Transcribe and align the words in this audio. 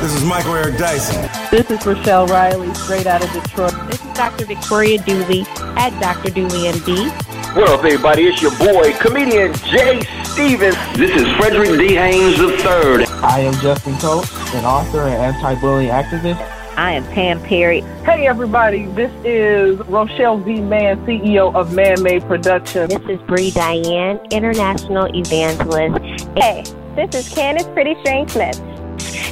This 0.00 0.14
is 0.14 0.24
Michael 0.24 0.54
Eric 0.54 0.78
Dyson. 0.78 1.28
This 1.50 1.70
is 1.70 1.84
Rochelle 1.84 2.26
Riley, 2.28 2.72
straight 2.72 3.06
out 3.06 3.22
of 3.22 3.30
Detroit. 3.30 3.74
This 3.90 4.02
is 4.02 4.12
Dr. 4.14 4.46
Victoria 4.46 4.96
Dooley 5.02 5.44
at 5.76 5.90
Dr. 6.00 6.30
Dooley 6.30 6.72
MD. 6.72 7.10
What 7.54 7.68
up, 7.68 7.84
everybody? 7.84 8.28
It's 8.28 8.40
your 8.40 8.56
boy, 8.56 8.94
comedian 8.94 9.52
Jay 9.64 10.00
Stevens. 10.24 10.74
This 10.96 11.10
is 11.20 11.28
Frederick 11.36 11.78
D. 11.78 11.96
Haynes 11.96 12.38
III. 12.38 13.04
I 13.22 13.40
am 13.40 13.52
Justin 13.54 13.96
Coates, 13.98 14.30
an 14.54 14.64
author 14.64 15.00
and 15.00 15.34
anti-bullying 15.34 15.90
activist. 15.90 16.38
I 16.76 16.92
am 16.92 17.04
Pam 17.08 17.42
Perry. 17.42 17.80
Hey, 18.04 18.28
everybody. 18.28 18.86
This 18.86 19.10
is 19.24 19.76
Rochelle 19.88 20.38
V. 20.38 20.60
Mann, 20.60 21.04
CEO 21.04 21.52
of 21.52 21.74
Man 21.74 22.00
Made 22.00 22.22
Productions. 22.22 22.94
This 22.94 23.18
is 23.18 23.20
Bree 23.26 23.50
Diane, 23.50 24.20
international 24.30 25.06
evangelist. 25.16 26.28
Hey, 26.36 26.62
this 26.94 27.26
is 27.26 27.34
Candace 27.34 27.66
Pretty 27.74 27.96
Strange 28.02 28.30
Smith. 28.30 28.60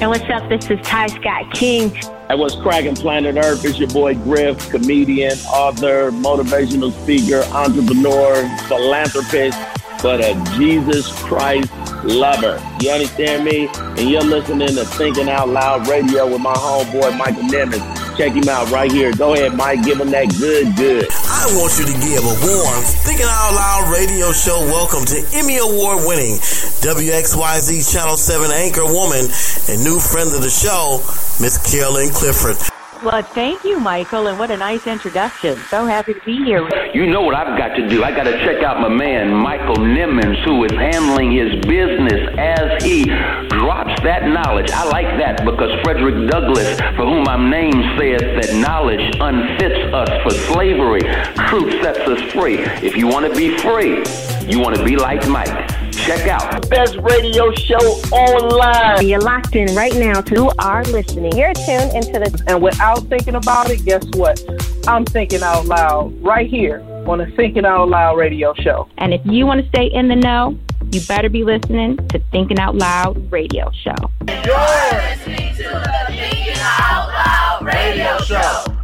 And 0.00 0.10
what's 0.10 0.28
up? 0.30 0.48
This 0.48 0.68
is 0.68 0.84
Ty 0.84 1.06
Scott 1.06 1.54
King. 1.54 1.96
And 2.28 2.40
what's 2.40 2.56
cracking 2.56 2.96
planet 2.96 3.36
Earth? 3.36 3.64
It's 3.64 3.78
your 3.78 3.88
boy 3.90 4.14
Griff, 4.14 4.68
comedian, 4.68 5.38
author, 5.46 6.10
motivational 6.10 6.90
speaker, 7.04 7.44
entrepreneur, 7.54 8.34
philanthropist, 8.66 9.56
but 10.02 10.20
a 10.20 10.34
Jesus 10.56 11.12
Christ 11.22 11.70
lover. 12.06 12.62
You 12.80 12.90
understand 12.90 13.44
me? 13.44 13.68
And 13.74 14.08
you're 14.10 14.22
listening 14.22 14.68
to 14.68 14.84
Thinking 14.84 15.28
Out 15.28 15.48
Loud 15.48 15.88
Radio 15.88 16.30
with 16.30 16.40
my 16.40 16.54
homeboy 16.54 17.16
Michael 17.16 17.42
Nimmons. 17.42 17.84
Check 18.16 18.32
him 18.32 18.48
out 18.48 18.70
right 18.70 18.90
here. 18.90 19.12
Go 19.12 19.34
ahead, 19.34 19.54
Mike. 19.54 19.84
Give 19.84 20.00
him 20.00 20.10
that 20.10 20.28
good, 20.38 20.74
good. 20.76 21.08
I 21.12 21.46
want 21.52 21.76
you 21.78 21.84
to 21.84 21.96
give 22.00 22.24
a 22.24 22.36
warm 22.48 22.80
Thinking 23.04 23.26
Out 23.28 23.52
Loud 23.52 23.92
radio 23.92 24.32
show 24.32 24.58
welcome 24.72 25.04
to 25.04 25.18
Emmy 25.34 25.58
Award 25.58 26.06
winning 26.06 26.38
WXYZ 26.80 27.92
Channel 27.92 28.16
7 28.16 28.50
anchor 28.50 28.86
woman 28.86 29.28
and 29.68 29.84
new 29.84 30.00
friend 30.00 30.32
of 30.32 30.40
the 30.40 30.50
show, 30.50 31.02
Miss 31.42 31.58
Carolyn 31.70 32.10
Clifford. 32.10 32.75
Well, 33.06 33.22
thank 33.22 33.62
you, 33.62 33.78
Michael, 33.78 34.26
and 34.26 34.36
what 34.36 34.50
a 34.50 34.56
nice 34.56 34.88
introduction. 34.88 35.56
So 35.70 35.86
happy 35.86 36.14
to 36.14 36.20
be 36.24 36.38
here. 36.38 36.68
You 36.92 37.06
know 37.06 37.20
what 37.20 37.36
I've 37.36 37.56
got 37.56 37.76
to 37.76 37.88
do. 37.88 38.02
I 38.02 38.10
got 38.10 38.24
to 38.24 38.32
check 38.44 38.64
out 38.64 38.80
my 38.80 38.88
man, 38.88 39.32
Michael 39.32 39.76
Nimmons, 39.76 40.42
who 40.44 40.64
is 40.64 40.72
handling 40.72 41.30
his 41.30 41.54
business 41.66 42.28
as 42.36 42.82
he 42.82 43.04
drops 43.04 44.02
that 44.02 44.26
knowledge. 44.26 44.72
I 44.72 44.82
like 44.86 45.06
that 45.20 45.44
because 45.44 45.70
Frederick 45.84 46.28
Douglass, 46.28 46.80
for 46.96 47.06
whom 47.06 47.28
I'm 47.28 47.48
named, 47.48 47.84
says 47.96 48.22
that 48.22 48.56
knowledge 48.56 49.14
unfits 49.20 49.94
us 49.94 50.10
for 50.24 50.30
slavery. 50.52 51.02
Truth 51.46 51.80
sets 51.84 52.00
us 52.00 52.20
free. 52.32 52.58
If 52.58 52.96
you 52.96 53.06
want 53.06 53.32
to 53.32 53.38
be 53.38 53.56
free, 53.58 54.02
you 54.48 54.58
want 54.58 54.74
to 54.74 54.84
be 54.84 54.96
like 54.96 55.28
Mike. 55.28 55.85
Check 55.96 56.28
out 56.28 56.62
the 56.62 56.68
best 56.68 56.96
radio 56.98 57.52
show 57.54 57.76
online. 58.12 59.08
You're 59.08 59.20
locked 59.20 59.56
in 59.56 59.74
right 59.74 59.94
now 59.94 60.20
to 60.20 60.34
who 60.34 60.52
are 60.58 60.84
listening. 60.84 61.36
You're 61.36 61.54
tuned 61.54 61.94
into 61.94 62.20
the. 62.20 62.44
And 62.46 62.62
without 62.62 63.06
thinking 63.08 63.34
about 63.34 63.70
it, 63.70 63.84
guess 63.84 64.04
what? 64.14 64.40
I'm 64.86 65.04
thinking 65.04 65.42
out 65.42 65.66
loud 65.66 66.14
right 66.22 66.48
here 66.48 66.80
on 67.08 67.18
the 67.18 67.26
Thinking 67.26 67.64
Out 67.64 67.88
Loud 67.88 68.16
radio 68.16 68.52
show. 68.54 68.88
And 68.98 69.14
if 69.14 69.20
you 69.24 69.46
want 69.46 69.62
to 69.62 69.68
stay 69.68 69.86
in 69.86 70.08
the 70.08 70.16
know, 70.16 70.58
you 70.92 71.00
better 71.08 71.28
be 71.28 71.44
listening 71.44 71.96
to 72.08 72.18
Thinking 72.30 72.58
Out 72.58 72.76
Loud 72.76 73.32
radio 73.32 73.70
show. 73.72 73.94
You're 74.28 74.56
listening 74.92 75.54
to 75.56 75.62
the 75.62 76.04
Thinking 76.08 76.54
Out 76.58 77.08
Loud 77.08 77.64
radio 77.64 78.18
show. 78.20 78.75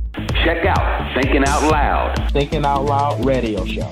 Check 0.44 0.64
out 0.66 1.14
Thinking 1.14 1.44
Out 1.46 1.70
Loud. 1.70 2.32
Thinking 2.32 2.64
Out 2.64 2.84
Loud 2.84 3.24
radio 3.24 3.64
show. 3.64 3.82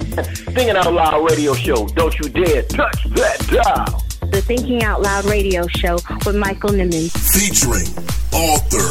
Thinking 0.50 0.76
Out 0.76 0.92
Loud 0.92 1.30
radio 1.30 1.54
show. 1.54 1.86
Don't 1.88 2.18
you 2.18 2.28
dare 2.28 2.62
touch 2.62 3.04
that 3.10 3.38
dial. 3.46 4.02
The 4.32 4.42
Thinking 4.42 4.82
Out 4.82 5.00
Loud 5.00 5.26
radio 5.26 5.68
show 5.68 5.94
with 6.26 6.34
Michael 6.34 6.70
Nimmons. 6.70 7.12
Featuring 7.32 7.86
author, 8.32 8.82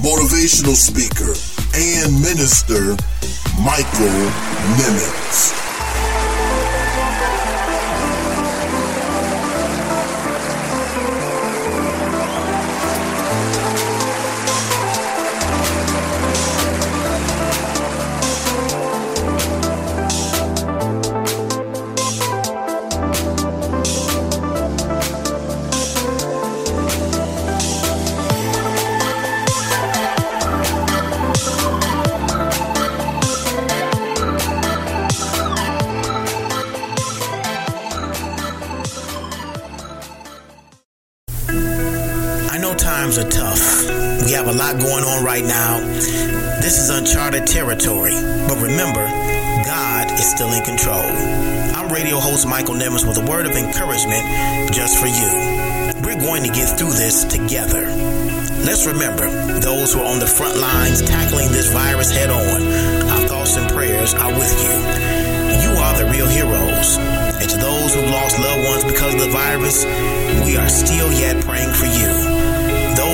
motivational 0.00 0.76
speaker, 0.76 1.34
and 1.74 2.22
minister, 2.22 2.94
Michael 3.64 4.30
Nimmons. 4.78 5.67
Right 45.28 45.44
now. 45.44 45.76
This 46.64 46.80
is 46.80 46.88
uncharted 46.88 47.46
territory. 47.46 48.16
But 48.48 48.56
remember, 48.64 49.04
God 49.68 50.08
is 50.16 50.24
still 50.24 50.48
in 50.56 50.64
control. 50.64 51.04
I'm 51.76 51.92
radio 51.92 52.16
host 52.16 52.48
Michael 52.48 52.76
Nimmons 52.76 53.06
with 53.06 53.20
a 53.20 53.26
word 53.28 53.44
of 53.44 53.52
encouragement 53.52 54.24
just 54.72 54.96
for 54.96 55.04
you. 55.04 55.28
We're 56.00 56.16
going 56.16 56.48
to 56.48 56.48
get 56.48 56.78
through 56.78 56.96
this 56.96 57.28
together. 57.28 57.84
Let's 58.64 58.86
remember 58.86 59.28
those 59.60 59.92
who 59.92 60.00
are 60.00 60.08
on 60.08 60.18
the 60.18 60.26
front 60.26 60.56
lines 60.56 61.02
tackling 61.02 61.52
this 61.52 61.70
virus 61.74 62.10
head 62.10 62.30
on. 62.30 62.62
Our 63.12 63.28
thoughts 63.28 63.54
and 63.58 63.68
prayers 63.68 64.14
are 64.14 64.32
with 64.32 64.54
you. 64.64 64.74
You 65.60 65.76
are 65.76 65.94
the 66.00 66.08
real 66.08 66.28
heroes. 66.32 66.96
And 67.36 67.50
to 67.52 67.56
those 67.58 67.94
who've 67.94 68.08
lost 68.08 68.40
loved 68.40 68.64
ones 68.64 68.84
because 68.84 69.12
of 69.12 69.20
the 69.20 69.28
virus, 69.28 69.84
we 70.48 70.56
are 70.56 70.70
still 70.70 71.12
yet 71.12 71.44
praying 71.44 71.74
for 71.76 71.84
you. 71.84 72.27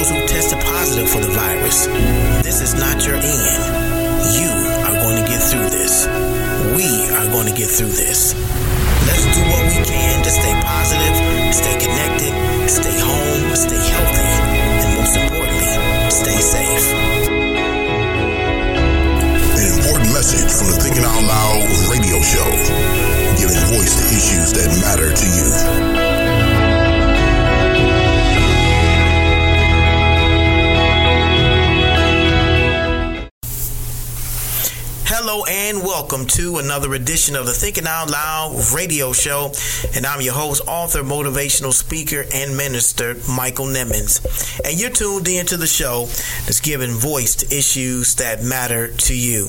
Those 0.05 0.21
who 0.21 0.27
tested 0.29 0.61
positive 0.61 1.09
for 1.09 1.21
the 1.25 1.33
virus, 1.33 1.87
this 2.45 2.61
is 2.61 2.75
not 2.75 3.07
your 3.07 3.17
end. 3.17 3.57
You 4.37 4.53
are 4.85 5.01
going 5.01 5.17
to 5.17 5.25
get 5.25 5.41
through 5.41 5.73
this. 5.73 6.05
We 6.77 7.09
are 7.17 7.25
going 7.33 7.49
to 7.49 7.57
get 7.57 7.73
through 7.73 7.97
this. 7.97 8.37
Let's 9.09 9.25
do 9.33 9.41
what 9.49 9.65
we 9.65 9.81
can 9.81 10.21
to 10.21 10.29
stay 10.29 10.53
positive, 10.61 11.17
stay 11.57 11.77
connected, 11.81 12.37
stay 12.69 13.01
home, 13.01 13.57
stay 13.57 13.81
healthy, 13.81 14.29
and 14.85 14.93
most 15.01 15.17
importantly, 15.17 15.73
stay 16.13 16.37
safe. 16.37 16.85
An 19.57 19.69
important 19.73 20.13
message 20.13 20.53
from 20.53 20.69
the 20.69 20.77
Thinking 20.85 21.09
Out 21.09 21.25
Loud 21.25 21.65
radio 21.89 22.21
show, 22.21 22.51
giving 23.41 23.57
voice 23.73 23.97
to 23.97 24.05
issues 24.13 24.53
that 24.53 24.69
matter 24.85 25.17
to 25.17 25.27
you. 25.33 26.04
Hello 35.27 35.43
and 35.49 35.79
welcome 35.79 36.27
to 36.27 36.59
another 36.59 36.93
edition 36.93 37.35
of 37.35 37.47
the 37.47 37.53
Thinking 37.53 37.87
Out 37.87 38.11
Loud 38.11 38.63
radio 38.77 39.15
show. 39.15 39.53
And 39.97 40.05
I'm 40.05 40.21
your 40.21 40.35
host, 40.35 40.61
author, 40.69 41.03
motivational 41.03 41.73
speaker, 41.73 42.27
and 42.35 42.55
minister, 42.59 43.17
Michael 43.27 43.65
Nimmons. 43.65 44.21
And 44.63 44.79
you're 44.79 44.91
tuned 44.91 45.27
in 45.27 45.47
to 45.47 45.57
the 45.57 45.67
show 45.67 46.05
that's 46.45 46.61
giving 46.61 46.91
voice 46.91 47.37
to 47.37 47.57
issues 47.57 48.17
that 48.17 48.43
matter 48.43 48.93
to 48.93 49.19
you. 49.19 49.47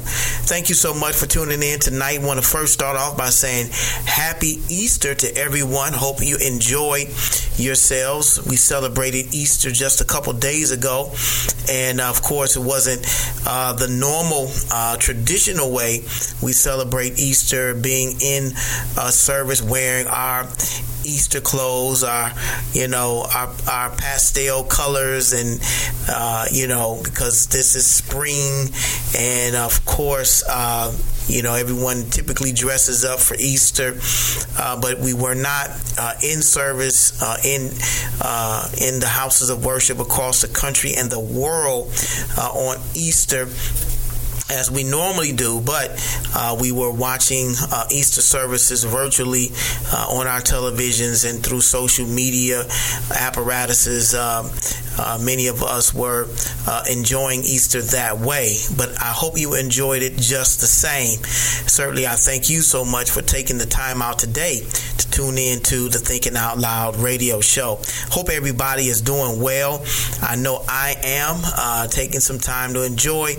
Thank 0.47 0.69
you 0.69 0.75
so 0.75 0.93
much 0.93 1.17
for 1.17 1.25
tuning 1.25 1.61
in 1.61 1.81
tonight. 1.81 2.21
I 2.21 2.25
want 2.25 2.41
to 2.41 2.47
first 2.47 2.71
start 2.71 2.95
off 2.95 3.17
by 3.17 3.27
saying 3.27 3.67
happy 4.05 4.61
Easter 4.69 5.13
to 5.13 5.35
everyone. 5.35 5.91
Hope 5.91 6.23
you 6.23 6.37
enjoy 6.37 6.99
yourselves. 7.57 8.39
We 8.47 8.55
celebrated 8.55 9.33
Easter 9.33 9.71
just 9.71 9.99
a 9.99 10.05
couple 10.05 10.31
days 10.31 10.71
ago. 10.71 11.11
And 11.69 11.99
of 11.99 12.21
course, 12.21 12.55
it 12.55 12.63
wasn't 12.63 13.05
uh, 13.45 13.73
the 13.73 13.89
normal 13.89 14.49
uh, 14.71 14.95
traditional 14.97 15.64
way 15.67 15.99
we 16.41 16.51
celebrate 16.51 17.19
Easter, 17.19 17.73
being 17.73 18.17
in 18.21 18.51
a 18.97 19.11
service 19.11 19.61
wearing 19.61 20.07
our 20.07 20.43
Easter 21.03 21.41
clothes, 21.41 22.03
our 22.03 22.31
you 22.73 22.87
know 22.87 23.25
our 23.33 23.53
our 23.69 23.95
pastel 23.95 24.63
colors, 24.63 25.33
and 25.33 25.59
uh, 26.09 26.45
you 26.51 26.67
know 26.67 27.01
because 27.03 27.47
this 27.47 27.75
is 27.75 27.85
spring, 27.85 28.69
and 29.17 29.55
of 29.55 29.85
course 29.85 30.43
uh, 30.49 30.95
you 31.27 31.41
know, 31.41 31.55
everyone 31.55 32.09
typically 32.09 32.51
dresses 32.51 33.03
up 33.03 33.19
for 33.19 33.35
Easter, 33.35 33.97
uh, 34.59 34.79
but 34.79 34.99
we 34.99 35.13
were 35.13 35.33
not 35.33 35.69
uh, 35.97 36.13
in 36.23 36.41
service 36.41 37.21
uh, 37.21 37.37
in 37.43 37.71
uh, 38.21 38.69
in 38.79 38.99
the 38.99 39.07
houses 39.07 39.49
of 39.49 39.65
worship 39.65 39.99
across 39.99 40.41
the 40.41 40.47
country 40.47 40.93
and 40.95 41.09
the 41.09 41.19
world 41.19 41.91
uh, 42.37 42.41
on 42.41 42.77
Easter 42.93 43.47
as 44.49 44.69
we 44.69 44.83
normally 44.83 45.31
do, 45.31 45.59
but 45.59 45.91
uh, 46.35 46.55
we 46.59 46.71
were 46.71 46.91
watching 46.91 47.53
uh, 47.71 47.85
Easter 47.91 48.21
services 48.21 48.83
virtually 48.83 49.49
uh, 49.91 50.07
on 50.09 50.27
our 50.27 50.41
televisions 50.41 51.27
and 51.27 51.43
through 51.43 51.61
social 51.61 52.05
media 52.05 52.63
apparatuses. 53.09 54.13
Um, 54.13 54.51
uh, 54.97 55.19
many 55.21 55.47
of 55.47 55.63
us 55.63 55.93
were 55.93 56.27
uh, 56.67 56.83
enjoying 56.89 57.39
Easter 57.41 57.81
that 57.81 58.19
way, 58.19 58.55
but 58.77 58.89
I 59.01 59.11
hope 59.11 59.37
you 59.37 59.55
enjoyed 59.55 60.01
it 60.01 60.17
just 60.17 60.59
the 60.61 60.67
same. 60.67 61.23
Certainly, 61.67 62.07
I 62.07 62.15
thank 62.15 62.49
you 62.49 62.61
so 62.61 62.85
much 62.85 63.11
for 63.11 63.21
taking 63.21 63.57
the 63.57 63.65
time 63.65 64.01
out 64.01 64.19
today 64.19 64.61
to 64.97 65.11
tune 65.11 65.37
in 65.37 65.59
to 65.61 65.89
the 65.89 65.99
Thinking 65.99 66.35
Out 66.35 66.57
Loud 66.57 66.95
radio 66.97 67.41
show. 67.41 67.79
Hope 68.09 68.29
everybody 68.29 68.83
is 68.83 69.01
doing 69.01 69.41
well. 69.41 69.83
I 70.21 70.35
know 70.35 70.63
I 70.67 70.95
am 71.03 71.41
uh, 71.43 71.87
taking 71.87 72.19
some 72.19 72.39
time 72.39 72.73
to 72.73 72.85
enjoy 72.85 73.35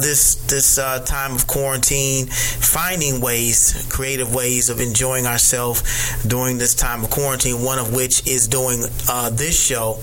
this 0.00 0.36
this 0.46 0.76
time 1.06 1.34
of 1.34 1.46
quarantine, 1.46 2.26
finding 2.26 3.20
ways, 3.20 3.86
creative 3.90 4.34
ways 4.34 4.68
of 4.68 4.80
enjoying 4.80 5.26
ourselves 5.26 5.82
during 6.26 6.58
this 6.58 6.74
time 6.74 7.04
of 7.04 7.10
quarantine. 7.10 7.62
One 7.64 7.78
of 7.78 7.94
which 7.94 8.26
is 8.26 8.48
doing 8.48 8.80
this 9.32 9.58
show. 9.58 10.00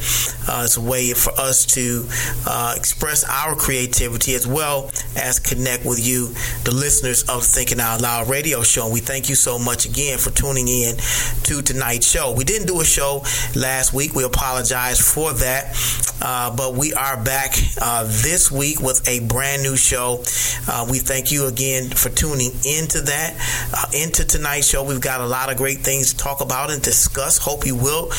Uh, 0.56 0.64
it's 0.64 0.78
a 0.78 0.82
way 0.82 1.12
for 1.12 1.34
us 1.38 1.66
to 1.66 2.08
uh, 2.48 2.74
express 2.78 3.26
our 3.26 3.56
creativity 3.56 4.36
as 4.36 4.48
well 4.48 4.90
as 5.18 5.38
connect 5.38 5.84
with 5.84 6.00
you, 6.00 6.30
the 6.64 6.72
listeners 6.74 7.24
of 7.24 7.44
Thinking 7.44 7.82
Out 7.82 8.00
Loud 8.00 8.30
radio 8.30 8.64
show. 8.64 8.86
And 8.86 8.94
we 8.94 9.02
thank 9.02 9.28
you 9.28 9.36
so 9.36 9.60
much 9.60 9.86
again 9.86 10.18
for 10.18 10.30
tuning 10.30 10.70
in 10.70 10.96
to 10.96 11.62
tonight's 11.62 12.10
show. 12.10 12.32
We 12.32 12.46
didn't 12.46 12.68
do 12.68 12.80
a 12.80 12.86
show 12.86 13.24
last 13.54 13.94
week. 13.94 14.16
We 14.16 14.24
apologize 14.24 15.02
for 15.02 15.34
that. 15.34 15.76
Uh, 16.22 16.56
but 16.56 16.74
we 16.74 16.94
are 16.94 17.22
back 17.22 17.58
uh, 17.82 18.06
this 18.06 18.50
week 18.50 18.80
with 18.80 19.06
a 19.10 19.20
brand 19.28 19.62
new 19.62 19.76
show. 19.76 20.24
Uh, 20.68 20.88
we 20.90 21.00
thank 21.00 21.34
you 21.34 21.48
again 21.48 21.90
for 21.90 22.08
tuning 22.10 22.52
into 22.66 23.02
that, 23.02 23.36
uh, 23.74 23.86
into 23.94 24.24
tonight's 24.24 24.70
show. 24.70 24.84
We've 24.84 25.02
got 25.02 25.20
a 25.20 25.26
lot 25.26 25.52
of 25.52 25.58
great 25.58 25.80
things 25.80 26.14
to 26.14 26.18
talk 26.18 26.40
about 26.40 26.72
and 26.72 26.82
discuss. 26.82 27.38
Hope 27.38 27.66
you 27.66 27.76
will 27.76 28.10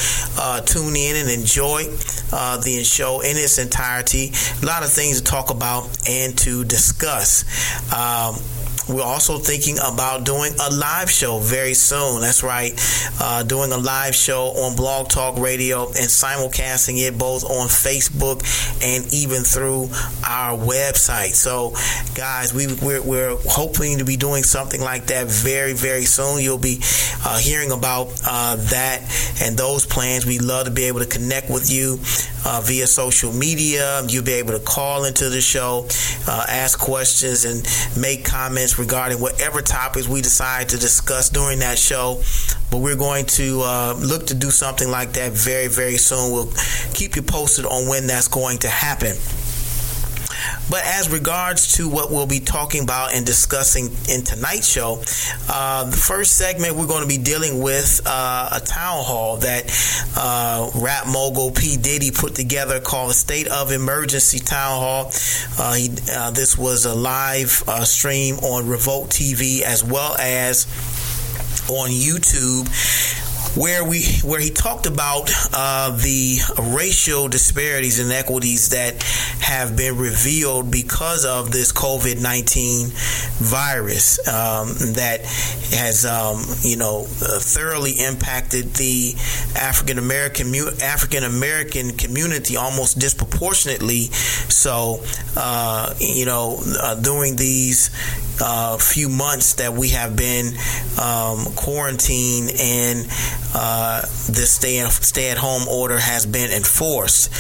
tune 0.67 0.95
in 0.95 1.17
and 1.17 1.31
enjoy 1.31 1.85
uh, 2.33 2.59
the 2.59 2.85
show 2.85 3.21
in 3.21 3.37
its 3.37 3.59
entirety. 3.59 4.33
A 4.63 4.67
lot 4.67 4.83
of 4.83 4.93
things 4.93 5.21
to 5.21 5.25
talk 5.25 5.51
about 5.51 5.85
and 6.09 6.37
to 6.39 6.65
discuss. 6.65 7.45
Um, 7.93 8.37
we're 8.89 9.03
also 9.03 9.39
thinking 9.39 9.79
about 9.79 10.25
doing 10.25 10.53
a 10.61 10.71
live 10.71 11.11
show 11.11 11.39
very 11.39 11.75
soon. 11.75 12.21
That's 12.21 12.43
right, 12.43 12.73
uh, 13.21 13.43
doing 13.43 13.73
a 13.73 13.79
live 13.79 14.15
show 14.15 14.49
on 14.49 14.77
Blog 14.77 15.09
Talk 15.09 15.39
Radio 15.39 15.87
and 15.87 16.09
simulcasting 16.09 16.99
it 16.99 17.19
both 17.19 17.45
on 17.45 17.69
Facebook 17.69 18.43
and 18.83 19.13
even 19.13 19.43
through 19.43 19.85
our 20.27 20.57
website. 20.57 21.35
So, 21.35 21.75
guys, 22.15 22.55
we, 22.55 22.69
we're, 22.75 23.03
we're 23.03 23.37
hoping 23.49 23.99
to 23.99 24.05
be 24.05 24.17
doing 24.17 24.43
something 24.43 24.81
like 24.81 25.07
that 25.07 25.27
very, 25.27 25.73
very 25.73 26.05
soon. 26.05 26.41
You'll 26.41 26.59
be 26.59 26.81
uh, 27.25 27.39
hearing 27.39 27.73
about 27.73 28.09
uh, 28.25 28.57
that 28.57 29.03
and 29.43 29.57
those 29.57 29.85
plans. 29.85 30.27
We 30.27 30.39
love 30.39 30.67
to 30.67 30.71
be 30.71 30.85
able 30.85 31.01
to 31.01 31.07
connect 31.07 31.51
with 31.51 31.71
you 31.71 31.99
uh, 32.45 32.61
via 32.65 32.87
social 32.87 33.33
media. 33.33 34.03
You'll 34.09 34.25
be 34.25 34.35
able 34.35 34.53
to 34.53 34.65
call 34.65 35.05
into 35.05 35.29
the 35.29 35.41
show, 35.41 35.87
uh, 36.29 36.47
ask 36.49 36.79
questions, 36.79 37.45
and 37.45 37.67
make 38.01 38.25
comments 38.25 38.79
regarding 38.79 39.21
whatever 39.21 39.63
topics 39.63 40.09
we 40.09 40.21
decide 40.21 40.69
to 40.71 40.79
discuss 40.79 41.31
during 41.31 41.61
that 41.61 41.79
show. 41.79 42.23
But 42.71 42.79
we're 42.79 42.97
going 42.97 43.27
to 43.27 43.63
uh, 43.63 43.95
look 43.99 44.27
to 44.27 44.35
do 44.35 44.51
something 44.51 44.91
like 44.91 45.13
that 45.13 45.33
very, 45.33 45.69
very 45.69 45.97
soon. 45.97 46.33
We'll 46.33 46.53
keep 46.93 47.17
you 47.17 47.23
posted 47.23 47.65
on 47.65 47.89
when 47.89 48.07
that's 48.07 48.29
going 48.29 48.59
to 48.59 48.69
happen. 48.69 49.17
But 50.69 50.85
as 50.85 51.11
regards 51.11 51.77
to 51.77 51.89
what 51.89 52.11
we'll 52.11 52.27
be 52.27 52.41
talking 52.41 52.83
about 52.83 53.15
and 53.15 53.25
discussing 53.25 53.91
in 54.09 54.25
tonight's 54.25 54.69
show, 54.69 55.03
uh, 55.49 55.85
the 55.85 55.97
first 55.97 56.37
segment 56.37 56.77
we're 56.77 56.87
going 56.87 57.03
to 57.03 57.09
be 57.09 57.19
dealing 57.19 57.63
with 57.63 58.01
uh, 58.05 58.49
a 58.53 58.61
town 58.61 59.05
hall 59.05 59.37
that 59.39 59.71
uh, 60.17 60.71
rap 60.75 61.07
mogul 61.07 61.53
P 61.53 61.77
Diddy 61.77 62.11
put 62.11 62.35
together 62.35 62.81
called 62.81 63.11
the 63.11 63.15
State 63.15 63.49
of 63.49 63.71
Emergency 63.71 64.39
Town 64.39 64.81
Hall. 64.81 65.13
Uh, 65.59 65.75
he, 65.75 65.91
uh, 66.13 66.31
this 66.33 66.59
was 66.59 66.85
a 66.85 66.95
live 66.95 67.63
uh, 67.69 67.85
stream 67.85 68.37
on 68.37 68.67
Revolt 68.69 69.11
TV 69.11 69.63
as 69.63 69.85
well 69.85 70.17
as 70.19 70.67
on 71.69 71.91
YouTube 71.91 72.67
where 73.57 73.85
we 73.85 74.05
where 74.23 74.41
he 74.41 74.51
talked 74.51 74.87
about 74.87 75.31
uh, 75.53 75.91
the 75.97 76.39
racial 76.77 77.29
disparities 77.29 77.99
and 77.99 78.11
inequities 78.11 78.71
that 78.71 79.03
have 79.41 79.77
been 79.77 79.97
revealed 79.97 80.71
because 80.71 81.25
of 81.25 81.51
this 81.51 81.73
COVID 81.73 82.21
nineteen 82.21 82.89
virus 83.39 84.19
um, 84.29 84.69
that 84.95 85.23
has 85.73 86.05
um, 86.05 86.43
you 86.63 86.77
know 86.77 87.07
uh, 87.23 87.39
thoroughly 87.39 87.93
impacted 87.93 88.75
the 88.75 89.15
African 89.57 89.99
American 89.99 90.55
African 90.83 91.25
American 91.25 91.97
community 91.97 92.57
almost 92.57 92.99
disproportionately. 92.99 94.05
So 94.51 95.03
uh, 95.37 95.95
you 95.99 96.27
know 96.27 96.61
uh, 96.81 96.97
during 96.97 97.37
these 97.37 97.91
uh, 98.41 98.79
few 98.79 99.09
months 99.09 99.55
that 99.55 99.73
we 99.73 99.91
have 99.91 100.17
been 100.17 100.55
um, 101.01 101.45
quarantined 101.55 102.51
and 102.59 103.07
uh, 103.55 104.01
this 104.29 104.53
stay 104.53 104.79
stay 104.89 105.31
at 105.31 105.39
home 105.39 105.67
order 105.69 105.99
has 105.99 106.27
been 106.27 106.51
enforced. 106.51 107.31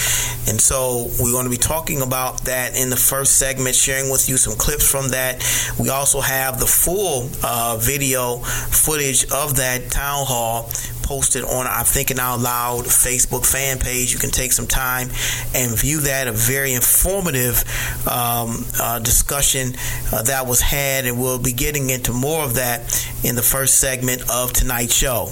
And 0.49 0.61
so 0.61 1.09
we're 1.21 1.33
going 1.33 1.45
to 1.45 1.51
be 1.51 1.57
talking 1.57 2.03
about 2.03 2.45
that 2.45 2.77
in 2.77 2.89
the 2.89 2.97
first 2.97 3.37
segment, 3.37 3.75
sharing 3.75 4.11
with 4.11 4.29
you 4.29 4.37
some 4.37 4.57
clips 4.57 4.89
from 4.89 5.11
that. 5.11 5.45
We 5.79 5.89
also 5.91 6.21
have 6.21 6.61
the 6.61 6.67
full 6.67 7.29
uh, 7.43 7.79
video 7.81 8.39
footage 8.39 9.25
of 9.33 9.57
that 9.57 9.91
town 9.91 10.25
hall 10.27 10.71
posted 11.07 11.45
on 11.45 11.67
our 11.67 11.85
Thinking 11.85 12.19
Out 12.19 12.41
Loud 12.41 12.85
Facebook 12.85 13.47
fan 13.47 13.79
page. 13.79 14.13
You 14.13 14.19
can 14.19 14.31
take 14.31 14.53
some 14.53 14.67
time 14.67 15.09
and 15.55 15.79
view 15.79 16.01
that. 16.01 16.27
A 16.27 16.33
very 16.33 16.75
informative 16.75 17.63
um, 18.09 18.65
uh, 18.81 18.99
discussion 18.99 19.75
uh, 20.13 20.23
that 20.23 20.47
was 20.47 20.61
had, 20.61 20.86
and 20.87 21.21
we'll 21.21 21.39
be 21.39 21.53
getting 21.53 21.91
into 21.91 22.13
more 22.13 22.45
of 22.45 22.55
that 22.55 23.09
in 23.25 23.35
the 23.35 23.43
first 23.43 23.79
segment 23.79 24.23
of 24.31 24.53
tonight's 24.53 24.95
show. 24.95 25.31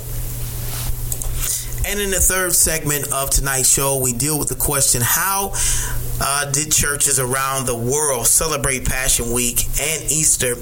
And 1.86 2.00
in 2.00 2.10
the 2.10 2.20
third 2.20 2.54
segment 2.54 3.12
of 3.12 3.30
tonight's 3.30 3.72
show, 3.72 3.98
we 3.98 4.12
deal 4.12 4.38
with 4.38 4.48
the 4.48 4.56
question 4.56 5.00
how 5.04 5.52
uh, 6.20 6.50
did 6.50 6.70
churches 6.70 7.18
around 7.18 7.66
the 7.66 7.74
world 7.74 8.26
celebrate 8.26 8.84
Passion 8.84 9.32
Week 9.32 9.64
and 9.80 10.02
Easter 10.10 10.54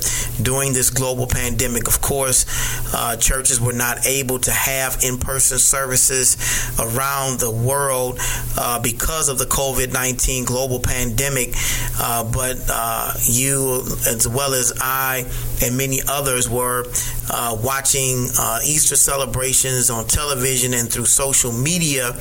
during 0.42 0.72
this 0.72 0.90
global 0.90 1.26
pandemic? 1.26 1.88
Of 1.88 2.00
course, 2.00 2.46
uh, 2.94 3.16
churches 3.16 3.60
were 3.60 3.72
not 3.72 4.06
able 4.06 4.38
to 4.40 4.50
have 4.50 4.98
in 5.02 5.18
person 5.18 5.58
services 5.58 6.36
around 6.80 7.38
the 7.38 7.50
world 7.50 8.18
uh, 8.56 8.80
because 8.80 9.28
of 9.28 9.38
the 9.38 9.44
COVID 9.44 9.92
19 9.92 10.44
global 10.44 10.80
pandemic. 10.80 11.54
Uh, 12.00 12.24
but 12.32 12.56
uh, 12.70 13.12
you, 13.22 13.82
as 14.08 14.26
well 14.26 14.54
as 14.54 14.72
I, 14.80 15.26
and 15.62 15.76
many 15.76 16.00
others, 16.08 16.48
were 16.48 16.86
uh, 17.30 17.56
watching 17.62 18.26
Easter 18.64 18.96
celebrations 18.96 19.90
on 19.90 20.06
television 20.06 20.74
and 20.74 20.90
through 20.90 21.06
social 21.06 21.52
media. 21.52 22.16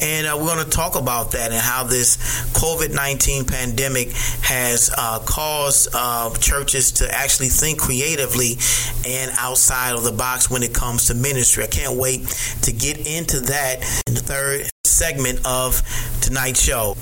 And 0.00 0.26
we're 0.40 0.54
going 0.54 0.64
to 0.64 0.70
talk 0.70 0.96
about 0.96 1.32
that 1.32 1.50
and 1.52 1.60
how 1.60 1.84
this 1.84 2.16
COVID 2.52 2.69
COVID 2.70 2.94
19 2.94 3.46
pandemic 3.46 4.12
has 4.42 4.92
uh, 4.96 5.18
caused 5.18 5.88
uh, 5.92 6.30
churches 6.36 6.92
to 6.92 7.12
actually 7.12 7.48
think 7.48 7.80
creatively 7.80 8.58
and 9.04 9.32
outside 9.38 9.94
of 9.94 10.04
the 10.04 10.12
box 10.12 10.48
when 10.48 10.62
it 10.62 10.72
comes 10.72 11.06
to 11.06 11.14
ministry. 11.14 11.64
I 11.64 11.66
can't 11.66 11.98
wait 11.98 12.28
to 12.62 12.72
get 12.72 12.98
into 13.08 13.40
that 13.40 14.04
in 14.06 14.14
the 14.14 14.20
third 14.20 14.70
segment 14.84 15.40
of 15.44 15.82
tonight's 16.20 16.62
show 16.62 16.94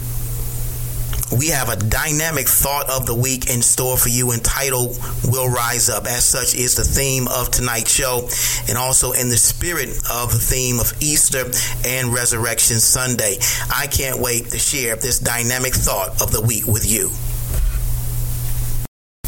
we 1.37 1.49
have 1.49 1.69
a 1.69 1.77
dynamic 1.77 2.49
thought 2.49 2.89
of 2.89 3.07
the 3.07 3.15
week 3.15 3.51
in 3.51 3.61
store 3.61 3.97
for 3.97 4.09
you 4.09 4.33
entitled 4.33 4.99
Will 5.25 5.49
Rise 5.49 5.89
Up. 5.91 6.07
As 6.07 6.25
such 6.25 6.55
is 6.55 6.75
the 6.77 6.85
theme 6.85 7.29
of 7.29 7.51
tonight's 7.51 7.93
show 7.93 8.29
and 8.69 8.79
also 8.79 9.13
in 9.13 9.29
the 9.29 9.37
spirit 9.37 9.91
of 10.11 10.33
the 10.33 10.39
theme 10.39 10.81
of 10.81 10.93
Easter 11.01 11.45
and 11.85 12.13
Resurrection 12.13 12.81
Sunday. 12.81 13.37
I 13.75 13.87
can't 13.87 14.21
wait 14.21 14.51
to 14.51 14.59
share 14.59 14.97
this 14.97 15.19
dynamic 15.19 15.75
thought 15.75 16.23
of 16.23 16.33
the 16.33 16.41
week 16.41 16.67
with 16.67 16.91
you. 16.91 17.11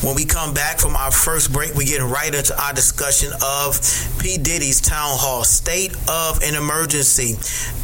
When 0.03 0.15
we 0.15 0.25
come 0.25 0.55
back 0.55 0.79
from 0.79 0.97
our 0.97 1.11
first 1.11 1.53
break, 1.53 1.75
we 1.75 1.85
get 1.85 2.01
right 2.01 2.35
into 2.35 2.59
our 2.59 2.73
discussion 2.73 3.33
of 3.45 3.77
P. 4.19 4.39
Diddy's 4.39 4.81
town 4.81 5.19
hall, 5.21 5.45
State 5.45 5.95
of 6.09 6.43
an 6.43 6.55
Emergency, 6.55 7.35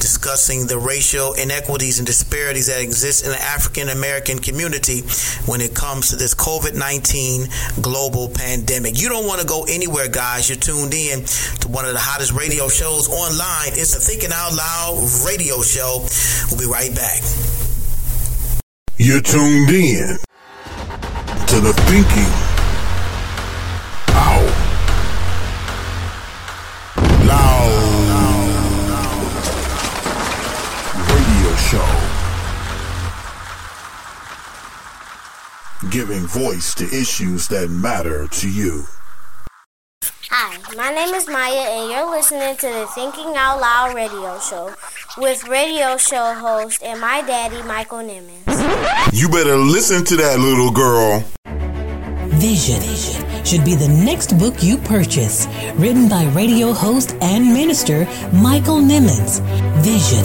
discussing 0.00 0.66
the 0.66 0.78
racial 0.78 1.34
inequities 1.34 1.98
and 1.98 2.06
disparities 2.06 2.68
that 2.68 2.80
exist 2.80 3.26
in 3.26 3.32
the 3.32 3.42
African 3.42 3.90
American 3.90 4.38
community 4.38 5.02
when 5.44 5.60
it 5.60 5.74
comes 5.74 6.08
to 6.08 6.16
this 6.16 6.34
COVID 6.34 6.74
19 6.74 7.48
global 7.82 8.30
pandemic. 8.30 8.98
You 8.98 9.10
don't 9.10 9.26
want 9.26 9.42
to 9.42 9.46
go 9.46 9.66
anywhere, 9.68 10.08
guys. 10.08 10.48
You're 10.48 10.56
tuned 10.56 10.94
in 10.94 11.22
to 11.60 11.68
one 11.68 11.84
of 11.84 11.92
the 11.92 12.00
hottest 12.00 12.32
radio 12.32 12.68
shows 12.68 13.10
online. 13.10 13.76
It's 13.76 13.92
the 13.92 14.00
Thinking 14.00 14.30
Out 14.32 14.54
Loud 14.56 15.04
radio 15.28 15.60
show. 15.60 16.06
We'll 16.48 16.60
be 16.60 16.64
right 16.64 16.94
back. 16.94 17.20
You're 18.96 19.20
tuned 19.20 19.68
in 19.68 20.16
to 21.56 21.62
the 21.62 21.72
Thinking 21.72 22.32
Out 24.08 24.52
Loud 27.24 27.72
radio 31.08 31.54
show. 31.56 31.88
Giving 35.88 36.26
voice 36.26 36.74
to 36.74 36.84
issues 36.84 37.48
that 37.48 37.70
matter 37.70 38.28
to 38.28 38.50
you. 38.50 38.84
Hi, 40.28 40.58
my 40.76 40.92
name 40.92 41.14
is 41.14 41.26
Maya, 41.26 41.70
and 41.70 41.90
you're 41.90 42.10
listening 42.10 42.56
to 42.56 42.66
the 42.66 42.86
Thinking 42.94 43.34
Out 43.34 43.60
Loud 43.62 43.94
radio 43.94 44.38
show 44.40 44.74
with 45.18 45.48
radio 45.48 45.96
show 45.96 46.34
host 46.34 46.82
and 46.82 47.00
my 47.00 47.22
daddy, 47.22 47.62
Michael 47.62 47.98
Nimmons. 47.98 49.12
You 49.12 49.28
better 49.28 49.56
listen 49.56 50.04
to 50.04 50.16
that 50.16 50.38
little 50.38 50.70
girl. 50.70 51.24
Vision 52.38 52.82
should 53.46 53.64
be 53.64 53.74
the 53.74 53.88
next 53.88 54.38
book 54.38 54.62
you 54.62 54.76
purchase. 54.76 55.46
Written 55.76 56.08
by 56.08 56.26
radio 56.34 56.72
host 56.72 57.16
and 57.22 57.46
minister 57.46 58.04
Michael 58.32 58.76
Nimmons. 58.76 59.40
Vision 59.80 60.24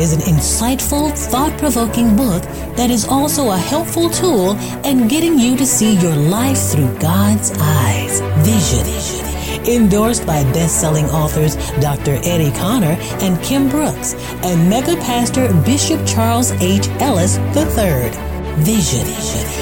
is 0.00 0.12
an 0.12 0.20
insightful, 0.20 1.10
thought 1.30 1.58
provoking 1.58 2.14
book 2.14 2.42
that 2.76 2.90
is 2.90 3.06
also 3.08 3.50
a 3.50 3.56
helpful 3.56 4.08
tool 4.08 4.52
in 4.84 5.08
getting 5.08 5.36
you 5.38 5.56
to 5.56 5.66
see 5.66 5.96
your 5.96 6.14
life 6.14 6.58
through 6.70 6.96
God's 6.98 7.50
eyes. 7.58 8.20
Vision 8.46 9.37
endorsed 9.66 10.26
by 10.26 10.42
best-selling 10.52 11.06
authors 11.06 11.56
Dr. 11.80 12.18
Eddie 12.22 12.52
Connor 12.52 12.96
and 13.20 13.42
Kim 13.42 13.68
Brooks, 13.68 14.14
and 14.42 14.68
mega 14.68 14.96
pastor 14.96 15.52
Bishop 15.64 16.04
Charles 16.06 16.52
H. 16.62 16.88
Ellis 17.00 17.38
III. 17.56 18.10
Vision 18.58 19.06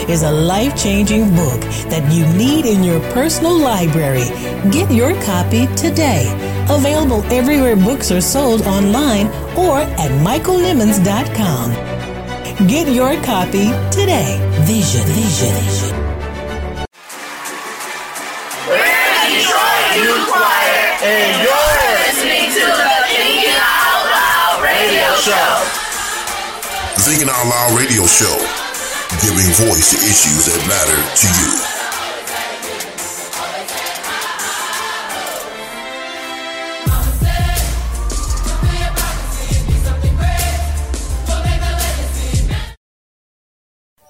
is 0.09 0.23
a 0.23 0.31
life-changing 0.31 1.35
book 1.35 1.61
that 1.91 2.11
you 2.11 2.27
need 2.39 2.65
in 2.65 2.83
your 2.83 3.01
personal 3.13 3.55
library. 3.57 4.25
Get 4.71 4.91
your 4.91 5.15
copy 5.23 5.67
today. 5.77 6.27
Available 6.71 7.23
everywhere 7.33 7.77
books 7.77 8.11
are 8.11 8.23
sold 8.23 8.63
online 8.63 9.27
or 9.57 9.81
at 9.81 10.11
michaelnimmons.com. 10.25 11.73
Get 12.67 12.89
your 12.89 13.15
copy 13.23 13.67
today. 13.91 14.41
Vision, 14.65 15.05
vision, 15.09 15.55
vision. 15.55 16.06
Youth 19.97 20.29
Choir, 20.29 21.01
and 21.01 21.41
you're 21.41 21.89
listening 22.05 22.53
to 22.53 22.65
the 22.69 22.97
Thinking 23.09 23.57
Out 23.57 24.05
Loud 24.13 24.63
radio 24.63 25.09
show. 25.17 25.57
Thinking 27.01 27.31
Out 27.31 27.47
Loud 27.49 27.79
radio 27.79 28.05
show. 28.05 28.37
Giving 29.25 29.49
voice 29.57 29.93
to 29.93 29.97
issues 29.97 30.53
that 30.53 30.61
matter 30.69 31.01
to 31.01 31.27
you. 31.41 31.76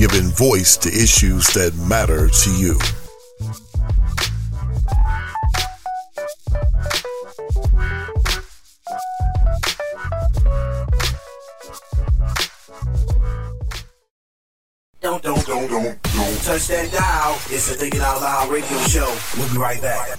Giving 0.00 0.30
voice 0.30 0.78
to 0.78 0.88
issues 0.88 1.48
that 1.48 1.76
matter 1.86 2.30
to 2.30 2.50
you. 2.56 2.78
Don't, 15.02 15.22
don't, 15.22 15.46
don't, 15.46 15.68
don't, 15.68 16.02
don't 16.02 16.42
touch 16.44 16.66
that 16.68 16.90
dial. 16.90 17.34
It's 17.50 17.68
the 17.68 17.74
Thinking 17.74 18.00
Out 18.00 18.22
Loud 18.22 18.50
radio 18.50 18.78
show. 18.84 19.14
We'll 19.36 19.52
be 19.52 19.58
right 19.58 19.82
back. 19.82 20.18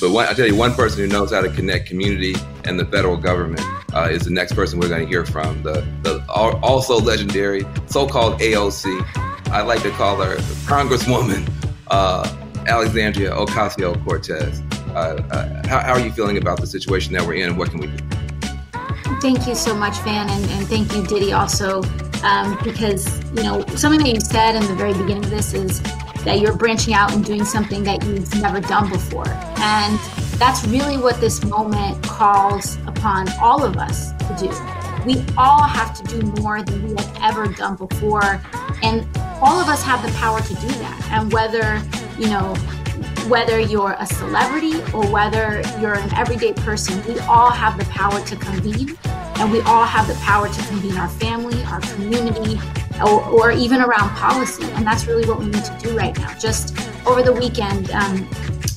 But 0.00 0.10
one, 0.10 0.26
I 0.26 0.32
tell 0.32 0.46
you, 0.46 0.56
one 0.56 0.74
person 0.74 1.00
who 1.00 1.06
knows 1.06 1.32
how 1.32 1.40
to 1.40 1.50
connect 1.50 1.86
community 1.86 2.34
and 2.64 2.78
the 2.78 2.84
federal 2.84 3.16
government 3.16 3.62
uh, 3.94 4.08
is 4.10 4.22
the 4.22 4.30
next 4.30 4.52
person 4.52 4.78
we're 4.78 4.88
going 4.88 5.02
to 5.02 5.08
hear 5.08 5.24
from. 5.24 5.62
The, 5.62 5.86
the 6.02 6.24
also 6.28 6.98
legendary 6.98 7.64
so-called 7.86 8.40
AOC. 8.40 9.06
I 9.48 9.62
like 9.62 9.82
to 9.82 9.90
call 9.92 10.20
her 10.20 10.36
Congresswoman 10.66 11.48
uh, 11.88 12.28
Alexandria 12.66 13.30
Ocasio-Cortez. 13.30 14.62
Uh, 14.90 15.22
uh, 15.30 15.68
how, 15.68 15.80
how 15.80 15.92
are 15.92 16.00
you 16.00 16.12
feeling 16.12 16.38
about 16.38 16.60
the 16.60 16.66
situation 16.66 17.12
that 17.14 17.26
we're 17.26 17.34
in, 17.34 17.50
and 17.50 17.58
what 17.58 17.70
can 17.70 17.80
we 17.80 17.86
do? 17.86 17.96
Thank 19.20 19.46
you 19.46 19.54
so 19.54 19.74
much, 19.74 19.96
Van, 20.00 20.28
and, 20.28 20.50
and 20.50 20.66
thank 20.66 20.94
you, 20.94 21.06
Diddy, 21.06 21.32
also, 21.32 21.82
um, 22.22 22.58
because 22.62 23.18
you 23.34 23.42
know 23.42 23.64
something 23.74 24.00
that 24.00 24.12
you 24.14 24.20
said 24.20 24.54
in 24.54 24.66
the 24.66 24.74
very 24.74 24.92
beginning 24.92 25.24
of 25.24 25.30
this 25.30 25.54
is 25.54 25.80
that 26.24 26.40
you're 26.40 26.56
branching 26.56 26.94
out 26.94 27.12
and 27.12 27.24
doing 27.24 27.44
something 27.44 27.82
that 27.84 28.04
you've 28.04 28.34
never 28.40 28.60
done 28.60 28.90
before, 28.90 29.28
and 29.28 29.98
that's 30.38 30.66
really 30.66 30.96
what 30.96 31.20
this 31.20 31.44
moment 31.44 32.02
calls 32.02 32.76
upon 32.86 33.28
all 33.40 33.62
of 33.62 33.76
us 33.76 34.12
to 34.12 34.36
do. 34.38 34.48
We 35.06 35.24
all 35.36 35.62
have 35.62 35.94
to 36.02 36.18
do 36.18 36.22
more 36.40 36.62
than 36.62 36.82
we 36.88 36.94
have 36.94 37.18
ever 37.22 37.46
done 37.46 37.76
before, 37.76 38.40
and 38.82 39.06
all 39.40 39.60
of 39.60 39.68
us 39.68 39.82
have 39.84 40.02
the 40.02 40.12
power 40.18 40.40
to 40.40 40.54
do 40.54 40.68
that. 40.68 41.08
And 41.10 41.32
whether 41.32 41.82
you 42.18 42.28
know 42.28 42.54
whether 43.28 43.58
you're 43.58 43.96
a 43.98 44.06
celebrity 44.06 44.76
or 44.92 45.06
whether 45.06 45.62
you're 45.80 45.94
an 45.94 46.14
everyday 46.14 46.52
person, 46.52 47.02
we 47.06 47.18
all 47.20 47.50
have 47.50 47.78
the 47.78 47.84
power 47.86 48.20
to 48.26 48.36
convene 48.36 48.96
and 49.36 49.50
we 49.50 49.60
all 49.62 49.84
have 49.84 50.06
the 50.06 50.14
power 50.14 50.48
to 50.48 50.62
convene 50.68 50.96
our 50.96 51.08
family, 51.08 51.62
our 51.64 51.80
community, 51.80 52.60
or, 53.00 53.24
or 53.24 53.52
even 53.52 53.80
around 53.80 54.10
policy. 54.10 54.64
And 54.72 54.86
that's 54.86 55.06
really 55.06 55.26
what 55.26 55.38
we 55.38 55.46
need 55.46 55.64
to 55.64 55.78
do 55.80 55.96
right 55.96 56.16
now. 56.18 56.36
Just 56.38 56.76
over 57.06 57.22
the 57.22 57.32
weekend, 57.32 57.90
um, 57.90 58.28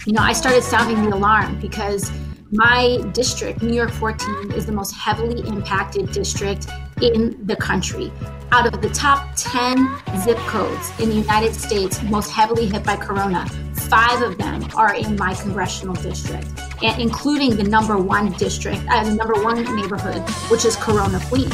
you 0.06 0.14
know, 0.14 0.22
I 0.22 0.34
started 0.34 0.64
sounding 0.64 1.10
the 1.10 1.16
alarm 1.16 1.60
because 1.60 2.12
my 2.52 3.02
district, 3.12 3.62
New 3.62 3.74
York 3.74 3.92
14, 3.92 4.54
is 4.54 4.66
the 4.66 4.72
most 4.72 4.96
heavily 4.96 5.46
impacted 5.48 6.12
district 6.12 6.68
in 7.02 7.46
the 7.46 7.56
country. 7.56 8.12
Out 8.52 8.74
of 8.74 8.82
the 8.82 8.90
top 8.90 9.36
10 9.36 9.78
zip 10.22 10.38
codes 10.38 10.98
in 11.00 11.10
the 11.10 11.16
United 11.16 11.54
States 11.54 12.02
most 12.04 12.32
heavily 12.32 12.68
hit 12.68 12.84
by 12.86 12.96
corona, 12.96 13.46
five 13.74 14.22
of 14.22 14.38
them 14.38 14.66
are 14.76 14.96
in 14.96 15.18
my 15.18 15.34
congressional 15.34 15.96
district, 15.96 16.48
and 16.82 17.02
including 17.02 17.58
the 17.58 17.64
number 17.64 17.98
one 17.98 18.32
district, 18.34 18.82
uh, 18.90 19.04
the 19.04 19.14
number 19.14 19.44
one 19.44 19.64
neighborhood, 19.76 20.22
which 20.50 20.64
is 20.64 20.78
Corona 20.78 21.20
Queens. 21.28 21.54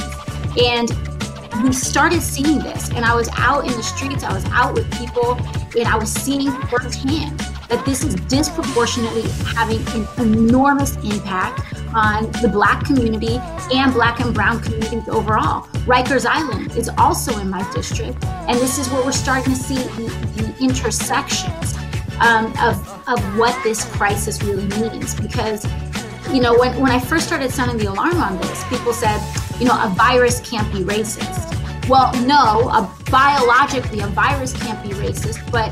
And 0.61 0.89
we 1.63 1.71
started 1.71 2.21
seeing 2.21 2.59
this, 2.59 2.89
and 2.89 3.05
I 3.05 3.15
was 3.15 3.29
out 3.37 3.65
in 3.65 3.71
the 3.71 3.83
streets, 3.83 4.23
I 4.23 4.33
was 4.33 4.45
out 4.47 4.73
with 4.73 4.91
people, 4.97 5.35
and 5.77 5.87
I 5.87 5.95
was 5.95 6.11
seeing 6.11 6.51
firsthand 6.67 7.39
that 7.69 7.83
this 7.85 8.03
is 8.03 8.15
disproportionately 8.15 9.23
having 9.55 9.79
an 9.95 10.07
enormous 10.19 10.97
impact 10.97 11.61
on 11.95 12.29
the 12.41 12.49
black 12.51 12.85
community 12.85 13.37
and 13.73 13.93
black 13.93 14.19
and 14.19 14.33
brown 14.33 14.59
communities 14.61 15.07
overall. 15.07 15.65
Rikers 15.85 16.25
Island 16.25 16.75
is 16.75 16.89
also 16.97 17.39
in 17.39 17.49
my 17.49 17.67
district, 17.71 18.23
and 18.25 18.59
this 18.59 18.77
is 18.77 18.89
where 18.89 19.03
we're 19.03 19.13
starting 19.13 19.53
to 19.53 19.59
see 19.59 19.75
the, 19.75 20.09
the 20.35 20.63
intersections 20.63 21.77
um, 22.19 22.53
of, 22.59 22.77
of 23.07 23.19
what 23.37 23.57
this 23.63 23.85
crisis 23.95 24.43
really 24.43 24.67
means. 24.79 25.15
Because, 25.15 25.65
you 26.29 26.41
know, 26.41 26.57
when, 26.59 26.77
when 26.81 26.91
I 26.91 26.99
first 26.99 27.25
started 27.25 27.51
sounding 27.51 27.77
the 27.77 27.85
alarm 27.85 28.17
on 28.17 28.37
this, 28.37 28.63
people 28.65 28.91
said, 28.91 29.19
you 29.59 29.65
know, 29.65 29.81
a 29.81 29.89
virus 29.89 30.39
can't 30.41 30.71
be 30.71 30.79
racist. 30.79 31.49
Well, 31.89 32.13
no, 32.25 32.69
a, 32.69 32.89
biologically, 33.11 33.99
a 33.99 34.07
virus 34.07 34.53
can't 34.53 34.81
be 34.81 34.89
racist, 34.89 35.39
but 35.51 35.71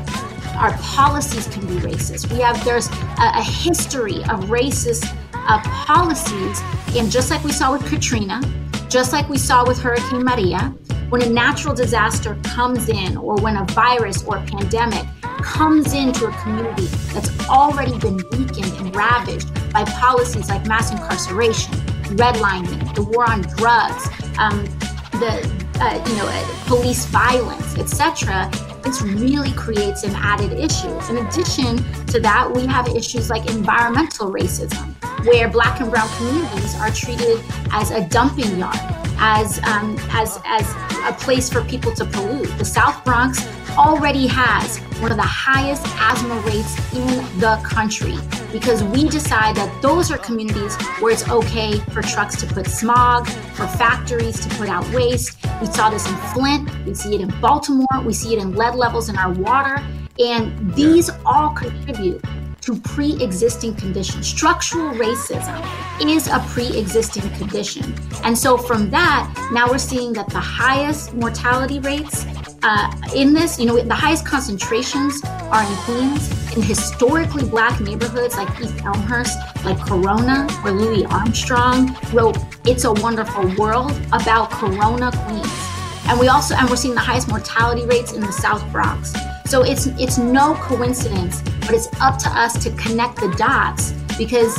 our 0.56 0.76
policies 0.78 1.46
can 1.48 1.66
be 1.66 1.76
racist. 1.76 2.30
We 2.32 2.40
have 2.40 2.62
there's 2.64 2.88
a, 2.88 3.32
a 3.36 3.42
history 3.42 4.18
of 4.24 4.50
racist 4.50 5.16
uh, 5.34 5.60
policies, 5.62 6.60
and 6.94 7.10
just 7.10 7.30
like 7.30 7.42
we 7.42 7.52
saw 7.52 7.72
with 7.72 7.86
Katrina, 7.88 8.40
just 8.88 9.12
like 9.12 9.28
we 9.28 9.38
saw 9.38 9.66
with 9.66 9.78
Hurricane 9.78 10.22
Maria, 10.22 10.74
when 11.08 11.22
a 11.22 11.28
natural 11.28 11.74
disaster 11.74 12.38
comes 12.42 12.88
in, 12.88 13.16
or 13.16 13.36
when 13.36 13.56
a 13.56 13.64
virus 13.66 14.22
or 14.24 14.36
a 14.36 14.42
pandemic 14.42 15.06
comes 15.42 15.92
into 15.94 16.26
a 16.26 16.32
community 16.42 16.86
that's 17.12 17.48
already 17.48 17.98
been 17.98 18.16
weakened 18.32 18.72
and 18.78 18.94
ravaged 18.94 19.52
by 19.72 19.84
policies 19.84 20.48
like 20.48 20.66
mass 20.66 20.90
incarceration, 20.92 21.74
redlining, 22.16 22.94
the 22.94 23.02
war 23.02 23.28
on 23.30 23.42
drugs, 23.56 24.06
um, 24.38 24.64
the 25.12 25.62
uh, 25.80 26.04
you 26.08 26.16
know 26.16 26.26
uh, 26.26 26.64
police 26.66 27.06
violence, 27.06 27.76
etc. 27.78 28.50
This 28.82 29.00
really 29.02 29.52
creates 29.52 30.02
an 30.02 30.14
added 30.16 30.52
issue. 30.52 30.92
In 31.08 31.24
addition 31.26 31.76
to 32.06 32.20
that, 32.20 32.52
we 32.52 32.66
have 32.66 32.88
issues 32.88 33.30
like 33.30 33.48
environmental 33.48 34.32
racism, 34.32 34.94
where 35.24 35.48
Black 35.48 35.80
and 35.80 35.90
Brown 35.90 36.08
communities 36.16 36.74
are 36.76 36.90
treated 36.90 37.40
as 37.70 37.90
a 37.90 38.06
dumping 38.08 38.58
yard, 38.58 38.78
as 39.18 39.58
um, 39.64 39.96
as 40.10 40.40
as 40.44 40.68
a 41.06 41.12
place 41.12 41.50
for 41.50 41.64
people 41.64 41.94
to 41.94 42.04
pollute. 42.04 42.56
The 42.58 42.64
South 42.64 43.04
Bronx 43.04 43.46
already 43.76 44.26
has 44.26 44.78
one 45.00 45.10
of 45.10 45.16
the 45.16 45.22
highest 45.22 45.82
asthma 45.98 46.36
rates 46.40 46.76
in 46.94 47.40
the 47.40 47.60
country 47.64 48.16
because 48.52 48.84
we 48.84 49.08
decide 49.08 49.56
that 49.56 49.82
those 49.82 50.10
are 50.10 50.18
communities 50.18 50.76
where 51.00 51.12
it's 51.12 51.28
okay 51.28 51.78
for 51.92 52.02
trucks 52.02 52.36
to 52.36 52.46
put 52.46 52.66
smog, 52.66 53.26
for 53.26 53.66
factories 53.66 54.38
to 54.46 54.54
put 54.56 54.68
out 54.68 54.88
waste. 54.92 55.38
We 55.60 55.66
saw 55.66 55.90
this 55.90 56.06
in 56.06 56.16
Flint, 56.34 56.70
we 56.86 56.94
see 56.94 57.14
it 57.14 57.20
in 57.22 57.32
Baltimore, 57.40 58.02
we 58.04 58.12
see 58.12 58.34
it 58.34 58.42
in 58.42 58.54
lead 58.54 58.74
levels 58.74 59.08
in 59.08 59.16
our 59.16 59.32
water, 59.32 59.82
and 60.18 60.74
these 60.74 61.10
all 61.24 61.50
contribute 61.50 62.22
to 62.62 62.76
pre 62.76 63.22
existing 63.22 63.74
conditions. 63.74 64.26
Structural 64.26 64.94
racism 64.94 65.60
is 66.00 66.28
a 66.28 66.38
pre 66.48 66.66
existing 66.78 67.28
condition. 67.36 67.94
And 68.24 68.36
so, 68.36 68.56
from 68.56 68.90
that, 68.90 69.50
now 69.52 69.70
we're 69.70 69.78
seeing 69.78 70.12
that 70.14 70.28
the 70.30 70.40
highest 70.40 71.14
mortality 71.14 71.80
rates 71.80 72.26
uh, 72.62 72.90
in 73.14 73.34
this, 73.34 73.58
you 73.58 73.66
know, 73.66 73.80
the 73.80 73.94
highest 73.94 74.24
concentrations 74.24 75.20
are 75.24 75.62
in 75.62 75.76
Queens, 75.78 76.56
in 76.56 76.62
historically 76.62 77.44
black 77.44 77.80
neighborhoods 77.80 78.36
like 78.36 78.48
East 78.60 78.84
Elmhurst, 78.84 79.36
like 79.64 79.78
Corona, 79.84 80.50
where 80.62 80.72
Louis 80.72 81.04
Armstrong 81.06 81.96
wrote 82.12 82.38
"It's 82.64 82.84
a 82.84 82.92
Wonderful 82.92 83.52
World" 83.56 83.92
about 84.12 84.50
Corona, 84.50 85.10
Queens. 85.26 85.52
And 86.06 86.18
we 86.18 86.28
also, 86.28 86.54
and 86.54 86.68
we're 86.68 86.76
seeing 86.76 86.94
the 86.94 87.00
highest 87.00 87.28
mortality 87.28 87.86
rates 87.86 88.12
in 88.12 88.20
the 88.20 88.32
South 88.32 88.64
Bronx. 88.70 89.12
So 89.46 89.62
it's 89.62 89.86
it's 89.86 90.18
no 90.18 90.54
coincidence, 90.54 91.42
but 91.60 91.72
it's 91.72 91.88
up 92.00 92.18
to 92.18 92.28
us 92.28 92.62
to 92.64 92.70
connect 92.72 93.16
the 93.20 93.34
dots 93.36 93.92
because 94.16 94.56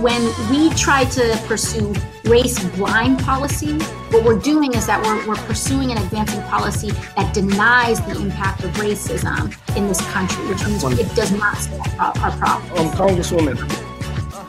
when 0.00 0.22
we 0.50 0.70
try 0.70 1.04
to 1.04 1.40
pursue 1.46 1.92
race 2.24 2.62
blind 2.76 3.18
policy, 3.20 3.78
what 4.10 4.24
we're 4.24 4.38
doing 4.38 4.74
is 4.74 4.86
that 4.86 5.04
we're, 5.04 5.26
we're 5.26 5.42
pursuing 5.46 5.90
and 5.90 5.98
advancing 5.98 6.40
policy 6.42 6.90
that 7.16 7.34
denies 7.34 8.00
the 8.06 8.20
impact 8.20 8.62
of 8.62 8.70
racism 8.72 9.52
in 9.76 9.88
this 9.88 10.00
country, 10.12 10.46
which 10.46 10.64
means 10.64 10.84
it 10.84 11.14
does 11.16 11.32
not 11.32 11.56
solve 11.56 12.18
our 12.22 12.30
problem. 12.36 12.86
Um, 12.86 12.92
Congresswoman. 12.92 13.58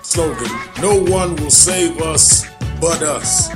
Slogan 0.05 0.47
No 0.81 1.01
one 1.11 1.35
will 1.35 1.49
save 1.49 1.99
us 2.01 2.47
but 2.79 3.01
us. 3.01 3.49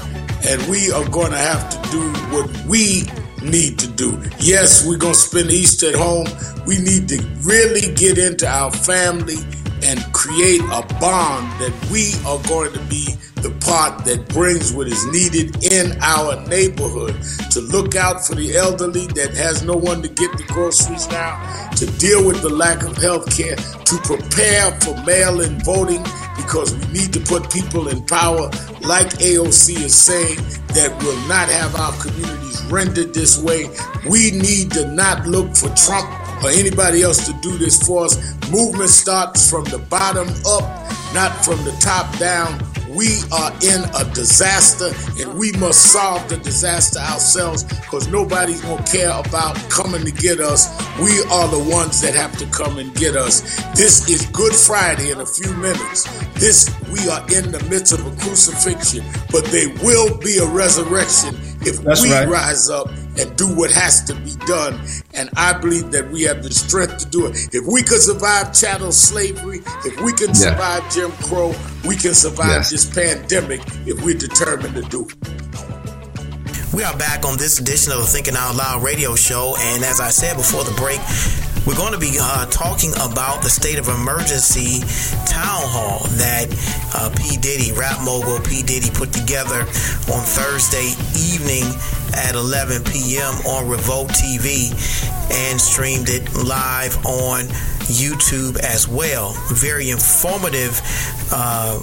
And 0.46 0.62
we 0.70 0.92
are 0.92 1.08
going 1.10 1.32
to 1.32 1.38
have 1.38 1.70
to 1.70 1.92
do 1.92 2.02
what 2.36 2.50
we 2.66 3.04
need 3.44 3.80
to 3.80 3.88
do. 3.88 4.22
Yes, 4.40 4.86
we're 4.88 4.98
going 4.98 5.14
to 5.14 5.20
spend 5.20 5.52
Easter 5.52 5.90
at 5.90 5.96
home. 5.96 6.28
We 6.66 6.78
need 6.80 7.08
to 7.10 7.22
really 7.44 7.94
get 7.94 8.18
into 8.18 8.48
our 8.48 8.72
family 8.72 9.38
and 9.84 10.00
create 10.14 10.62
a 10.62 10.82
bond 11.00 11.52
that 11.60 11.74
we 11.92 12.14
are 12.26 12.42
going 12.48 12.72
to 12.74 12.80
be 12.90 13.16
the 13.44 13.52
part 13.60 14.06
that 14.06 14.26
brings 14.30 14.72
what 14.72 14.88
is 14.88 15.06
needed 15.12 15.62
in 15.72 15.92
our 16.02 16.40
neighborhood 16.48 17.14
to 17.52 17.60
look 17.60 17.94
out 17.94 18.26
for 18.26 18.36
the 18.36 18.56
elderly 18.56 19.06
that 19.08 19.36
has 19.36 19.64
no 19.64 19.76
one 19.76 20.02
to 20.02 20.08
get 20.08 20.32
the 20.38 20.44
groceries 20.48 21.08
now, 21.10 21.36
to 21.76 21.86
deal 22.00 22.26
with 22.26 22.42
the 22.42 22.50
lack 22.50 22.84
of 22.84 22.96
health 22.96 23.28
care, 23.36 23.58
to 23.58 23.98
prepare 24.04 24.72
for 24.80 24.96
mail 25.04 25.42
in 25.42 25.60
voting 25.60 26.04
because 26.36 26.76
we 26.76 26.86
need 26.94 27.14
to 27.14 27.20
put 27.20 27.52
people 27.52 27.88
in 27.88 28.04
power, 28.06 28.50
like 28.82 29.08
AOC 29.20 29.84
is 29.84 29.96
saying, 29.96 30.38
that 30.74 30.92
will 31.04 31.20
not 31.28 31.50
have 31.50 31.76
our 31.76 31.94
communities 32.02 32.64
rendered 32.66 33.14
this 33.14 33.42
way. 33.42 33.70
We 34.10 34.32
need 34.32 34.72
to 34.72 34.88
not 34.88 35.28
look 35.28 35.56
for 35.56 35.70
Trump 35.76 36.10
or 36.44 36.50
anybody 36.50 37.04
else 37.04 37.26
to 37.28 37.34
do 37.42 37.58
this 37.58 37.82
for 37.86 38.06
us. 38.06 38.18
Movement 38.50 38.90
starts 38.90 39.50
from 39.50 39.64
the 39.66 39.78
bottom 39.78 40.28
up, 40.46 40.64
not 41.14 41.46
from 41.46 41.64
the 41.64 41.76
top 41.80 42.18
down. 42.18 42.60
We 42.96 43.22
are 43.32 43.52
in 43.64 43.84
a 43.96 44.06
disaster 44.14 44.92
and 45.20 45.38
we 45.38 45.52
must 45.54 45.92
solve 45.92 46.28
the 46.30 46.38
disaster 46.38 47.00
ourselves 47.00 47.64
because 47.64 48.08
nobody's 48.08 48.62
going 48.62 48.84
to 48.84 48.92
care 48.92 49.10
about 49.12 49.56
coming 49.70 50.06
to 50.06 50.12
get 50.12 50.40
us. 50.40 50.70
We 51.00 51.20
are 51.32 51.48
the 51.48 51.66
ones 51.72 52.02
that 52.02 52.14
have 52.14 52.38
to 52.38 52.46
come 52.48 52.78
and 52.78 52.94
get 52.96 53.16
us. 53.16 53.42
This 53.76 54.10
is 54.10 54.26
Good 54.28 54.54
Friday 54.54 55.12
in 55.12 55.22
a 55.22 55.26
few 55.26 55.52
minutes. 55.56 56.04
This, 56.36 56.70
we 56.92 57.10
are 57.10 57.22
in 57.34 57.52
the 57.52 57.66
midst 57.70 57.94
of 57.94 58.06
a 58.06 58.16
crucifixion, 58.22 59.04
but 59.32 59.46
there 59.46 59.70
will 59.84 60.16
be 60.20 60.38
a 60.38 60.46
resurrection 60.46 61.36
if 61.62 61.82
That's 61.82 62.04
we 62.04 62.12
right. 62.12 62.28
rise 62.28 62.70
up 62.70 62.90
and 63.18 63.36
do 63.36 63.48
what 63.56 63.72
has 63.72 64.04
to 64.06 64.16
be 64.16 64.36
done. 64.46 64.80
And 65.14 65.30
I 65.36 65.54
believe 65.54 65.92
that 65.92 66.10
we 66.10 66.24
have 66.24 66.44
the 66.44 66.52
strength 66.52 66.98
to 67.00 67.06
do 67.06 67.28
it. 67.28 67.54
If 67.54 67.66
we 67.66 67.84
could 67.84 68.02
survive 68.02 68.54
chattel 68.54 68.92
slavery, 68.92 69.62
if 69.86 70.00
we 70.02 70.14
can 70.14 70.30
yeah. 70.30 70.34
survive 70.34 70.94
Jim 70.94 71.12
Crow, 71.24 71.54
we 71.88 71.96
can 71.96 72.14
survive 72.14 72.68
this 72.70 72.86
pandemic 72.94 73.62
if 73.86 74.04
we're 74.04 74.18
determined 74.18 74.76
to 74.76 74.82
do 74.84 75.08
it. 75.08 75.83
We 76.74 76.82
are 76.82 76.98
back 76.98 77.24
on 77.24 77.38
this 77.38 77.60
edition 77.60 77.94
of 77.94 78.00
the 78.00 78.06
Thinking 78.06 78.34
Out 78.36 78.56
Loud 78.56 78.82
radio 78.82 79.14
show. 79.14 79.56
And 79.60 79.84
as 79.84 80.00
I 80.00 80.10
said 80.10 80.38
before 80.38 80.64
the 80.64 80.74
break, 80.74 80.98
we're 81.68 81.78
going 81.78 81.94
to 81.94 82.00
be 82.00 82.18
uh, 82.20 82.48
talking 82.48 82.90
about 82.94 83.44
the 83.44 83.50
state 83.50 83.78
of 83.78 83.88
emergency 83.90 84.82
town 85.30 85.62
hall 85.70 86.02
that 86.18 86.50
uh, 86.98 87.14
P. 87.14 87.38
Diddy, 87.38 87.74
rap 87.74 88.02
mogul 88.04 88.40
P. 88.40 88.64
Diddy, 88.64 88.90
put 88.90 89.14
together 89.14 89.62
on 90.10 90.26
Thursday 90.26 90.98
evening 91.14 91.62
at 92.18 92.34
11 92.34 92.84
p.m. 92.86 93.38
on 93.46 93.70
Revolt 93.70 94.10
TV 94.10 94.74
and 95.30 95.62
streamed 95.62 96.10
it 96.10 96.34
live 96.34 96.98
on 97.06 97.46
YouTube 97.86 98.58
as 98.58 98.88
well. 98.88 99.38
Very 99.54 99.92
informative 99.92 100.82
uh, 101.32 101.78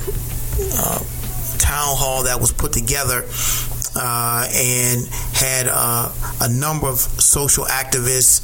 uh 0.75 0.99
town 1.63 1.95
hall 1.95 2.25
that 2.25 2.41
was 2.41 2.51
put 2.51 2.73
together 2.73 3.23
uh, 3.97 4.49
and 4.55 5.07
had 5.35 5.67
uh, 5.69 6.13
a 6.41 6.49
number 6.49 6.89
of 6.89 6.99
social 6.99 7.65
activists 7.65 8.41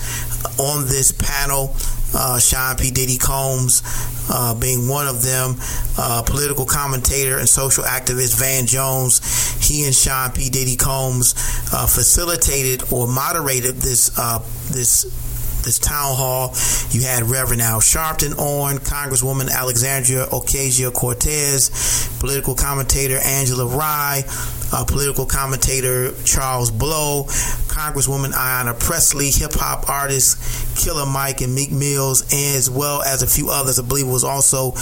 on 0.58 0.86
this 0.86 1.12
panel. 1.12 1.74
Uh, 2.14 2.38
Sean 2.38 2.76
P. 2.76 2.90
Diddy 2.90 3.18
Combs 3.18 3.82
uh, 4.30 4.54
being 4.54 4.88
one 4.88 5.06
of 5.06 5.22
them, 5.22 5.56
uh, 5.98 6.22
political 6.24 6.64
commentator 6.64 7.38
and 7.38 7.48
social 7.48 7.84
activist 7.84 8.38
Van 8.38 8.66
Jones. 8.66 9.20
He 9.66 9.84
and 9.84 9.94
Sean 9.94 10.30
P. 10.30 10.48
Diddy 10.48 10.76
Combs 10.76 11.34
uh, 11.74 11.86
facilitated 11.86 12.84
or 12.92 13.06
moderated 13.06 13.76
this 13.76 14.10
this 14.70 15.04
this 15.66 15.78
town 15.78 16.16
hall. 16.16 16.54
You 16.90 17.02
had 17.02 17.24
Reverend 17.24 17.60
Al 17.60 17.80
Sharpton 17.80 18.38
on, 18.38 18.78
Congresswoman 18.78 19.50
Alexandria 19.50 20.26
Ocasio 20.26 20.92
Cortez, 20.94 22.08
political 22.20 22.54
commentator 22.54 23.18
Angela 23.18 23.66
Rye, 23.66 24.22
uh, 24.72 24.84
political 24.84 25.26
commentator 25.26 26.12
Charles 26.24 26.70
Blow, 26.70 27.24
Congresswoman 27.66 28.32
Ayanna 28.32 28.78
Pressley, 28.78 29.30
hip 29.30 29.52
hop 29.54 29.88
artist 29.90 30.38
Killer 30.82 31.04
Mike 31.04 31.40
and 31.40 31.54
Meek 31.54 31.72
Mills, 31.72 32.22
as 32.32 32.70
well 32.70 33.02
as 33.02 33.22
a 33.22 33.26
few 33.26 33.50
others. 33.50 33.78
I 33.78 33.82
believe 33.82 34.06
was 34.06 34.24
also 34.24 34.72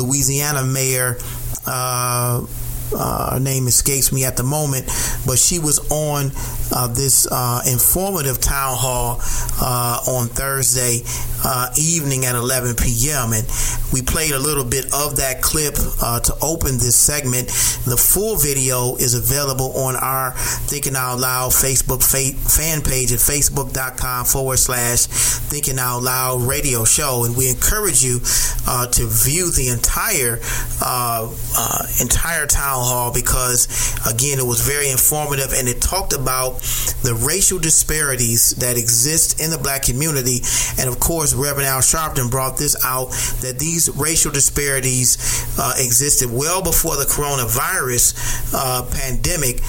Louisiana 0.00 0.64
Mayor. 0.64 1.18
Uh, 1.66 2.46
uh, 2.94 3.34
her 3.34 3.40
name 3.40 3.66
escapes 3.66 4.12
me 4.12 4.24
at 4.24 4.36
the 4.36 4.42
moment, 4.42 4.86
but 5.26 5.38
she 5.38 5.58
was 5.58 5.78
on 5.90 6.30
uh, 6.72 6.86
this 6.88 7.26
uh, 7.30 7.62
informative 7.66 8.40
town 8.40 8.76
hall 8.76 9.18
uh, 9.60 10.00
on 10.06 10.28
Thursday 10.28 11.00
uh, 11.44 11.70
evening 11.78 12.24
at 12.24 12.34
11 12.34 12.76
p.m. 12.76 13.32
And 13.32 13.46
we 13.92 14.02
played 14.02 14.32
a 14.32 14.38
little 14.38 14.64
bit 14.64 14.86
of 14.92 15.16
that 15.16 15.40
clip 15.40 15.74
uh, 16.02 16.20
to 16.20 16.34
open 16.42 16.78
this 16.78 16.96
segment. 16.96 17.48
The 17.86 17.96
full 17.96 18.36
video 18.36 18.96
is 18.96 19.14
available 19.14 19.72
on 19.76 19.96
our 19.96 20.32
Thinking 20.68 20.96
Out 20.96 21.18
Loud 21.18 21.52
Facebook 21.52 22.02
fa- 22.02 22.36
fan 22.36 22.82
page 22.82 23.12
at 23.12 23.18
facebook.com 23.18 24.26
forward 24.26 24.58
slash 24.58 25.06
Thinking 25.06 25.78
Out 25.78 26.02
Loud 26.02 26.42
radio 26.42 26.84
show. 26.84 27.24
And 27.24 27.36
we 27.36 27.48
encourage 27.48 28.04
you 28.04 28.20
to 28.20 29.06
view 29.06 29.50
the 29.52 29.68
entire 29.72 30.36
entire 32.00 32.46
town 32.46 32.77
town 32.78 32.86
hall 32.86 33.12
because, 33.12 33.66
again, 34.06 34.38
it 34.38 34.46
was 34.46 34.60
very 34.60 34.90
informative 34.90 35.52
and 35.52 35.68
it 35.68 35.80
talked 35.80 36.12
about 36.12 36.60
the 37.02 37.18
racial 37.26 37.58
disparities 37.58 38.50
that 38.56 38.76
exist 38.76 39.40
in 39.40 39.50
the 39.50 39.58
black 39.58 39.82
community. 39.82 40.40
And 40.78 40.88
of 40.88 41.00
course, 41.00 41.34
Reverend 41.34 41.66
Al 41.68 41.80
Sharpton 41.80 42.30
brought 42.30 42.56
this 42.56 42.76
out 42.84 43.10
that 43.42 43.58
these 43.58 43.88
racial 43.96 44.32
disparities 44.32 45.18
uh, 45.58 45.74
existed 45.78 46.30
well 46.30 46.62
before 46.62 46.96
the 46.96 47.04
coronavirus 47.04 48.14
uh, 48.54 48.82
pandemic, 48.90 49.60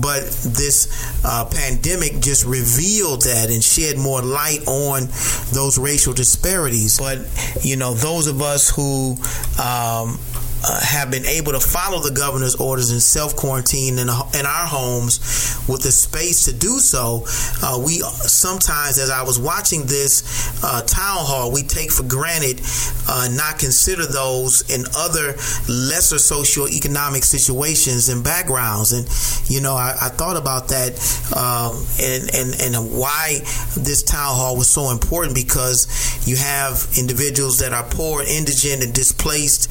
but 0.00 0.24
this 0.44 0.88
uh, 1.24 1.44
pandemic 1.50 2.20
just 2.20 2.44
revealed 2.44 3.22
that 3.22 3.50
and 3.50 3.62
shed 3.62 3.96
more 3.96 4.22
light 4.22 4.66
on 4.66 5.08
those 5.52 5.78
racial 5.78 6.12
disparities. 6.12 6.98
But 6.98 7.18
you 7.64 7.76
know, 7.76 7.94
those 7.94 8.26
of 8.26 8.42
us 8.42 8.68
who 8.70 9.16
um, 9.60 10.18
uh, 10.64 10.80
have 10.82 11.10
been 11.10 11.24
able 11.24 11.52
to 11.52 11.60
follow 11.60 12.00
the 12.00 12.10
governor's 12.10 12.56
orders 12.56 12.90
and 12.90 13.02
self 13.02 13.36
quarantine 13.36 13.98
in, 13.98 14.08
in, 14.08 14.46
our 14.46 14.66
homes 14.66 15.18
with 15.68 15.82
the 15.82 15.92
space 15.92 16.44
to 16.46 16.52
do 16.52 16.78
so. 16.78 17.24
Uh, 17.62 17.80
we 17.84 17.98
sometimes, 18.26 18.98
as 18.98 19.10
I 19.10 19.22
was 19.22 19.38
watching 19.38 19.86
this 19.86 20.22
uh, 20.64 20.82
town 20.82 21.18
hall, 21.20 21.52
we 21.52 21.62
take 21.62 21.90
for 21.90 22.02
granted 22.02 22.60
uh, 23.08 23.28
not 23.32 23.58
consider 23.58 24.06
those 24.06 24.68
in 24.70 24.84
other 24.96 25.34
lesser 25.68 26.16
socioeconomic 26.16 27.24
situations 27.24 28.08
and 28.08 28.24
backgrounds. 28.24 28.92
And 28.92 29.06
you 29.50 29.60
know, 29.60 29.74
I, 29.74 29.94
I 30.00 30.08
thought 30.08 30.36
about 30.36 30.68
that 30.68 30.98
um, 31.36 31.86
and, 32.00 32.34
and 32.34 32.60
and 32.60 32.98
why 32.98 33.38
this 33.76 34.02
town 34.02 34.34
hall 34.34 34.56
was 34.56 34.68
so 34.68 34.90
important 34.90 35.34
because 35.34 35.86
you 36.26 36.36
have 36.36 36.86
individuals 36.98 37.58
that 37.60 37.72
are 37.72 37.84
poor, 37.84 38.22
indigent, 38.22 38.82
and 38.82 38.92
displaced 38.92 39.70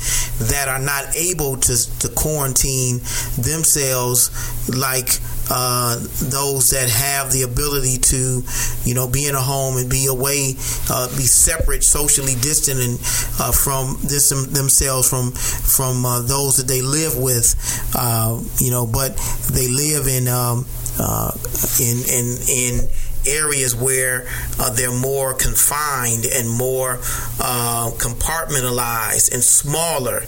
that 0.49 0.67
are 0.67 0.76
are 0.77 0.83
not 0.83 1.15
able 1.15 1.57
to, 1.57 1.99
to 1.99 2.09
quarantine 2.09 2.99
themselves 3.41 4.29
like 4.69 5.09
uh, 5.49 5.95
those 6.29 6.69
that 6.71 6.89
have 6.89 7.31
the 7.31 7.43
ability 7.43 7.97
to, 7.97 8.43
you 8.83 8.93
know, 8.93 9.07
be 9.07 9.27
in 9.27 9.33
a 9.35 9.41
home 9.41 9.77
and 9.77 9.89
be 9.89 10.05
away, 10.07 10.53
uh, 10.91 11.07
be 11.15 11.23
separate, 11.23 11.83
socially 11.83 12.35
distant, 12.41 12.79
and 12.79 12.99
uh, 13.39 13.51
from 13.51 13.97
this 14.03 14.29
themselves 14.29 15.09
from 15.09 15.31
from 15.31 16.05
uh, 16.05 16.21
those 16.21 16.57
that 16.57 16.67
they 16.67 16.81
live 16.81 17.17
with, 17.17 17.55
uh, 17.95 18.37
you 18.59 18.71
know, 18.71 18.85
but 18.85 19.15
they 19.53 19.67
live 19.69 20.07
in 20.07 20.27
um, 20.27 20.65
uh, 20.99 21.31
in 21.79 21.97
in 22.11 22.37
in 22.49 22.89
areas 23.27 23.75
where 23.75 24.27
uh, 24.59 24.73
they're 24.73 24.91
more 24.91 25.33
confined 25.33 26.25
and 26.25 26.49
more 26.49 26.99
uh, 27.39 27.91
compartmentalized 27.97 29.33
and 29.33 29.43
smaller, 29.43 30.23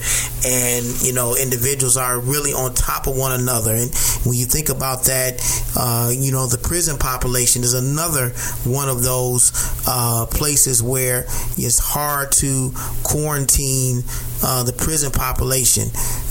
and 0.46 1.02
you 1.02 1.14
know 1.14 1.36
individuals 1.36 1.98
are 1.98 2.20
really 2.20 2.54
on 2.54 2.74
top 2.74 3.08
of 3.08 3.16
one 3.18 3.32
another. 3.32 3.72
And 3.72 3.94
when 4.26 4.38
you 4.38 4.46
think 4.46 4.70
about 4.70 5.06
that, 5.06 5.42
uh, 5.78 6.12
you 6.14 6.32
know 6.32 6.48
the 6.48 6.58
prison 6.58 6.98
population 6.98 7.64
is 7.64 7.74
another 7.74 8.30
one 8.64 8.90
of 8.90 9.04
those 9.04 9.52
uh, 9.88 10.26
places 10.30 10.84
where 10.84 11.26
it's 11.58 11.80
hard 11.80 12.32
to 12.34 12.72
quarantine 13.04 14.04
uh, 14.44 14.64
the 14.64 14.74
prison 14.74 15.12
population, 15.12 15.90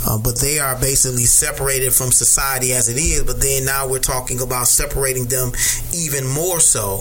uh, 0.08 0.18
but 0.18 0.38
they 0.40 0.58
are 0.58 0.78
basically 0.80 1.24
separated 1.24 1.92
from 1.92 2.10
society 2.10 2.72
as 2.72 2.88
it 2.88 2.96
is. 2.96 3.22
But 3.24 3.40
then 3.40 3.64
now 3.64 3.88
we're 3.88 3.98
talking 3.98 4.40
about 4.40 4.66
separating 4.66 5.26
them 5.26 5.52
even 5.94 6.26
more 6.26 6.60
so, 6.60 7.00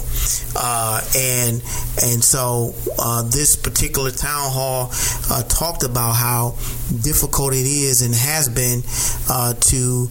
uh, 0.55 1.01
and 1.15 1.61
and 2.03 2.23
so 2.23 2.73
uh, 2.99 3.23
this 3.23 3.55
particular 3.55 4.11
town 4.11 4.51
hall 4.51 4.91
uh, 5.29 5.43
talked 5.43 5.83
about 5.83 6.13
how 6.13 6.55
difficult 7.01 7.53
it 7.53 7.65
is 7.65 8.01
and 8.01 8.13
has 8.13 8.49
been 8.49 8.81
uh, 9.29 9.53
to 9.59 10.07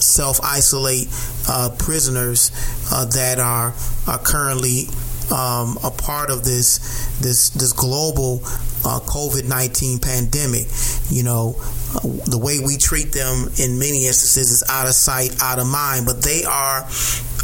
self 0.00 0.40
isolate 0.42 1.08
prisoners 1.78 2.50
that 2.90 3.38
are 3.38 3.74
are 4.06 4.18
currently 4.18 4.86
um, 5.32 5.78
a 5.84 5.90
part 5.90 6.30
of 6.30 6.44
this 6.44 6.78
this 7.20 7.50
this 7.50 7.72
global 7.72 8.40
uh, 8.84 9.00
COVID 9.00 9.48
nineteen 9.48 9.98
pandemic. 9.98 10.66
You 11.10 11.24
know, 11.24 11.52
the 12.26 12.38
way 12.38 12.60
we 12.60 12.76
treat 12.76 13.12
them 13.12 13.50
in 13.58 13.78
many 13.78 14.06
instances 14.06 14.50
is 14.50 14.64
out 14.68 14.86
of 14.86 14.94
sight, 14.94 15.36
out 15.42 15.58
of 15.58 15.66
mind, 15.66 16.06
but 16.06 16.22
they 16.22 16.44
are 16.44 16.86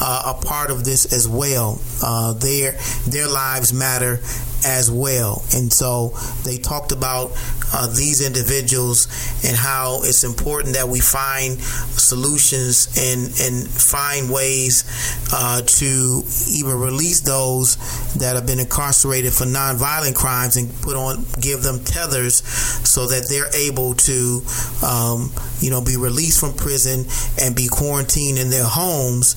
uh, 0.00 0.34
a 0.36 0.44
part 0.44 0.70
of 0.70 0.84
this 0.84 1.12
as 1.12 1.26
well. 1.28 1.80
Uh, 2.02 2.32
their 2.34 2.72
their 3.08 3.28
lives 3.28 3.72
matter 3.72 4.20
as 4.64 4.90
well, 4.90 5.44
and 5.54 5.72
so 5.72 6.14
they 6.44 6.58
talked 6.58 6.92
about 6.92 7.32
uh, 7.74 7.86
these 7.88 8.24
individuals 8.24 9.08
and 9.44 9.56
how 9.56 10.00
it's 10.02 10.22
important 10.24 10.74
that 10.74 10.88
we 10.88 11.00
find 11.00 11.58
solutions 11.60 12.88
and 12.96 13.26
and 13.40 13.68
find 13.68 14.30
ways 14.30 14.84
uh, 15.32 15.60
to 15.62 16.22
even 16.50 16.78
release 16.78 17.20
those 17.20 17.76
that 18.14 18.36
have 18.36 18.46
been 18.46 18.60
incarcerated 18.60 19.32
for 19.32 19.44
nonviolent 19.44 20.14
crimes 20.14 20.56
and 20.56 20.70
put 20.82 20.96
on 20.96 21.24
give 21.40 21.62
them 21.62 21.82
tethers 21.84 22.36
so 22.88 23.06
that 23.06 23.28
they're 23.28 23.54
able 23.54 23.94
to 23.94 24.42
um, 24.84 25.32
you 25.60 25.70
know 25.70 25.80
be 25.80 25.96
released 25.96 26.40
from 26.40 26.54
prison 26.54 27.04
and 27.40 27.54
be 27.54 27.68
quarantined 27.68 28.38
in 28.38 28.50
their 28.50 28.64
homes 28.64 29.36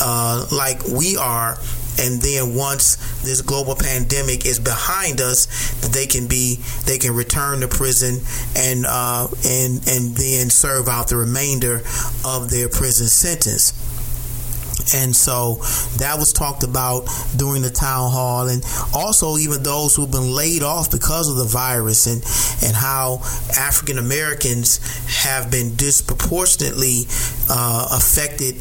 uh, 0.00 0.46
like 0.52 0.84
we 0.86 1.16
are 1.16 1.56
and 2.00 2.22
then 2.22 2.54
once 2.54 2.96
this 3.22 3.42
global 3.42 3.74
pandemic 3.74 4.46
is 4.46 4.58
behind 4.58 5.20
us, 5.20 5.46
they 5.88 6.06
can 6.06 6.26
be 6.28 6.56
they 6.86 6.98
can 6.98 7.14
return 7.14 7.60
to 7.60 7.68
prison 7.68 8.20
and 8.56 8.86
uh, 8.86 9.28
and 9.44 9.86
and 9.86 10.16
then 10.16 10.48
serve 10.48 10.88
out 10.88 11.08
the 11.08 11.16
remainder 11.16 11.82
of 12.24 12.50
their 12.50 12.68
prison 12.68 13.06
sentence. 13.06 13.72
And 14.94 15.14
so 15.14 15.56
that 15.98 16.16
was 16.18 16.32
talked 16.32 16.62
about 16.62 17.08
during 17.36 17.62
the 17.62 17.70
town 17.70 18.10
hall, 18.10 18.48
and 18.48 18.64
also 18.94 19.36
even 19.36 19.62
those 19.62 19.94
who've 19.94 20.10
been 20.10 20.32
laid 20.32 20.62
off 20.62 20.90
because 20.90 21.30
of 21.30 21.36
the 21.36 21.44
virus, 21.44 22.06
and 22.06 22.22
and 22.62 22.74
how 22.74 23.20
African 23.56 23.98
Americans 23.98 24.80
have 25.22 25.50
been 25.50 25.76
disproportionately 25.76 27.04
uh, 27.48 27.88
affected 27.92 28.56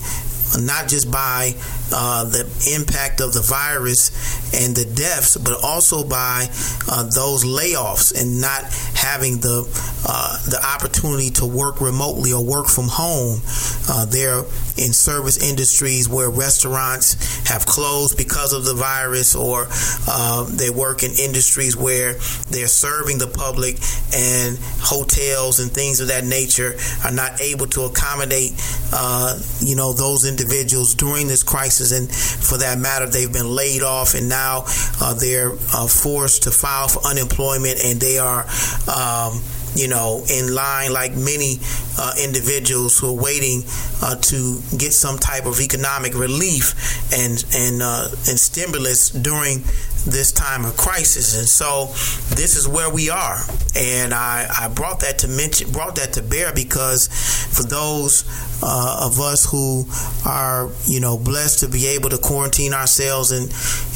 not 0.57 0.87
just 0.87 1.11
by 1.11 1.53
uh, 1.91 2.25
the 2.25 2.45
impact 2.75 3.21
of 3.21 3.33
the 3.33 3.41
virus 3.41 4.11
and 4.53 4.75
the 4.75 4.85
deaths, 4.85 5.37
but 5.37 5.63
also 5.63 6.03
by 6.03 6.47
uh, 6.91 7.03
those 7.03 7.43
layoffs 7.45 8.19
and 8.19 8.41
not 8.41 8.63
having 8.95 9.39
the 9.39 9.65
uh, 10.07 10.37
the 10.45 10.59
opportunity 10.65 11.29
to 11.29 11.45
work 11.45 11.81
remotely 11.81 12.33
or 12.33 12.43
work 12.43 12.67
from 12.67 12.87
home. 12.87 13.41
Uh, 13.89 14.05
they're 14.05 14.43
in 14.77 14.93
service 14.93 15.37
industries 15.41 16.07
where 16.07 16.29
restaurants 16.29 17.47
have 17.47 17.65
closed 17.65 18.17
because 18.17 18.53
of 18.53 18.63
the 18.65 18.73
virus, 18.73 19.35
or 19.35 19.67
uh, 20.07 20.43
they 20.49 20.69
work 20.69 21.03
in 21.03 21.11
industries 21.19 21.75
where 21.75 22.13
they're 22.49 22.67
serving 22.67 23.17
the 23.17 23.27
public, 23.27 23.75
and 24.13 24.57
hotels 24.79 25.59
and 25.59 25.71
things 25.71 25.99
of 25.99 26.07
that 26.07 26.23
nature 26.23 26.75
are 27.03 27.11
not 27.11 27.41
able 27.41 27.67
to 27.67 27.81
accommodate, 27.83 28.53
uh, 28.93 29.37
you 29.59 29.75
know, 29.75 29.93
those 29.93 30.25
individuals 30.25 30.95
during 30.95 31.27
this 31.27 31.43
crisis. 31.43 31.78
And 31.79 32.09
for 32.11 32.57
that 32.57 32.77
matter, 32.77 33.07
they've 33.07 33.31
been 33.31 33.49
laid 33.49 33.81
off, 33.81 34.15
and 34.15 34.29
now 34.29 34.65
uh, 35.01 35.13
they're 35.13 35.51
uh, 35.73 35.87
forced 35.87 36.43
to 36.43 36.51
file 36.51 36.87
for 36.87 37.05
unemployment, 37.05 37.83
and 37.83 37.99
they 37.99 38.17
are. 38.17 38.45
Um, 38.87 39.41
you 39.75 39.87
know, 39.87 40.23
in 40.29 40.53
line 40.53 40.91
like 40.91 41.15
many 41.15 41.59
uh, 41.97 42.13
individuals 42.21 42.97
who 42.97 43.09
are 43.09 43.21
waiting 43.21 43.63
uh, 44.01 44.15
to 44.15 44.59
get 44.77 44.93
some 44.93 45.17
type 45.17 45.45
of 45.45 45.59
economic 45.61 46.15
relief 46.15 46.73
and 47.13 47.45
and 47.53 47.81
uh, 47.81 48.07
and 48.27 48.39
stimulus 48.39 49.09
during 49.11 49.63
this 50.09 50.31
time 50.31 50.65
of 50.65 50.75
crisis. 50.77 51.37
And 51.37 51.47
so 51.47 51.87
this 52.35 52.55
is 52.55 52.67
where 52.67 52.89
we 52.89 53.09
are. 53.09 53.37
And 53.75 54.13
I, 54.13 54.47
I 54.59 54.67
brought 54.67 55.01
that 55.01 55.19
to 55.19 55.27
mention, 55.27 55.71
brought 55.71 55.95
that 55.95 56.13
to 56.13 56.21
bear 56.21 56.53
because 56.53 57.07
for 57.55 57.63
those 57.63 58.25
uh, 58.61 59.05
of 59.05 59.19
us 59.19 59.49
who 59.49 59.85
are, 60.27 60.69
you 60.85 60.99
know, 60.99 61.17
blessed 61.17 61.59
to 61.59 61.67
be 61.69 61.87
able 61.87 62.09
to 62.09 62.17
quarantine 62.17 62.73
ourselves 62.73 63.31
in, 63.31 63.43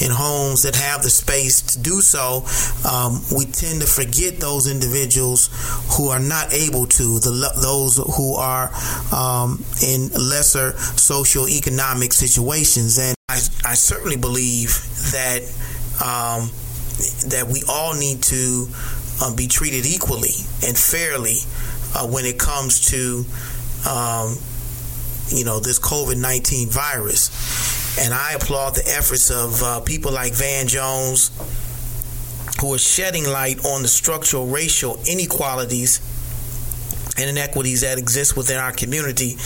in 0.05 0.11
homes 0.11 0.63
that 0.63 0.75
have 0.75 1.01
the 1.01 1.09
space 1.09 1.61
to 1.61 1.79
do 1.79 2.01
so, 2.01 2.45
um, 2.89 3.21
we 3.35 3.45
tend 3.45 3.81
to 3.81 3.87
forget 3.87 4.39
those 4.39 4.71
individuals 4.71 5.49
who 5.97 6.09
are 6.09 6.19
not 6.19 6.53
able 6.53 6.85
to, 6.85 7.19
the, 7.19 7.51
those 7.61 7.97
who 8.15 8.35
are 8.35 8.71
um, 9.13 9.63
in 9.81 10.09
lesser 10.09 10.71
socioeconomic 10.71 12.13
situations. 12.13 12.97
And 12.97 13.15
I, 13.29 13.35
I 13.65 13.73
certainly 13.73 14.17
believe 14.17 14.69
that 15.11 15.41
um, 16.01 16.49
that 17.29 17.47
we 17.51 17.63
all 17.67 17.93
need 17.93 18.21
to 18.23 18.67
uh, 19.21 19.35
be 19.35 19.47
treated 19.47 19.85
equally 19.85 20.33
and 20.65 20.77
fairly 20.77 21.37
uh, 21.95 22.07
when 22.07 22.25
it 22.25 22.39
comes 22.39 22.89
to 22.91 23.25
um, 23.89 24.35
you 25.29 25.45
know 25.45 25.59
this 25.59 25.79
COVID 25.79 26.17
nineteen 26.17 26.69
virus. 26.69 27.29
And 27.99 28.11
I 28.13 28.33
applaud 28.33 28.75
the 28.75 28.87
efforts 28.97 29.29
of 29.29 29.61
uh, 29.61 29.79
people 29.81 30.11
like 30.11 30.33
Van 30.33 30.67
Jones, 30.67 31.29
who 32.59 32.73
are 32.73 32.79
shedding 32.79 33.23
light 33.25 33.63
on 33.65 33.83
the 33.83 33.87
structural 33.87 34.47
racial 34.47 34.97
inequalities 35.07 36.01
and 37.17 37.29
inequities 37.29 37.81
that 37.81 37.99
exist 37.99 38.35
within 38.35 38.57
our 38.57 38.71
community 38.71 39.37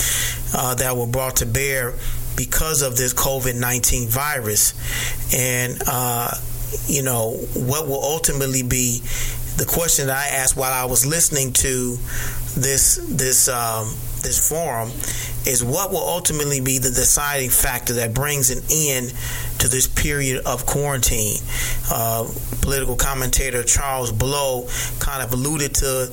uh, 0.56 0.76
that 0.76 0.96
were 0.96 1.08
brought 1.08 1.38
to 1.38 1.46
bear 1.46 1.94
because 2.38 2.82
of 2.82 2.96
this 2.96 3.14
COVID 3.14 3.60
19 3.60 4.08
virus. 4.08 4.74
And, 5.34 5.82
uh, 5.86 6.32
you 6.88 7.02
know, 7.04 7.32
what 7.54 7.88
will 7.88 8.02
ultimately 8.02 8.64
be 8.64 9.02
the 9.58 9.66
question 9.68 10.08
that 10.08 10.18
I 10.18 10.38
asked 10.38 10.56
while 10.56 10.72
I 10.72 10.86
was 10.86 11.06
listening 11.06 11.52
to 11.54 11.98
this, 12.56 12.96
this, 13.10 13.50
um, 13.50 13.88
this 14.22 14.48
forum 14.48 14.90
is 15.46 15.64
what 15.64 15.92
will 15.92 16.08
ultimately 16.08 16.62
be 16.62 16.78
the 16.78 16.90
deciding 16.90 17.50
factor 17.50 17.94
that 17.94 18.14
brings 18.14 18.52
an 18.52 18.62
end 18.72 19.14
to 19.60 19.68
this 19.68 19.88
period 19.88 20.46
of 20.46 20.66
quarantine. 20.66 21.40
Uh, 21.92 22.28
political 22.62 22.96
commentator 22.96 23.64
Charles 23.64 24.12
Blow 24.12 24.68
kind 25.00 25.24
of 25.24 25.34
alluded 25.34 25.76
to 25.76 26.10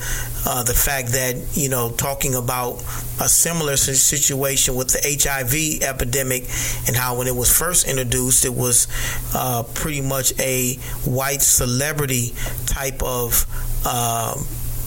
uh, 0.47 0.63
the 0.63 0.75
fact 0.75 1.09
that, 1.13 1.37
you 1.55 1.69
know, 1.69 1.91
talking 1.91 2.35
about 2.35 2.83
a 3.21 3.29
similar 3.29 3.77
situation 3.77 4.75
with 4.75 4.89
the 4.89 5.19
HIV 5.23 5.83
epidemic 5.83 6.45
and 6.87 6.97
how 6.97 7.19
when 7.19 7.27
it 7.27 7.35
was 7.35 7.57
first 7.57 7.89
introduced, 7.89 8.45
it 8.45 8.55
was 8.55 8.89
uh, 9.35 9.63
pretty 9.75 10.01
much 10.01 10.33
a 10.39 10.75
white 11.05 11.43
celebrity 11.43 12.35
type 12.67 13.03
of. 13.03 13.47
Um, 13.87 14.47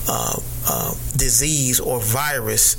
uh, 0.10 0.40
uh, 0.70 0.94
disease 1.18 1.82
or 1.82 2.00
virus, 2.00 2.78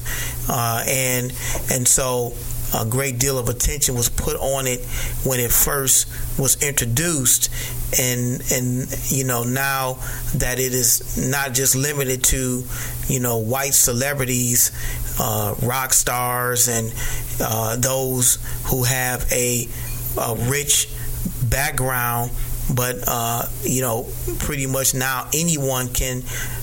uh, 0.48 0.82
and 0.86 1.30
and 1.70 1.86
so 1.86 2.32
a 2.74 2.84
great 2.84 3.18
deal 3.18 3.38
of 3.38 3.48
attention 3.48 3.94
was 3.94 4.08
put 4.08 4.36
on 4.36 4.66
it 4.66 4.84
when 5.24 5.40
it 5.40 5.50
first 5.50 6.08
was 6.38 6.62
introduced. 6.62 7.50
And 7.98 8.42
and 8.52 9.10
you 9.10 9.24
know 9.24 9.44
now 9.44 9.94
that 10.34 10.58
it 10.58 10.74
is 10.74 11.16
not 11.30 11.54
just 11.54 11.74
limited 11.74 12.22
to 12.24 12.64
you 13.08 13.20
know 13.20 13.38
white 13.38 13.74
celebrities 13.74 14.70
uh, 15.18 15.54
rock 15.62 15.92
stars 15.92 16.68
and 16.68 16.92
uh, 17.40 17.76
those 17.76 18.38
who 18.66 18.84
have 18.84 19.30
a, 19.32 19.66
a 20.20 20.34
rich 20.50 20.88
background 21.42 22.30
but 22.74 22.96
uh, 23.06 23.46
you 23.62 23.80
know 23.80 24.06
pretty 24.38 24.66
much 24.66 24.94
now 24.94 25.28
anyone 25.32 25.88
can 25.88 26.22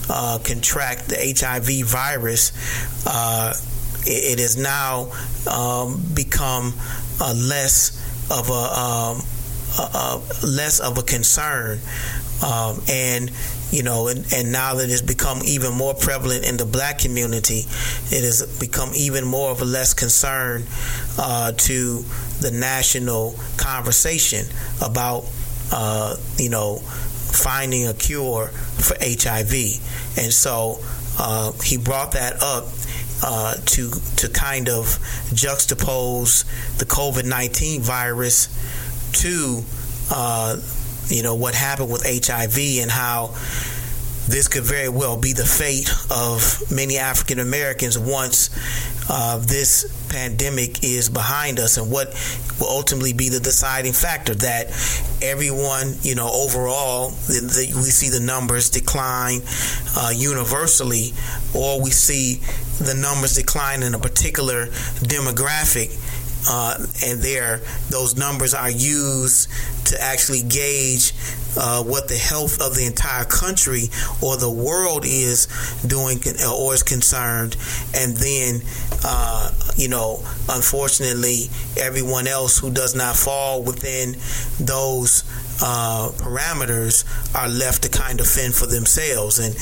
uh, 0.10 0.38
contract 0.44 1.10
the 1.10 1.36
HIV 1.38 1.88
virus 1.88 2.52
uh, 3.08 3.54
it, 4.06 4.38
it 4.38 4.40
has 4.40 4.58
now 4.58 5.12
um, 5.50 6.02
become 6.14 6.74
less 7.20 8.02
of 8.32 8.50
a, 8.50 8.54
um, 8.54 9.22
a, 9.80 9.98
a, 9.98 10.22
less 10.46 10.80
of 10.80 10.98
a 10.98 11.04
concern, 11.04 11.80
um, 12.44 12.82
and 12.90 13.32
you 13.72 13.84
know, 13.84 14.08
and, 14.08 14.26
and 14.34 14.52
now 14.52 14.76
that 14.76 14.90
it's 14.90 15.02
become 15.02 15.40
even 15.46 15.74
more 15.74 15.94
prevalent 15.94 16.48
in 16.48 16.58
the 16.58 16.66
black 16.66 17.00
community, 17.00 17.64
it 18.06 18.24
has 18.24 18.58
become 18.60 18.92
even 18.96 19.26
more 19.26 19.52
of 19.52 19.62
a 19.62 19.66
less 19.66 19.94
concern 19.94 20.64
uh, 21.18 21.52
to 21.52 22.06
the 22.40 22.52
national 22.52 23.36
conversation 23.58 24.46
about, 24.82 25.26
uh, 25.72 26.16
you 26.38 26.50
know, 26.50 26.78
finding 26.78 27.88
a 27.88 27.94
cure 27.94 28.48
for 28.48 28.96
HIV. 29.02 29.54
And 30.18 30.32
so 30.32 30.80
uh, 31.20 31.52
he 31.64 31.78
brought 31.78 32.14
that 32.14 32.42
up 32.42 32.68
uh, 33.24 33.56
to 33.66 33.92
to 34.18 34.30
kind 34.30 34.70
of 34.70 34.86
juxtapose 35.32 36.46
the 36.78 36.86
COVID 36.86 37.26
nineteen 37.26 37.82
virus 37.82 38.48
to 39.22 39.64
uh, 40.12 40.58
you 41.08 41.24
know 41.24 41.36
what 41.36 41.56
happened 41.56 41.92
with 41.92 42.04
HIV 42.06 42.58
and 42.82 42.92
how 42.92 43.36
this 44.28 44.48
could 44.48 44.64
very 44.64 44.90
well 44.90 45.18
be 45.18 45.34
the 45.34 45.46
fate 45.46 45.90
of 46.10 46.64
many 46.72 46.98
African 46.98 47.40
Americans 47.40 47.98
once 47.98 48.50
uh, 49.10 49.38
this 49.38 49.86
pandemic 50.10 50.84
is 50.84 51.10
behind 51.10 51.60
us, 51.60 51.78
and 51.78 51.92
what 51.92 52.08
will 52.60 52.70
ultimately 52.70 53.14
be 53.14 53.30
the 53.30 53.40
deciding 53.40 53.94
factor 53.94 54.34
that 54.34 54.68
everyone, 55.22 55.94
you 56.02 56.16
know, 56.16 56.30
overall, 56.32 57.10
the, 57.28 57.42
the, 57.42 57.74
we 57.76 57.84
see 57.84 58.10
the 58.10 58.24
numbers 58.24 58.70
decline 58.70 59.42
uh, 59.96 60.12
universally, 60.16 61.14
or 61.54 61.82
we 61.82 61.92
see 61.92 62.42
the 62.84 62.96
numbers 62.96 63.36
decline 63.36 63.84
in 63.84 63.94
a 63.94 64.00
particular 64.00 64.68
demographic. 65.06 65.94
Uh, 66.48 66.78
and 67.04 67.22
there, 67.22 67.62
those 67.90 68.16
numbers 68.16 68.54
are 68.54 68.70
used 68.70 69.50
to 69.86 70.02
actually 70.02 70.42
gauge 70.42 71.14
uh, 71.58 71.84
what 71.84 72.08
the 72.08 72.18
health 72.18 72.62
of 72.62 72.76
the 72.76 72.86
entire 72.86 73.26
country 73.26 73.90
or 74.22 74.38
the 74.38 74.52
world 74.52 75.06
is 75.06 75.48
doing 75.88 76.20
or 76.52 76.74
is 76.74 76.84
concerned, 76.84 77.56
and 77.96 78.18
then 78.18 78.62
uh, 79.04 79.52
you 79.78 79.88
know, 79.88 80.20
unfortunately, 80.50 81.50
everyone 81.78 82.28
else 82.28 82.58
who 82.58 82.72
does 82.72 82.96
not 82.96 83.16
fall 83.16 83.62
within 83.62 84.14
those 84.60 85.24
uh, 85.62 86.10
parameters 86.18 87.06
are 87.36 87.48
left 87.48 87.84
to 87.84 87.90
kind 87.90 88.20
of 88.20 88.28
fend 88.28 88.54
for 88.54 88.66
themselves. 88.66 89.40
And 89.40 89.56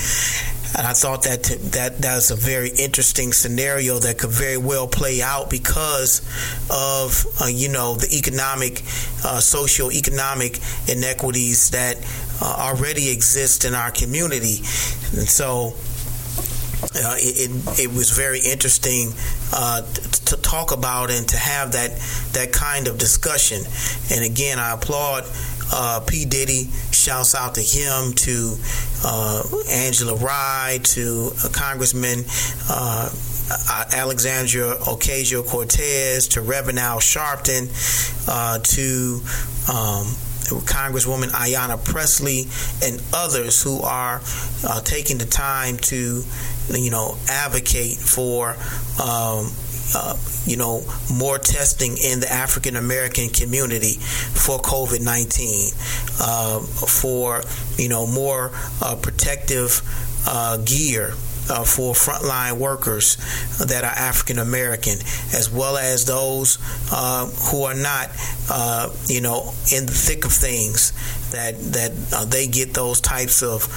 and 0.75 0.87
I 0.87 0.93
thought 0.93 1.23
that 1.23 1.43
that 1.73 1.99
that's 1.99 2.31
a 2.31 2.35
very 2.35 2.69
interesting 2.69 3.31
scenario 3.31 3.99
that 3.99 4.17
could 4.17 4.31
very 4.31 4.57
well 4.57 4.87
play 4.87 5.21
out 5.21 5.49
because 5.49 6.21
of 6.69 7.25
uh, 7.41 7.45
you 7.45 7.69
know 7.69 7.95
the 7.95 8.15
economic, 8.15 8.81
uh, 9.23 9.39
socio-economic 9.39 10.59
inequities 10.87 11.69
that 11.71 11.97
uh, 12.41 12.55
already 12.57 13.11
exist 13.11 13.65
in 13.65 13.73
our 13.73 13.91
community, 13.91 14.57
and 15.17 15.27
so. 15.29 15.73
Uh, 16.95 17.15
it, 17.17 17.49
it, 17.49 17.79
it, 17.79 17.87
was 17.95 18.11
very 18.11 18.41
interesting 18.41 19.13
uh, 19.53 19.81
to, 19.81 20.25
to 20.25 20.35
talk 20.41 20.73
about 20.73 21.09
and 21.09 21.29
to 21.29 21.37
have 21.37 21.71
that 21.71 21.91
that 22.33 22.51
kind 22.51 22.89
of 22.89 22.97
discussion. 22.97 23.63
And 24.11 24.25
again, 24.25 24.59
I 24.59 24.73
applaud 24.73 25.23
uh, 25.71 26.01
P. 26.05 26.25
Diddy, 26.25 26.69
shouts 27.03 27.35
out 27.35 27.55
to 27.55 27.61
him, 27.61 28.13
to 28.13 28.55
uh, 29.03 29.43
Angela 29.69 30.15
Rye, 30.15 30.79
to 30.83 31.31
uh, 31.43 31.49
Congressman 31.51 32.23
uh, 32.69 33.09
Alexandria 33.91 34.75
Ocasio 34.75 35.45
Cortez, 35.45 36.29
to 36.29 36.41
Reverend 36.41 36.79
Al 36.79 36.99
Sharpton, 36.99 37.67
uh, 38.27 38.59
to 38.59 39.19
um, 39.69 40.07
Congresswoman 40.65 41.29
Ayanna 41.31 41.83
Pressley, 41.83 42.45
and 42.81 43.01
others 43.13 43.61
who 43.61 43.81
are 43.81 44.21
uh, 44.65 44.79
taking 44.81 45.17
the 45.17 45.25
time 45.25 45.77
to, 45.77 46.23
you 46.69 46.91
know, 46.91 47.17
advocate 47.29 47.97
for. 47.97 48.55
Um, 49.01 49.51
uh, 49.95 50.17
you 50.45 50.57
know, 50.57 50.83
more 51.11 51.37
testing 51.37 51.97
in 51.97 52.19
the 52.19 52.31
African 52.31 52.75
American 52.75 53.29
community 53.29 53.93
for 53.93 54.59
COVID 54.59 55.01
19, 55.01 55.71
uh, 56.21 56.59
for, 56.59 57.43
you 57.77 57.89
know, 57.89 58.07
more 58.07 58.51
uh, 58.81 58.95
protective 58.95 59.81
uh, 60.27 60.57
gear. 60.57 61.13
Uh, 61.49 61.65
for 61.65 61.93
frontline 61.93 62.57
workers 62.57 63.17
that 63.57 63.83
are 63.83 63.91
African 63.91 64.39
American, 64.39 64.97
as 65.33 65.49
well 65.51 65.75
as 65.75 66.05
those 66.05 66.57
uh, 66.89 67.25
who 67.51 67.63
are 67.63 67.73
not, 67.73 68.07
you 69.09 69.19
know, 69.19 69.51
in 69.69 69.85
the 69.85 69.91
thick 69.91 70.23
of 70.23 70.31
things, 70.31 70.93
that 71.31 71.59
that 71.73 72.29
they 72.31 72.47
get 72.47 72.73
those 72.73 73.01
types 73.01 73.43
of 73.43 73.67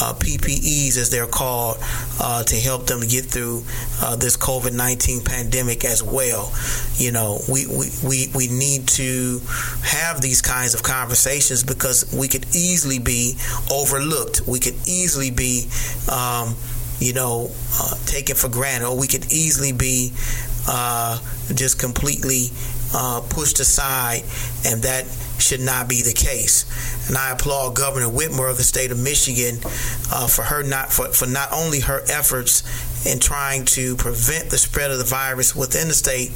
uh, 0.00 0.14
PPEs, 0.14 0.96
as 0.96 1.10
they're 1.10 1.26
called, 1.26 1.78
uh, 2.20 2.42
to 2.44 2.56
help 2.56 2.86
them 2.86 3.00
get 3.00 3.26
through 3.26 3.62
uh, 4.02 4.16
this 4.16 4.36
COVID 4.36 4.74
19 4.74 5.22
pandemic 5.24 5.84
as 5.84 6.02
well. 6.02 6.52
You 6.96 7.12
know, 7.12 7.40
we, 7.48 7.66
we, 7.66 7.90
we, 8.04 8.26
we 8.34 8.48
need 8.48 8.88
to 8.88 9.40
have 9.82 10.20
these 10.20 10.42
kinds 10.42 10.74
of 10.74 10.82
conversations 10.82 11.62
because 11.62 12.12
we 12.12 12.28
could 12.28 12.46
easily 12.54 12.98
be 12.98 13.36
overlooked. 13.70 14.46
We 14.46 14.60
could 14.60 14.76
easily 14.86 15.30
be, 15.30 15.68
um, 16.10 16.56
you 16.98 17.12
know, 17.12 17.50
uh, 17.80 17.94
taken 18.06 18.36
for 18.36 18.48
granted, 18.48 18.88
or 18.88 18.96
we 18.96 19.06
could 19.06 19.32
easily 19.32 19.72
be 19.72 20.12
uh, 20.68 21.18
just 21.54 21.78
completely 21.78 22.50
uh, 22.94 23.22
pushed 23.28 23.60
aside, 23.60 24.22
and 24.64 24.82
that 24.82 25.06
should 25.38 25.60
not 25.60 25.88
be 25.88 26.02
the 26.02 26.12
case. 26.12 26.64
And 27.08 27.16
I 27.16 27.30
applaud 27.30 27.74
Governor 27.74 28.08
Whitmer 28.08 28.50
of 28.50 28.56
the 28.56 28.64
state 28.64 28.90
of 28.90 28.98
Michigan 28.98 29.58
uh, 30.12 30.26
for 30.26 30.42
her 30.42 30.62
not 30.62 30.92
for, 30.92 31.08
for 31.08 31.26
not 31.26 31.52
only 31.52 31.80
her 31.80 32.02
efforts 32.08 32.62
in 33.06 33.20
trying 33.20 33.64
to 33.64 33.96
prevent 33.96 34.50
the 34.50 34.58
spread 34.58 34.90
of 34.90 34.98
the 34.98 35.04
virus 35.04 35.54
within 35.54 35.88
the 35.88 35.94
state, 35.94 36.32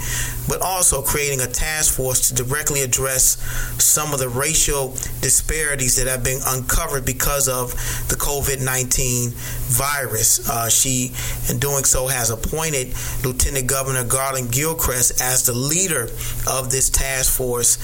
but 0.49 0.63
also 0.63 1.03
creating 1.03 1.41
a 1.41 1.47
task 1.47 1.95
force 1.95 2.29
to 2.29 2.35
directly 2.35 2.83
address 2.83 3.37
some 3.83 4.13
of 4.13 4.21
the 4.21 4.29
racial 4.29 4.91
disparities 5.21 5.97
that 5.97 6.07
have 6.07 6.23
been 6.23 6.41
uncovered 6.47 7.05
because 7.05 7.49
of 7.49 7.73
the 8.09 8.15
COVID 8.15 8.65
19 8.65 9.31
virus. 9.71 10.49
Uh, 10.49 10.69
she, 10.69 11.13
in 11.49 11.59
doing 11.59 11.85
so, 11.85 12.07
has 12.07 12.31
appointed 12.31 12.95
Lieutenant 13.25 13.67
Governor 13.67 14.05
Garlin 14.05 14.51
Gilchrist 14.51 15.21
as 15.21 15.47
the 15.47 15.55
leader 15.55 16.05
of 16.49 16.71
this 16.71 16.89
task 16.91 17.33
force, 17.33 17.79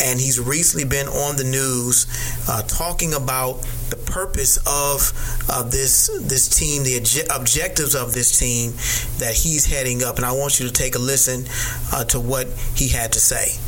and 0.00 0.18
he's 0.18 0.40
recently 0.40 0.84
been 0.84 1.06
on 1.08 1.36
the 1.36 1.44
news 1.44 2.06
uh, 2.48 2.62
talking 2.62 3.14
about 3.14 3.60
the 3.90 3.96
purpose 3.96 4.56
of 4.66 5.12
uh, 5.48 5.62
this 5.62 6.08
this 6.22 6.48
team, 6.48 6.82
the 6.84 6.98
obje- 7.00 7.26
objectives 7.34 7.94
of 7.94 8.14
this 8.14 8.38
team 8.38 8.72
that 9.18 9.34
he's 9.34 9.66
heading 9.66 10.02
up. 10.02 10.16
And 10.16 10.24
I 10.24 10.32
want 10.32 10.58
you 10.60 10.66
to 10.66 10.72
take 10.72 10.94
a 10.94 10.98
listen 10.98 11.44
uh, 11.92 12.04
to 12.06 12.20
what 12.20 12.48
he 12.74 12.88
had 12.88 13.12
to 13.12 13.20
say. 13.20 13.58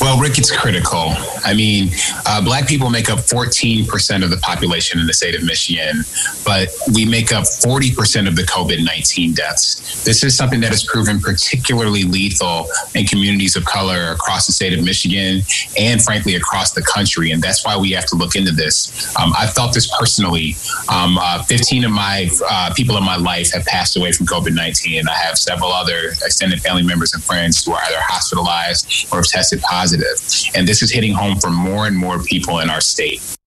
Well, 0.00 0.20
Rick, 0.20 0.38
it's 0.38 0.56
critical. 0.56 1.12
I 1.44 1.54
mean, 1.54 1.90
uh, 2.24 2.40
black 2.40 2.68
people 2.68 2.88
make 2.88 3.10
up 3.10 3.18
14% 3.18 4.22
of 4.22 4.30
the 4.30 4.36
population 4.36 5.00
in 5.00 5.06
the 5.06 5.12
state 5.12 5.34
of 5.34 5.42
Michigan, 5.42 6.04
but 6.44 6.68
we 6.94 7.04
make 7.04 7.32
up 7.32 7.42
40% 7.42 8.28
of 8.28 8.36
the 8.36 8.42
COVID 8.42 8.84
19 8.84 9.34
deaths. 9.34 10.04
This 10.04 10.22
is 10.22 10.36
something 10.36 10.60
that 10.60 10.70
has 10.70 10.84
proven 10.84 11.18
particularly 11.18 12.04
lethal 12.04 12.68
in 12.94 13.06
communities 13.06 13.56
of 13.56 13.64
color 13.64 14.12
across 14.12 14.46
the 14.46 14.52
state 14.52 14.72
of 14.72 14.84
Michigan 14.84 15.42
and, 15.78 16.00
frankly, 16.00 16.36
across 16.36 16.72
the 16.72 16.82
country. 16.82 17.32
And 17.32 17.42
that's 17.42 17.64
why 17.64 17.76
we 17.76 17.90
have 17.90 18.06
to 18.06 18.16
look 18.16 18.36
into 18.36 18.52
this. 18.52 19.16
Um, 19.16 19.32
I've 19.36 19.52
felt 19.52 19.74
this 19.74 19.90
personally. 19.98 20.54
Um, 20.88 21.18
uh, 21.18 21.42
15 21.42 21.84
of 21.84 21.90
my 21.90 22.30
uh, 22.48 22.72
people 22.74 22.96
in 22.96 23.04
my 23.04 23.16
life 23.16 23.52
have 23.52 23.64
passed 23.66 23.96
away 23.96 24.12
from 24.12 24.26
COVID 24.26 24.54
19. 24.54 25.08
I 25.08 25.12
have 25.12 25.36
several 25.36 25.72
other 25.72 26.10
extended 26.24 26.60
family 26.60 26.84
members 26.84 27.14
and 27.14 27.22
friends 27.22 27.64
who 27.64 27.72
are 27.72 27.82
either 27.82 28.00
hospitalized 28.00 29.08
or 29.12 29.18
have 29.18 29.26
tested 29.26 29.60
positive 29.60 29.88
positive. 29.98 30.52
And 30.54 30.66
this 30.66 30.82
is 30.82 30.90
hitting 30.90 31.14
home 31.14 31.38
for 31.38 31.50
more 31.50 31.86
and 31.86 31.96
more 31.96 32.22
people 32.22 32.60
in 32.60 32.70
our 32.70 32.80
state. 32.80 33.37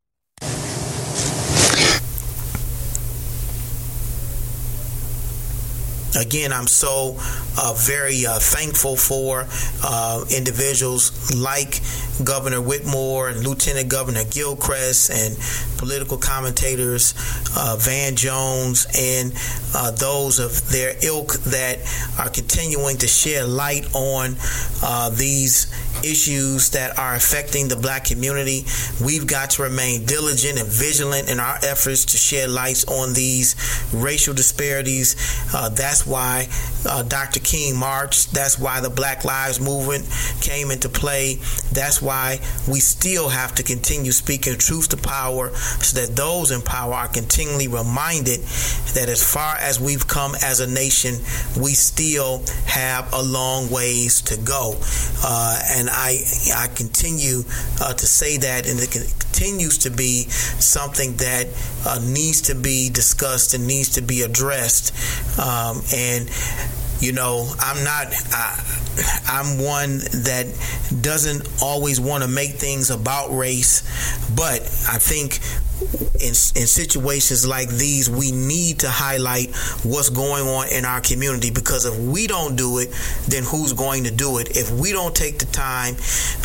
Again, 6.19 6.52
I'm 6.52 6.67
so 6.67 7.15
uh, 7.58 7.74
very 7.78 8.26
uh, 8.26 8.38
thankful 8.39 8.97
for 8.97 9.47
uh, 9.84 10.26
individuals 10.30 11.34
like 11.34 11.80
Governor 12.24 12.60
Whitmer 12.60 13.32
and 13.32 13.45
Lieutenant 13.45 13.89
Governor 13.89 14.24
Gilchrist 14.30 15.10
and 15.10 15.38
political 15.78 16.17
commentators 16.17 17.13
uh, 17.58 17.76
Van 17.80 18.15
Jones 18.15 18.88
and 18.95 19.34
uh, 19.74 19.91
those 19.91 20.39
of 20.39 20.69
their 20.69 20.95
ilk 21.04 21.34
that 21.45 21.80
are 22.19 22.30
continuing 22.30 22.97
to 22.97 23.08
shed 23.08 23.47
light 23.47 23.88
on 23.95 24.36
uh, 24.84 25.10
these 25.10 25.71
issues 26.04 26.69
that 26.71 26.97
are 26.97 27.15
affecting 27.15 27.67
the 27.67 27.76
black 27.76 28.06
community. 28.06 28.65
We've 29.04 29.28
got 29.28 29.52
to 29.52 29.63
remain 29.63 30.06
diligent 30.06 30.60
and 30.60 30.67
vigilant 30.67 31.30
in 31.30 31.39
our 31.39 31.58
efforts 31.63 32.06
to 32.06 32.17
shed 32.17 32.50
lights 32.50 32.86
on 32.86 33.13
these 33.13 33.56
racial 33.93 34.34
disparities. 34.34 35.15
Uh, 35.54 35.69
that's 36.01 36.09
why 36.09 36.47
uh, 36.89 37.03
Dr. 37.03 37.39
King 37.39 37.77
marched. 37.77 38.33
That's 38.33 38.57
why 38.57 38.81
the 38.81 38.89
Black 38.89 39.23
Lives 39.23 39.59
Movement 39.59 40.09
came 40.41 40.71
into 40.71 40.89
play. 40.89 41.35
That's 41.71 42.01
why 42.01 42.39
we 42.67 42.79
still 42.79 43.29
have 43.29 43.53
to 43.55 43.63
continue 43.63 44.11
speaking 44.11 44.57
truth 44.57 44.89
to 44.89 44.97
power 44.97 45.53
so 45.53 46.01
that 46.01 46.15
those 46.15 46.49
in 46.49 46.61
power 46.61 46.93
are 46.93 47.07
continually 47.07 47.67
reminded 47.67 48.39
that 48.95 49.09
as 49.09 49.21
far 49.21 49.57
as 49.57 49.79
we've 49.79 50.07
come 50.07 50.33
as 50.43 50.59
a 50.59 50.67
nation, 50.67 51.15
we 51.61 51.73
still 51.73 52.43
have 52.65 53.13
a 53.13 53.21
long 53.21 53.69
ways 53.69 54.21
to 54.21 54.37
go. 54.37 54.73
Uh, 55.23 55.59
and 55.71 55.87
I, 55.91 56.17
I 56.55 56.67
continue 56.73 57.43
uh, 57.79 57.93
to 57.93 58.05
say 58.07 58.37
that, 58.37 58.67
and 58.67 58.79
it 58.79 58.91
continues 58.91 59.77
to 59.79 59.89
be 59.89 60.23
something 60.29 61.15
that 61.17 61.47
uh, 61.85 61.99
needs 62.03 62.41
to 62.41 62.55
be 62.55 62.89
discussed 62.89 63.53
and 63.53 63.65
needs 63.65 63.89
to 63.89 64.01
be 64.01 64.21
addressed. 64.21 64.93
Um, 65.39 65.81
and 65.93 66.30
you 67.01 67.12
know, 67.13 67.51
I'm 67.60 67.84
not. 67.84 68.08
I, 68.32 68.63
I'm 69.25 69.58
one 69.58 69.99
that 70.23 70.45
doesn't 71.01 71.47
always 71.62 71.99
want 71.99 72.23
to 72.23 72.30
make 72.30 72.51
things 72.51 72.91
about 72.91 73.36
race, 73.36 73.82
but 74.36 74.62
I 74.62 74.97
think 74.99 75.39
in, 75.81 76.29
in 76.29 76.67
situations 76.67 77.45
like 77.47 77.69
these, 77.69 78.09
we 78.09 78.31
need 78.31 78.79
to 78.79 78.89
highlight 78.89 79.55
what's 79.83 80.09
going 80.09 80.47
on 80.47 80.67
in 80.69 80.85
our 80.85 81.01
community 81.01 81.51
because 81.51 81.85
if 81.85 81.97
we 81.97 82.27
don't 82.27 82.55
do 82.55 82.79
it, 82.79 82.89
then 83.27 83.43
who's 83.43 83.73
going 83.73 84.03
to 84.03 84.11
do 84.11 84.37
it? 84.37 84.55
If 84.55 84.71
we 84.71 84.91
don't 84.91 85.15
take 85.15 85.39
the 85.39 85.45
time 85.45 85.95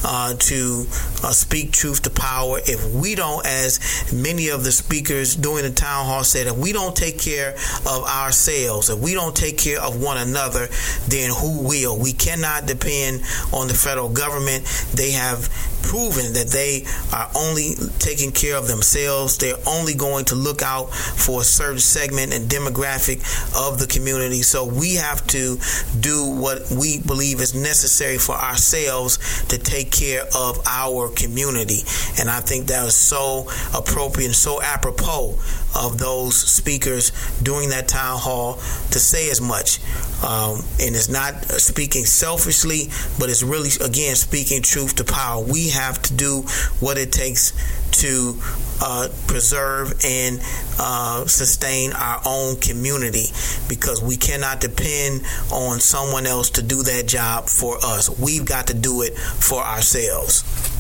uh, 0.05 0.35
to 0.35 0.87
uh, 1.23 1.31
speak 1.33 1.73
truth 1.73 2.03
to 2.03 2.11
power, 2.11 2.61
if 2.65 2.95
we 2.95 3.15
don't, 3.15 3.45
as 3.47 4.13
many 4.13 4.49
of 4.49 4.65
the 4.65 4.73
speakers 4.73 5.37
during 5.37 5.65
the 5.65 5.73
town 5.73 6.07
hall 6.07 6.25
said, 6.25 6.47
if 6.47 6.57
we 6.57 6.73
don't 6.73 6.97
take 6.97 7.19
care 7.19 7.53
of 7.87 8.05
ourselves, 8.05 8.91
if 8.91 8.99
we 8.99 9.15
don't 9.15 9.37
take 9.37 9.59
care 9.59 9.81
of 9.81 10.01
one 10.01 10.17
another, 10.17 10.69
then 11.09 11.31
who 11.31 11.63
will? 11.63 11.99
We 11.99 12.13
cannot 12.13 12.67
depend 12.67 13.23
on 13.53 13.69
the 13.69 13.75
federal 13.75 14.09
government. 14.09 14.65
They 14.95 15.13
have 15.13 15.49
proven 15.87 16.33
that 16.35 16.49
they 16.49 16.85
are 17.15 17.31
only 17.37 17.75
taking 18.01 18.33
care 18.33 18.57
of 18.57 18.67
themselves. 18.67 19.39
They're 19.39 19.63
only 19.67 19.95
going 19.95 20.25
to 20.27 20.35
look 20.35 20.61
out 20.61 20.93
for 20.93 21.43
a 21.43 21.45
certain 21.45 21.79
segment 21.79 22.35
and 22.35 22.51
demographic 22.51 23.23
of 23.57 23.79
the 23.79 23.87
community. 23.87 24.43
So 24.43 24.65
we 24.65 24.97
have 24.97 25.25
to 25.29 25.59
do 26.01 26.27
what 26.27 26.71
we 26.71 26.99
believe 27.01 27.41
is 27.41 27.55
necessary 27.55 28.19
for 28.19 28.35
ourselves 28.35 29.45
to 29.47 29.59
take 29.59 29.93
care 29.93 30.25
of 30.35 30.59
our 30.67 31.09
community. 31.11 31.83
And 32.19 32.29
I 32.29 32.41
think 32.41 32.67
that 32.67 32.85
is 32.87 32.97
so 32.97 33.49
appropriate 33.73 34.27
and 34.27 34.35
so 34.35 34.61
apropos 34.61 35.39
of 35.77 35.99
those 35.99 36.37
speakers 36.37 37.13
during 37.43 37.71
that 37.71 37.89
town 37.89 38.19
hall 38.19 38.55
to 38.91 38.99
say 38.99 39.31
as 39.31 39.41
much. 39.41 39.81
Um, 40.25 40.65
and 40.81 40.97
it's 40.97 41.09
not 41.09 41.45
speaking 41.45 42.05
selfishly, 42.05 42.89
but 43.19 43.29
it's 43.29 43.43
really, 43.43 43.71
again, 43.85 44.17
speaking 44.17 44.63
truth 44.63 44.97
to 44.97 45.05
power. 45.05 45.43
We 45.43 45.71
have 45.71 46.01
to 46.03 46.15
do 46.15 46.43
what 46.81 46.99
it 46.99 47.13
takes 47.13 47.53
to 48.01 48.39
uh, 48.81 49.09
preserve 49.27 49.93
and 50.05 50.41
uh, 50.79 51.27
sustain 51.27 51.93
our 51.93 52.21
own 52.27 52.57
community 52.57 53.27
because 53.69 54.03
we 54.03 54.17
cannot 54.17 54.61
depend 54.61 55.23
on 55.53 55.81
someone 55.81 56.27
else 56.27 56.51
to 56.51 56.63
do 56.63 56.83
that 56.83 57.07
job 57.07 57.49
for 57.49 57.77
us. 57.85 58.19
We've 58.19 58.45
got 58.45 58.69
to 58.69 58.75
do 58.75 59.03
it 59.03 59.17
for 59.17 59.63
ourselves. 59.63 60.76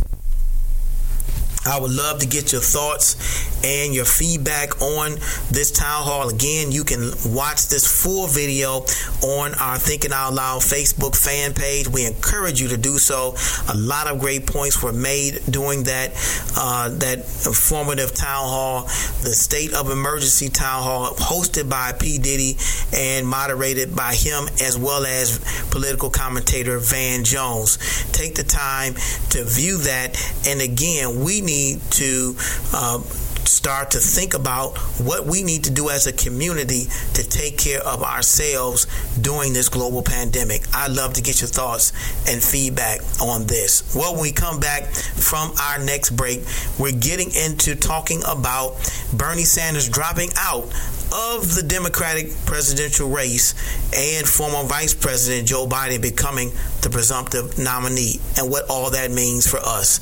I 1.66 1.80
would 1.80 1.92
love 1.92 2.20
to 2.20 2.26
get 2.26 2.52
your 2.52 2.60
thoughts 2.60 3.16
and 3.64 3.92
your 3.92 4.04
feedback 4.04 4.80
on 4.80 5.12
this 5.50 5.72
town 5.72 6.04
hall. 6.04 6.28
Again, 6.28 6.70
you 6.70 6.84
can 6.84 7.10
watch 7.26 7.66
this 7.66 7.86
full 7.86 8.26
video 8.28 8.84
on 9.22 9.54
our 9.54 9.78
Thinking 9.78 10.12
Out 10.12 10.34
Loud 10.34 10.60
Facebook 10.60 11.16
fan 11.16 11.54
page. 11.54 11.88
We 11.88 12.06
encourage 12.06 12.60
you 12.60 12.68
to 12.68 12.76
do 12.76 12.98
so. 12.98 13.34
A 13.68 13.76
lot 13.76 14.06
of 14.06 14.20
great 14.20 14.46
points 14.46 14.82
were 14.82 14.92
made 14.92 15.40
during 15.50 15.84
that 15.84 16.12
uh, 16.56 16.90
that 17.00 17.18
informative 17.46 18.14
town 18.14 18.48
hall, 18.48 18.82
the 19.22 19.34
state 19.34 19.74
of 19.74 19.90
emergency 19.90 20.48
town 20.48 20.82
hall, 20.82 21.14
hosted 21.14 21.68
by 21.68 21.92
P 21.92 22.18
Diddy 22.18 22.56
and 22.94 23.26
moderated 23.26 23.96
by 23.96 24.14
him 24.14 24.46
as 24.62 24.78
well 24.78 25.04
as 25.04 25.40
political 25.70 26.10
commentator 26.10 26.78
Van 26.78 27.24
Jones. 27.24 27.78
Take 28.12 28.36
the 28.36 28.44
time 28.44 28.94
to 29.30 29.44
view 29.44 29.78
that, 29.78 30.16
and 30.46 30.60
again, 30.60 31.24
we 31.24 31.40
need 31.40 31.55
need 31.56 31.80
to 31.90 32.34
uh, 32.72 32.98
start 33.46 33.92
to 33.92 33.98
think 33.98 34.34
about 34.34 34.76
what 35.00 35.24
we 35.24 35.42
need 35.42 35.64
to 35.64 35.70
do 35.70 35.88
as 35.88 36.06
a 36.06 36.12
community 36.12 36.84
to 37.14 37.22
take 37.22 37.56
care 37.56 37.80
of 37.80 38.02
ourselves 38.02 38.86
during 39.20 39.52
this 39.52 39.68
global 39.68 40.02
pandemic. 40.02 40.62
I'd 40.74 40.90
love 40.90 41.14
to 41.14 41.22
get 41.22 41.40
your 41.40 41.48
thoughts 41.48 41.92
and 42.28 42.42
feedback 42.42 43.00
on 43.20 43.46
this. 43.46 43.94
Well, 43.94 44.14
when 44.14 44.22
we 44.22 44.32
come 44.32 44.60
back 44.60 44.84
from 44.84 45.52
our 45.60 45.78
next 45.78 46.10
break, 46.10 46.44
we're 46.78 46.92
getting 46.92 47.30
into 47.34 47.74
talking 47.74 48.20
about 48.26 48.76
Bernie 49.16 49.44
Sanders 49.44 49.88
dropping 49.88 50.30
out 50.38 50.64
of 51.12 51.54
the 51.54 51.62
Democratic 51.66 52.34
presidential 52.46 53.08
race 53.08 53.54
and 53.96 54.26
former 54.26 54.66
Vice 54.68 54.92
President 54.92 55.46
Joe 55.46 55.66
Biden 55.66 56.02
becoming 56.02 56.50
the 56.82 56.90
presumptive 56.90 57.58
nominee 57.58 58.20
and 58.36 58.50
what 58.50 58.68
all 58.68 58.90
that 58.90 59.10
means 59.12 59.48
for 59.48 59.58
us. 59.58 60.00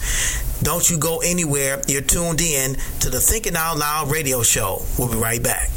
Don't 0.64 0.88
you 0.88 0.96
go 0.96 1.18
anywhere. 1.18 1.82
You're 1.86 2.00
tuned 2.00 2.40
in 2.40 2.76
to 3.00 3.10
the 3.10 3.20
Thinking 3.20 3.54
Out 3.54 3.76
Loud 3.76 4.10
radio 4.10 4.42
show. 4.42 4.80
We'll 4.98 5.12
be 5.12 5.18
right 5.18 5.42
back. 5.42 5.68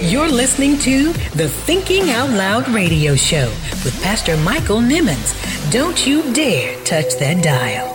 You're 0.00 0.28
listening 0.28 0.78
to 0.78 1.12
the 1.36 1.48
Thinking 1.48 2.10
Out 2.10 2.30
Loud 2.30 2.68
radio 2.68 3.16
show 3.16 3.48
with 3.84 4.00
Pastor 4.02 4.38
Michael 4.38 4.80
Nimmons. 4.80 5.34
Don't 5.70 6.06
you 6.06 6.32
dare 6.32 6.82
touch 6.84 7.16
that 7.18 7.44
dial. 7.44 7.93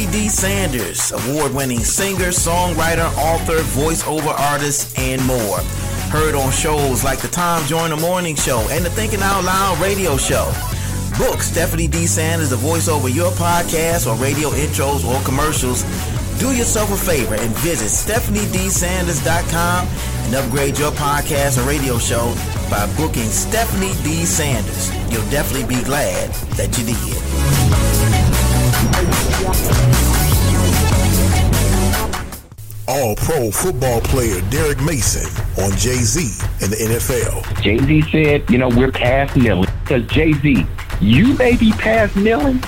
Stephanie 0.00 0.22
D. 0.22 0.28
Sanders, 0.30 1.12
award 1.12 1.52
winning 1.52 1.80
singer, 1.80 2.32
songwriter, 2.32 3.12
author, 3.18 3.58
voiceover 3.76 4.32
artist, 4.38 4.98
and 4.98 5.22
more. 5.26 5.58
Heard 6.08 6.34
on 6.34 6.50
shows 6.52 7.04
like 7.04 7.18
the 7.18 7.28
Tom 7.28 7.62
Joyner 7.66 7.98
Morning 7.98 8.34
Show 8.34 8.66
and 8.70 8.82
the 8.82 8.88
Thinking 8.88 9.20
Out 9.20 9.44
Loud 9.44 9.78
radio 9.78 10.16
show. 10.16 10.50
Book 11.18 11.42
Stephanie 11.42 11.86
D. 11.86 12.06
Sanders 12.06 12.48
to 12.48 12.56
voice 12.56 12.88
over 12.88 13.10
your 13.10 13.30
podcast 13.32 14.10
or 14.10 14.16
radio 14.22 14.48
intros 14.50 15.04
or 15.04 15.22
commercials 15.22 15.82
Do 16.38 16.52
yourself 16.52 16.90
a 16.92 16.96
favor 16.96 17.34
and 17.34 17.50
visit 17.56 17.90
StephanieDSanders.com 17.90 19.86
and 19.86 20.34
upgrade 20.34 20.78
your 20.78 20.92
podcast 20.92 21.62
or 21.62 21.68
radio 21.68 21.98
show 21.98 22.34
by 22.70 22.90
booking 22.96 23.28
Stephanie 23.28 23.92
D. 24.02 24.24
Sanders. 24.24 24.90
You'll 25.12 25.28
definitely 25.28 25.76
be 25.76 25.82
glad 25.84 26.30
that 26.56 26.78
you 26.78 26.86
did. 26.86 27.89
All 32.86 33.14
pro 33.14 33.50
football 33.50 34.00
player 34.00 34.40
Derrick 34.50 34.82
Mason 34.82 35.24
on 35.62 35.70
Jay 35.78 35.94
Z 35.94 36.44
in 36.62 36.70
the 36.70 36.76
NFL. 36.76 37.62
Jay 37.62 37.78
Z 37.78 38.02
said, 38.10 38.50
you 38.50 38.58
know, 38.58 38.68
we're 38.68 38.92
past 38.92 39.36
kneeling. 39.36 39.70
Because 39.84 40.04
Jay 40.08 40.32
Z, 40.32 40.66
you 41.00 41.34
may 41.38 41.56
be 41.56 41.72
past 41.72 42.14
kneeling, 42.16 42.62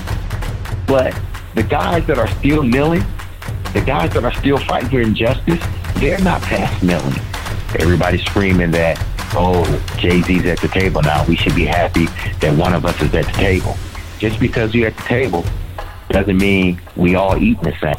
but 0.87 1.13
the 1.53 1.61
guys 1.61 2.07
that 2.07 2.17
are 2.17 2.29
still 2.39 2.63
kneeling, 2.63 3.03
the 3.73 3.83
guys 3.85 4.13
that 4.13 4.23
are 4.23 4.33
still 4.33 4.57
fighting 4.57 4.89
for 4.89 5.01
injustice, 5.01 5.63
they're 5.97 6.19
not 6.21 6.41
past 6.41 6.81
kneeling. 6.81 7.13
Everybody's 7.79 8.23
screaming 8.23 8.71
that, 8.71 8.97
oh, 9.35 9.65
Jay 9.97 10.21
Z's 10.21 10.45
at 10.45 10.59
the 10.61 10.69
table 10.69 11.01
now. 11.03 11.25
We 11.27 11.35
should 11.35 11.53
be 11.53 11.65
happy 11.65 12.05
that 12.39 12.57
one 12.57 12.73
of 12.73 12.85
us 12.85 12.99
is 13.01 13.13
at 13.13 13.25
the 13.25 13.33
table. 13.33 13.75
Just 14.17 14.39
because 14.39 14.73
you're 14.73 14.87
at 14.87 14.97
the 14.97 15.03
table 15.03 15.45
doesn't 16.13 16.37
mean 16.37 16.79
we 16.95 17.15
all 17.15 17.35
eat 17.35 17.59
the 17.61 17.73
same. 17.81 17.95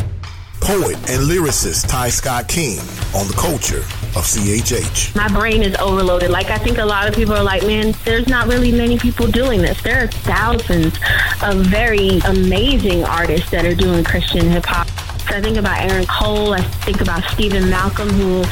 Poet 0.61 0.97
and 1.11 1.29
lyricist 1.29 1.89
Ty 1.89 2.09
Scott 2.09 2.49
King 2.49 2.79
on 3.15 3.27
the 3.27 3.35
culture 3.37 3.81
of 4.17 4.25
CHH. 4.25 5.15
My 5.15 5.29
brain 5.29 5.63
is 5.63 5.77
overloaded. 5.77 6.31
Like, 6.31 6.47
I 6.47 6.57
think 6.57 6.79
a 6.79 6.85
lot 6.85 7.07
of 7.07 7.15
people 7.15 7.35
are 7.35 7.43
like, 7.43 7.63
man, 7.67 7.93
there's 8.05 8.29
not 8.29 8.47
really 8.47 8.73
many 8.73 8.99
people 8.99 9.27
doing 9.27 9.61
this. 9.61 9.83
There 9.83 10.03
are 10.03 10.07
thousands 10.07 10.97
of 11.43 11.57
very 11.67 12.21
amazing 12.25 13.05
artists 13.05 13.51
that 13.51 13.67
are 13.67 13.75
doing 13.75 14.05
Christian 14.05 14.49
hip 14.49 14.65
hop. 14.65 14.89
I 15.35 15.41
think 15.41 15.57
about 15.57 15.81
Aaron 15.91 16.07
Cole. 16.07 16.55
I 16.55 16.63
think 16.63 17.01
about 17.01 17.25
Steven 17.25 17.69
Malcolm, 17.69 18.09
who, 18.09 18.43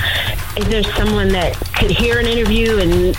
if 0.61 0.69
there's 0.69 0.93
someone 0.97 1.29
that 1.29 1.55
could 1.79 1.93
hear 1.93 2.19
an 2.19 2.27
interview 2.27 2.79
and 2.79 3.17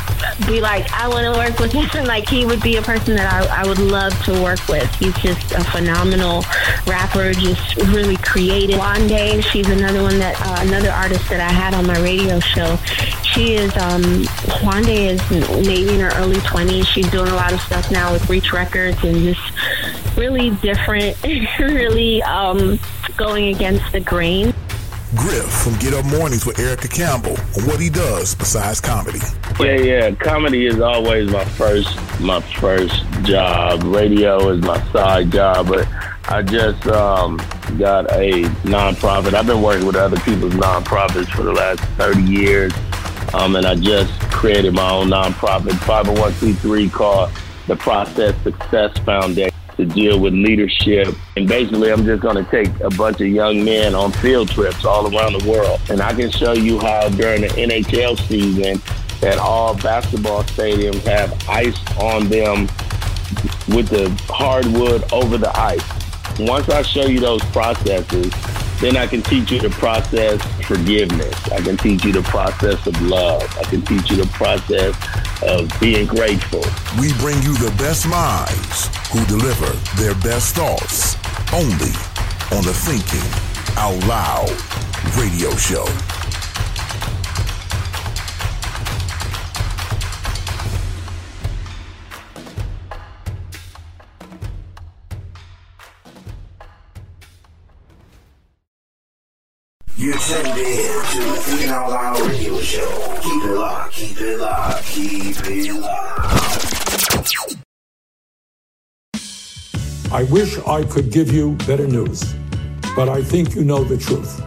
be 0.47 0.59
like, 0.59 0.91
I 0.91 1.07
want 1.07 1.23
to 1.23 1.39
work 1.39 1.57
with 1.59 1.71
him, 1.71 2.03
like 2.05 2.27
he 2.27 2.45
would 2.45 2.61
be 2.61 2.75
a 2.75 2.81
person 2.81 3.15
that 3.15 3.31
I, 3.31 3.63
I 3.63 3.67
would 3.67 3.79
love 3.79 4.11
to 4.25 4.33
work 4.43 4.67
with. 4.67 4.93
He's 4.95 5.15
just 5.19 5.53
a 5.53 5.63
phenomenal 5.63 6.43
rapper, 6.85 7.31
just 7.31 7.77
really 7.93 8.17
creative. 8.17 8.79
Wande, 8.79 9.41
she's 9.45 9.69
another 9.69 10.01
one 10.01 10.19
that, 10.19 10.35
uh, 10.41 10.67
another 10.67 10.91
artist 10.91 11.29
that 11.29 11.39
I 11.39 11.51
had 11.51 11.73
on 11.73 11.87
my 11.87 11.97
radio 12.01 12.41
show. 12.41 12.75
She 13.23 13.55
is, 13.55 13.71
um, 13.77 14.03
Wande 14.59 15.15
is 15.15 15.21
maybe 15.65 15.93
in 15.93 16.01
her 16.01 16.11
early 16.15 16.37
20s. 16.37 16.85
She's 16.85 17.09
doing 17.09 17.29
a 17.29 17.35
lot 17.35 17.53
of 17.53 17.61
stuff 17.61 17.89
now 17.91 18.11
with 18.11 18.29
Reach 18.29 18.51
Records 18.51 19.01
and 19.05 19.23
just 19.23 19.41
really 20.17 20.51
different, 20.51 21.21
really, 21.59 22.21
um, 22.23 22.79
going 23.17 23.53
against 23.55 23.91
the 23.91 23.99
grain. 23.99 24.53
Griff 25.15 25.63
from 25.63 25.77
Get 25.77 25.93
Up 25.93 26.05
Mornings 26.05 26.43
with 26.45 26.57
Erica 26.57 26.87
Campbell 26.87 27.37
on 27.55 27.67
what 27.67 27.79
he 27.79 27.89
does 27.89 28.33
besides 28.33 28.81
comedy. 28.81 29.19
Yeah, 29.59 29.75
yeah. 29.75 30.11
Comedy 30.15 30.65
is 30.65 30.81
always 30.81 31.31
my 31.31 31.45
first 31.45 31.95
my 32.19 32.41
first 32.41 33.05
job. 33.23 33.83
Radio 33.83 34.49
is 34.49 34.61
my 34.63 34.83
side 34.91 35.31
job, 35.31 35.67
but 35.67 35.87
I 36.29 36.41
just 36.41 36.87
um, 36.87 37.37
got 37.77 38.11
a 38.11 38.43
nonprofit. 38.63 39.35
I've 39.35 39.45
been 39.45 39.61
working 39.61 39.85
with 39.85 39.95
other 39.95 40.19
people's 40.21 40.53
nonprofits 40.53 41.29
for 41.29 41.43
the 41.43 41.53
last 41.53 41.81
30 41.97 42.23
years. 42.23 42.73
Um, 43.35 43.55
and 43.55 43.65
I 43.65 43.75
just 43.75 44.19
created 44.31 44.73
my 44.73 44.89
own 44.89 45.09
nonprofit, 45.09 45.73
501c3 45.73 46.91
called 46.91 47.31
the 47.67 47.75
Process 47.75 48.35
Success 48.43 48.97
Foundation 48.99 49.53
to 49.77 49.85
deal 49.85 50.19
with 50.19 50.33
leadership. 50.33 51.15
And 51.35 51.47
basically, 51.47 51.91
I'm 51.91 52.05
just 52.05 52.21
going 52.21 52.43
to 52.43 52.49
take 52.51 52.67
a 52.81 52.89
bunch 52.89 53.21
of 53.21 53.27
young 53.27 53.63
men 53.63 53.95
on 53.95 54.11
field 54.13 54.49
trips 54.49 54.85
all 54.85 55.05
around 55.15 55.39
the 55.39 55.49
world. 55.49 55.79
And 55.89 56.01
I 56.01 56.13
can 56.13 56.29
show 56.29 56.53
you 56.53 56.79
how 56.79 57.09
during 57.09 57.41
the 57.41 57.49
NHL 57.49 58.17
season 58.27 58.81
that 59.21 59.37
all 59.37 59.75
basketball 59.75 60.43
stadiums 60.43 61.01
have 61.03 61.31
ice 61.47 61.79
on 61.97 62.27
them 62.27 62.67
with 63.75 63.89
the 63.89 64.09
hardwood 64.27 65.11
over 65.13 65.37
the 65.37 65.57
ice. 65.57 66.02
Once 66.39 66.67
I 66.69 66.81
show 66.81 67.05
you 67.05 67.19
those 67.19 67.43
processes, 67.45 68.33
then 68.81 68.97
I 68.97 69.05
can 69.05 69.21
teach 69.21 69.51
you 69.51 69.61
the 69.61 69.69
process 69.69 70.41
forgiveness. 70.65 71.35
I 71.51 71.61
can 71.61 71.77
teach 71.77 72.03
you 72.03 72.11
the 72.11 72.23
process 72.23 72.85
of 72.87 72.99
love. 73.03 73.43
I 73.57 73.63
can 73.63 73.81
teach 73.83 74.09
you 74.09 74.17
the 74.17 74.27
process 74.33 74.95
of 75.43 75.71
being 75.79 76.07
grateful. 76.07 76.63
We 76.99 77.13
bring 77.19 77.41
you 77.43 77.55
the 77.57 77.73
best 77.77 78.07
minds 78.07 78.89
who 79.11 79.23
deliver 79.25 79.69
their 80.01 80.15
best 80.15 80.55
thoughts 80.55 81.15
only 81.53 81.93
on 82.51 82.63
the 82.65 82.73
Thinking 82.73 83.29
Out 83.77 83.99
Loud 84.07 84.49
radio 85.15 85.55
show. 85.55 85.85
You're 100.03 100.17
tuned 100.17 100.47
in 100.47 100.55
to 100.55 101.17
the 101.17 101.37
Thinking 101.43 101.69
Out 101.69 102.19
radio 102.19 102.59
show. 102.59 103.19
Keep 103.21 103.43
it 103.43 103.53
locked, 103.53 103.93
keep 103.93 104.19
it 104.19 104.37
locked, 104.37 104.83
keep 104.83 105.37
it 105.45 105.73
locked. 105.79 107.63
I 110.11 110.23
wish 110.23 110.57
I 110.67 110.83
could 110.83 111.09
give 111.09 111.31
you 111.31 111.53
better 111.65 111.87
news, 111.87 112.35
but 112.97 113.07
I 113.07 113.23
think 113.23 113.55
you 113.55 113.63
know 113.63 113.85
the 113.85 113.97
truth. 113.97 114.41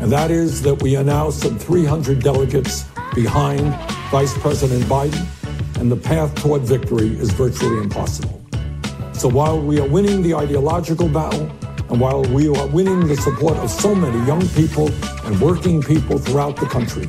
And 0.00 0.10
that 0.10 0.32
is 0.32 0.60
that 0.62 0.82
we 0.82 0.96
are 0.96 1.04
now 1.04 1.30
some 1.30 1.56
300 1.56 2.20
delegates 2.20 2.84
behind 3.14 3.72
Vice 4.10 4.36
President 4.38 4.82
Biden, 4.86 5.24
and 5.78 5.88
the 5.88 5.96
path 5.96 6.34
toward 6.42 6.62
victory 6.62 7.10
is 7.10 7.30
virtually 7.30 7.80
impossible. 7.80 8.42
So 9.12 9.28
while 9.28 9.60
we 9.62 9.78
are 9.78 9.86
winning 9.86 10.20
the 10.20 10.34
ideological 10.34 11.06
battle, 11.06 11.48
and 11.90 12.00
while 12.00 12.22
we 12.22 12.48
are 12.48 12.66
winning 12.68 13.08
the 13.08 13.16
support 13.16 13.56
of 13.56 13.68
so 13.68 13.96
many 13.96 14.16
young 14.24 14.46
people 14.50 14.88
and 15.24 15.40
working 15.40 15.82
people 15.82 16.18
throughout 16.18 16.54
the 16.56 16.66
country, 16.66 17.08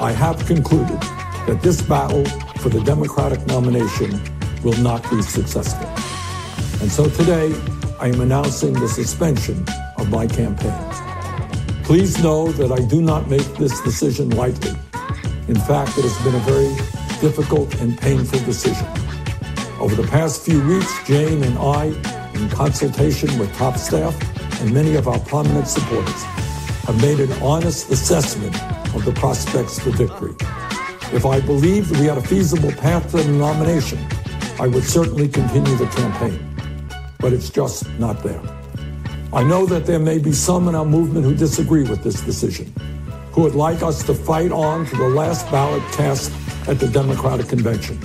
I 0.00 0.10
have 0.10 0.44
concluded 0.44 1.00
that 1.46 1.60
this 1.62 1.80
battle 1.82 2.24
for 2.58 2.68
the 2.68 2.80
Democratic 2.80 3.46
nomination 3.46 4.20
will 4.64 4.76
not 4.78 5.08
be 5.08 5.22
successful. 5.22 5.88
And 6.80 6.90
so 6.90 7.08
today, 7.08 7.54
I 8.00 8.08
am 8.08 8.20
announcing 8.20 8.72
the 8.72 8.88
suspension 8.88 9.64
of 9.98 10.10
my 10.10 10.26
campaign. 10.26 10.74
Please 11.84 12.20
know 12.20 12.50
that 12.52 12.72
I 12.72 12.84
do 12.86 13.00
not 13.00 13.30
make 13.30 13.46
this 13.54 13.80
decision 13.82 14.30
lightly. 14.30 14.74
In 15.46 15.54
fact, 15.54 15.96
it 15.96 16.02
has 16.02 16.18
been 16.24 16.34
a 16.34 16.40
very 16.40 16.74
difficult 17.20 17.72
and 17.76 17.96
painful 17.96 18.40
decision. 18.40 18.86
Over 19.78 19.94
the 19.94 20.08
past 20.08 20.44
few 20.44 20.60
weeks, 20.66 20.92
Jane 21.06 21.44
and 21.44 21.56
I, 21.56 22.17
in 22.38 22.48
consultation 22.48 23.38
with 23.38 23.54
top 23.56 23.76
staff 23.76 24.14
and 24.60 24.72
many 24.72 24.96
of 24.96 25.08
our 25.08 25.18
prominent 25.20 25.68
supporters, 25.68 26.22
have 26.86 27.00
made 27.00 27.20
an 27.20 27.32
honest 27.42 27.90
assessment 27.90 28.54
of 28.94 29.04
the 29.04 29.12
prospects 29.12 29.78
for 29.78 29.90
victory. 29.90 30.34
If 31.12 31.26
I 31.26 31.40
believed 31.40 31.90
we 31.98 32.06
had 32.06 32.18
a 32.18 32.22
feasible 32.22 32.72
path 32.72 33.10
to 33.10 33.18
the 33.18 33.32
nomination, 33.32 33.98
I 34.60 34.66
would 34.66 34.84
certainly 34.84 35.28
continue 35.28 35.76
the 35.76 35.86
campaign 35.86 36.48
but 37.18 37.32
it's 37.32 37.50
just 37.50 37.88
not 37.98 38.22
there. 38.22 38.40
I 39.32 39.42
know 39.42 39.66
that 39.66 39.86
there 39.86 39.98
may 39.98 40.18
be 40.18 40.32
some 40.32 40.68
in 40.68 40.74
our 40.74 40.84
movement 40.84 41.24
who 41.26 41.34
disagree 41.34 41.82
with 41.82 42.02
this 42.02 42.20
decision, 42.22 42.72
who 43.32 43.42
would 43.42 43.54
like 43.54 43.82
us 43.82 44.02
to 44.04 44.14
fight 44.14 44.52
on 44.52 44.86
to 44.86 44.96
the 44.96 45.08
last 45.08 45.50
ballot 45.50 45.82
cast 45.92 46.32
at 46.68 46.78
the 46.78 46.88
Democratic 46.88 47.48
Convention. 47.48 47.98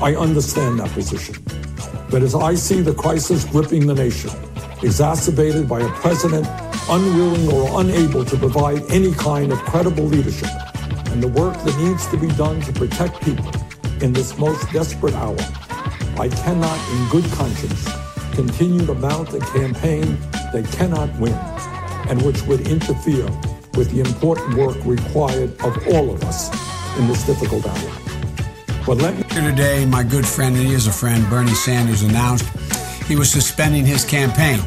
I 0.00 0.14
understand 0.14 0.80
that 0.80 0.90
position. 0.90 1.36
But 2.10 2.22
as 2.22 2.34
I 2.34 2.54
see 2.54 2.82
the 2.82 2.94
crisis 2.94 3.44
gripping 3.44 3.86
the 3.86 3.94
nation, 3.94 4.30
exacerbated 4.82 5.68
by 5.68 5.80
a 5.80 5.88
president 5.94 6.46
unwilling 6.88 7.52
or 7.52 7.80
unable 7.80 8.24
to 8.24 8.36
provide 8.36 8.82
any 8.90 9.12
kind 9.12 9.52
of 9.52 9.58
credible 9.60 10.04
leadership, 10.04 10.50
and 11.10 11.22
the 11.22 11.28
work 11.28 11.54
that 11.64 11.76
needs 11.78 12.06
to 12.08 12.16
be 12.16 12.28
done 12.36 12.60
to 12.62 12.72
protect 12.72 13.22
people 13.22 13.50
in 14.00 14.12
this 14.12 14.38
most 14.38 14.70
desperate 14.72 15.14
hour, 15.14 15.36
I 16.18 16.28
cannot, 16.28 16.78
in 16.90 17.08
good 17.08 17.30
conscience, 17.32 17.88
continue 18.34 18.86
to 18.86 18.94
mount 18.94 19.32
a 19.34 19.40
campaign 19.40 20.18
they 20.52 20.62
cannot 20.62 21.14
win 21.18 21.32
and 22.08 22.22
which 22.22 22.42
would 22.42 22.60
interfere 22.68 23.26
with 23.74 23.90
the 23.90 24.00
important 24.00 24.56
work 24.56 24.76
required 24.84 25.50
of 25.60 25.76
all 25.88 26.10
of 26.10 26.22
us 26.24 26.48
in 26.98 27.08
this 27.08 27.24
difficult 27.24 27.66
hour. 27.66 28.05
But 28.86 28.98
let 28.98 29.16
me. 29.16 29.24
Today, 29.24 29.84
my 29.84 30.04
good 30.04 30.24
friend, 30.24 30.54
and 30.56 30.64
he 30.64 30.72
is 30.72 30.86
a 30.86 30.92
friend, 30.92 31.28
Bernie 31.28 31.54
Sanders, 31.54 32.02
announced 32.02 32.44
he 33.04 33.16
was 33.16 33.28
suspending 33.28 33.84
his 33.84 34.04
campaign. 34.04 34.60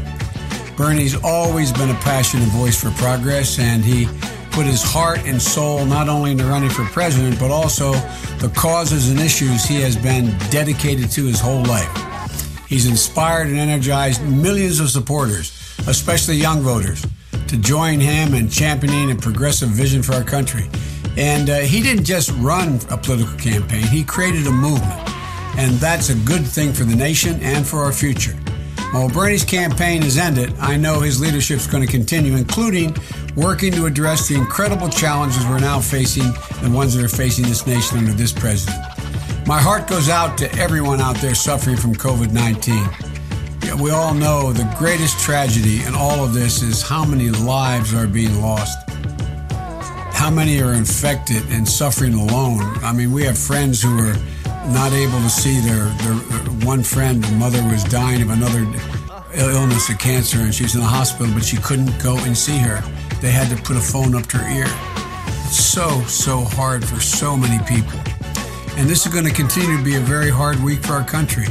Bernie's 0.76 1.16
always 1.24 1.72
been 1.72 1.90
a 1.90 1.96
passionate 1.96 2.50
voice 2.50 2.80
for 2.82 2.92
progress, 2.92 3.60
and 3.60 3.84
he 3.84 4.08
put 4.52 4.66
his 4.66 4.84
heart 4.84 5.20
and 5.20 5.42
soul 5.42 5.86
not 5.86 6.10
only 6.10 6.32
into 6.32 6.44
running 6.44 6.70
for 6.70 6.84
president, 6.86 7.40
but 7.40 7.50
also 7.50 7.94
the 8.40 8.52
causes 8.58 9.10
and 9.10 9.22
issues 9.22 9.64
he 9.64 9.80
has 9.80 9.96
been 9.96 10.38
dedicated 10.50 11.10
to 11.12 11.26
his 11.26 11.40
whole 11.40 11.64
life. 11.64 11.90
He's 12.68 12.88
inspired 12.88 13.48
and 13.48 13.58
energized 13.58 14.22
millions 14.22 14.82
of 14.82 14.90
supporters, 14.90 15.52
especially 15.88 16.36
young 16.36 16.60
voters, 16.60 17.06
to 17.48 17.58
join 17.58 18.02
him 18.02 18.34
in 18.34 18.50
championing 18.50 19.12
a 19.12 19.16
progressive 19.16 19.70
vision 19.70 20.04
for 20.04 20.14
our 20.14 20.24
country. 20.24 20.70
And 21.20 21.50
uh, 21.50 21.60
he 21.60 21.82
didn't 21.82 22.06
just 22.06 22.32
run 22.38 22.80
a 22.90 22.98
political 22.98 23.38
campaign, 23.38 23.84
he 23.84 24.06
created 24.06 24.48
a 24.48 24.52
movement. 24.52 25.10
And 25.58 25.74
that's 25.74 26.08
a 26.08 26.16
good 26.16 26.48
thing 26.48 26.72
for 26.72 26.86
the 26.86 26.96
nation 26.96 27.42
and 27.42 27.68
for 27.68 27.80
our 27.80 27.92
future. 27.92 28.32
While 28.94 29.10
Bernie's 29.10 29.44
campaign 29.44 30.02
has 30.04 30.18
ended, 30.18 30.54
I 30.60 30.78
know 30.78 31.02
his 31.02 31.20
leadership 31.20 31.58
is 31.58 31.68
going 31.68 31.86
to 31.86 31.92
continue, 31.92 32.38
including 32.38 32.96
working 33.36 33.74
to 33.74 33.86
address 33.86 34.30
the 34.30 34.36
incredible 34.36 34.88
challenges 34.88 35.46
we're 35.46 35.60
now 35.60 35.82
facing, 35.82 36.32
the 36.64 36.72
ones 36.74 36.96
that 36.96 37.04
are 37.04 37.10
facing 37.10 37.46
this 37.46 37.68
nation 37.68 37.98
under 37.98 38.14
this 38.14 38.32
president. 38.32 38.82
My 39.46 39.60
heart 39.60 39.88
goes 39.88 40.08
out 40.08 40.38
to 40.38 40.52
everyone 40.56 41.02
out 41.02 41.18
there 41.18 41.36
suffering 41.36 41.76
from 41.76 41.94
COVID 41.96 42.32
19. 42.32 43.82
We 43.82 43.92
all 43.92 44.14
know 44.14 44.54
the 44.54 44.74
greatest 44.78 45.20
tragedy 45.20 45.84
in 45.84 45.96
all 45.96 46.24
of 46.24 46.34
this 46.34 46.62
is 46.62 46.82
how 46.82 47.04
many 47.04 47.30
lives 47.30 47.94
are 47.94 48.08
being 48.08 48.42
lost. 48.42 48.89
How 50.20 50.30
many 50.30 50.62
are 50.62 50.74
infected 50.74 51.44
and 51.50 51.66
suffering 51.66 52.14
alone? 52.14 52.60
I 52.84 52.92
mean, 52.92 53.14
we 53.14 53.24
have 53.24 53.38
friends 53.38 53.82
who 53.82 53.98
are 54.00 54.14
not 54.74 54.92
able 54.92 55.18
to 55.22 55.30
see 55.30 55.62
their, 55.62 55.86
their, 55.86 56.16
one 56.68 56.84
friend, 56.84 57.24
the 57.24 57.32
mother 57.38 57.64
was 57.64 57.86
dying 57.86 58.22
of 58.22 58.30
another 58.30 58.68
illness, 59.34 59.90
a 59.90 59.96
cancer, 59.96 60.40
and 60.40 60.54
she's 60.54 60.76
in 60.76 60.82
the 60.82 60.88
hospital, 60.88 61.34
but 61.34 61.46
she 61.46 61.56
couldn't 61.56 61.98
go 62.04 62.18
and 62.18 62.38
see 62.38 62.58
her. 62.58 62.82
They 63.22 63.32
had 63.32 63.48
to 63.56 63.64
put 63.64 63.78
a 63.78 63.80
phone 63.80 64.14
up 64.14 64.26
to 64.28 64.38
her 64.40 64.58
ear. 64.60 64.66
It's 65.46 65.64
so, 65.64 66.02
so 66.02 66.42
hard 66.42 66.84
for 66.86 67.00
so 67.00 67.38
many 67.38 67.64
people. 67.64 67.98
And 68.78 68.90
this 68.90 69.06
is 69.06 69.14
going 69.14 69.26
to 69.26 69.34
continue 69.34 69.78
to 69.78 69.84
be 69.84 69.96
a 69.96 70.02
very 70.02 70.30
hard 70.30 70.62
week 70.62 70.84
for 70.84 70.96
our 70.96 71.06
country. 71.06 71.48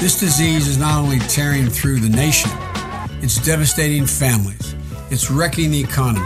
This 0.00 0.18
disease 0.18 0.66
is 0.66 0.78
not 0.78 0.98
only 0.98 1.18
tearing 1.18 1.68
through 1.68 2.00
the 2.00 2.08
nation, 2.08 2.50
it's 3.22 3.36
devastating 3.44 4.06
families, 4.06 4.74
it's 5.10 5.30
wrecking 5.30 5.70
the 5.70 5.80
economy. 5.80 6.24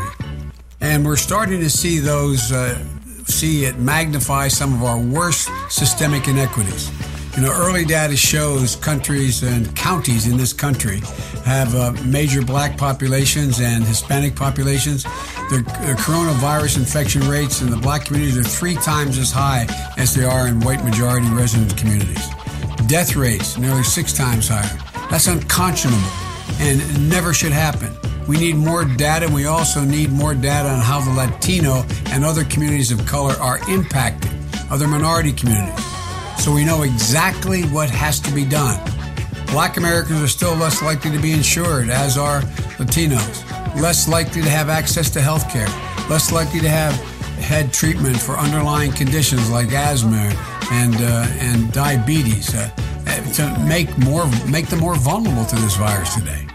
And 0.83 1.07
we're 1.07 1.16
starting 1.16 1.61
to 1.61 1.70
see 1.70 2.01
those, 2.01 2.51
uh, 2.51 2.76
see 3.24 3.66
it 3.66 3.78
magnify 3.78 4.49
some 4.49 4.74
of 4.74 4.83
our 4.83 4.99
worst 4.99 5.49
systemic 5.70 6.26
inequities. 6.26 6.91
You 7.37 7.43
know, 7.43 7.53
early 7.53 7.85
data 7.85 8.16
shows 8.16 8.74
countries 8.76 9.45
and 9.45 9.74
counties 9.76 10.26
in 10.26 10.37
this 10.37 10.53
country 10.53 11.01
have 11.45 11.74
uh, 11.76 11.93
major 12.05 12.43
black 12.43 12.76
populations 12.76 13.61
and 13.61 13.85
Hispanic 13.85 14.35
populations. 14.35 15.05
The, 15.05 15.64
the 15.87 15.95
coronavirus 15.99 16.78
infection 16.78 17.26
rates 17.28 17.62
in 17.62 17.70
the 17.70 17.76
black 17.76 18.05
communities 18.05 18.37
are 18.37 18.43
three 18.43 18.74
times 18.74 19.18
as 19.18 19.30
high 19.30 19.66
as 19.97 20.14
they 20.14 20.24
are 20.24 20.49
in 20.49 20.61
white 20.61 20.85
majority 20.85 21.28
resident 21.28 21.76
communities. 21.78 22.28
Death 22.89 23.14
rates 23.14 23.57
nearly 23.57 23.85
six 23.85 24.12
times 24.12 24.49
higher. 24.49 24.78
That's 25.11 25.28
unconscionable 25.28 26.03
and 26.59 27.09
never 27.09 27.33
should 27.33 27.53
happen. 27.53 27.97
We 28.29 28.39
need 28.39 28.57
more 28.57 28.85
data. 28.85 29.27
And 29.27 29.35
we 29.35 29.47
also 29.47 29.83
need 29.83 30.11
more 30.11 30.35
data 30.35 30.68
on 30.68 30.81
how 30.81 31.01
the 31.01 31.11
Latino 31.11 31.85
and 32.07 32.25
other 32.25 32.45
communities 32.45 32.91
of 32.91 33.05
color 33.07 33.35
are 33.35 33.59
impacted, 33.68 34.31
other 34.70 34.89
minority 34.89 35.33
communities. 35.33 35.85
So 36.39 36.53
we 36.53 36.64
know 36.64 36.83
exactly 36.83 37.62
what 37.62 37.91
has 37.91 38.20
to 38.20 38.33
be 38.33 38.45
done. 38.45 38.81
Black 39.47 39.77
Americans 39.77 40.23
are 40.23 40.29
still 40.29 40.55
less 40.55 40.83
likely 40.83 41.11
to 41.11 41.18
be 41.18 41.33
insured, 41.33 41.91
as 41.91 42.16
are 42.16 42.41
Latinos, 42.79 43.45
less 43.81 44.09
likely 44.09 44.41
to 44.43 44.49
have 44.49 44.68
access 44.68 45.11
to 45.11 45.20
health 45.20 45.49
care, 45.51 45.68
less 46.09 46.33
likely 46.33 46.61
to 46.61 46.68
have 46.68 46.95
had 47.39 47.73
treatment 47.73 48.18
for 48.18 48.39
underlying 48.39 48.93
conditions 48.93 49.51
like 49.51 49.73
asthma 49.73 50.33
and, 50.73 50.95
uh, 50.97 51.27
and 51.39 51.70
diabetes 51.73 52.55
uh, 52.55 52.70
to 53.35 53.59
make, 53.68 53.97
more, 53.99 54.27
make 54.49 54.68
them 54.68 54.81
more 54.81 54.97
vulnerable 54.97 55.45
to 55.45 55.57
this 55.57 55.77
virus 55.77 56.14
today 56.14 56.47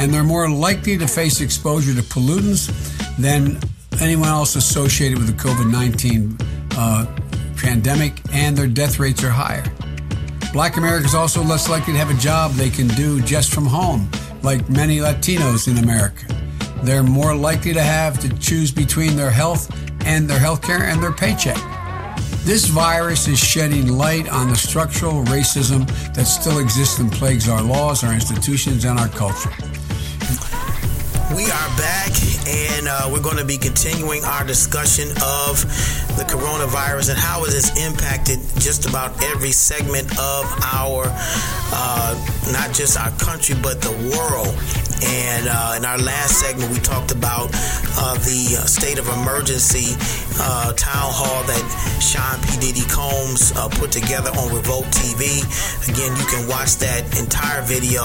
and 0.00 0.14
they're 0.14 0.24
more 0.24 0.48
likely 0.48 0.96
to 0.96 1.06
face 1.06 1.42
exposure 1.42 1.94
to 1.94 2.00
pollutants 2.00 2.68
than 3.18 3.58
anyone 4.00 4.28
else 4.28 4.56
associated 4.56 5.18
with 5.18 5.26
the 5.26 5.34
COVID 5.34 5.70
19 5.70 6.38
uh, 6.72 7.04
pandemic, 7.58 8.18
and 8.32 8.56
their 8.56 8.66
death 8.66 8.98
rates 8.98 9.22
are 9.22 9.30
higher. 9.30 9.62
Black 10.54 10.78
Americans 10.78 11.14
also 11.14 11.42
less 11.42 11.68
likely 11.68 11.92
to 11.92 11.98
have 11.98 12.10
a 12.10 12.18
job 12.18 12.52
they 12.52 12.70
can 12.70 12.88
do 12.88 13.20
just 13.20 13.52
from 13.52 13.66
home, 13.66 14.10
like 14.42 14.70
many 14.70 14.98
Latinos 14.98 15.68
in 15.68 15.84
America. 15.84 16.24
They're 16.82 17.02
more 17.02 17.34
likely 17.34 17.74
to 17.74 17.82
have 17.82 18.18
to 18.20 18.38
choose 18.38 18.70
between 18.72 19.16
their 19.16 19.30
health 19.30 19.70
and 20.06 20.28
their 20.28 20.38
health 20.38 20.62
care 20.62 20.84
and 20.84 21.02
their 21.02 21.12
paycheck. 21.12 21.58
This 22.42 22.64
virus 22.64 23.28
is 23.28 23.38
shedding 23.38 23.92
light 23.92 24.30
on 24.30 24.48
the 24.48 24.56
structural 24.56 25.24
racism 25.24 25.86
that 26.14 26.24
still 26.24 26.58
exists 26.58 26.98
and 26.98 27.12
plagues 27.12 27.50
our 27.50 27.60
laws, 27.60 28.02
our 28.02 28.14
institutions, 28.14 28.86
and 28.86 28.98
our 28.98 29.08
culture. 29.08 29.52
We 31.34 31.44
are 31.44 31.70
back, 31.78 32.10
and 32.48 32.88
uh, 32.88 33.08
we're 33.12 33.22
going 33.22 33.36
to 33.36 33.44
be 33.44 33.56
continuing 33.56 34.24
our 34.24 34.44
discussion 34.44 35.10
of 35.22 35.62
the 36.18 36.26
coronavirus 36.26 37.10
and 37.10 37.18
how 37.18 37.44
it 37.44 37.52
has 37.54 37.70
impacted 37.78 38.40
just 38.58 38.88
about 38.88 39.22
every 39.22 39.52
segment 39.52 40.10
of 40.18 40.44
our, 40.74 41.04
uh, 41.06 42.12
not 42.50 42.74
just 42.74 42.98
our 42.98 43.12
country, 43.22 43.54
but 43.62 43.80
the 43.80 43.94
world. 44.10 44.58
And 45.06 45.46
uh, 45.48 45.74
in 45.78 45.84
our 45.84 45.98
last 45.98 46.40
segment, 46.40 46.72
we 46.72 46.80
talked 46.80 47.12
about 47.12 47.50
uh, 47.96 48.14
the 48.26 48.66
state 48.66 48.98
of 48.98 49.06
emergency 49.08 49.94
uh, 50.42 50.72
town 50.74 51.08
hall 51.14 51.44
that 51.46 51.62
Sean 52.02 52.36
P. 52.42 52.58
Diddy 52.60 52.86
Combs 52.90 53.52
uh, 53.56 53.68
put 53.68 53.92
together 53.92 54.30
on 54.36 54.52
Revolt 54.52 54.84
TV. 54.92 55.40
Again, 55.88 56.12
you 56.16 56.26
can 56.26 56.48
watch 56.48 56.76
that 56.84 57.06
entire 57.18 57.62
video. 57.62 58.02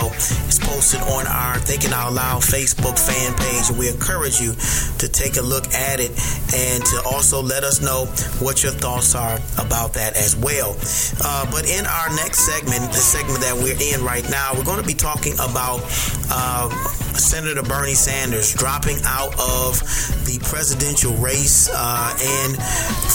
It's 0.48 0.60
posted 0.60 1.02
on 1.02 1.28
our 1.28 1.58
Thinking 1.60 1.92
Out 1.92 2.14
Loud 2.14 2.42
Facebook 2.44 2.96
fan 2.96 3.15
page, 3.40 3.70
and 3.70 3.78
we 3.78 3.90
encourage 3.90 4.40
you 4.40 4.54
to 5.00 5.08
take 5.08 5.38
a 5.38 5.42
look 5.42 5.68
at 5.74 6.00
it 6.00 6.12
and 6.54 6.84
to 6.86 7.02
also 7.06 7.42
let 7.42 7.64
us 7.64 7.82
know 7.82 8.06
what 8.44 8.64
your 8.64 8.72
thoughts 8.72 9.16
are 9.16 9.40
about 9.58 9.94
that 9.94 10.16
as 10.16 10.36
well. 10.36 10.76
Uh, 11.24 11.46
but 11.52 11.68
in 11.68 11.86
our 11.86 12.10
next 12.16 12.46
segment, 12.46 12.82
the 12.92 13.00
segment 13.00 13.40
that 13.42 13.56
we're 13.56 13.80
in 13.80 14.04
right 14.04 14.28
now, 14.30 14.54
we're 14.56 14.64
going 14.64 14.82
to 14.82 14.88
be 14.88 14.94
talking 14.94 15.34
about 15.36 15.80
Senator 17.16 17.64
Bernie 17.64 17.94
Sanders 17.94 18.54
dropping 18.54 18.98
out 19.06 19.32
of 19.40 19.80
the 20.28 20.40
presidential 20.44 21.14
race 21.16 21.70
uh, 21.74 22.12
and 22.12 22.56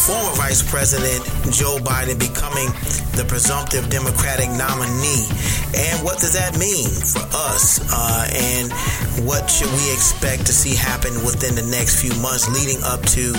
former 0.07 0.35
Vice 0.37 0.65
President 0.69 1.25
Joe 1.53 1.79
Biden 1.79 2.19
becoming 2.19 2.69
the 3.17 3.25
presumptive 3.29 3.89
Democratic 3.91 4.49
nominee. 4.57 5.29
And 5.77 6.03
what 6.03 6.19
does 6.19 6.33
that 6.33 6.59
mean 6.59 6.89
for 6.89 7.23
us? 7.37 7.81
Uh, 7.93 8.27
and 8.33 8.73
what 9.29 9.51
should 9.51 9.69
we 9.69 9.90
expect 9.93 10.47
to 10.47 10.53
see 10.53 10.75
happen 10.75 11.13
within 11.25 11.55
the 11.55 11.67
next 11.67 12.01
few 12.01 12.15
months 12.21 12.49
leading 12.49 12.83
up 12.83 13.03
to 13.15 13.33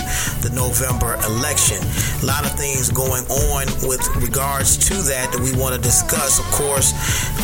the 0.44 0.50
November 0.54 1.14
election? 1.26 1.78
A 2.22 2.26
lot 2.26 2.44
of 2.44 2.52
things 2.58 2.90
going 2.90 3.24
on 3.28 3.66
with 3.86 4.02
regards 4.16 4.76
to 4.88 4.94
that 5.10 5.32
that 5.32 5.40
we 5.40 5.52
want 5.58 5.74
to 5.74 5.80
discuss. 5.80 6.38
Of 6.38 6.46
course, 6.52 6.92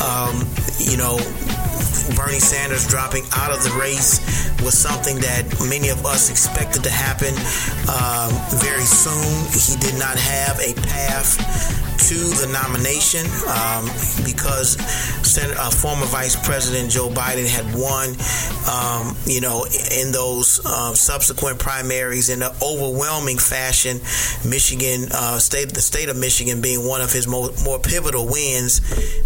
um, 0.03 0.45
you 0.79 0.97
know, 0.97 1.17
Bernie 2.17 2.41
Sanders 2.41 2.87
dropping 2.87 3.25
out 3.37 3.51
of 3.51 3.63
the 3.63 3.73
race 3.79 4.21
was 4.63 4.77
something 4.77 5.17
that 5.21 5.45
many 5.69 5.89
of 5.89 6.05
us 6.07 6.31
expected 6.31 6.83
to 6.85 6.91
happen 6.91 7.35
um, 7.89 8.33
very 8.59 8.87
soon. 8.87 9.47
He 9.53 9.77
did 9.79 9.99
not 9.99 10.17
have 10.17 10.59
a 10.61 10.75
path 10.89 11.37
to 12.09 12.15
the 12.41 12.49
nomination 12.49 13.27
um, 13.53 13.85
because 14.25 14.81
Senator, 15.27 15.61
uh, 15.61 15.71
former 15.71 16.07
Vice 16.07 16.37
President 16.47 16.91
Joe 16.91 17.11
Biden 17.11 17.47
had 17.47 17.67
won, 17.77 18.17
um, 18.65 18.98
you 19.27 19.41
know, 19.41 19.65
in 19.91 20.13
those 20.13 20.61
uh, 20.65 20.95
subsequent 20.95 21.59
primaries 21.59 22.29
in 22.29 22.43
an 22.43 22.51
overwhelming 22.63 23.39
fashion. 23.39 24.01
Michigan 24.49 25.09
uh, 25.13 25.39
state, 25.39 25.71
the 25.75 25.81
state 25.81 26.09
of 26.09 26.17
Michigan, 26.17 26.61
being 26.61 26.87
one 26.87 27.01
of 27.01 27.13
his 27.13 27.27
more, 27.27 27.51
more 27.65 27.79
pivotal 27.79 28.27
wins, 28.27 28.81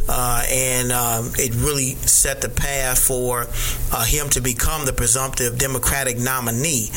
uh, 0.09 0.45
and 0.49 0.93
um, 0.93 1.33
it 1.37 1.55
really 1.57 1.95
set 2.07 2.41
the 2.41 2.49
path 2.49 2.99
for 2.99 3.47
uh, 3.93 4.05
him 4.05 4.29
to 4.31 4.41
become 4.41 4.87
the 4.87 4.93
presumptive 4.93 5.59
Democratic 5.59 6.19
nominee 6.19 6.91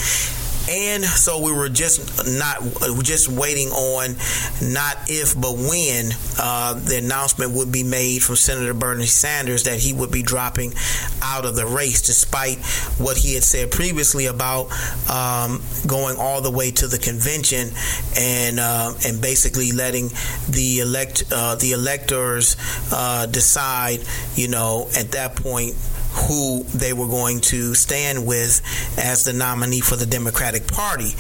and 0.69 1.03
so 1.03 1.41
we 1.41 1.51
were 1.51 1.69
just 1.69 2.25
not 2.27 2.57
just 3.03 3.27
waiting 3.27 3.69
on 3.69 4.15
not 4.61 4.97
if 5.07 5.39
but 5.39 5.53
when 5.53 6.11
uh, 6.39 6.73
the 6.73 6.97
announcement 6.97 7.53
would 7.53 7.71
be 7.71 7.83
made 7.83 8.23
from 8.23 8.35
Senator 8.35 8.73
Bernie 8.73 9.05
Sanders 9.05 9.63
that 9.63 9.79
he 9.79 9.93
would 9.93 10.11
be 10.11 10.23
dropping 10.23 10.73
out 11.21 11.45
of 11.45 11.55
the 11.55 11.65
race, 11.65 12.01
despite 12.01 12.57
what 12.97 13.17
he 13.17 13.33
had 13.33 13.43
said 13.43 13.71
previously 13.71 14.25
about 14.25 14.71
um, 15.09 15.61
going 15.87 16.17
all 16.17 16.41
the 16.41 16.51
way 16.51 16.71
to 16.71 16.87
the 16.87 16.97
convention 16.97 17.69
and 18.17 18.59
uh, 18.59 18.93
and 19.05 19.21
basically 19.21 19.71
letting 19.71 20.09
the 20.49 20.79
elect 20.79 21.23
uh, 21.31 21.55
the 21.55 21.71
electors 21.71 22.55
uh, 22.91 23.25
decide, 23.27 23.99
you 24.35 24.47
know, 24.47 24.87
at 24.97 25.11
that 25.11 25.35
point 25.35 25.75
who 26.15 26.63
they 26.73 26.93
were 26.93 27.07
going 27.07 27.41
to 27.41 27.73
stand 27.73 28.25
with 28.25 28.61
as 28.97 29.25
the 29.25 29.33
nominee 29.33 29.81
for 29.81 29.95
the 29.95 30.05
Democratic 30.05 30.67
Party. 30.67 31.11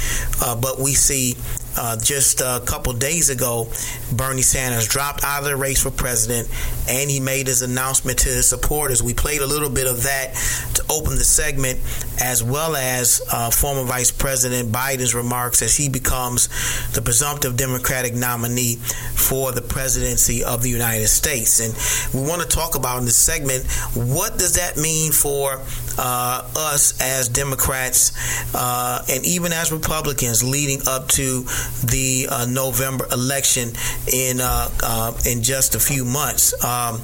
Uh, 0.41 0.55
but 0.55 0.79
we 0.79 0.93
see 0.93 1.35
uh, 1.77 1.97
just 1.97 2.41
a 2.41 2.61
couple 2.65 2.93
days 2.93 3.29
ago, 3.29 3.67
Bernie 4.11 4.41
Sanders 4.41 4.87
dropped 4.87 5.23
out 5.23 5.39
of 5.39 5.45
the 5.45 5.55
race 5.55 5.81
for 5.81 5.91
president, 5.91 6.49
and 6.89 7.09
he 7.09 7.19
made 7.19 7.47
his 7.47 7.61
announcement 7.61 8.19
to 8.19 8.29
his 8.29 8.47
supporters. 8.47 9.01
We 9.01 9.13
played 9.13 9.41
a 9.41 9.47
little 9.47 9.69
bit 9.69 9.87
of 9.87 10.03
that 10.03 10.35
to 10.75 10.83
open 10.89 11.15
the 11.15 11.23
segment, 11.23 11.79
as 12.21 12.43
well 12.43 12.75
as 12.75 13.21
uh, 13.31 13.49
former 13.49 13.83
Vice 13.83 14.11
President 14.11 14.71
Biden's 14.71 15.15
remarks 15.15 15.61
as 15.61 15.75
he 15.75 15.89
becomes 15.89 16.47
the 16.91 17.01
presumptive 17.01 17.57
Democratic 17.57 18.13
nominee 18.13 18.75
for 18.75 19.51
the 19.51 19.61
presidency 19.61 20.43
of 20.43 20.63
the 20.63 20.69
United 20.69 21.07
States. 21.07 21.59
And 21.59 21.73
we 22.13 22.27
want 22.27 22.41
to 22.41 22.47
talk 22.47 22.75
about 22.75 22.99
in 22.99 23.05
this 23.05 23.17
segment 23.17 23.65
what 23.93 24.37
does 24.37 24.55
that 24.55 24.77
mean 24.77 25.11
for 25.11 25.61
uh, 25.97 26.49
us 26.55 26.99
as 27.01 27.29
Democrats 27.29 28.11
uh, 28.53 29.03
and 29.09 29.25
even 29.25 29.51
as 29.53 29.71
Republicans 29.71 30.43
leading 30.43 30.81
up 30.87 31.07
to 31.09 31.45
the 31.83 32.27
uh, 32.29 32.45
November 32.45 33.05
election 33.11 33.71
in 34.11 34.41
uh, 34.41 34.69
uh, 34.83 35.13
in 35.25 35.43
just 35.43 35.75
a 35.75 35.79
few 35.79 36.05
months. 36.05 36.53
Um, 36.63 37.01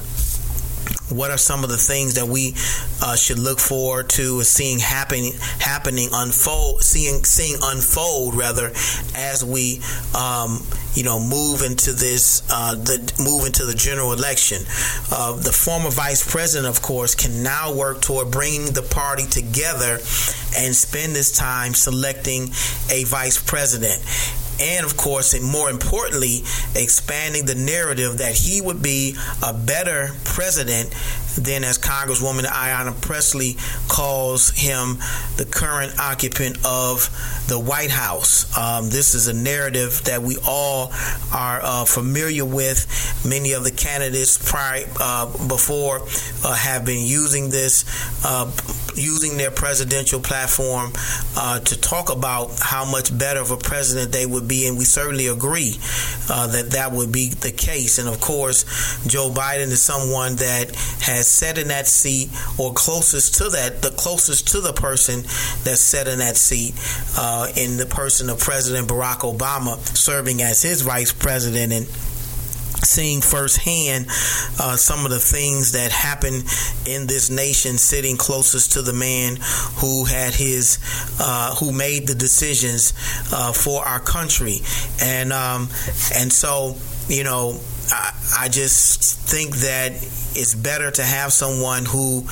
what 1.11 1.29
are 1.29 1.37
some 1.37 1.63
of 1.63 1.69
the 1.69 1.77
things 1.77 2.15
that 2.15 2.25
we 2.25 2.55
uh, 3.01 3.15
should 3.15 3.39
look 3.39 3.59
forward 3.59 4.09
to 4.09 4.43
seeing 4.43 4.79
happening 4.79 5.33
happening 5.59 6.09
unfold 6.13 6.81
seeing 6.81 7.23
seeing 7.23 7.59
unfold 7.61 8.35
rather 8.35 8.71
as 9.15 9.43
we 9.43 9.81
um, 10.17 10.63
you 10.93 11.03
know 11.03 11.19
move 11.19 11.61
into 11.61 11.91
this 11.91 12.41
uh, 12.49 12.75
the 12.75 13.13
move 13.19 13.45
into 13.45 13.65
the 13.65 13.75
general 13.75 14.13
election 14.13 14.63
uh, 15.11 15.33
the 15.33 15.51
former 15.51 15.89
vice 15.89 16.29
president 16.29 16.67
of 16.67 16.81
course 16.81 17.13
can 17.13 17.43
now 17.43 17.73
work 17.73 18.01
toward 18.01 18.31
bringing 18.31 18.71
the 18.73 18.81
party 18.81 19.25
together 19.25 19.99
and 20.57 20.75
spend 20.75 21.15
this 21.15 21.35
time 21.35 21.73
selecting 21.73 22.43
a 22.89 23.03
vice 23.05 23.41
president 23.41 24.01
and 24.61 24.85
of 24.85 24.95
course, 24.95 25.33
and 25.33 25.43
more 25.43 25.69
importantly, 25.69 26.43
expanding 26.75 27.45
the 27.45 27.55
narrative 27.55 28.19
that 28.19 28.35
he 28.35 28.61
would 28.61 28.81
be 28.81 29.15
a 29.43 29.53
better 29.53 30.11
president 30.23 30.93
than, 31.35 31.63
as 31.63 31.77
Congresswoman 31.77 32.43
Ayanna 32.43 32.99
Pressley 33.01 33.57
calls 33.87 34.51
him, 34.51 34.97
the 35.37 35.45
current 35.49 35.97
occupant 35.99 36.57
of 36.65 37.09
the 37.47 37.59
White 37.59 37.91
House. 37.91 38.45
Um, 38.57 38.89
this 38.89 39.15
is 39.15 39.27
a 39.27 39.33
narrative 39.33 40.01
that 40.05 40.21
we 40.21 40.37
all 40.45 40.91
are 41.33 41.59
uh, 41.63 41.85
familiar 41.85 42.45
with. 42.45 42.85
Many 43.25 43.53
of 43.53 43.63
the 43.63 43.71
candidates 43.71 44.37
prior 44.37 44.85
uh, 44.99 45.25
before 45.47 46.01
uh, 46.43 46.53
have 46.53 46.85
been 46.85 47.05
using 47.05 47.49
this, 47.49 47.85
uh, 48.25 48.51
using 48.95 49.37
their 49.37 49.51
presidential 49.51 50.19
platform 50.19 50.91
uh, 51.37 51.59
to 51.59 51.79
talk 51.79 52.11
about 52.11 52.51
how 52.59 52.85
much 52.85 53.17
better 53.17 53.39
of 53.39 53.51
a 53.51 53.57
president 53.57 54.11
they 54.11 54.25
would 54.25 54.47
be, 54.47 54.50
and 54.51 54.77
we 54.77 54.83
certainly 54.83 55.27
agree 55.27 55.75
uh, 56.29 56.47
that 56.47 56.71
that 56.71 56.91
would 56.91 57.11
be 57.11 57.29
the 57.29 57.51
case. 57.51 57.97
And 57.99 58.07
of 58.07 58.19
course, 58.19 58.63
Joe 59.07 59.29
Biden 59.29 59.71
is 59.71 59.81
someone 59.81 60.35
that 60.35 60.75
has 61.01 61.27
sat 61.27 61.57
in 61.57 61.69
that 61.69 61.87
seat 61.87 62.29
or 62.57 62.73
closest 62.73 63.35
to 63.35 63.49
that, 63.49 63.81
the 63.81 63.91
closest 63.91 64.49
to 64.49 64.61
the 64.61 64.73
person 64.73 65.21
that 65.63 65.77
sat 65.77 66.07
in 66.07 66.19
that 66.19 66.35
seat 66.35 66.73
uh, 67.17 67.47
in 67.55 67.77
the 67.77 67.85
person 67.85 68.29
of 68.29 68.39
President 68.39 68.87
Barack 68.87 69.19
Obama 69.19 69.77
serving 69.95 70.41
as 70.41 70.61
his 70.61 70.81
vice 70.81 71.11
president 71.13 71.71
and 71.73 71.87
seeing 72.83 73.21
firsthand 73.21 74.07
uh, 74.59 74.75
some 74.75 75.05
of 75.05 75.11
the 75.11 75.19
things 75.19 75.73
that 75.73 75.91
happened 75.91 76.43
in 76.85 77.07
this 77.07 77.29
nation 77.29 77.77
sitting 77.77 78.17
closest 78.17 78.73
to 78.73 78.81
the 78.81 78.93
man 78.93 79.37
who 79.77 80.05
had 80.05 80.33
his 80.33 80.79
uh, 81.19 81.55
who 81.55 81.71
made 81.71 82.07
the 82.07 82.15
decisions 82.15 82.93
uh, 83.33 83.51
for 83.51 83.85
our 83.85 83.99
country. 83.99 84.57
And 85.01 85.31
um, 85.33 85.69
and 86.15 86.31
so 86.31 86.75
you 87.07 87.23
know 87.23 87.59
I, 87.91 88.13
I, 88.39 88.49
just 88.49 89.19
think 89.19 89.57
that 89.57 89.91
it's 89.93 90.55
better 90.55 90.91
to 90.91 91.03
have 91.03 91.33
someone 91.33 91.85
who 91.85 92.25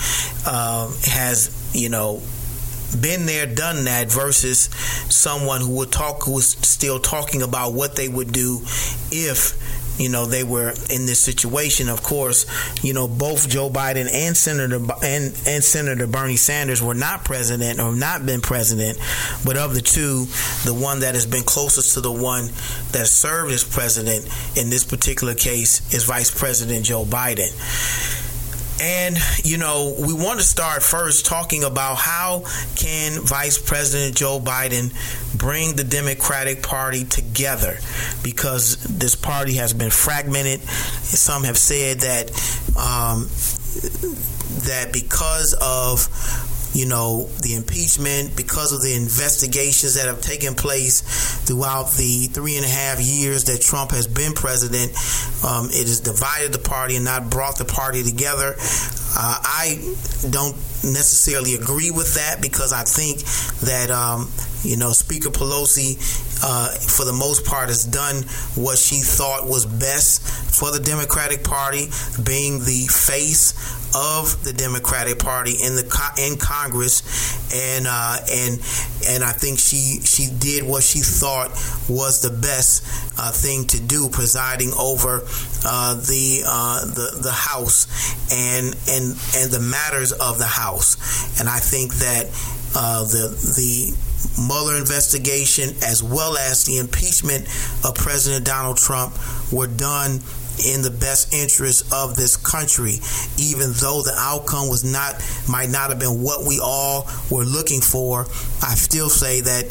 uh, 0.45 0.91
has 1.06 1.72
you 1.74 1.89
know 1.89 2.22
been 3.00 3.26
there, 3.26 3.45
done 3.45 3.86
that, 3.86 4.12
versus 4.12 4.70
someone 5.14 5.62
who 5.62 5.78
would 5.78 5.91
talk, 5.91 6.24
who 6.24 6.34
was 6.34 6.50
still 6.50 7.00
talking 7.00 7.41
about 7.41 7.74
what 7.74 7.95
they 7.95 8.08
would 8.08 8.32
do 8.32 8.62
if 9.12 9.79
you 10.00 10.10
know 10.10 10.26
they 10.26 10.43
were 10.43 10.74
in 10.89 11.06
this 11.06 11.20
situation. 11.20 11.89
Of 11.89 12.02
course, 12.02 12.45
you 12.84 12.93
know 12.93 13.08
both 13.08 13.50
Joe 13.50 13.70
Biden 13.70 14.10
and 14.12 14.36
Senator 14.36 14.78
and 15.04 15.38
and 15.45 15.64
Senator 15.64 16.08
Bernie 16.08 16.38
Sanders 16.38 16.82
were 16.82 16.95
not 16.95 17.26
president 17.26 17.80
or 17.80 17.93
not 17.93 18.26
been 18.26 18.41
president, 18.41 18.97
but 19.45 19.58
of 19.58 19.76
the 19.76 19.82
two, 19.82 20.26
the 20.66 20.74
one 20.74 21.02
that 21.02 21.16
has 21.16 21.26
been 21.26 21.43
closest 21.43 21.93
to 21.95 22.02
the 22.02 22.12
one 22.12 22.45
that 22.91 23.08
served 23.08 23.52
as 23.52 23.64
president 23.64 24.26
in 24.58 24.70
this 24.70 24.84
particular 24.84 25.36
case 25.36 25.93
is 25.93 26.06
Vice 26.06 26.32
President 26.32 26.86
Joe 26.86 27.06
Biden. 27.06 27.50
And 28.82 29.18
you 29.44 29.58
know, 29.58 29.96
we 30.00 30.14
want 30.14 30.40
to 30.40 30.46
start 30.46 30.84
first 30.84 31.26
talking 31.26 31.64
about 31.64 31.96
how 31.96 32.46
can 32.76 33.22
Vice 33.22 33.58
President 33.58 34.16
Joe 34.16 34.40
Biden 34.40 34.94
bring 35.38 35.76
the 35.76 35.84
Democratic 35.84 36.64
Party 36.64 37.04
together 37.04 37.78
because 38.24 38.78
this 38.84 39.16
party 39.16 39.54
has 39.54 39.74
been 39.74 39.92
fragmented. 39.92 40.62
Some 40.62 41.44
have 41.44 41.58
said 41.58 42.00
that 42.02 42.30
um, 42.78 43.28
that 44.66 44.90
because 44.92 45.54
of 45.62 46.08
you 46.74 46.86
know, 46.86 47.28
the 47.41 47.55
impeachment, 47.55 48.36
because 48.36 48.74
of 48.74 48.82
the 48.82 48.93
investigations 48.93 49.95
that 49.95 50.05
have 50.05 50.22
taken 50.22 50.55
place 50.55 51.01
throughout 51.45 51.91
the 51.93 52.28
three 52.28 52.57
and 52.57 52.65
a 52.65 52.70
half 52.70 52.99
years 53.01 53.45
that 53.45 53.61
Trump 53.61 53.91
has 53.91 54.07
been 54.07 54.34
president, 54.34 54.91
um, 55.43 55.67
it 55.72 55.88
has 55.88 55.99
divided 55.99 56.53
the 56.53 56.59
party 56.59 56.95
and 56.95 57.05
not 57.05 57.30
brought 57.30 57.57
the 57.57 57.65
party 57.65 58.03
together. 58.03 58.55
Uh, 59.17 59.39
I 59.41 59.95
don't 60.30 60.55
necessarily 60.84 61.56
agree 61.56 61.92
with 61.92 62.16
that 62.16 62.42
because 62.42 62.74
I 62.74 62.84
think 62.84 63.20
that 63.62 63.92
um, 63.92 64.32
you 64.64 64.78
know 64.78 64.92
Speaker 64.92 65.30
Pelosi, 65.30 65.98
uh, 66.44 66.70
for 66.76 67.06
the 67.06 67.14
most 67.14 67.46
part, 67.46 67.70
has 67.70 67.86
done 67.86 68.24
what 68.56 68.78
she 68.78 69.02
thought 69.02 69.48
was 69.48 69.66
best 69.66 70.22
for 70.60 70.72
the 70.72 70.80
Democratic 70.80 71.44
Party, 71.44 71.88
being 72.24 72.60
the 72.60 72.88
face 72.90 73.54
of 73.96 74.44
the 74.44 74.54
Democratic 74.54 75.20
Party 75.20 75.52
in 75.64 75.76
the 75.76 75.86
in 76.18 76.38
Congress, 76.38 77.02
and 77.54 77.86
uh, 77.88 78.18
and 78.30 78.60
and 79.08 79.24
I 79.24 79.32
think 79.32 79.60
she 79.60 80.00
she 80.04 80.30
did 80.40 80.64
what 80.64 80.84
she 80.84 81.00
thought 81.00 81.52
was 81.90 82.22
the 82.22 82.30
best 82.30 82.84
uh, 83.18 83.32
thing 83.32 83.66
to 83.68 83.80
do, 83.80 84.10
presiding 84.10 84.72
over 84.78 85.22
uh, 85.66 85.95
the 85.95 86.43
uh, 86.45 86.86
the 86.86 87.20
the 87.22 87.32
House 87.32 87.88
and 88.32 88.76
and 88.89 89.16
and 89.36 89.51
the 89.51 89.60
matters 89.60 90.12
of 90.12 90.38
the 90.38 90.45
House, 90.45 91.39
and 91.39 91.49
I 91.49 91.60
think 91.60 91.95
that 91.95 92.26
uh, 92.76 93.03
the 93.03 93.30
the 93.55 93.95
Mueller 94.38 94.78
investigation 94.78 95.76
as 95.84 96.03
well 96.03 96.38
as 96.38 96.66
the 96.66 96.78
impeachment 96.78 97.45
of 97.86 97.95
President 97.95 98.45
Donald 98.45 98.78
Trump 98.78 99.14
were 99.51 99.68
done 99.68 100.22
in 100.66 100.82
the 100.82 100.91
best 100.91 101.34
interest 101.34 101.91
of 101.93 102.16
this 102.16 102.36
country, 102.36 102.99
even 103.38 103.72
though 103.80 104.01
the 104.01 104.14
outcome 104.18 104.68
was 104.68 104.84
not 104.84 105.16
might 105.47 105.70
not 105.70 105.89
have 105.89 105.99
been 105.99 106.22
what 106.22 106.45
we 106.45 106.60
all 106.62 107.07
were 107.30 107.45
looking 107.45 107.82
for. 107.82 108.22
I 108.62 108.76
still 108.76 109.10
say 109.10 109.41
that 109.41 109.66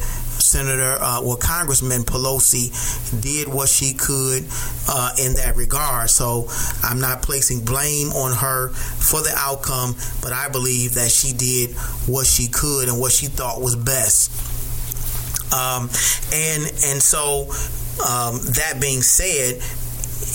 Senator, 0.49 0.97
uh, 1.01 1.21
well, 1.23 1.37
Congressman 1.37 2.03
Pelosi 2.03 2.73
did 3.21 3.49
what 3.49 3.69
she 3.69 3.93
could 3.93 4.47
uh, 4.89 5.11
in 5.19 5.35
that 5.35 5.55
regard. 5.57 6.11
So 6.11 6.49
I'm 6.83 7.01
not 7.01 7.23
placing 7.23 7.65
blame 7.65 8.09
on 8.13 8.35
her 8.37 8.71
for 8.71 9.21
the 9.21 9.35
outcome, 9.37 9.95
but 10.23 10.33
I 10.33 10.49
believe 10.49 10.95
that 10.95 11.11
she 11.11 11.33
did 11.33 11.77
what 12.07 12.27
she 12.27 12.49
could 12.49 12.89
and 12.89 12.99
what 12.99 13.13
she 13.13 13.27
thought 13.27 13.61
was 13.61 13.77
best. 13.77 14.33
Um, 15.53 15.91
and 16.33 16.65
and 16.85 17.03
so 17.03 17.49
um, 18.05 18.39
that 18.55 18.79
being 18.81 19.03
said, 19.03 19.61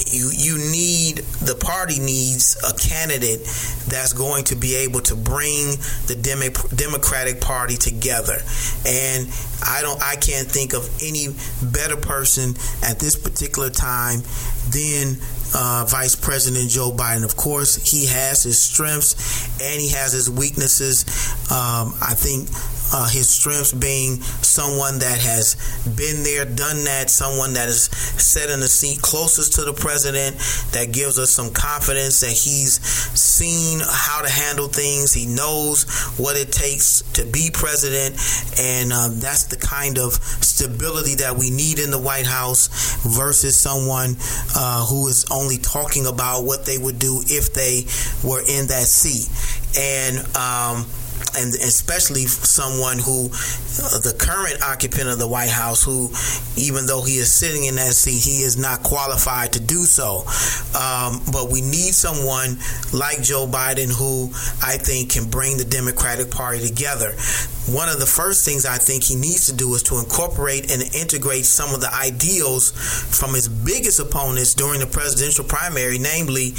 you 0.07 0.31
you 0.31 0.57
need 0.57 1.17
the 1.41 1.55
party 1.55 1.99
needs 1.99 2.55
a 2.63 2.73
candidate 2.73 3.41
that's 3.87 4.13
going 4.13 4.43
to 4.45 4.55
be 4.55 4.75
able 4.75 5.01
to 5.01 5.15
bring 5.15 5.75
the 6.07 6.15
Demo- 6.15 6.69
Democratic 6.75 7.41
Party 7.41 7.75
together. 7.75 8.37
And 8.85 9.27
I 9.65 9.81
don't 9.81 10.01
I 10.01 10.15
can't 10.15 10.47
think 10.47 10.73
of 10.73 10.89
any 11.01 11.27
better 11.61 11.97
person 11.97 12.55
at 12.83 12.99
this 12.99 13.15
particular 13.15 13.69
time 13.69 14.21
than 14.69 15.17
uh, 15.53 15.85
Vice 15.87 16.15
President 16.15 16.69
Joe 16.69 16.91
Biden. 16.91 17.23
Of 17.23 17.35
course, 17.35 17.75
he 17.75 18.05
has 18.07 18.43
his 18.43 18.61
strengths 18.61 19.45
and 19.61 19.79
he 19.81 19.89
has 19.89 20.13
his 20.13 20.29
weaknesses. 20.29 21.05
Um, 21.51 21.93
I 22.01 22.13
think 22.13 22.49
uh, 22.93 23.09
his 23.09 23.27
strengths 23.27 23.73
being 23.73 24.21
someone 24.45 24.99
that 24.99 25.17
has 25.19 25.57
been 25.97 26.23
there, 26.23 26.45
done 26.45 26.83
that, 26.83 27.09
someone 27.09 27.53
that 27.53 27.67
is 27.67 27.85
set 28.21 28.49
in 28.49 28.59
the 28.59 28.67
seat 28.67 29.01
closest 29.01 29.53
to 29.53 29.63
the 29.63 29.73
president, 29.73 30.37
that 30.71 30.91
gives 30.91 31.17
us 31.17 31.31
some 31.31 31.51
confidence 31.51 32.21
that 32.21 32.29
he's 32.31 32.79
seen 33.17 33.81
how 33.81 34.21
to 34.21 34.29
handle 34.29 34.67
things, 34.67 35.13
he 35.13 35.25
knows 35.25 35.89
what 36.17 36.37
it 36.37 36.51
takes 36.51 37.01
to 37.13 37.25
be 37.25 37.49
president, 37.51 38.15
and 38.59 38.93
um, 38.93 39.19
that's 39.19 39.45
the 39.45 39.57
kind 39.57 39.97
of 39.97 40.13
stability 40.13 41.15
that 41.15 41.35
we 41.35 41.49
need 41.49 41.79
in 41.79 41.89
the 41.89 41.99
White 41.99 42.27
House 42.27 42.69
versus 43.01 43.55
someone 43.55 44.15
uh, 44.55 44.85
who 44.85 45.07
is 45.07 45.25
only 45.43 45.57
talking 45.57 46.05
about 46.05 46.43
what 46.43 46.65
they 46.65 46.77
would 46.77 46.97
do 46.99 47.21
if 47.27 47.53
they 47.53 47.83
were 48.27 48.41
in 48.47 48.67
that 48.67 48.87
seat. 48.87 49.27
And 49.77 50.17
um, 50.35 50.85
and 51.37 51.53
especially 51.55 52.25
someone 52.25 52.99
who, 52.99 53.25
uh, 53.25 53.99
the 53.99 54.15
current 54.17 54.61
occupant 54.61 55.09
of 55.09 55.19
the 55.19 55.27
White 55.27 55.49
House, 55.49 55.83
who, 55.83 56.11
even 56.55 56.85
though 56.85 57.03
he 57.03 57.17
is 57.17 57.33
sitting 57.33 57.65
in 57.65 57.75
that 57.75 57.93
seat, 57.93 58.23
he 58.23 58.43
is 58.43 58.57
not 58.57 58.83
qualified 58.83 59.53
to 59.53 59.59
do 59.59 59.85
so. 59.85 60.23
Um, 60.77 61.21
but 61.31 61.49
we 61.49 61.61
need 61.61 61.93
someone 61.93 62.57
like 62.93 63.21
Joe 63.21 63.47
Biden 63.47 63.91
who 63.91 64.29
I 64.61 64.77
think 64.77 65.11
can 65.11 65.29
bring 65.29 65.57
the 65.57 65.65
Democratic 65.65 66.29
Party 66.29 66.65
together. 66.65 67.15
One 67.65 67.87
of 67.87 67.99
the 67.99 68.05
first 68.05 68.43
things 68.43 68.65
I 68.65 68.77
think 68.77 69.03
he 69.03 69.15
needs 69.15 69.47
to 69.47 69.55
do 69.55 69.73
is 69.73 69.83
to 69.83 69.97
incorporate 69.97 70.71
and 70.71 70.83
integrate 70.93 71.45
some 71.45 71.73
of 71.73 71.79
the 71.79 71.93
ideals 71.93 72.71
from 73.17 73.33
his 73.33 73.47
biggest 73.47 73.99
opponents 73.99 74.53
during 74.53 74.81
the 74.81 74.87
presidential 74.87 75.45
primary, 75.45 75.97
namely 75.97 76.53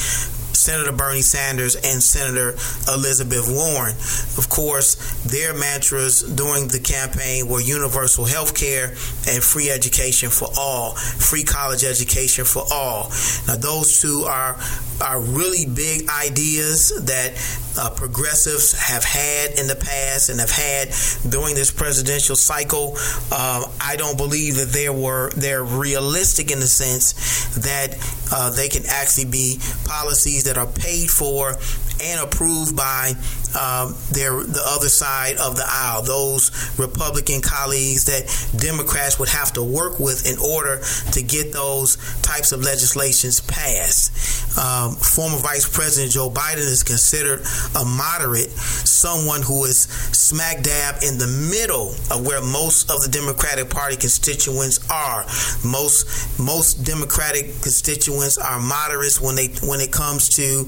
Senator 0.65 0.93
Bernie 0.93 1.21
Sanders 1.21 1.77
and 1.77 2.03
Senator 2.03 2.57
Elizabeth 2.89 3.45
Warren. 3.47 3.93
Of 4.39 4.49
course, 4.49 4.95
their 5.25 5.53
mantras 5.53 6.23
during 6.23 6.69
the 6.69 6.81
campaign 6.81 7.49
were 7.49 7.61
universal 7.61 8.25
health 8.25 8.55
care 8.55 8.89
and 9.29 9.45
free 9.45 9.69
education 9.69 10.31
for 10.31 10.49
all, 10.57 10.95
free 10.95 11.45
college 11.45 11.85
education 11.85 12.47
for 12.47 12.65
all. 12.73 13.11
Now, 13.47 13.57
those 13.57 14.01
two 14.01 14.25
are 14.27 14.57
are 15.01 15.21
really 15.21 15.67
big 15.67 16.09
ideas 16.09 16.93
that 17.05 17.35
uh, 17.77 17.91
progressives 17.91 18.73
have 18.79 19.03
had 19.03 19.59
in 19.59 19.67
the 19.67 19.75
past 19.75 20.29
and 20.29 20.39
have 20.39 20.51
had 20.51 20.89
during 21.29 21.55
this 21.55 21.71
presidential 21.71 22.37
cycle. 22.37 22.95
Uh, 23.33 23.65
I 23.81 23.97
don't 23.97 24.17
believe 24.17 24.55
that 24.57 24.69
they 24.69 24.89
were 24.89 25.31
they're 25.37 25.65
realistic 25.65 26.53
in 26.53 26.61
the 26.61 26.67
sense 26.67 27.13
that 27.57 27.99
uh, 28.35 28.51
they 28.51 28.69
can 28.69 28.83
actually 28.87 29.27
be 29.27 29.59
policies 29.85 30.45
that 30.45 30.59
are 30.59 30.67
paid 30.67 31.09
for 31.09 31.57
and 32.03 32.21
approved 32.21 32.77
by 32.77 33.13
um, 33.55 33.95
their 34.11 34.33
the 34.43 34.63
other 34.67 34.89
side 34.89 35.37
of 35.37 35.57
the 35.57 35.65
aisle, 35.67 36.03
those 36.03 36.51
Republican 36.79 37.41
colleagues 37.41 38.05
that 38.07 38.27
Democrats 38.61 39.19
would 39.19 39.29
have 39.29 39.53
to 39.55 39.63
work 39.63 39.99
with 40.01 40.27
in 40.27 40.39
order 40.39 40.81
to 41.13 41.23
get 41.23 41.53
those 41.53 41.97
types 42.23 42.53
of 42.53 42.63
legislations 42.63 43.41
passed. 43.41 44.11
Um, 44.59 44.95
former 44.95 45.39
Vice 45.39 45.69
President 45.69 46.13
Joe 46.13 46.31
Biden 46.31 46.59
is 46.59 46.83
considered 46.83 47.41
a 47.77 47.85
moderate, 47.85 48.51
someone 48.51 49.43
who 49.43 49.65
is 49.65 49.83
smack 50.15 50.63
dab 50.63 51.03
in 51.03 51.19
the 51.19 51.27
middle 51.27 51.95
of 52.11 52.27
where 52.27 52.41
most 52.41 52.91
of 52.91 53.03
the 53.03 53.09
Democratic 53.09 53.71
Party 53.71 53.97
constituents 53.97 54.79
are. 54.91 55.25
Most 55.65 56.39
most 56.39 56.85
Democratic 56.85 57.47
constituents 57.63 58.39
are 58.39 58.61
moderates 58.61 59.21
when 59.21 59.35
they 59.37 59.49
when 59.63 59.81
it 59.81 59.93
comes 59.93 60.29
to 60.31 60.65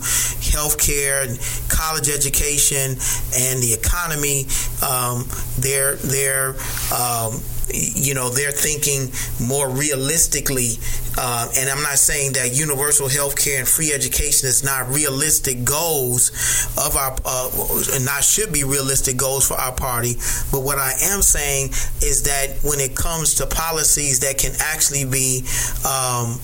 health 0.53 0.79
care 0.79 1.23
and 1.23 1.39
college 1.69 2.09
education 2.09 2.76
and 2.77 3.63
the 3.63 3.73
economy. 3.73 4.47
Um, 4.83 5.29
they're 5.59 5.97
they're 5.97 6.55
um, 6.93 7.41
you 7.73 8.15
know 8.15 8.31
they're 8.31 8.53
thinking 8.53 9.11
more 9.45 9.69
realistically 9.69 10.79
uh, 11.19 11.49
and 11.59 11.69
i'm 11.69 11.83
not 11.83 11.99
saying 11.99 12.33
that 12.33 12.55
universal 12.55 13.09
health 13.09 13.37
care 13.37 13.59
and 13.59 13.69
free 13.69 13.93
education 13.93 14.49
is 14.49 14.63
not 14.63 14.89
realistic 14.89 15.65
goals 15.65 16.31
of 16.79 16.95
our 16.97 17.17
uh, 17.25 17.51
and 17.95 18.05
not 18.05 18.23
should 18.23 18.53
be 18.53 18.63
realistic 18.63 19.17
goals 19.17 19.47
for 19.49 19.55
our 19.55 19.73
party 19.75 20.15
but 20.53 20.61
what 20.61 20.79
i 20.79 20.93
am 21.03 21.23
saying 21.23 21.69
is 22.03 22.23
that 22.23 22.57
when 22.63 22.79
it 22.79 22.95
comes 22.95 23.35
to 23.35 23.47
policies 23.47 24.21
that 24.21 24.39
can 24.39 24.53
actually 24.61 25.05
be 25.05 25.43
um, 25.85 26.39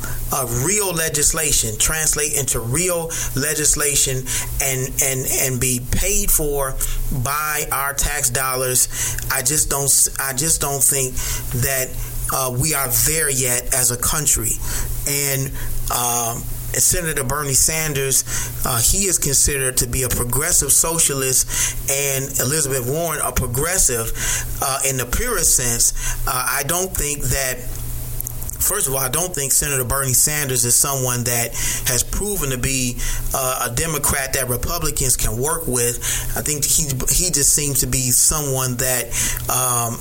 real 0.64 0.92
legislation 0.92 1.78
translate 1.78 2.36
into 2.36 2.58
real 2.58 3.10
legislation 3.36 4.18
and 4.60 4.90
and 5.02 5.26
and 5.40 5.60
be 5.60 5.80
paid 5.92 6.30
for 6.30 6.74
by 7.22 7.62
our 7.70 7.94
tax 7.94 8.28
dollars 8.30 8.88
i 9.30 9.40
just 9.40 9.70
don't 9.70 10.08
i 10.18 10.32
just 10.32 10.60
don't 10.60 10.82
think 10.82 11.11
that 11.62 11.88
uh, 12.32 12.56
we 12.58 12.74
are 12.74 12.88
there 13.06 13.30
yet 13.30 13.74
as 13.74 13.90
a 13.90 13.96
country. 13.96 14.52
And 15.06 15.52
um, 15.94 16.42
Senator 16.80 17.24
Bernie 17.24 17.52
Sanders, 17.52 18.24
uh, 18.64 18.80
he 18.80 19.04
is 19.04 19.18
considered 19.18 19.76
to 19.78 19.86
be 19.86 20.04
a 20.04 20.08
progressive 20.08 20.72
socialist, 20.72 21.90
and 21.90 22.24
Elizabeth 22.40 22.88
Warren 22.88 23.20
a 23.22 23.32
progressive 23.32 24.10
uh, 24.62 24.78
in 24.88 24.96
the 24.96 25.06
purest 25.06 25.56
sense. 25.56 25.92
Uh, 26.26 26.30
I 26.32 26.62
don't 26.66 26.90
think 26.90 27.22
that 27.24 27.58
first 28.62 28.86
of 28.88 28.94
all, 28.94 29.00
I 29.00 29.08
don't 29.08 29.34
think 29.34 29.52
Senator 29.52 29.84
Bernie 29.84 30.12
Sanders 30.12 30.64
is 30.64 30.74
someone 30.74 31.24
that 31.24 31.50
has 31.86 32.04
proven 32.04 32.50
to 32.50 32.58
be 32.58 32.96
uh, 33.34 33.68
a 33.70 33.74
Democrat 33.74 34.32
that 34.34 34.48
Republicans 34.48 35.16
can 35.16 35.36
work 35.36 35.66
with. 35.66 35.98
I 36.36 36.42
think 36.42 36.64
he 36.64 36.84
he 37.10 37.30
just 37.30 37.52
seems 37.52 37.80
to 37.80 37.86
be 37.86 38.10
someone 38.10 38.76
that 38.76 39.10
um, 39.50 39.98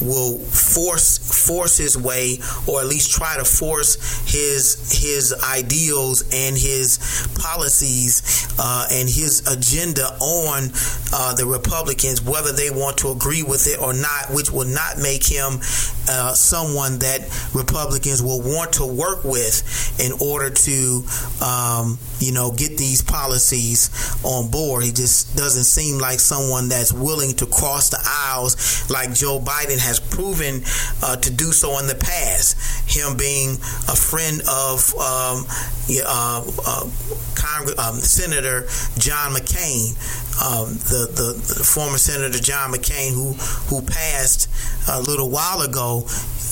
will 0.00 0.38
force 0.38 1.18
force 1.18 1.76
his 1.76 1.96
way, 1.96 2.38
or 2.66 2.80
at 2.80 2.86
least 2.86 3.10
try 3.10 3.36
to 3.36 3.44
force 3.44 3.96
his 4.30 4.76
his 4.92 5.34
ideals 5.42 6.22
and 6.32 6.56
his 6.56 6.98
policies 7.40 8.46
uh, 8.58 8.86
and 8.90 9.08
his 9.08 9.46
agenda 9.50 10.04
on 10.20 10.70
uh, 11.12 11.34
the 11.34 11.46
Republicans, 11.46 12.20
whether 12.22 12.52
they 12.52 12.70
want 12.70 12.98
to 12.98 13.10
agree 13.10 13.42
with 13.42 13.66
it 13.66 13.80
or 13.80 13.92
not, 13.94 14.30
which 14.30 14.50
will 14.50 14.68
not 14.68 14.98
make 14.98 15.24
him 15.24 15.58
uh, 16.08 16.34
someone 16.34 16.98
that 16.98 17.20
Republicans 17.54 17.85
will 18.22 18.40
want 18.40 18.74
to 18.74 18.86
work 18.86 19.24
with 19.24 19.62
in 20.00 20.12
order 20.20 20.50
to, 20.50 21.04
um, 21.44 21.98
you 22.18 22.32
know, 22.32 22.50
get 22.50 22.76
these 22.76 23.02
policies 23.02 23.90
on 24.24 24.50
board. 24.50 24.84
He 24.84 24.92
just 24.92 25.36
doesn't 25.36 25.64
seem 25.64 25.98
like 25.98 26.20
someone 26.20 26.68
that's 26.68 26.92
willing 26.92 27.34
to 27.36 27.46
cross 27.46 27.90
the 27.90 27.98
aisles 28.04 28.88
like 28.90 29.12
Joe 29.14 29.38
Biden 29.38 29.78
has 29.78 30.00
proven 30.00 30.62
uh, 31.02 31.16
to 31.16 31.30
do 31.30 31.52
so 31.52 31.78
in 31.78 31.86
the 31.86 31.94
past. 31.94 32.56
Him 32.88 33.16
being 33.16 33.54
a 33.88 33.96
friend 33.96 34.40
of 34.48 34.94
um, 34.94 35.46
uh, 36.04 36.44
uh, 36.66 36.88
um, 37.78 37.94
Senator 38.00 38.62
John 38.98 39.32
McCain, 39.32 39.94
um, 40.42 40.74
the, 40.90 41.06
the, 41.12 41.54
the 41.54 41.64
former 41.64 41.98
Senator 41.98 42.38
John 42.38 42.72
McCain, 42.72 43.12
who 43.12 43.32
who 43.68 43.82
passed 43.82 44.48
a 44.88 45.00
little 45.00 45.30
while 45.30 45.62
ago. 45.62 46.06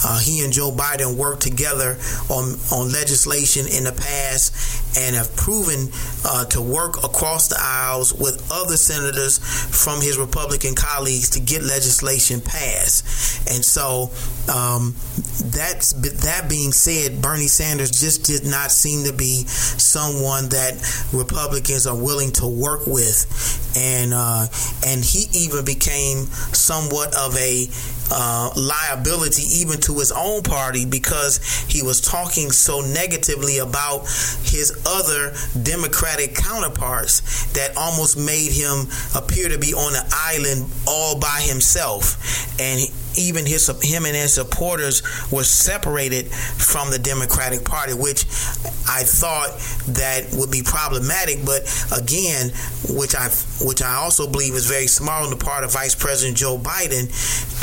Uh, 0.05 0.19
he 0.19 0.43
and 0.45 0.53
Joe 0.53 0.71
Biden 0.71 1.17
worked 1.17 1.43
together 1.43 1.99
on 2.31 2.57
on 2.73 2.93
legislation 2.93 3.67
in 3.67 3.85
the 3.85 3.93
past 3.93 4.97
and 4.97 5.17
have 5.17 5.35
proven 5.37 5.89
uh, 6.25 6.45
to 6.47 6.63
work 6.63 7.03
across 7.05 7.49
the 7.49 7.57
aisles 7.59 8.13
with 8.13 8.49
other 8.53 8.77
senators 8.77 9.39
from 9.39 10.01
his 10.01 10.19
Republican 10.19 10.75
colleagues 10.75 11.31
to 11.31 11.41
get 11.41 11.63
legislation 11.63 12.41
passed. 12.41 13.49
And 13.51 13.65
so, 13.65 14.11
um, 14.53 14.95
that's 15.51 15.93
that 16.25 16.49
being 16.49 16.73
said, 16.73 17.21
Bernie 17.21 17.49
Sanders 17.49 17.91
just 17.91 18.25
did 18.25 18.45
not 18.45 18.71
seem 18.71 19.05
to 19.05 19.13
be 19.13 19.45
someone 19.47 20.49
that 20.51 20.75
Republicans 21.13 21.87
are 21.87 21.97
willing 21.97 22.33
to 22.33 22.47
work 22.47 22.87
with, 22.87 23.27
and 23.77 24.13
uh, 24.15 24.47
and 24.87 25.05
he 25.05 25.27
even 25.33 25.65
became 25.65 26.27
somewhat 26.53 27.15
of 27.17 27.37
a 27.37 27.67
uh, 28.11 28.51
liability 28.57 29.43
even 29.43 29.81
to 29.81 29.99
his 29.99 30.13
own 30.13 30.43
party 30.43 30.85
because 30.85 31.39
he 31.69 31.83
was 31.83 32.01
talking 32.01 32.51
so 32.51 32.81
negatively 32.81 33.59
about 33.59 34.01
his 34.45 34.73
other 34.87 35.35
Democratic 35.63 36.35
counterparts 36.35 37.47
that 37.53 37.77
almost 37.77 38.17
made 38.17 38.53
him 38.53 38.87
appear 39.15 39.49
to 39.49 39.59
be 39.59 39.73
on 39.75 39.95
an 39.95 40.05
island 40.13 40.71
all 40.87 41.19
by 41.19 41.41
himself. 41.41 42.61
And 42.61 42.81
even 43.17 43.47
his 43.47 43.67
him 43.83 44.05
and 44.07 44.17
his 44.17 44.35
supporters 44.35 45.03
were 45.31 45.45
separated 45.45 46.29
from 46.29 46.91
the 46.91 46.99
Democratic 46.99 47.65
Party, 47.65 47.95
which 47.95 48.25
I 48.89 49.03
thought 49.05 49.51
that 49.95 50.29
would 50.33 50.51
be 50.51 50.63
problematic. 50.63 51.45
But 51.45 51.63
again, 51.97 52.51
which 52.89 53.15
I 53.15 53.29
which 53.61 53.83
I 53.83 53.97
also 53.97 54.31
believe 54.31 54.55
is 54.55 54.67
very 54.67 54.87
smart 54.87 55.25
on 55.25 55.31
the 55.31 55.37
part 55.37 55.65
of 55.65 55.73
Vice 55.73 55.95
President 55.95 56.37
Joe 56.37 56.59
Biden 56.59 57.09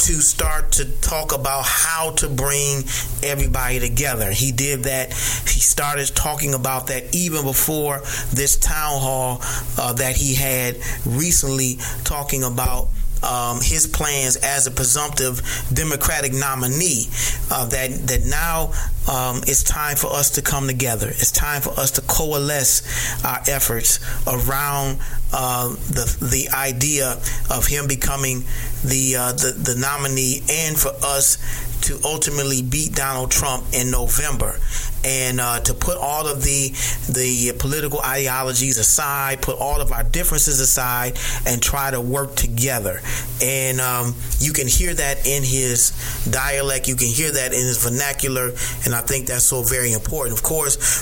to 0.05 0.13
start 0.21 0.71
to 0.73 0.85
talk 1.01 1.33
about 1.33 1.63
how 1.65 2.11
to 2.11 2.27
bring 2.27 2.83
everybody 3.23 3.79
together. 3.79 4.31
He 4.31 4.51
did 4.51 4.83
that. 4.83 5.09
He 5.11 5.59
started 5.59 6.07
talking 6.15 6.53
about 6.53 6.87
that 6.87 7.13
even 7.13 7.43
before 7.43 7.99
this 8.33 8.57
town 8.57 8.99
hall 8.99 9.41
uh, 9.77 9.93
that 9.93 10.15
he 10.15 10.35
had 10.35 10.77
recently, 11.05 11.77
talking 12.03 12.43
about 12.43 12.89
um, 13.23 13.59
his 13.61 13.87
plans 13.87 14.35
as 14.37 14.67
a 14.67 14.71
presumptive 14.71 15.41
Democratic 15.73 16.33
nominee. 16.33 17.07
Uh, 17.49 17.65
that 17.65 17.91
that 18.07 18.25
now 18.25 18.71
um, 19.09 19.41
it's 19.47 19.63
time 19.63 19.95
for 19.95 20.07
us 20.13 20.31
to 20.31 20.41
come 20.41 20.67
together. 20.67 21.07
It's 21.09 21.31
time 21.31 21.61
for 21.61 21.71
us 21.71 21.91
to 21.91 22.01
coalesce 22.01 23.23
our 23.23 23.41
efforts 23.47 23.99
around 24.27 24.99
uh, 25.33 25.69
the 25.69 26.17
the 26.19 26.49
idea 26.53 27.11
of 27.49 27.67
him 27.67 27.87
becoming 27.87 28.43
the, 28.83 29.15
uh, 29.17 29.31
the 29.33 29.51
the 29.51 29.75
nominee, 29.79 30.41
and 30.49 30.77
for 30.77 30.91
us 31.03 31.37
to 31.81 31.99
ultimately 32.05 32.61
beat 32.61 32.93
Donald 32.93 33.31
Trump 33.31 33.65
in 33.73 33.89
November 33.89 34.59
and 35.03 35.41
uh, 35.41 35.59
to 35.61 35.73
put 35.73 35.97
all 35.97 36.27
of 36.27 36.43
the 36.43 36.69
the 37.11 37.53
political 37.57 37.99
ideologies 38.01 38.77
aside, 38.77 39.41
put 39.41 39.57
all 39.57 39.81
of 39.81 39.91
our 39.91 40.03
differences 40.03 40.59
aside, 40.59 41.17
and 41.45 41.61
try 41.61 41.91
to 41.91 41.99
work 41.99 42.35
together. 42.35 43.01
And 43.41 43.81
um, 43.81 44.15
you 44.39 44.53
can 44.53 44.67
hear 44.67 44.93
that 44.93 45.25
in 45.25 45.43
his 45.43 45.91
dialect, 46.29 46.87
you 46.87 46.95
can 46.95 47.07
hear 47.07 47.31
that 47.31 47.53
in 47.53 47.59
his 47.59 47.83
vernacular, 47.83 48.51
and 48.85 48.93
I 48.93 49.01
think 49.01 49.27
that's 49.27 49.45
so 49.45 49.63
very 49.63 49.93
important. 49.93 50.37
Of 50.37 50.43
course, 50.43 51.01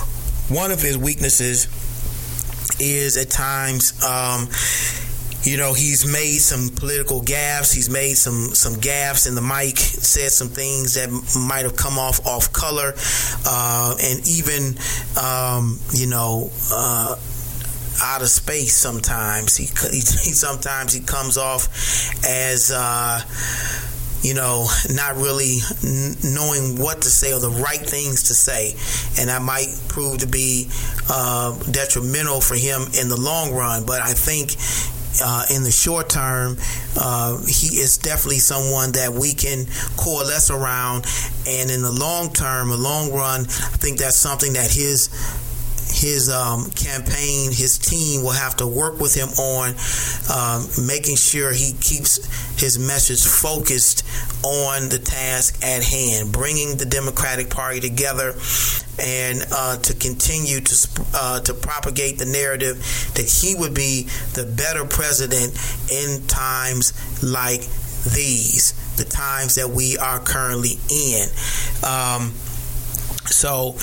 one 0.49 0.71
of 0.71 0.81
his 0.81 0.97
weaknesses 0.97 1.67
is 2.79 3.17
at 3.17 3.29
times. 3.29 3.93
Um, 4.03 4.49
you 5.43 5.55
know 5.57 5.73
he's 5.73 6.05
made 6.05 6.37
some 6.37 6.69
political 6.75 7.21
gaffes 7.21 7.73
he's 7.73 7.89
made 7.89 8.15
some 8.15 8.53
some 8.53 8.73
gaffes 8.73 9.25
in 9.27 9.35
the 9.35 9.41
mic 9.41 9.77
said 9.77 10.29
some 10.31 10.49
things 10.49 10.95
that 10.95 11.09
might 11.47 11.63
have 11.63 11.77
come 11.77 11.97
off 11.97 12.25
off 12.27 12.51
color 12.51 12.93
uh, 13.45 13.95
and 14.03 14.27
even 14.27 14.77
um, 15.21 15.79
you 15.93 16.07
know 16.07 16.51
uh, 16.73 17.15
out 18.01 18.21
of 18.21 18.27
space 18.27 18.75
sometimes 18.75 19.55
he, 19.55 19.65
he, 19.91 20.01
sometimes 20.01 20.93
he 20.93 20.99
comes 20.99 21.37
off 21.37 21.67
as 22.25 22.71
uh, 22.71 23.21
you 24.21 24.33
know, 24.33 24.67
not 24.89 25.15
really 25.15 25.59
n- 25.83 26.15
knowing 26.23 26.79
what 26.79 27.01
to 27.01 27.09
say 27.09 27.33
or 27.33 27.39
the 27.39 27.49
right 27.49 27.79
things 27.79 28.23
to 28.23 28.33
say. 28.33 28.75
And 29.19 29.29
that 29.29 29.41
might 29.41 29.73
prove 29.87 30.19
to 30.19 30.27
be 30.27 30.69
uh, 31.09 31.57
detrimental 31.71 32.41
for 32.41 32.55
him 32.55 32.83
in 32.99 33.09
the 33.09 33.19
long 33.19 33.53
run. 33.53 33.85
But 33.85 34.01
I 34.01 34.13
think 34.13 34.55
uh, 35.21 35.45
in 35.53 35.63
the 35.63 35.71
short 35.71 36.09
term, 36.09 36.57
uh, 36.99 37.37
he 37.45 37.79
is 37.79 37.97
definitely 37.97 38.39
someone 38.39 38.91
that 38.93 39.11
we 39.11 39.33
can 39.33 39.65
coalesce 39.97 40.51
around. 40.51 41.05
And 41.47 41.71
in 41.71 41.81
the 41.81 41.91
long 41.91 42.31
term, 42.31 42.71
a 42.71 42.77
long 42.77 43.11
run, 43.11 43.41
I 43.41 43.77
think 43.79 43.99
that's 43.99 44.17
something 44.17 44.53
that 44.53 44.71
his 44.71 45.09
his 45.99 46.29
um, 46.29 46.69
campaign, 46.71 47.51
his 47.51 47.77
team 47.77 48.23
will 48.23 48.31
have 48.31 48.55
to 48.57 48.67
work 48.67 48.99
with 48.99 49.13
him 49.13 49.27
on 49.37 49.75
um, 50.31 50.87
making 50.87 51.17
sure 51.17 51.51
he 51.51 51.73
keeps 51.73 52.23
his 52.59 52.79
message 52.79 53.25
focused 53.25 54.05
on 54.43 54.87
the 54.87 54.99
task 54.99 55.61
at 55.61 55.83
hand, 55.83 56.31
bringing 56.31 56.77
the 56.77 56.85
Democratic 56.85 57.49
Party 57.49 57.81
together, 57.81 58.33
and 58.97 59.43
uh, 59.51 59.77
to 59.77 59.93
continue 59.93 60.61
to 60.61 60.89
uh, 61.13 61.39
to 61.41 61.53
propagate 61.53 62.17
the 62.17 62.25
narrative 62.25 62.77
that 63.15 63.29
he 63.29 63.55
would 63.55 63.73
be 63.73 64.03
the 64.33 64.45
better 64.45 64.85
president 64.85 65.51
in 65.91 66.25
times 66.27 66.93
like 67.21 67.61
these, 68.15 68.71
the 68.95 69.03
times 69.03 69.55
that 69.55 69.69
we 69.69 69.97
are 69.97 70.19
currently 70.19 70.79
in. 70.89 71.27
Um, 71.83 72.33
so 73.31 73.73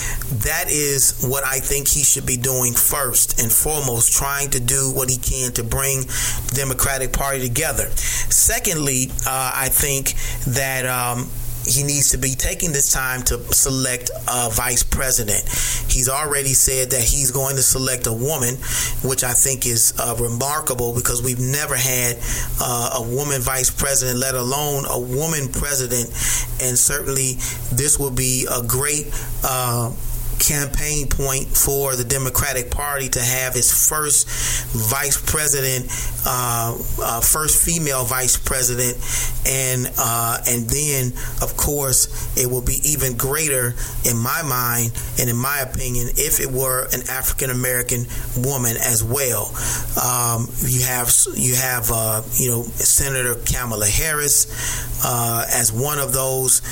that 0.45 0.67
is 0.69 1.25
what 1.29 1.45
I 1.45 1.61
think 1.61 1.89
he 1.89 2.03
should 2.03 2.27
be 2.27 2.37
doing 2.37 2.75
first 2.75 3.41
and 3.41 3.51
foremost, 3.51 4.13
trying 4.13 4.51
to 4.51 4.61
do 4.61 4.93
what 4.93 5.11
he 5.11 5.17
can 5.17 5.53
to 5.53 5.65
bring 5.65 6.03
the 6.03 6.53
Democratic 6.55 7.13
Party 7.13 7.41
together. 7.41 7.89
Secondly, 7.97 9.11
uh, 9.27 9.53
I 9.55 9.69
think 9.69 10.15
that. 10.55 10.87
Um, 10.87 11.31
he 11.67 11.83
needs 11.83 12.11
to 12.11 12.19
be 12.19 12.35
taking 12.35 12.73
this 12.73 12.93
time 12.93 13.23
to 13.23 13.39
select 13.53 14.11
a 14.29 14.51
vice 14.51 14.83
president. 14.83 15.43
He's 15.91 16.09
already 16.09 16.55
said 16.55 16.91
that 16.91 17.03
he's 17.03 17.31
going 17.31 17.57
to 17.57 17.63
select 17.63 18.07
a 18.07 18.13
woman, 18.13 18.55
which 19.03 19.25
I 19.25 19.33
think 19.33 19.67
is 19.67 19.93
uh, 19.99 20.17
remarkable 20.19 20.95
because 20.95 21.23
we've 21.23 21.41
never 21.41 21.77
had 21.77 22.17
uh, 22.61 22.99
a 22.99 23.03
woman 23.03 23.41
vice 23.41 23.71
president, 23.71 24.19
let 24.19 24.35
alone 24.35 24.85
a 24.89 24.99
woman 24.99 25.49
president. 25.49 26.09
And 26.63 26.79
certainly, 26.79 27.35
this 27.73 27.99
will 27.99 28.13
be 28.13 28.47
a 28.51 28.63
great. 28.63 29.07
Uh, 29.45 29.93
campaign 30.39 31.09
point 31.09 31.47
for 31.47 31.97
the 31.97 32.05
Democratic 32.05 32.71
Party 32.71 33.09
to 33.09 33.21
have 33.21 33.57
its 33.57 33.89
first 33.89 34.29
vice 34.73 35.21
president, 35.21 35.87
uh, 36.27 36.77
uh, 37.03 37.21
first 37.21 37.63
female 37.65 38.05
vice 38.05 38.37
president, 38.37 38.97
and 39.47 39.91
uh, 39.99 40.39
and 40.47 40.69
then 40.69 41.13
of 41.43 41.57
course 41.57 42.37
it 42.37 42.51
will 42.51 42.63
be 42.63 42.79
even 42.85 43.17
greater 43.17 43.75
in 44.05 44.17
my 44.17 44.43
mind 44.43 44.93
and 45.19 45.31
in 45.31 45.37
my 45.37 45.61
opinion 45.61 46.09
if 46.17 46.41
it 46.41 46.51
were 46.51 46.87
an 46.93 47.03
African 47.09 47.51
American 47.51 48.07
woman 48.37 48.77
as 48.77 49.03
well. 49.03 49.51
Um, 49.97 50.49
you 50.61 50.85
have 50.85 51.13
you 51.35 51.55
have 51.55 51.91
uh, 51.93 52.23
you 52.35 52.51
know 52.51 52.63
Senator 52.63 53.35
Kamala 53.35 53.87
Harris 53.87 54.47
uh, 55.05 55.45
as 55.53 55.73
one 55.73 55.99
of 55.99 56.13
those 56.13 56.63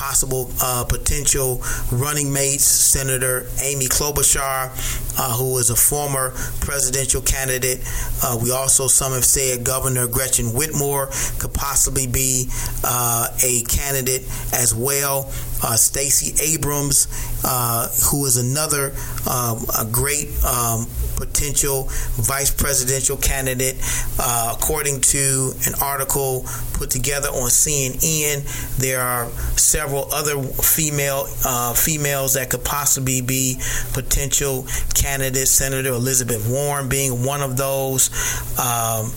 possible 0.00 0.50
uh, 0.62 0.82
potential 0.88 1.60
running 1.92 2.32
mates, 2.32 2.64
Senator 2.64 3.46
Amy 3.60 3.84
Klobuchar, 3.84 4.72
uh, 5.18 5.36
who 5.36 5.58
is 5.58 5.68
a 5.68 5.76
former 5.76 6.30
presidential 6.60 7.20
candidate. 7.20 7.80
Uh, 8.24 8.38
we 8.42 8.50
also, 8.50 8.86
some 8.86 9.12
have 9.12 9.26
said 9.26 9.62
Governor 9.62 10.08
Gretchen 10.08 10.46
Whitmer 10.46 11.12
could 11.38 11.52
possibly 11.52 12.06
be 12.06 12.48
uh, 12.82 13.28
a 13.44 13.60
candidate 13.64 14.22
as 14.54 14.74
well. 14.74 15.30
Uh, 15.62 15.76
Stacey 15.76 16.34
Abrams, 16.42 17.08
uh, 17.44 17.88
who 18.10 18.24
is 18.26 18.36
another 18.36 18.92
um, 19.28 19.64
a 19.78 19.86
great 19.90 20.28
um, 20.44 20.86
potential 21.16 21.84
vice 22.16 22.50
presidential 22.50 23.16
candidate. 23.16 23.76
Uh, 24.18 24.54
according 24.56 25.00
to 25.00 25.52
an 25.66 25.74
article 25.82 26.44
put 26.72 26.90
together 26.90 27.28
on 27.28 27.48
CNN, 27.48 28.40
there 28.78 29.00
are 29.00 29.28
several 29.56 30.12
other 30.12 30.42
female 30.42 31.26
uh, 31.44 31.74
females 31.74 32.34
that 32.34 32.50
could 32.50 32.64
possibly 32.64 33.20
be 33.20 33.60
potential 33.92 34.66
candidates. 34.94 35.50
Senator 35.50 35.90
Elizabeth 35.90 36.48
Warren 36.48 36.88
being 36.88 37.24
one 37.24 37.42
of 37.42 37.56
those. 37.56 38.10
Um, 38.58 39.12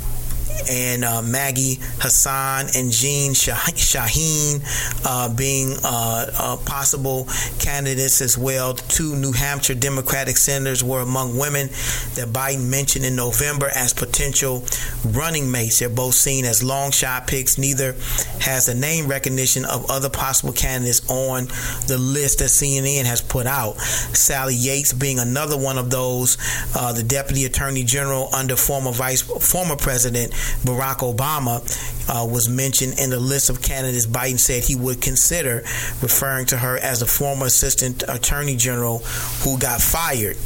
and 0.70 1.04
uh, 1.04 1.22
Maggie 1.22 1.80
Hassan 2.00 2.68
and 2.76 2.92
Jeanne 2.92 3.34
Shaheen 3.34 4.62
uh, 5.06 5.34
being 5.34 5.76
uh, 5.84 6.32
uh, 6.38 6.58
possible 6.66 7.28
candidates 7.60 8.22
as 8.22 8.38
well. 8.38 8.74
Two 8.74 9.16
New 9.16 9.32
Hampshire 9.32 9.76
Democratic 9.76 10.38
senators 10.38 10.84
were 10.84 11.02
among 11.02 11.38
women 11.38 11.68
that 12.16 12.30
Biden 12.32 12.70
mentioned 12.70 13.06
in 13.06 13.16
November 13.16 13.70
as 13.76 13.94
potential 13.94 14.64
running 15.06 15.50
mates. 15.52 15.80
They're 15.80 15.90
both 15.90 16.16
seen 16.16 16.46
as 16.46 16.64
long 16.64 16.92
shot 16.92 17.28
picks. 17.28 17.58
Neither 17.58 17.94
has 18.40 18.66
the 18.66 18.76
name 18.76 19.08
recognition 19.08 19.66
of 19.66 19.90
other 19.90 20.10
possible 20.10 20.54
candidates 20.54 21.08
on 21.10 21.48
the 21.88 21.98
list 21.98 22.40
that 22.40 22.50
CNN 22.50 23.06
has 23.06 23.22
put 23.22 23.46
out. 23.46 23.78
Sally 23.78 24.56
Yates 24.56 24.94
being 24.94 25.20
another 25.20 25.58
one 25.58 25.78
of 25.78 25.90
those, 25.90 26.38
uh, 26.76 26.94
the 26.94 27.04
Deputy 27.04 27.46
Attorney 27.46 27.84
General 27.84 28.30
under 28.34 28.56
former 28.56 28.92
Vice 28.92 29.22
former 29.22 29.76
President 29.76 30.34
Barack 30.64 30.98
Obama 30.98 31.62
uh, 32.10 32.26
was 32.26 32.50
mentioned 32.50 33.00
in 33.00 33.10
the 33.10 33.20
list 33.20 33.50
of 33.50 33.62
candidates 33.62 34.06
Biden 34.06 34.40
said 34.40 34.64
he 34.64 34.76
would 34.76 35.02
consider, 35.02 35.58
referring 36.02 36.46
to 36.48 36.58
her 36.58 36.78
as 36.78 37.02
a 37.02 37.06
former 37.06 37.46
Assistant 37.46 38.04
Attorney 38.08 38.56
General 38.56 39.00
who 39.44 39.58
got 39.58 39.82
fired 39.82 40.38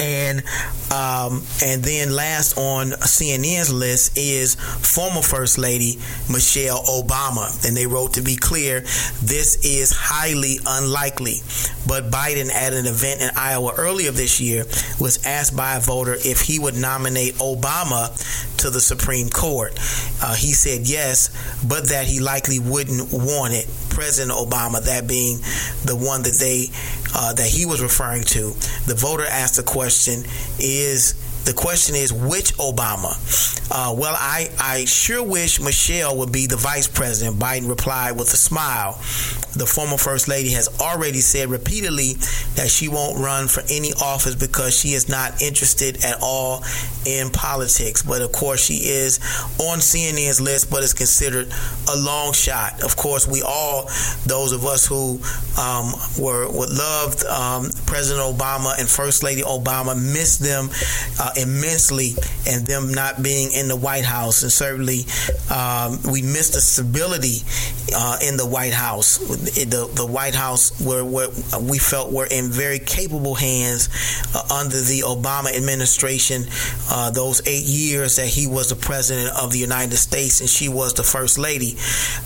and 0.00 0.42
um, 0.90 1.42
and 1.62 1.84
then 1.84 2.14
last 2.14 2.58
on 2.58 2.88
CNN's 2.90 3.72
list 3.72 4.16
is 4.16 4.54
former 4.54 5.22
First 5.22 5.58
Lady 5.58 5.98
Michelle 6.28 6.82
Obama, 6.84 7.46
and 7.66 7.76
they 7.76 7.86
wrote 7.86 8.14
to 8.14 8.22
be 8.22 8.36
clear, 8.36 8.80
this 9.22 9.64
is 9.64 9.92
highly 9.92 10.58
unlikely. 10.66 11.42
But 11.86 12.10
Biden, 12.10 12.50
at 12.52 12.72
an 12.72 12.86
event 12.86 13.20
in 13.20 13.30
Iowa 13.36 13.74
earlier 13.76 14.10
this 14.10 14.40
year, 14.40 14.64
was 14.98 15.24
asked 15.24 15.56
by 15.56 15.76
a 15.76 15.80
voter 15.80 16.14
if 16.14 16.40
he 16.40 16.58
would 16.58 16.76
nominate 16.76 17.34
Obama 17.34 18.10
to 18.58 18.70
the 18.70 18.80
Supreme 18.80 19.28
Court. 19.28 19.72
Uh, 20.22 20.34
he 20.34 20.52
said 20.52 20.88
yes, 20.88 21.30
but 21.66 21.88
that 21.88 22.06
he 22.06 22.20
likely 22.20 22.58
wouldn't 22.58 23.12
want 23.12 23.54
it. 23.54 23.68
President 23.90 24.36
Obama, 24.36 24.82
that 24.84 25.06
being 25.06 25.38
the 25.84 25.96
one 25.96 26.22
that 26.22 26.36
they 26.38 26.68
uh, 27.14 27.32
that 27.34 27.46
he 27.46 27.66
was 27.66 27.82
referring 27.82 28.22
to. 28.22 28.54
The 28.86 28.94
voter 28.96 29.24
asked 29.24 29.58
the 29.60 29.66
question: 29.66 30.24
Is 30.58 31.14
the 31.44 31.54
question 31.54 31.96
is 31.96 32.12
which 32.12 32.54
Obama? 32.58 33.16
Uh, 33.70 33.94
well, 33.94 34.14
I, 34.18 34.50
I 34.58 34.84
sure 34.84 35.22
wish 35.22 35.60
Michelle 35.60 36.18
would 36.18 36.32
be 36.32 36.46
the 36.46 36.56
vice 36.56 36.88
president. 36.88 37.38
Biden 37.38 37.68
replied 37.68 38.12
with 38.18 38.32
a 38.32 38.36
smile. 38.36 38.98
The 39.54 39.66
former 39.66 39.96
first 39.96 40.28
lady 40.28 40.50
has 40.50 40.68
already 40.80 41.20
said 41.20 41.50
repeatedly 41.50 42.14
that 42.54 42.68
she 42.68 42.88
won't 42.88 43.18
run 43.18 43.48
for 43.48 43.62
any 43.68 43.92
office 43.94 44.34
because 44.34 44.78
she 44.78 44.92
is 44.92 45.08
not 45.08 45.42
interested 45.42 46.04
at 46.04 46.18
all 46.22 46.62
in 47.04 47.30
politics. 47.30 48.02
But 48.02 48.22
of 48.22 48.32
course, 48.32 48.64
she 48.64 48.74
is 48.74 49.18
on 49.58 49.78
CNN's 49.78 50.40
list, 50.40 50.70
but 50.70 50.82
is 50.82 50.94
considered 50.94 51.48
a 51.92 51.96
long 51.96 52.32
shot. 52.32 52.82
Of 52.82 52.96
course, 52.96 53.26
we 53.26 53.42
all, 53.42 53.88
those 54.26 54.52
of 54.52 54.64
us 54.66 54.86
who 54.86 55.20
um, 55.60 55.94
were, 56.18 56.46
loved 56.46 57.24
um, 57.24 57.70
President 57.86 58.24
Obama 58.24 58.78
and 58.78 58.88
First 58.88 59.22
Lady 59.22 59.42
Obama, 59.42 59.96
miss 59.96 60.38
them 60.38 60.68
uh, 61.18 61.29
immensely, 61.36 62.14
and 62.46 62.66
them 62.66 62.92
not 62.92 63.22
being 63.22 63.52
in 63.52 63.68
the 63.68 63.76
White 63.76 64.04
House. 64.04 64.42
And 64.42 64.52
certainly, 64.52 65.06
um, 65.50 65.98
we 66.10 66.22
missed 66.22 66.54
the 66.54 66.60
stability 66.60 67.44
uh, 67.94 68.18
in 68.22 68.36
the 68.36 68.46
White 68.46 68.72
House. 68.72 69.18
The, 69.18 69.90
the 69.94 70.06
White 70.06 70.34
House, 70.34 70.80
where, 70.80 71.04
where 71.04 71.28
we 71.60 71.78
felt 71.78 72.12
were 72.12 72.26
in 72.30 72.50
very 72.50 72.78
capable 72.78 73.34
hands 73.34 73.88
uh, 74.34 74.42
under 74.54 74.80
the 74.80 75.02
Obama 75.06 75.54
administration. 75.56 76.44
Uh, 76.90 77.10
those 77.10 77.46
eight 77.46 77.64
years 77.64 78.16
that 78.16 78.26
he 78.26 78.46
was 78.46 78.68
the 78.68 78.76
president 78.76 79.36
of 79.36 79.52
the 79.52 79.58
United 79.58 79.96
States 79.96 80.40
and 80.40 80.48
she 80.48 80.68
was 80.68 80.94
the 80.94 81.02
first 81.02 81.38
lady. 81.38 81.76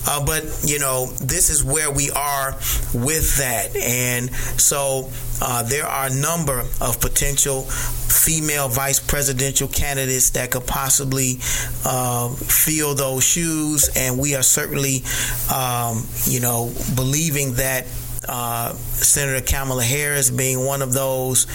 Uh, 0.07 0.25
but 0.25 0.45
you 0.65 0.79
know, 0.79 1.07
this 1.21 1.51
is 1.51 1.63
where 1.65 1.91
we 1.91 2.11
are 2.11 2.53
with 2.93 3.39
that, 3.39 3.75
and 3.77 4.33
so 4.61 5.11
uh, 5.41 5.63
there 5.63 5.87
are 5.87 6.07
a 6.07 6.15
number 6.15 6.61
of 6.81 7.01
potential 7.01 7.63
female 7.63 8.69
vice 8.69 9.01
presidential 9.01 9.69
candidates 9.69 10.31
that 10.31 10.51
could 10.51 10.67
possibly 10.67 11.39
uh, 11.85 12.29
fill 12.31 12.95
those 12.95 13.25
shoes, 13.25 13.91
and 13.97 14.19
we 14.19 14.35
are 14.35 14.43
certainly, 14.43 15.03
um, 15.55 16.07
you 16.25 16.41
know, 16.41 16.73
believing 16.95 17.55
that 17.55 17.87
uh, 18.29 18.73
Senator 18.75 19.45
Kamala 19.45 19.83
Harris 19.83 20.31
being 20.31 20.65
one 20.65 20.83
of 20.83 20.93
those, 20.93 21.47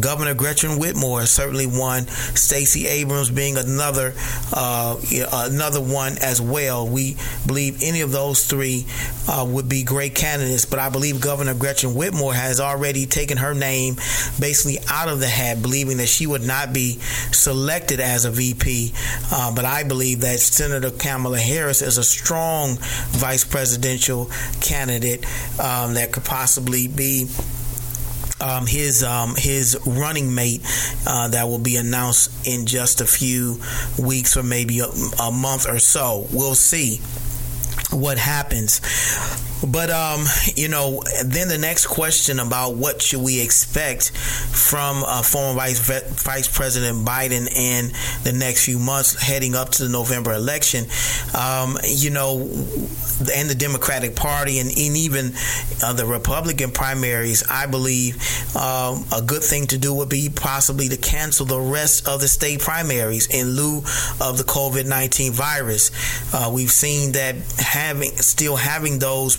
Governor 0.00 0.34
Gretchen 0.34 0.78
Whitmer 0.78 1.22
is 1.22 1.30
certainly 1.30 1.66
one, 1.66 2.06
Stacey 2.06 2.86
Abrams 2.86 3.30
being 3.30 3.56
another, 3.56 4.14
uh, 4.52 4.96
another 5.32 5.80
one 5.80 6.18
as 6.18 6.40
well. 6.40 6.86
We 6.86 7.16
believe 7.46 7.82
any 7.82 8.00
of 8.00 8.12
those 8.12 8.46
three 8.46 8.86
uh, 9.28 9.46
would 9.48 9.68
be 9.68 9.82
great 9.82 10.14
candidates, 10.14 10.64
but 10.64 10.78
I 10.78 10.90
believe 10.90 11.20
Governor 11.20 11.54
Gretchen 11.54 11.90
Whitmer 11.90 12.34
has 12.34 12.60
already 12.60 13.06
taken 13.06 13.38
her 13.38 13.54
name 13.54 13.96
basically 14.38 14.78
out 14.88 15.08
of 15.08 15.20
the 15.20 15.28
hat, 15.28 15.62
believing 15.62 15.96
that 15.98 16.08
she 16.08 16.26
would 16.26 16.42
not 16.42 16.72
be 16.72 16.98
selected 17.32 18.00
as 18.00 18.24
a 18.24 18.30
VP. 18.30 18.92
Uh, 19.32 19.54
but 19.54 19.64
I 19.64 19.82
believe 19.84 20.20
that 20.20 20.40
Senator 20.40 20.90
Kamala 20.90 21.38
Harris 21.38 21.82
is 21.82 21.98
a 21.98 22.04
strong 22.04 22.76
vice 23.10 23.44
presidential 23.44 24.30
candidate 24.60 25.24
um, 25.60 25.94
that 25.94 26.11
could 26.12 26.24
possibly 26.24 26.88
be 26.88 27.28
um, 28.40 28.66
his 28.66 29.02
um, 29.02 29.34
his 29.36 29.78
running 29.86 30.34
mate 30.34 30.62
uh, 31.06 31.28
that 31.28 31.44
will 31.44 31.58
be 31.58 31.76
announced 31.76 32.46
in 32.46 32.66
just 32.66 33.00
a 33.00 33.06
few 33.06 33.60
weeks 33.98 34.36
or 34.36 34.42
maybe 34.42 34.80
a, 34.80 34.88
a 35.20 35.30
month 35.30 35.68
or 35.68 35.78
so. 35.78 36.26
We'll 36.32 36.54
see 36.54 36.96
what 37.90 38.18
happens. 38.18 38.80
But 39.66 39.90
um, 39.90 40.24
you 40.56 40.68
know, 40.68 41.02
then 41.24 41.48
the 41.48 41.58
next 41.58 41.86
question 41.86 42.40
about 42.40 42.74
what 42.74 43.00
should 43.00 43.22
we 43.22 43.40
expect 43.40 44.10
from 44.10 45.04
uh, 45.06 45.22
former 45.22 45.54
Vice 45.54 45.78
Vice 45.78 46.48
President 46.48 47.06
Biden 47.06 47.46
in 47.54 47.92
the 48.24 48.32
next 48.32 48.64
few 48.64 48.78
months, 48.78 49.20
heading 49.22 49.54
up 49.54 49.70
to 49.70 49.84
the 49.84 49.88
November 49.88 50.32
election. 50.32 50.86
Um, 51.34 51.78
you 51.84 52.10
know, 52.10 52.40
and 52.40 53.48
the 53.48 53.56
Democratic 53.56 54.16
Party 54.16 54.58
and, 54.58 54.68
and 54.68 54.96
even 54.96 55.32
uh, 55.82 55.92
the 55.92 56.06
Republican 56.06 56.70
primaries, 56.72 57.44
I 57.48 57.66
believe 57.66 58.16
um, 58.56 59.04
a 59.14 59.22
good 59.24 59.42
thing 59.42 59.66
to 59.68 59.78
do 59.78 59.94
would 59.94 60.08
be 60.08 60.28
possibly 60.34 60.88
to 60.88 60.96
cancel 60.96 61.46
the 61.46 61.60
rest 61.60 62.08
of 62.08 62.20
the 62.20 62.28
state 62.28 62.60
primaries 62.60 63.28
in 63.32 63.50
lieu 63.50 63.78
of 64.20 64.38
the 64.38 64.44
COVID 64.44 64.86
nineteen 64.86 65.32
virus. 65.32 65.90
Uh, 66.34 66.50
we've 66.52 66.70
seen 66.70 67.12
that 67.12 67.36
having 67.58 68.10
still 68.16 68.56
having 68.56 68.98
those 68.98 69.36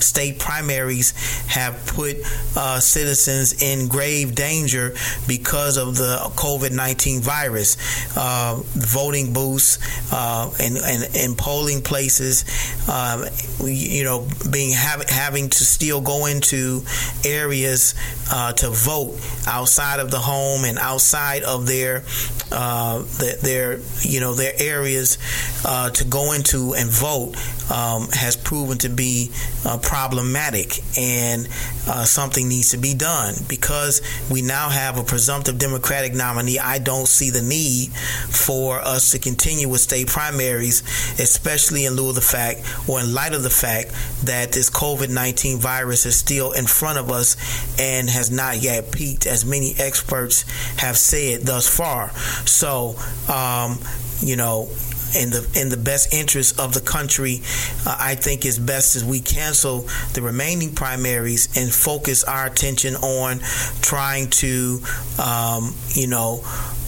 state 0.00 0.38
primaries 0.38 1.12
have 1.46 1.86
put 1.86 2.16
uh, 2.56 2.80
citizens 2.80 3.62
in 3.62 3.88
grave 3.88 4.34
danger 4.34 4.94
because 5.26 5.76
of 5.76 5.96
the 5.96 6.18
COVID 6.36 6.72
19 6.72 7.20
virus. 7.20 7.76
Uh, 8.16 8.60
voting 8.74 9.32
booths 9.32 9.78
uh, 10.12 10.50
and, 10.60 10.76
and, 10.76 11.16
and, 11.16 11.38
polling 11.38 11.82
places, 11.82 12.44
um, 12.88 13.24
you 13.64 14.04
know, 14.04 14.26
being 14.50 14.72
have, 14.72 15.08
having 15.08 15.48
to 15.48 15.64
still 15.64 16.00
go 16.00 16.26
into 16.26 16.82
areas 17.24 17.94
uh, 18.32 18.52
to 18.52 18.70
vote 18.70 19.18
outside 19.46 20.00
of 20.00 20.10
the 20.10 20.18
home 20.18 20.64
and 20.64 20.78
outside 20.78 21.42
of 21.42 21.66
their 21.66 22.04
uh, 22.52 23.02
their 23.42 23.80
you 24.00 24.20
know 24.20 24.34
their 24.34 24.52
areas 24.58 25.18
uh, 25.64 25.90
to 25.90 26.04
go 26.04 26.32
into 26.32 26.74
and 26.74 26.90
vote 26.90 27.34
um, 27.70 28.08
has 28.12 28.36
proven 28.36 28.78
to 28.78 28.88
be 28.88 29.30
uh, 29.66 29.78
problematic, 29.78 30.78
and 30.96 31.48
uh, 31.88 32.04
something 32.04 32.48
needs 32.48 32.70
to 32.70 32.76
be 32.76 32.94
done 32.94 33.34
because 33.48 34.00
we 34.30 34.40
now 34.40 34.68
have 34.68 34.96
a 34.96 35.02
presumptive 35.02 35.58
Democratic 35.58 36.14
nominee. 36.14 36.58
I 36.58 36.78
don't 36.78 37.08
see 37.08 37.30
the 37.30 37.42
need 37.42 37.90
for 37.90 38.78
us 38.80 39.10
to 39.10 39.18
continue 39.18 39.68
with 39.68 39.80
state 39.80 40.06
primaries, 40.06 40.82
especially 41.18 41.84
in 41.84 41.94
lieu 41.94 42.10
of 42.10 42.14
the 42.14 42.20
fact 42.20 42.60
or 42.88 43.00
in 43.00 43.12
light 43.12 43.34
of 43.34 43.42
the 43.42 43.50
fact 43.50 43.90
that 44.24 44.52
this 44.52 44.70
COVID 44.70 45.10
19 45.10 45.58
virus 45.58 46.06
is 46.06 46.16
still 46.16 46.52
in 46.52 46.66
front 46.66 46.98
of 46.98 47.10
us 47.10 47.36
and 47.80 48.08
has 48.08 48.30
not 48.30 48.62
yet 48.62 48.92
peaked, 48.92 49.26
as 49.26 49.44
many 49.44 49.74
experts 49.78 50.42
have 50.78 50.96
said 50.96 51.42
thus 51.42 51.68
far. 51.68 52.10
So, 52.46 52.96
um, 53.28 53.80
you 54.20 54.36
know, 54.36 54.68
in 55.14 55.30
the 55.30 55.46
in 55.54 55.68
the 55.68 55.76
best 55.76 56.12
interest 56.12 56.58
of 56.58 56.74
the 56.74 56.80
country, 56.80 57.42
uh, 57.86 57.96
I 57.98 58.14
think 58.14 58.44
it's 58.44 58.58
best 58.58 58.96
as 58.96 59.04
we 59.04 59.20
cancel 59.20 59.88
the 60.14 60.22
remaining 60.22 60.74
primaries 60.74 61.48
and 61.56 61.72
focus 61.72 62.24
our 62.24 62.46
attention 62.46 62.96
on 62.96 63.40
trying 63.82 64.30
to, 64.30 64.80
um, 65.22 65.74
you 65.94 66.06
know. 66.06 66.40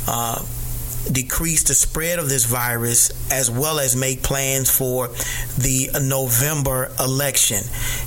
Uh, 0.06 0.42
decrease 1.10 1.62
the 1.64 1.74
spread 1.74 2.18
of 2.18 2.28
this 2.28 2.44
virus 2.44 3.10
as 3.30 3.50
well 3.50 3.78
as 3.78 3.96
make 3.96 4.22
plans 4.22 4.70
for 4.70 5.08
the 5.58 5.90
November 6.00 6.90
election. 6.98 7.62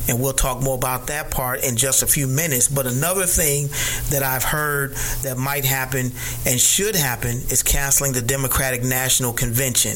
And 0.07 0.19
we'll 0.21 0.33
talk 0.33 0.61
more 0.61 0.75
about 0.75 1.07
that 1.07 1.31
part 1.31 1.63
in 1.63 1.77
just 1.77 2.03
a 2.03 2.07
few 2.07 2.27
minutes. 2.27 2.67
But 2.67 2.87
another 2.87 3.25
thing 3.25 3.67
that 4.09 4.23
I've 4.23 4.43
heard 4.43 4.93
that 5.23 5.37
might 5.37 5.65
happen 5.65 6.11
and 6.45 6.59
should 6.59 6.95
happen 6.95 7.37
is 7.49 7.63
canceling 7.63 8.13
the 8.13 8.21
Democratic 8.21 8.83
National 8.83 9.33
Convention. 9.33 9.95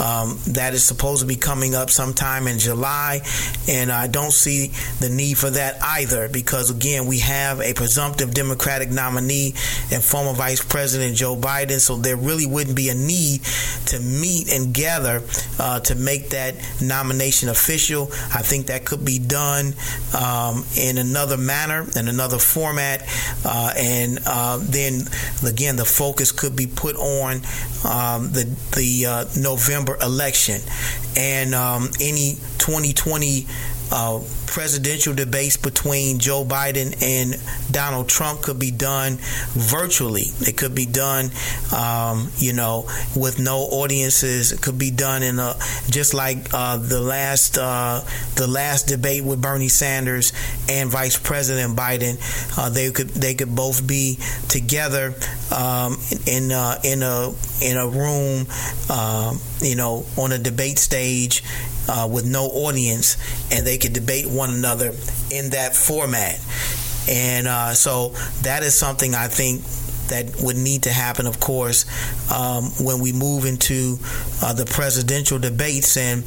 Um, 0.00 0.38
that 0.48 0.74
is 0.74 0.84
supposed 0.84 1.20
to 1.20 1.26
be 1.26 1.36
coming 1.36 1.74
up 1.74 1.90
sometime 1.90 2.46
in 2.46 2.58
July. 2.58 3.20
And 3.68 3.92
I 3.92 4.06
don't 4.06 4.32
see 4.32 4.72
the 5.00 5.08
need 5.08 5.38
for 5.38 5.50
that 5.50 5.82
either 5.82 6.28
because, 6.28 6.70
again, 6.70 7.06
we 7.06 7.20
have 7.20 7.60
a 7.60 7.74
presumptive 7.74 8.34
Democratic 8.34 8.90
nominee 8.90 9.54
and 9.92 10.02
former 10.02 10.32
Vice 10.32 10.64
President 10.64 11.16
Joe 11.16 11.36
Biden. 11.36 11.78
So 11.78 11.96
there 11.96 12.16
really 12.16 12.31
really 12.32 12.46
wouldn't 12.46 12.76
be 12.76 12.88
a 12.88 12.94
need 12.94 13.42
to 13.84 14.00
meet 14.00 14.50
and 14.50 14.72
gather 14.72 15.22
uh, 15.58 15.80
to 15.80 15.94
make 15.94 16.30
that 16.30 16.54
nomination 16.80 17.48
official. 17.50 18.04
I 18.34 18.42
think 18.42 18.66
that 18.66 18.86
could 18.86 19.04
be 19.04 19.18
done 19.18 19.74
um, 20.18 20.64
in 20.76 20.96
another 20.96 21.36
manner, 21.36 21.86
in 21.94 22.08
another 22.08 22.38
format, 22.38 23.02
uh, 23.44 23.74
and 23.76 24.18
uh, 24.26 24.58
then 24.62 25.02
again 25.46 25.76
the 25.76 25.84
focus 25.84 26.32
could 26.32 26.56
be 26.56 26.66
put 26.66 26.96
on 26.96 27.36
um, 27.84 28.32
the 28.32 28.44
the 28.74 29.06
uh, 29.06 29.24
November 29.38 29.98
election 30.00 30.60
and 31.16 31.54
um, 31.54 31.90
any 32.00 32.36
2020 32.58 33.46
uh, 33.90 34.20
presidential 34.52 35.14
debates 35.14 35.56
between 35.56 36.18
Joe 36.18 36.44
Biden 36.44 36.94
and 37.02 37.36
Donald 37.72 38.06
Trump 38.06 38.42
could 38.42 38.58
be 38.58 38.70
done 38.70 39.16
virtually. 39.52 40.26
It 40.40 40.58
could 40.58 40.74
be 40.74 40.84
done, 40.84 41.30
um, 41.74 42.30
you 42.36 42.52
know, 42.52 42.86
with 43.16 43.40
no 43.40 43.60
audiences. 43.60 44.52
It 44.52 44.60
could 44.60 44.78
be 44.78 44.90
done 44.90 45.22
in 45.22 45.38
a 45.38 45.54
just 45.88 46.12
like 46.12 46.52
uh, 46.52 46.76
the 46.76 47.00
last 47.00 47.56
uh, 47.56 48.02
the 48.36 48.46
last 48.46 48.88
debate 48.88 49.24
with 49.24 49.40
Bernie 49.40 49.68
Sanders 49.68 50.34
and 50.68 50.90
Vice 50.90 51.18
President 51.18 51.74
Biden. 51.74 52.20
Uh, 52.58 52.68
they 52.68 52.90
could 52.90 53.08
they 53.08 53.34
could 53.34 53.56
both 53.56 53.86
be 53.86 54.18
together 54.50 55.14
um, 55.50 55.96
in 56.26 56.52
uh, 56.52 56.78
in 56.84 57.02
a 57.02 57.32
in 57.62 57.78
a 57.78 57.88
room, 57.88 58.46
um, 58.90 59.40
you 59.62 59.76
know, 59.76 60.04
on 60.18 60.30
a 60.32 60.38
debate 60.38 60.78
stage 60.78 61.42
uh, 61.88 62.08
with 62.10 62.24
no 62.26 62.46
audience, 62.46 63.16
and 63.52 63.66
they 63.66 63.78
could 63.78 63.92
debate 63.92 64.26
one 64.26 64.50
another 64.50 64.92
in 65.30 65.50
that 65.50 65.74
format. 65.74 66.38
And 67.08 67.48
uh, 67.48 67.74
so 67.74 68.10
that 68.42 68.62
is 68.62 68.74
something 68.74 69.14
I 69.14 69.28
think 69.28 69.62
that 70.08 70.42
would 70.42 70.56
need 70.56 70.84
to 70.84 70.90
happen, 70.90 71.26
of 71.26 71.40
course, 71.40 71.84
um, 72.30 72.64
when 72.80 73.00
we 73.00 73.12
move 73.12 73.44
into 73.44 73.98
uh, 74.42 74.52
the 74.52 74.66
presidential 74.66 75.38
debates 75.38 75.96
and. 75.96 76.24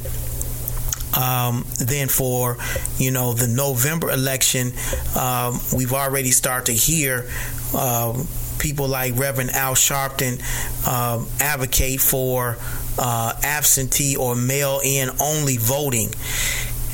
Um, 1.16 1.64
then 1.78 2.08
for 2.08 2.58
you 2.98 3.10
know 3.10 3.32
the 3.32 3.46
November 3.46 4.10
election, 4.10 4.72
um, 5.18 5.58
we've 5.74 5.94
already 5.94 6.30
started 6.30 6.66
to 6.66 6.72
hear 6.72 7.30
um, 7.74 8.26
people 8.58 8.88
like 8.88 9.16
Reverend 9.16 9.50
Al 9.50 9.74
Sharpton 9.74 10.40
um, 10.86 11.26
advocate 11.40 12.00
for 12.00 12.58
uh, 12.98 13.32
absentee 13.42 14.16
or 14.16 14.34
mail-in 14.34 15.10
only 15.20 15.56
voting, 15.56 16.10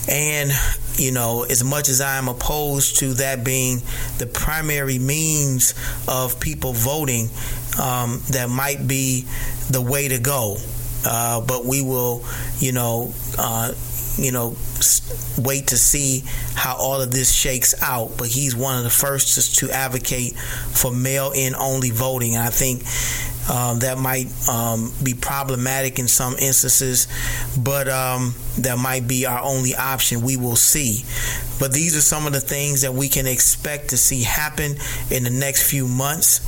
and 0.08 0.50
you 0.96 1.12
know, 1.12 1.44
as 1.44 1.64
much 1.64 1.88
as 1.88 2.00
I 2.00 2.18
am 2.18 2.28
opposed 2.28 2.98
to 2.98 3.14
that 3.14 3.44
being 3.44 3.80
the 4.18 4.26
primary 4.26 4.98
means 4.98 5.74
of 6.06 6.38
people 6.38 6.72
voting, 6.72 7.30
um, 7.80 8.22
that 8.30 8.48
might 8.50 8.86
be 8.86 9.26
the 9.70 9.80
way 9.80 10.08
to 10.08 10.18
go. 10.18 10.56
Uh, 11.04 11.40
but 11.40 11.64
we 11.64 11.82
will, 11.82 12.24
you 12.58 12.72
know, 12.72 13.12
uh, 13.38 13.72
you 14.16 14.30
know, 14.30 14.56
wait 15.38 15.68
to 15.68 15.76
see 15.76 16.22
how 16.54 16.76
all 16.76 17.00
of 17.00 17.10
this 17.10 17.32
shakes 17.34 17.74
out. 17.82 18.12
But 18.18 18.28
he's 18.28 18.54
one 18.54 18.76
of 18.76 18.84
the 18.84 18.90
first 18.90 19.56
to 19.58 19.70
advocate 19.70 20.36
for 20.36 20.92
mail-in 20.92 21.54
only 21.54 21.90
voting, 21.90 22.36
and 22.36 22.44
I 22.44 22.50
think 22.50 22.82
um, 23.50 23.80
that 23.80 23.98
might 23.98 24.28
um, 24.48 24.92
be 25.02 25.14
problematic 25.14 25.98
in 25.98 26.08
some 26.08 26.34
instances, 26.34 27.08
but 27.58 27.88
um, 27.88 28.34
that 28.58 28.78
might 28.78 29.08
be 29.08 29.26
our 29.26 29.42
only 29.42 29.74
option. 29.74 30.22
We 30.22 30.36
will 30.36 30.56
see. 30.56 31.04
But 31.58 31.72
these 31.72 31.96
are 31.96 32.00
some 32.00 32.26
of 32.26 32.32
the 32.32 32.40
things 32.40 32.82
that 32.82 32.94
we 32.94 33.08
can 33.08 33.26
expect 33.26 33.90
to 33.90 33.96
see 33.96 34.22
happen 34.22 34.76
in 35.10 35.24
the 35.24 35.30
next 35.30 35.68
few 35.68 35.86
months 35.86 36.40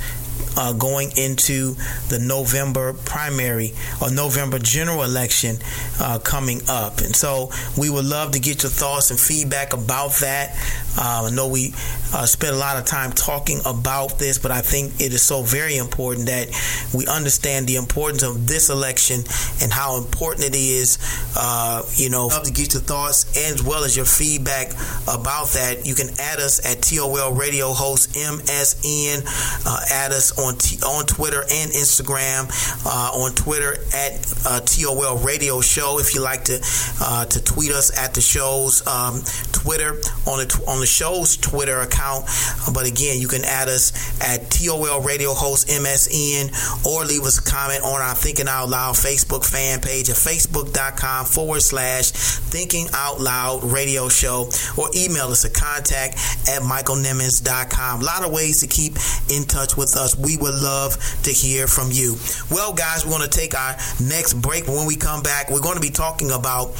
uh, 0.57 0.73
going 0.73 1.11
into 1.17 1.75
the 2.09 2.19
November 2.19 2.93
primary 2.93 3.73
or 4.01 4.11
November 4.11 4.59
general 4.59 5.03
election 5.03 5.57
uh, 5.99 6.19
coming 6.19 6.61
up. 6.69 6.99
And 6.99 7.15
so 7.15 7.51
we 7.77 7.89
would 7.89 8.05
love 8.05 8.31
to 8.31 8.39
get 8.39 8.63
your 8.63 8.69
thoughts 8.69 9.11
and 9.11 9.19
feedback 9.19 9.73
about 9.73 10.11
that. 10.21 10.55
Uh, 10.97 11.27
I 11.29 11.35
know 11.35 11.47
we 11.47 11.73
uh, 12.13 12.25
spent 12.25 12.55
a 12.55 12.57
lot 12.57 12.77
of 12.77 12.85
time 12.85 13.11
talking 13.11 13.59
about 13.65 14.17
this, 14.17 14.37
but 14.37 14.51
I 14.51 14.61
think 14.61 15.01
it 15.01 15.13
is 15.13 15.21
so 15.21 15.41
very 15.41 15.77
important 15.77 16.27
that 16.27 16.47
we 16.93 17.05
understand 17.07 17.67
the 17.67 17.75
importance 17.75 18.23
of 18.23 18.47
this 18.47 18.69
election 18.69 19.23
and 19.61 19.71
how 19.71 19.97
important 19.97 20.45
it 20.45 20.55
is. 20.55 20.97
Uh, 21.35 21.83
you 21.95 22.09
know, 22.09 22.29
to 22.29 22.51
get 22.51 22.73
your 22.73 22.81
thoughts 22.81 23.35
as 23.37 23.61
well 23.61 23.83
as 23.83 23.95
your 23.95 24.05
feedback 24.05 24.71
about 25.07 25.49
that. 25.49 25.85
You 25.85 25.95
can 25.95 26.09
add 26.19 26.39
us 26.39 26.65
at 26.65 26.81
TOL 26.81 27.33
Radio 27.33 27.73
Host 27.73 28.13
MSN. 28.15 29.23
Uh, 29.65 29.79
add 29.91 30.11
us 30.11 30.37
on 30.39 30.44
T- 30.53 30.77
on 30.85 31.05
Twitter 31.07 31.41
and 31.41 31.71
Instagram. 31.71 32.45
Uh, 32.85 33.23
on 33.25 33.31
Twitter 33.33 33.73
at 33.93 34.33
uh, 34.45 34.59
TOL 34.61 35.17
Radio 35.17 35.61
Show. 35.61 35.97
If 35.99 36.13
you 36.13 36.21
like 36.21 36.43
to 36.45 36.61
uh, 37.01 37.25
to 37.25 37.43
tweet 37.43 37.71
us 37.71 37.97
at 37.97 38.13
the 38.13 38.21
show's 38.21 38.85
um, 38.85 39.21
Twitter 39.51 39.97
on 40.27 40.37
the 40.37 40.63
on 40.67 40.79
the 40.79 40.85
show's 40.85 41.37
Twitter 41.37 41.79
account. 41.79 42.25
But 42.73 42.85
again, 42.85 43.19
you 43.19 43.27
can 43.27 43.43
add 43.43 43.67
us 43.67 43.91
at 44.21 44.51
TOL 44.51 45.01
Radio 45.01 45.33
Host 45.33 45.67
MSN 45.67 46.85
or 46.85 47.03
leave 47.05 47.23
us 47.23 47.39
a 47.39 47.43
comment 47.43 47.83
on 47.83 48.01
our 48.01 48.13
Thinking 48.13 48.47
Out 48.47 48.69
Loud 48.69 48.95
Facebook 48.95 49.43
fan 49.43 49.81
page 49.81 50.09
at 50.09 50.15
facebook.com 50.15 51.25
forward 51.25 51.61
slash 51.61 52.11
Thinking 52.11 52.87
Out 52.93 53.19
Loud 53.19 53.63
Radio 53.63 54.09
Show 54.09 54.49
or 54.77 54.89
email 54.95 55.27
us 55.27 55.45
at 55.45 55.53
contact 55.53 56.15
at 56.47 56.61
michaelnimmons.com. 56.61 58.01
A 58.01 58.03
lot 58.03 58.25
of 58.25 58.31
ways 58.31 58.61
to 58.61 58.67
keep 58.67 58.93
in 59.29 59.43
touch 59.45 59.75
with 59.77 59.95
us. 59.95 60.15
We 60.15 60.34
would 60.37 60.55
love 60.55 60.97
to 61.23 61.31
hear 61.31 61.67
from 61.67 61.89
you. 61.91 62.15
Well, 62.51 62.73
guys, 62.73 63.05
we're 63.05 63.17
going 63.17 63.29
to 63.29 63.37
take 63.37 63.55
our 63.55 63.75
next 64.01 64.35
break. 64.35 64.67
When 64.67 64.85
we 64.85 64.95
come 64.95 65.23
back, 65.23 65.49
we're 65.49 65.61
going 65.61 65.75
to 65.75 65.81
be 65.81 65.91
talking 65.91 66.31
about 66.31 66.75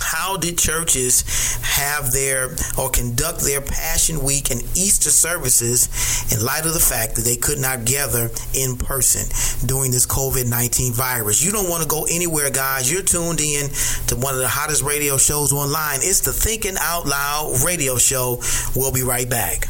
how 0.00 0.36
did 0.36 0.58
churches 0.58 1.22
have 1.62 2.12
their 2.12 2.54
or 2.78 2.90
conduct 2.90 3.40
their 3.40 3.60
Passion 3.60 4.22
Week 4.22 4.50
and 4.50 4.62
Easter 4.76 5.10
services 5.10 5.88
in 6.32 6.44
light 6.44 6.66
of 6.66 6.74
the 6.74 6.80
fact 6.80 7.16
that 7.16 7.22
they 7.22 7.36
could 7.36 7.58
not 7.58 7.84
gather 7.84 8.30
in 8.54 8.76
person 8.76 9.26
during 9.66 9.90
this 9.90 10.06
COVID 10.06 10.48
19 10.48 10.92
virus? 10.92 11.44
You 11.44 11.52
don't 11.52 11.68
want 11.68 11.82
to 11.82 11.88
go 11.88 12.06
anywhere, 12.10 12.50
guys. 12.50 12.90
You're 12.90 13.02
tuned 13.02 13.40
in 13.40 13.68
to 14.08 14.16
one 14.16 14.34
of 14.34 14.40
the 14.40 14.48
hottest 14.48 14.82
radio 14.82 15.16
shows 15.16 15.52
online. 15.52 16.00
It's 16.02 16.20
the 16.20 16.32
Thinking 16.32 16.76
Out 16.80 17.06
Loud 17.06 17.62
radio 17.64 17.96
show. 17.96 18.40
We'll 18.74 18.92
be 18.92 19.02
right 19.02 19.28
back. 19.28 19.68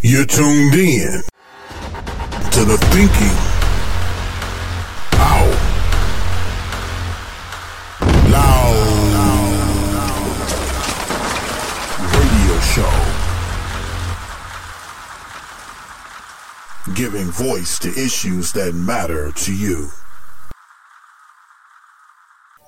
You're 0.00 0.26
tuned 0.26 0.74
in 0.74 1.22
to 2.56 2.64
the 2.64 2.78
Thinking 2.78 3.36
Out 5.20 5.56
Loud 8.32 8.76
radio 12.14 12.60
show. 12.60 12.94
Giving 16.94 17.30
voice 17.30 17.78
to 17.80 17.90
issues 17.90 18.52
that 18.52 18.74
matter 18.74 19.32
to 19.32 19.52
you. 19.54 19.90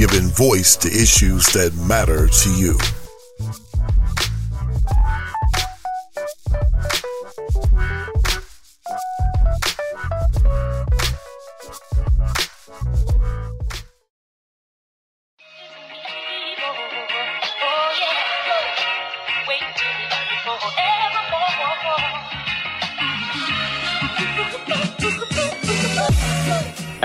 giving 0.00 0.30
voice 0.30 0.76
to 0.76 0.88
issues 0.88 1.44
that 1.52 1.74
matter 1.86 2.26
to 2.26 2.50
you. 2.54 2.99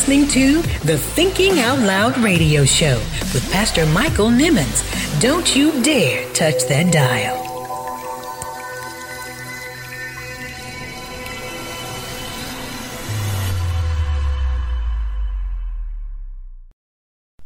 Listening 0.00 0.26
to 0.26 0.62
the 0.86 0.96
Thinking 0.96 1.60
Out 1.60 1.78
Loud 1.80 2.16
radio 2.16 2.64
show 2.64 2.96
with 3.34 3.46
Pastor 3.52 3.84
Michael 3.84 4.28
Nimmons. 4.28 4.80
Don't 5.20 5.54
you 5.54 5.82
dare 5.82 6.26
touch 6.32 6.64
that 6.68 6.90
dial. 6.90 7.36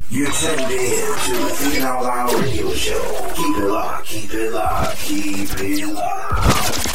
You're 0.09 0.31
tuned 0.31 0.61
in 0.61 1.17
to 1.25 1.33
the 1.33 1.49
Thinking 1.55 1.83
Out 1.83 2.03
Loud 2.03 2.33
radio 2.35 2.71
show. 2.71 3.31
Keep 3.35 3.57
it 3.57 3.67
locked, 3.67 4.07
keep 4.07 4.33
it 4.33 4.51
locked, 4.53 4.97
keep 4.99 5.49
it 5.59 5.93
locked. 5.93 6.85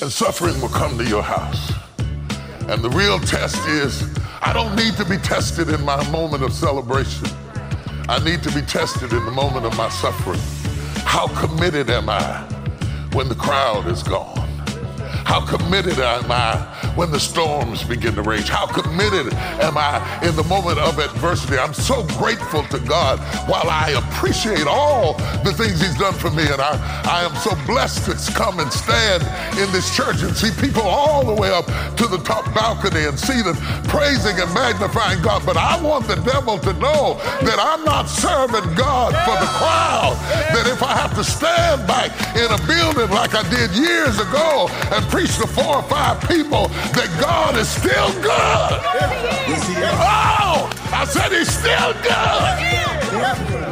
and 0.00 0.10
suffering 0.10 0.58
will 0.62 0.70
come 0.70 0.96
to 0.96 1.04
your 1.04 1.22
house. 1.22 1.91
And 2.68 2.82
the 2.82 2.90
real 2.90 3.18
test 3.18 3.66
is 3.68 4.04
I 4.40 4.52
don't 4.52 4.74
need 4.76 4.94
to 4.96 5.04
be 5.04 5.16
tested 5.18 5.68
in 5.68 5.84
my 5.84 6.08
moment 6.10 6.42
of 6.42 6.52
celebration. 6.52 7.28
I 8.08 8.22
need 8.24 8.42
to 8.42 8.52
be 8.52 8.62
tested 8.62 9.12
in 9.12 9.24
the 9.24 9.30
moment 9.30 9.66
of 9.66 9.76
my 9.76 9.88
suffering. 9.88 10.40
How 11.04 11.28
committed 11.28 11.90
am 11.90 12.08
I 12.08 12.40
when 13.12 13.28
the 13.28 13.34
crowd 13.34 13.86
is 13.88 14.02
gone? 14.02 14.51
How 15.32 15.40
committed 15.40 15.98
am 15.98 16.30
I 16.30 16.60
when 16.94 17.10
the 17.10 17.18
storms 17.18 17.82
begin 17.82 18.14
to 18.16 18.20
rage? 18.20 18.50
How 18.50 18.66
committed 18.66 19.32
am 19.64 19.78
I 19.78 19.96
in 20.20 20.36
the 20.36 20.44
moment 20.44 20.78
of 20.78 20.98
adversity? 20.98 21.56
I'm 21.56 21.72
so 21.72 22.04
grateful 22.20 22.64
to 22.64 22.78
God 22.80 23.18
while 23.48 23.64
I 23.64 23.96
appreciate 23.96 24.66
all 24.66 25.14
the 25.40 25.54
things 25.56 25.80
He's 25.80 25.96
done 25.96 26.12
for 26.12 26.30
me. 26.30 26.42
And 26.42 26.60
I, 26.60 26.76
I 27.08 27.24
am 27.24 27.34
so 27.36 27.56
blessed 27.64 28.04
to 28.12 28.32
come 28.34 28.60
and 28.60 28.70
stand 28.70 29.22
in 29.56 29.72
this 29.72 29.96
church 29.96 30.20
and 30.20 30.36
see 30.36 30.52
people 30.60 30.82
all 30.82 31.24
the 31.24 31.40
way 31.40 31.48
up 31.48 31.64
to 31.96 32.06
the 32.06 32.20
top 32.28 32.44
balcony 32.52 33.06
and 33.08 33.18
see 33.18 33.40
them 33.40 33.56
praising 33.88 34.36
and 34.36 34.52
magnifying 34.52 35.22
God. 35.22 35.46
But 35.46 35.56
I 35.56 35.80
want 35.80 36.08
the 36.08 36.16
devil 36.28 36.58
to 36.58 36.74
know 36.74 37.16
that 37.40 37.56
I'm 37.56 37.86
not 37.86 38.04
serving 38.04 38.68
God 38.74 39.16
for 39.24 39.36
the 39.40 39.48
crowd. 39.56 40.12
That 40.52 40.68
if 40.68 40.82
I 40.82 40.92
have 40.92 41.14
to 41.14 41.24
stand 41.24 41.86
back 41.88 42.12
in 42.36 42.52
a 42.52 42.60
building 42.68 43.08
like 43.16 43.32
I 43.32 43.48
did 43.48 43.72
years 43.72 44.20
ago 44.20 44.68
and 44.92 45.02
preach 45.08 45.21
to 45.28 45.46
four 45.46 45.76
or 45.76 45.82
five 45.84 46.20
people 46.28 46.66
that 46.68 47.08
God 47.20 47.56
is 47.56 47.68
still 47.68 48.10
good. 48.22 48.72
Oh, 49.94 50.68
I 50.92 51.04
said 51.04 51.30
he's 51.30 51.48
still 51.48 51.92
good. 52.02 53.71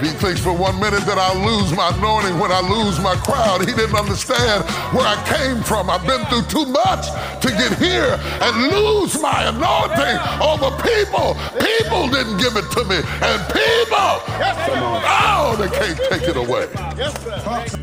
He 0.00 0.08
thinks 0.16 0.40
for 0.40 0.52
one 0.56 0.80
minute 0.80 1.04
that 1.04 1.18
I'll 1.18 1.44
lose 1.44 1.76
my 1.76 1.92
anointing 1.92 2.38
when 2.38 2.50
I 2.50 2.64
lose 2.64 2.98
my 3.00 3.16
crowd, 3.20 3.60
he 3.60 3.72
didn't 3.76 3.94
understand 3.94 4.64
where 4.96 5.04
I 5.04 5.20
came 5.28 5.62
from. 5.62 5.90
I've 5.90 6.06
been 6.06 6.24
through 6.32 6.48
too 6.48 6.64
much 6.64 7.04
to 7.44 7.48
get 7.52 7.76
here 7.76 8.16
and 8.40 8.72
lose 8.72 9.20
my 9.20 9.52
anointing 9.52 10.16
over 10.40 10.72
people. 10.80 11.36
People 11.60 12.08
didn't 12.08 12.40
give 12.40 12.56
it 12.56 12.64
to 12.72 12.82
me, 12.88 13.04
and 13.04 13.38
people, 13.52 14.16
oh, 15.04 15.56
they 15.60 15.68
can't 15.68 16.00
take 16.08 16.24
it 16.24 16.36
away. 16.36 16.64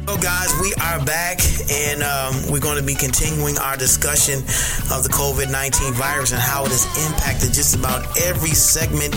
So, 0.07 0.18
guys, 0.18 0.49
we 0.61 0.73
are 0.81 1.03
back, 1.06 1.38
and 1.69 2.02
um, 2.02 2.34
we're 2.49 2.64
going 2.64 2.80
to 2.80 2.85
be 2.85 2.95
continuing 2.95 3.57
our 3.60 3.77
discussion 3.77 4.39
of 4.89 5.06
the 5.06 5.14
COVID 5.14 5.52
19 5.52 5.94
virus 5.94 6.31
and 6.31 6.41
how 6.41 6.65
it 6.65 6.72
has 6.72 6.85
impacted 6.98 7.53
just 7.53 7.76
about 7.76 8.02
every 8.26 8.57
segment 8.57 9.14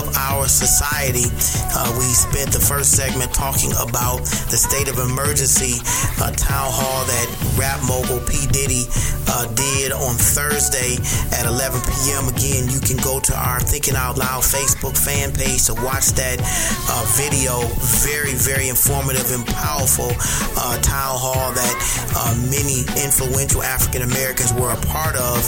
of 0.00 0.10
our 0.16 0.48
society. 0.48 1.30
Uh, 1.70 1.86
we 1.98 2.08
spent 2.32 2.52
the 2.52 2.60
first 2.60 2.96
segment 2.96 3.32
talking 3.34 3.72
about 3.72 4.24
the 4.48 4.56
state 4.56 4.88
of 4.88 4.96
emergency 4.98 5.76
uh, 6.16 6.32
town 6.32 6.72
hall 6.72 7.04
that 7.04 7.28
rap 7.60 7.76
mogul 7.84 8.24
P. 8.24 8.48
Diddy 8.48 8.88
uh, 9.28 9.44
did 9.52 9.92
on 9.92 10.16
Thursday 10.16 10.96
at 11.36 11.44
11 11.44 11.80
p.m. 11.84 12.28
Again, 12.32 12.72
you 12.72 12.80
can 12.80 12.96
go 13.04 13.20
to 13.20 13.34
our 13.36 13.60
Thinking 13.60 13.96
Out 13.96 14.16
Loud 14.16 14.40
Facebook 14.40 14.96
fan 14.96 15.32
page 15.32 15.68
to 15.68 15.74
watch 15.84 16.16
that 16.16 16.40
uh, 16.40 17.04
video. 17.20 17.60
Very, 18.00 18.32
very 18.32 18.68
informative 18.68 19.28
and 19.32 19.44
powerful 19.44 20.12
uh, 20.56 20.76
town 20.80 21.16
hall 21.20 21.52
that 21.52 21.76
uh, 22.16 22.32
many 22.48 22.84
influential 23.00 23.60
African 23.62 24.08
Americans 24.08 24.52
were 24.56 24.72
a 24.72 24.80
part 24.88 25.16
of. 25.16 25.44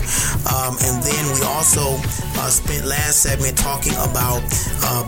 Um, 0.52 0.76
and 0.84 1.00
then 1.00 1.22
we 1.32 1.40
also 1.48 1.96
uh, 2.40 2.52
spent 2.52 2.84
last 2.84 3.24
segment 3.24 3.56
talking 3.56 3.96
about 4.04 4.44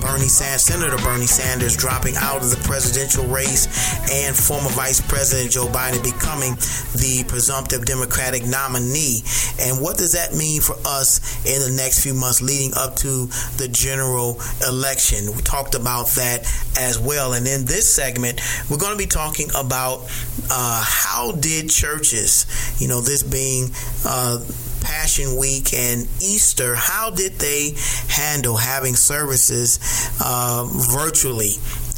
Bernie 0.00 0.28
Sanders, 0.28 0.62
Senator 0.62 0.96
Bernie 1.04 1.28
Sanders 1.28 1.65
Dropping 1.74 2.14
out 2.16 2.42
of 2.42 2.50
the 2.50 2.56
presidential 2.62 3.26
race 3.26 3.66
and 4.12 4.36
former 4.36 4.68
Vice 4.70 5.00
President 5.00 5.50
Joe 5.50 5.66
Biden 5.66 6.02
becoming 6.02 6.54
the 6.94 7.24
presumptive 7.26 7.84
Democratic 7.84 8.44
nominee. 8.46 9.22
And 9.60 9.80
what 9.82 9.98
does 9.98 10.12
that 10.12 10.32
mean 10.32 10.60
for 10.60 10.76
us 10.86 11.18
in 11.44 11.60
the 11.60 11.74
next 11.76 12.02
few 12.04 12.14
months 12.14 12.40
leading 12.40 12.72
up 12.76 12.94
to 12.96 13.26
the 13.56 13.68
general 13.70 14.40
election? 14.66 15.34
We 15.34 15.42
talked 15.42 15.74
about 15.74 16.06
that 16.14 16.46
as 16.78 16.98
well. 16.98 17.32
And 17.32 17.46
in 17.48 17.64
this 17.64 17.92
segment, 17.92 18.40
we're 18.70 18.78
going 18.78 18.92
to 18.92 18.98
be 18.98 19.06
talking 19.06 19.48
about 19.56 20.06
uh, 20.50 20.84
how 20.86 21.32
did 21.32 21.68
churches, 21.68 22.46
you 22.78 22.86
know, 22.86 23.00
this 23.00 23.22
being 23.22 23.70
uh, 24.04 24.38
Passion 24.86 25.36
Week 25.36 25.74
and 25.74 26.02
Easter, 26.22 26.76
how 26.76 27.10
did 27.10 27.32
they 27.40 27.74
handle 28.08 28.56
having 28.56 28.94
services 28.94 29.80
uh, 30.20 30.64
virtually 30.94 31.54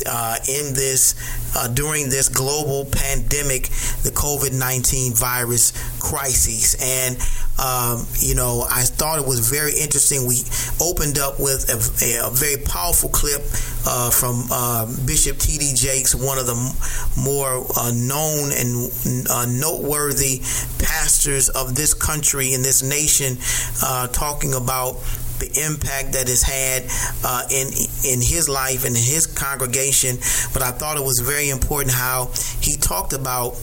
uh, 0.07 0.37
in 0.49 0.75
this 0.75 1.15
uh, 1.57 1.69
during 1.69 2.09
this 2.09 2.29
global 2.29 2.85
pandemic, 2.85 3.65
the 4.03 4.11
COVID 4.15 4.53
nineteen 4.53 5.15
virus 5.15 5.73
crisis, 5.99 6.75
and 6.81 7.17
um, 7.59 8.07
you 8.21 8.35
know 8.35 8.67
I 8.69 8.83
thought 8.83 9.19
it 9.19 9.27
was 9.27 9.49
very 9.51 9.73
interesting. 9.73 10.27
We 10.27 10.43
opened 10.81 11.19
up 11.19 11.41
with 11.41 11.69
a, 11.71 12.27
a 12.27 12.31
very 12.31 12.63
powerful 12.63 13.09
clip 13.09 13.43
uh, 13.87 14.11
from 14.11 14.45
uh, 14.51 14.87
Bishop 15.07 15.39
T.D. 15.39 15.73
Jakes, 15.75 16.15
one 16.15 16.39
of 16.39 16.47
the 16.47 16.55
m- 16.55 17.23
more 17.23 17.65
uh, 17.77 17.91
known 17.95 18.53
and 18.53 19.27
uh, 19.31 19.47
noteworthy 19.49 20.39
pastors 20.79 21.49
of 21.49 21.75
this 21.75 21.95
country 21.95 22.53
and 22.55 22.65
this 22.65 22.83
nation, 22.83 23.37
talking 24.13 24.55
about 24.55 24.97
the 25.39 25.65
impact 25.65 26.13
that 26.13 26.29
it's 26.29 26.43
had 26.43 26.85
uh, 27.25 27.43
in 27.51 27.69
in 28.05 28.21
his 28.21 28.49
life 28.49 28.85
and 28.85 28.97
in 28.97 29.03
his 29.03 29.27
congregation. 29.27 30.17
But 30.53 30.63
I 30.63 30.71
thought 30.71 30.97
it 30.97 31.05
was 31.05 31.21
very 31.21 31.51
important 31.51 31.95
how 31.95 32.31
he 32.61 32.77
talked 32.77 33.13
about 33.13 33.57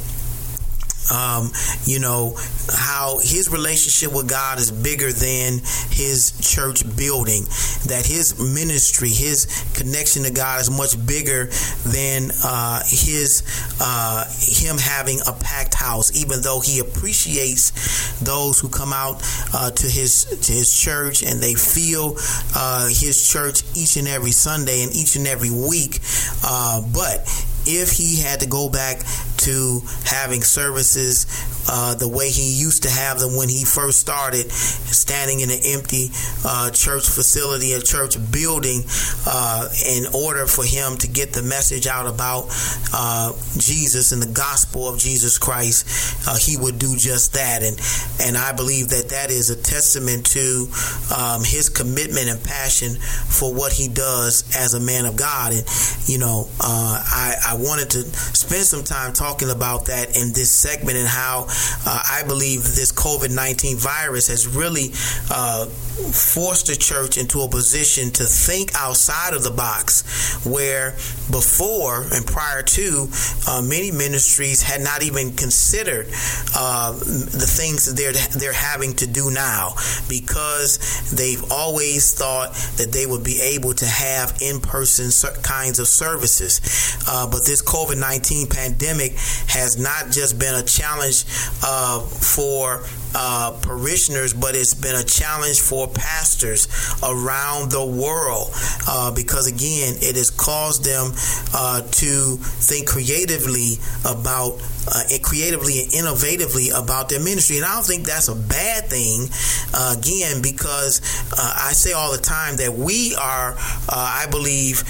um, 1.11 1.52
you 1.86 1.99
know, 1.99 2.38
how 2.73 3.19
his 3.19 3.49
relationship 3.49 4.15
with 4.15 4.30
God 4.30 4.60
is 4.60 4.72
bigger 4.72 5.11
than 5.11 5.60
his 5.91 6.34
church 6.41 6.84
building, 6.98 7.44
that 7.88 8.03
his 8.06 8.40
ministry, 8.40 9.10
his 9.10 9.45
connection 9.73 10.23
to 10.23 10.32
God 10.32 10.61
is 10.61 10.69
much 10.69 10.95
bigger 11.06 11.45
than 11.86 12.32
uh, 12.44 12.82
his 12.86 13.44
uh, 13.82 14.26
him 14.40 14.77
having 14.77 15.19
a 15.27 15.34
packed 15.34 15.73
house, 15.73 16.15
even 16.15 16.41
though 16.41 16.60
he 16.60 16.80
appreciates 16.80 18.19
those 18.22 18.60
who 18.60 18.69
come 18.69 18.94
out 18.94 19.22
uh, 19.53 19.72
to 19.72 19.88
his 19.88 20.26
to 20.26 20.52
his 20.52 20.76
church 20.76 21.23
and 21.23 21.41
they 21.41 21.53
feel 21.53 22.15
uh, 22.56 22.88
his 22.88 23.30
church 23.32 23.64
each 23.76 23.98
and 23.98 24.07
every 24.07 24.32
Sunday 24.32 24.84
and 24.84 24.95
each 24.95 25.15
and 25.15 25.27
every 25.27 25.52
week. 25.52 25.99
Uh, 26.44 26.82
but 26.94 27.27
if 27.66 27.92
he 27.92 28.22
had 28.22 28.40
to 28.42 28.48
go 28.48 28.70
back 28.70 29.02
to 29.38 29.82
having 30.06 30.42
services 30.42 31.26
uh, 31.68 31.96
the 31.96 32.08
way 32.08 32.30
he 32.30 32.54
used 32.54 32.84
to 32.84 32.90
have 32.90 33.20
them 33.20 33.36
when 33.36 33.50
he 33.50 33.64
first 33.66 34.00
started, 34.00 34.52
standing 34.52 35.40
in 35.40 35.50
an 35.50 35.60
empty 35.66 36.10
uh, 36.46 36.70
church 36.72 37.08
facility, 37.08 37.74
a 37.74 37.82
church 37.82 38.18
building, 38.32 38.84
uh, 39.26 39.70
in 39.86 40.06
order 40.14 40.46
for 40.46 40.64
him 40.64 40.98
to 40.98 41.08
get 41.08 41.34
the 41.34 41.42
message 41.42 41.88
out 41.88 42.06
about 42.06 42.48
uh, 42.94 43.34
Jesus 43.58 44.12
and 44.12 44.22
the 44.22 44.32
gospel 44.34 44.88
of 44.88 45.00
Jesus 45.00 45.38
Christ, 45.38 46.28
uh, 46.28 46.38
he 46.38 46.58
would 46.58 46.78
do 46.78 46.96
just 46.96 47.34
that. 47.34 47.64
And 47.64 47.80
and 48.22 48.38
I 48.38 48.54
believe 48.54 48.90
that 48.90 49.10
that 49.10 49.32
is 49.32 49.50
a 49.50 49.56
testament 49.56 50.26
to 50.28 50.68
um, 51.16 51.44
his 51.44 51.70
commitment 51.70 52.30
and 52.30 52.44
passion 52.44 52.96
for 52.96 53.54
what 53.54 53.74
he 53.74 53.88
does 53.88 54.44
as 54.56 54.74
a 54.74 54.80
man 54.80 55.06
of 55.06 55.16
God. 55.16 55.54
And 55.54 55.66
you 56.06 56.20
know, 56.20 56.48
uh, 56.60 57.04
I, 57.04 57.55
I 57.56 57.57
wanted 57.57 57.90
to 57.91 58.03
spend 58.36 58.65
some 58.65 58.84
time 58.84 59.14
talking 59.14 59.49
about 59.49 59.86
that 59.86 60.18
in 60.18 60.34
this 60.34 60.52
segment 60.52 60.98
and 60.98 61.07
how 61.07 61.48
uh, 61.86 62.03
I 62.11 62.23
believe 62.27 62.64
this 62.76 62.91
COVID 62.91 63.34
19 63.34 63.77
virus 63.77 64.27
has 64.27 64.45
really 64.45 64.91
uh, 65.32 65.68
forced 66.11 66.68
the 66.68 66.76
church 66.76 67.18
into 67.18 67.40
a 67.41 67.48
position 67.48 68.11
to 68.11 68.26
think 68.26 68.76
outside 68.76 69.34
of 69.34 69.44
the 69.44 69.52
box 69.52 70.03
where 70.45 70.91
before 71.32 72.03
and 72.11 72.27
prior 72.27 72.61
to 72.61 73.07
uh, 73.48 73.61
many 73.61 73.90
ministries 73.90 74.61
had 74.61 74.82
not 74.82 75.02
even 75.02 75.32
considered 75.32 76.07
uh, 76.56 76.91
the 76.91 77.48
things 77.48 77.86
that 77.86 77.95
they're 77.95 78.11
they're 78.11 78.52
having 78.52 78.94
to 78.95 79.07
do 79.07 79.32
now 79.32 79.72
because 80.10 80.77
they've 81.15 81.49
always 81.52 82.14
thought 82.14 82.53
that 82.76 82.91
they 82.91 83.06
would 83.06 83.23
be 83.23 83.40
able 83.40 83.73
to 83.73 83.86
have 83.86 84.38
in-person 84.41 85.10
kinds 85.41 85.80
of 85.80 85.88
services. 85.88 86.60
Uh, 87.07 87.26
this 87.45 87.61
COVID-19 87.61 88.49
pandemic 88.49 89.13
has 89.47 89.77
not 89.77 90.11
just 90.11 90.39
been 90.39 90.55
a 90.55 90.63
challenge 90.63 91.26
uh, 91.63 91.99
for 91.99 92.84
uh, 93.15 93.57
parishioners, 93.61 94.34
but 94.34 94.55
it's 94.55 94.73
been 94.73 94.95
a 94.95 95.03
challenge 95.03 95.61
for 95.61 95.88
pastors 95.88 96.67
around 97.01 97.72
the 97.72 97.85
world 97.85 98.49
uh, 98.88 99.11
because, 99.11 99.47
again, 99.47 99.95
it 100.01 100.15
has 100.15 100.30
caused 100.30 100.84
them 100.84 101.11
uh, 101.53 101.81
to 101.81 102.35
think 102.38 102.88
creatively 102.88 103.77
about 104.03 104.59
uh, 104.88 105.01
creatively 105.23 105.81
and 105.81 105.91
innovatively 105.93 106.69
about 106.77 107.09
their 107.09 107.19
ministry. 107.19 107.57
And 107.57 107.65
I 107.65 107.76
don't 107.76 107.85
think 107.85 108.05
that's 108.05 108.27
a 108.27 108.35
bad 108.35 108.85
thing, 108.89 109.30
uh, 109.73 109.95
again, 109.97 110.41
because 110.41 111.01
uh, 111.31 111.53
I 111.57 111.72
say 111.72 111.93
all 111.93 112.11
the 112.11 112.22
time 112.22 112.57
that 112.57 112.73
we 112.73 113.15
are, 113.15 113.55
I 113.89 114.27
believe, 114.30 114.84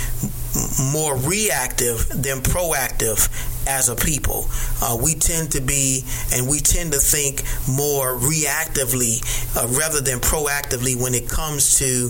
more 0.92 1.16
reactive 1.18 2.08
than 2.10 2.42
proactive 2.42 3.30
as 3.68 3.90
a 3.90 3.96
people. 3.96 4.46
Uh, 4.82 4.98
we 5.02 5.16
tend 5.16 5.52
to 5.52 5.62
be 5.62 6.04
and 6.34 6.48
we 6.48 6.60
tend 6.60 6.92
to 6.94 7.00
think 7.00 7.44
more 7.68 8.16
reactively 8.18 9.22
uh, 9.58 9.68
rather 9.80 10.02
than 10.02 10.20
proactively 10.20 11.00
when 11.00 11.14
it 11.14 11.28
comes 11.30 11.80
to 11.80 12.10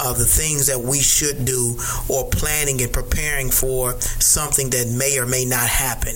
uh, 0.00 0.12
the 0.12 0.24
things 0.24 0.66
that 0.66 0.80
we 0.80 0.98
should 0.98 1.44
do 1.44 1.76
or 2.08 2.28
planning 2.30 2.80
and 2.82 2.92
preparing 2.92 3.50
for 3.50 3.98
something 4.00 4.70
that 4.70 4.88
may 4.88 5.18
or 5.18 5.26
may 5.26 5.44
not 5.44 5.68
happen. 5.68 6.14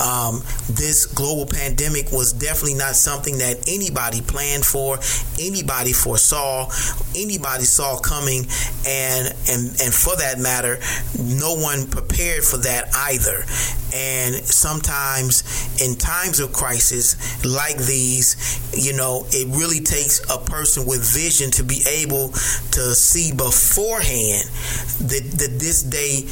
Um, 0.00 0.42
this 0.68 1.06
global 1.06 1.46
pandemic 1.46 2.10
was 2.12 2.32
definitely 2.32 2.74
not 2.74 2.94
something 2.96 3.38
that 3.38 3.68
anybody 3.68 4.20
planned 4.22 4.64
for, 4.64 4.98
anybody 5.38 5.92
foresaw, 5.92 6.70
anybody 7.14 7.64
saw 7.64 7.98
coming, 7.98 8.46
and 8.86 9.28
and 9.48 9.80
and 9.80 9.92
for 9.94 10.16
that 10.16 10.38
matter, 10.38 10.78
no 11.18 11.54
one 11.54 11.86
prepared 11.86 12.44
for 12.44 12.58
that 12.58 12.88
either. 12.94 13.44
And 13.92 14.29
sometimes 14.34 15.42
in 15.80 15.96
times 15.96 16.40
of 16.40 16.52
crisis 16.52 17.16
like 17.44 17.76
these, 17.76 18.60
you 18.74 18.92
know, 18.92 19.26
it 19.30 19.48
really 19.56 19.80
takes 19.80 20.20
a 20.30 20.38
person 20.38 20.86
with 20.86 21.02
vision 21.02 21.50
to 21.52 21.62
be 21.64 21.82
able 21.88 22.28
to 22.72 22.94
see 22.94 23.32
beforehand 23.32 24.48
that, 25.08 25.24
that 25.38 25.58
this 25.58 25.82
day 25.82 26.24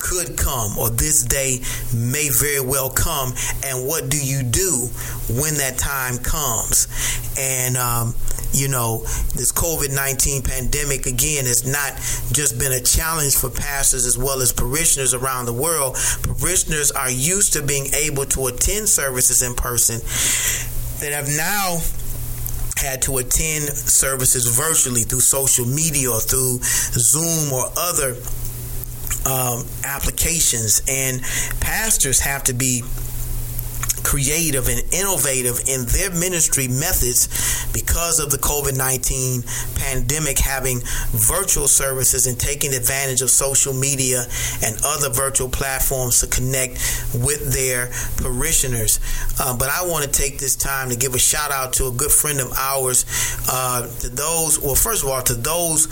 could 0.00 0.36
come 0.36 0.78
or 0.78 0.90
this 0.90 1.24
day 1.24 1.60
may 1.94 2.28
very 2.28 2.60
well 2.60 2.90
come. 2.90 3.32
And 3.64 3.86
what 3.86 4.08
do 4.08 4.18
you 4.18 4.42
do 4.42 4.88
when 5.28 5.54
that 5.54 5.78
time 5.78 6.18
comes? 6.18 6.88
And 7.38 7.76
um, 7.76 8.14
you 8.52 8.68
know 8.68 9.00
this 9.34 9.52
covid-19 9.52 10.48
pandemic 10.48 11.06
again 11.06 11.44
has 11.44 11.66
not 11.66 11.92
just 12.32 12.58
been 12.58 12.72
a 12.72 12.80
challenge 12.80 13.36
for 13.36 13.50
pastors 13.50 14.06
as 14.06 14.16
well 14.16 14.40
as 14.40 14.52
parishioners 14.52 15.14
around 15.14 15.46
the 15.46 15.52
world. 15.52 15.94
Parishioners 16.22 16.90
are 16.92 17.10
used 17.10 17.52
to 17.52 17.62
being 17.62 17.92
able 17.94 18.24
to 18.24 18.46
attend 18.46 18.88
services 18.88 19.42
in 19.42 19.54
person 19.54 20.00
that 21.00 21.12
have 21.12 21.28
now 21.28 21.78
had 22.76 23.02
to 23.02 23.18
attend 23.18 23.64
services 23.68 24.46
virtually 24.46 25.02
through 25.02 25.20
social 25.20 25.66
media 25.66 26.10
or 26.10 26.20
through 26.20 26.58
Zoom 26.62 27.52
or 27.52 27.64
other 27.76 28.16
um, 29.26 29.64
applications, 29.84 30.82
and 30.88 31.22
pastors 31.60 32.20
have 32.20 32.44
to 32.44 32.54
be 32.54 32.82
creative 34.06 34.68
and 34.68 34.80
innovative 34.94 35.58
in 35.66 35.84
their 35.86 36.10
ministry 36.10 36.68
methods 36.68 37.26
because 37.72 38.20
of 38.20 38.30
the 38.30 38.38
COVID 38.38 38.78
19 38.78 39.42
pandemic, 39.74 40.38
having 40.38 40.78
virtual 41.10 41.66
services 41.66 42.28
and 42.28 42.38
taking 42.38 42.72
advantage 42.72 43.20
of 43.20 43.30
social 43.30 43.74
media 43.74 44.22
and 44.62 44.78
other 44.84 45.10
virtual 45.10 45.48
platforms 45.48 46.20
to 46.20 46.28
connect 46.28 46.78
with 47.18 47.52
their 47.52 47.90
parishioners. 48.22 49.00
Uh, 49.40 49.58
but 49.58 49.68
I 49.68 49.84
want 49.84 50.04
to 50.04 50.10
take 50.10 50.38
this 50.38 50.54
time 50.54 50.90
to 50.90 50.96
give 50.96 51.14
a 51.14 51.18
shout 51.18 51.50
out 51.50 51.72
to 51.74 51.88
a 51.88 51.90
good 51.90 52.12
friend 52.12 52.38
of 52.38 52.52
ours, 52.52 53.04
uh, 53.50 53.90
to 54.00 54.08
those, 54.08 54.60
well, 54.60 54.76
first 54.76 55.02
of 55.02 55.10
all, 55.10 55.22
to 55.22 55.34
those 55.34 55.86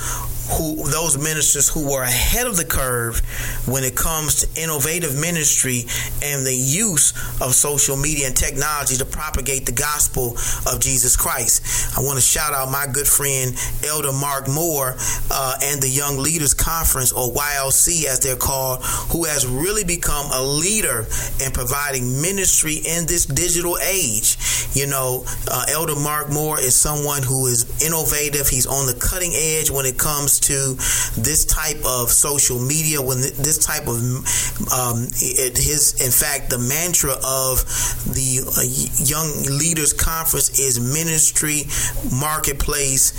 who 0.52 0.88
those 0.90 1.16
ministers 1.16 1.68
who 1.70 1.90
were 1.90 2.02
ahead 2.02 2.46
of 2.46 2.56
the 2.56 2.64
curve 2.64 3.20
when 3.66 3.82
it 3.82 3.96
comes 3.96 4.44
to 4.44 4.62
innovative 4.62 5.18
ministry 5.18 5.84
and 6.22 6.44
the 6.44 6.54
use 6.54 7.12
of 7.40 7.54
social 7.54 7.96
media 8.04 8.26
and 8.26 8.36
technology 8.36 8.96
to 8.96 9.06
propagate 9.06 9.64
the 9.64 9.72
gospel 9.72 10.36
of 10.68 10.78
Jesus 10.78 11.16
Christ. 11.16 11.96
I 11.96 12.02
want 12.02 12.18
to 12.18 12.22
shout 12.22 12.52
out 12.52 12.70
my 12.70 12.84
good 12.92 13.06
friend 13.06 13.56
Elder 13.88 14.12
Mark 14.12 14.46
Moore 14.46 14.94
uh, 15.30 15.54
and 15.62 15.80
the 15.80 15.88
Young 15.88 16.18
Leaders 16.18 16.52
Conference, 16.52 17.12
or 17.12 17.32
YLC 17.32 18.04
as 18.04 18.20
they're 18.20 18.36
called, 18.36 18.84
who 19.08 19.24
has 19.24 19.46
really 19.46 19.84
become 19.84 20.28
a 20.34 20.42
leader 20.42 21.06
in 21.40 21.50
providing 21.52 22.20
ministry 22.20 22.74
in 22.84 23.06
this 23.06 23.24
digital 23.24 23.78
age. 23.80 24.36
You 24.74 24.86
know, 24.86 25.24
uh, 25.48 25.64
Elder 25.70 25.96
Mark 25.96 26.28
Moore 26.30 26.60
is 26.60 26.74
someone 26.74 27.22
who 27.22 27.46
is 27.46 27.64
innovative. 27.80 28.48
He's 28.48 28.66
on 28.66 28.84
the 28.84 28.94
cutting 28.94 29.32
edge 29.32 29.70
when 29.70 29.86
it 29.86 29.96
comes 29.98 30.40
to 30.40 30.76
this 31.16 31.46
type 31.46 31.80
of 31.86 32.10
social 32.10 32.60
media. 32.60 33.00
When 33.00 33.20
this 33.20 33.64
type 33.64 33.88
of 33.88 33.96
um, 34.74 35.08
his, 35.16 35.96
in 36.04 36.10
fact, 36.10 36.50
the 36.50 36.58
mantra 36.58 37.16
of 37.24 37.64
the 38.06 38.42
uh, 38.44 39.04
Young 39.04 39.58
Leaders 39.58 39.92
Conference 39.92 40.58
is 40.58 40.80
ministry, 40.80 41.64
marketplace, 42.10 43.12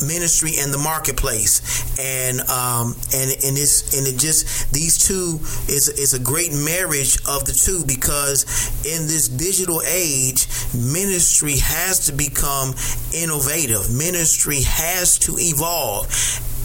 ministry 0.00 0.52
and 0.58 0.72
the 0.72 0.78
marketplace. 0.78 1.60
And 1.98 2.40
um 2.48 2.96
and 3.14 3.30
and 3.30 3.58
it's 3.58 3.94
and 3.96 4.06
it 4.06 4.18
just 4.18 4.72
these 4.72 4.98
two 4.98 5.38
is 5.68 5.88
is 5.88 6.14
a 6.14 6.18
great 6.18 6.52
marriage 6.52 7.18
of 7.28 7.44
the 7.44 7.52
two 7.52 7.84
because 7.86 8.44
in 8.84 9.06
this 9.06 9.28
digital 9.28 9.82
age 9.86 10.46
ministry 10.74 11.58
has 11.58 12.06
to 12.06 12.12
become 12.12 12.74
innovative. 13.12 13.92
Ministry 13.92 14.62
has 14.62 15.18
to 15.20 15.36
evolve 15.38 16.08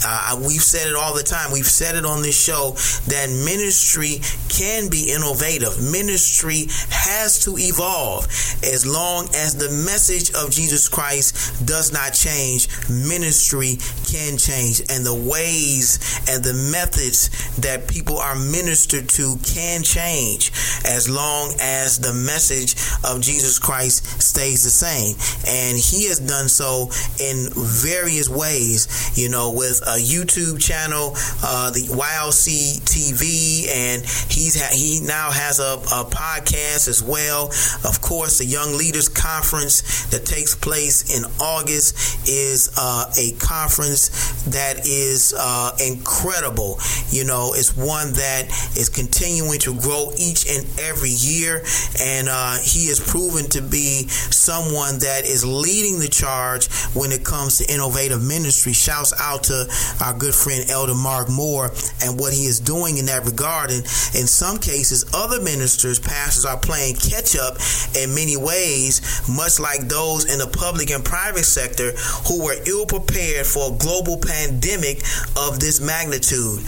uh, 0.06 0.40
we've 0.45 0.61
said 0.61 0.88
it 0.88 0.95
all 0.95 1.14
the 1.14 1.24
time. 1.24 1.52
We've 1.52 1.65
said 1.65 1.95
it 1.95 2.06
on 2.06 2.22
this 2.22 2.40
show 2.40 2.72
that 3.07 3.30
ministry 3.30 4.19
can 4.49 4.90
be 4.90 5.11
innovative. 5.11 5.82
Ministry 5.82 6.68
has 6.90 7.44
to 7.45 7.57
evolve 7.57 8.26
as 8.64 8.86
long 8.86 9.26
as 9.36 9.56
the 9.56 9.69
message 9.86 10.32
of 10.32 10.52
Jesus 10.52 10.88
Christ 10.90 11.65
does 11.65 11.91
not 11.91 12.14
change. 12.14 12.68
Ministry 12.90 13.78
can 14.06 14.38
change, 14.38 14.82
and 14.90 15.06
the 15.06 15.14
ways 15.14 15.99
and 16.30 16.44
the 16.44 16.53
methods 16.72 17.30
that 17.57 17.88
people 17.88 18.18
are 18.18 18.36
ministered 18.36 19.10
to 19.10 19.38
can 19.44 19.84
change 19.84 20.52
as 20.86 21.10
long 21.10 21.53
as 21.60 21.99
the 21.99 22.14
message 22.14 22.76
of 23.03 23.22
Jesus 23.22 23.60
Christ 23.60 24.22
stays 24.22 24.64
the 24.64 24.69
same. 24.69 25.15
And 25.48 25.78
He 25.78 26.07
has 26.07 26.19
done 26.19 26.49
so 26.49 26.90
in 27.19 27.49
various 27.56 28.30
ways, 28.30 29.11
you 29.18 29.30
know, 29.30 29.52
with 29.52 29.82
a 29.88 29.97
YouTube 29.97 30.59
channel, 30.59 31.14
uh, 31.43 31.72
the 31.72 31.88
YLC 31.88 32.81
TV, 32.84 33.68
and 33.69 34.03
he's 34.30 34.59
ha- 34.59 34.73
he 34.73 34.99
now 35.01 35.31
has 35.31 35.59
a, 35.59 35.80
a, 35.95 36.05
podcast 36.07 36.88
as 36.88 37.01
well. 37.01 37.47
Of 37.88 38.01
course, 38.01 38.39
the 38.39 38.45
Young 38.45 38.77
Leaders 38.77 39.07
Conference 39.07 40.05
that 40.07 40.26
takes 40.26 40.55
place 40.55 41.15
in 41.18 41.23
August 41.39 42.27
is 42.27 42.73
uh, 42.77 43.11
a 43.18 43.31
conference 43.39 44.43
that 44.45 44.85
is 44.85 45.34
uh, 45.38 45.72
incredible. 45.85 46.80
You 47.09 47.23
know, 47.23 47.53
it's 47.55 47.76
one 47.76 48.14
that 48.14 48.47
is 48.76 48.89
continuing 48.89 49.59
to 49.59 49.73
grow 49.80 50.11
each 50.18 50.49
and 50.49 50.65
every 50.80 51.11
year, 51.11 51.64
and 51.99 52.27
uh, 52.30 52.57
he 52.57 52.88
is 52.88 52.99
proven 52.99 53.49
to 53.51 53.61
be 53.61 54.07
someone 54.07 54.99
that 54.99 55.23
is 55.26 55.45
leading 55.45 55.99
the 55.99 56.07
charge 56.07 56.68
when 56.93 57.11
it 57.11 57.23
comes 57.23 57.57
to 57.59 57.72
innovative 57.72 58.22
ministry. 58.22 58.73
Shouts 58.73 59.14
out 59.19 59.43
to 59.45 59.68
our 60.01 60.13
good 60.13 60.33
friend 60.33 60.69
Elder 60.69 60.95
Mark 60.95 61.29
Moore 61.29 61.71
and 62.03 62.19
what 62.19 62.33
he 62.33 62.45
is 62.45 62.59
doing 62.59 62.97
in 62.97 63.05
that 63.07 63.25
regard. 63.25 63.71
And 63.71 63.83
in 64.15 64.27
some 64.27 64.57
cases, 64.57 65.05
other 65.13 65.41
ministers, 65.41 65.99
pastors 65.99 66.45
are 66.45 66.57
playing 66.57 66.95
catch 66.95 67.35
up 67.35 67.57
in 67.95 68.13
many 68.13 68.37
ways, 68.37 69.01
much 69.29 69.59
like 69.59 69.87
those 69.87 70.31
in 70.31 70.39
the 70.39 70.47
public 70.47 70.91
and 70.91 71.03
private 71.03 71.45
sector 71.45 71.91
who 72.27 72.43
were 72.43 72.55
ill 72.65 72.85
prepared 72.85 73.45
for 73.45 73.73
a 73.73 73.77
global 73.77 74.17
pandemic 74.17 74.99
of 75.35 75.59
this 75.59 75.79
magnitude. 75.81 76.59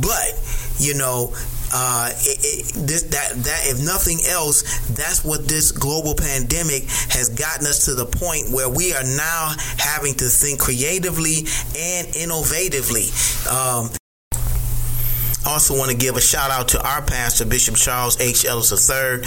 But, 0.00 0.34
you 0.78 0.94
know, 0.94 1.34
uh, 1.72 2.10
it, 2.14 2.72
it, 2.74 3.10
that 3.10 3.30
that 3.44 3.60
if 3.64 3.84
nothing 3.84 4.18
else, 4.28 4.62
that's 4.88 5.24
what 5.24 5.46
this 5.46 5.72
global 5.72 6.14
pandemic 6.14 6.84
has 7.10 7.28
gotten 7.28 7.66
us 7.66 7.84
to 7.86 7.94
the 7.94 8.06
point 8.06 8.50
where 8.50 8.68
we 8.68 8.92
are 8.94 9.04
now 9.04 9.54
having 9.78 10.14
to 10.14 10.26
think 10.26 10.60
creatively 10.60 11.46
and 11.76 12.06
innovatively. 12.14 13.08
Um, 13.48 13.90
also 15.48 15.76
want 15.76 15.90
to 15.90 15.96
give 15.96 16.16
a 16.16 16.20
shout 16.20 16.50
out 16.50 16.68
to 16.68 16.86
our 16.86 17.00
pastor, 17.00 17.46
Bishop 17.46 17.74
Charles 17.74 18.20
H. 18.20 18.44
Ellis 18.44 18.70
III, 18.70 19.22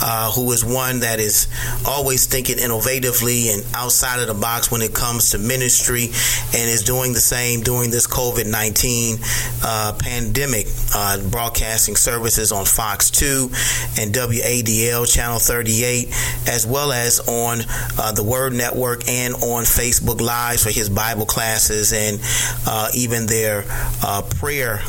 uh, 0.00 0.30
who 0.30 0.50
is 0.52 0.64
one 0.64 1.00
that 1.00 1.18
is 1.18 1.48
always 1.84 2.26
thinking 2.26 2.56
innovatively 2.56 3.52
and 3.52 3.64
outside 3.74 4.20
of 4.20 4.28
the 4.28 4.34
box 4.34 4.70
when 4.70 4.82
it 4.82 4.94
comes 4.94 5.30
to 5.30 5.38
ministry 5.38 6.04
and 6.04 6.70
is 6.70 6.84
doing 6.84 7.12
the 7.12 7.20
same 7.20 7.60
during 7.60 7.90
this 7.90 8.06
COVID 8.06 8.48
19 8.50 9.18
uh, 9.64 9.92
pandemic, 9.98 10.66
uh, 10.94 11.18
broadcasting 11.28 11.96
services 11.96 12.52
on 12.52 12.64
Fox 12.64 13.10
2 13.10 13.50
and 13.98 14.14
WADL 14.14 15.12
Channel 15.12 15.40
38, 15.40 16.08
as 16.46 16.66
well 16.66 16.92
as 16.92 17.18
on 17.26 17.58
uh, 17.98 18.12
the 18.12 18.22
Word 18.22 18.52
Network 18.52 19.08
and 19.08 19.34
on 19.34 19.64
Facebook 19.64 20.20
Live 20.20 20.60
for 20.60 20.70
his 20.70 20.88
Bible 20.88 21.26
classes 21.26 21.92
and 21.92 22.20
uh, 22.66 22.88
even 22.94 23.26
their 23.26 23.64
uh, 24.02 24.22
prayer 24.22 24.80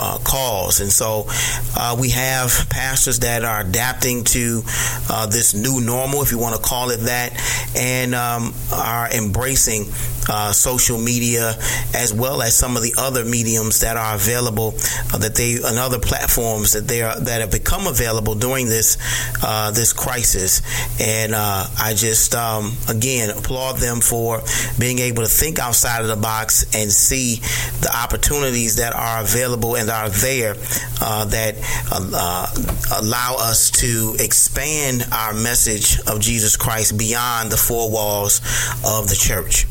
uh, 0.00 0.18
calls. 0.24 0.80
And 0.80 0.90
so 0.90 1.26
uh, 1.76 1.96
we 2.00 2.10
have 2.10 2.66
pastors 2.70 3.20
that 3.20 3.44
are 3.44 3.60
adapting 3.60 4.24
to 4.24 4.62
uh, 5.10 5.26
this 5.26 5.54
new 5.54 5.80
normal, 5.80 6.22
if 6.22 6.32
you 6.32 6.38
want 6.38 6.56
to 6.56 6.62
call 6.62 6.90
it 6.90 7.00
that, 7.00 7.36
and 7.76 8.14
um, 8.14 8.54
are 8.72 9.10
embracing 9.12 9.84
uh, 10.30 10.52
social 10.52 10.96
media, 10.96 11.54
as 11.92 12.14
well 12.14 12.40
as 12.40 12.54
some 12.54 12.76
of 12.76 12.82
the 12.82 12.94
other 12.96 13.24
mediums 13.24 13.80
that 13.80 13.96
are 13.96 14.14
available, 14.14 14.74
uh, 15.12 15.18
that 15.18 15.34
they 15.34 15.54
and 15.56 15.76
other 15.78 15.98
platforms 15.98 16.72
that 16.72 16.86
they 16.86 17.02
are 17.02 17.18
that 17.18 17.40
have 17.40 17.50
become 17.50 17.88
available 17.88 18.36
during 18.36 18.66
this 18.66 18.96
uh, 19.42 19.72
this 19.72 19.92
crisis. 19.92 20.62
And 21.00 21.34
uh, 21.34 21.66
I 21.78 21.94
just 21.94 22.34
um, 22.34 22.72
again 22.88 23.30
applaud 23.30 23.78
them 23.78 24.00
for 24.00 24.42
being 24.78 25.00
able 25.00 25.24
to 25.24 25.28
think 25.28 25.58
outside 25.58 26.02
of 26.02 26.08
the 26.08 26.16
box 26.16 26.62
and 26.74 26.92
see 26.92 27.36
the 27.80 27.90
opportunities 27.92 28.76
that 28.76 28.94
are 28.94 29.22
available 29.22 29.74
and 29.76 29.90
are 29.90 30.10
there 30.10 30.54
uh, 31.02 31.24
that 31.24 31.56
allow 32.92 33.36
us 33.38 33.70
to 33.70 34.14
expand 34.20 35.04
our 35.12 35.34
message 35.34 35.98
of 36.06 36.20
Jesus 36.20 36.56
Christ 36.56 36.96
beyond 36.96 37.50
the 37.50 37.56
four 37.56 37.90
walls 37.90 38.40
of 38.84 39.08
the 39.08 39.16
church 39.18 39.66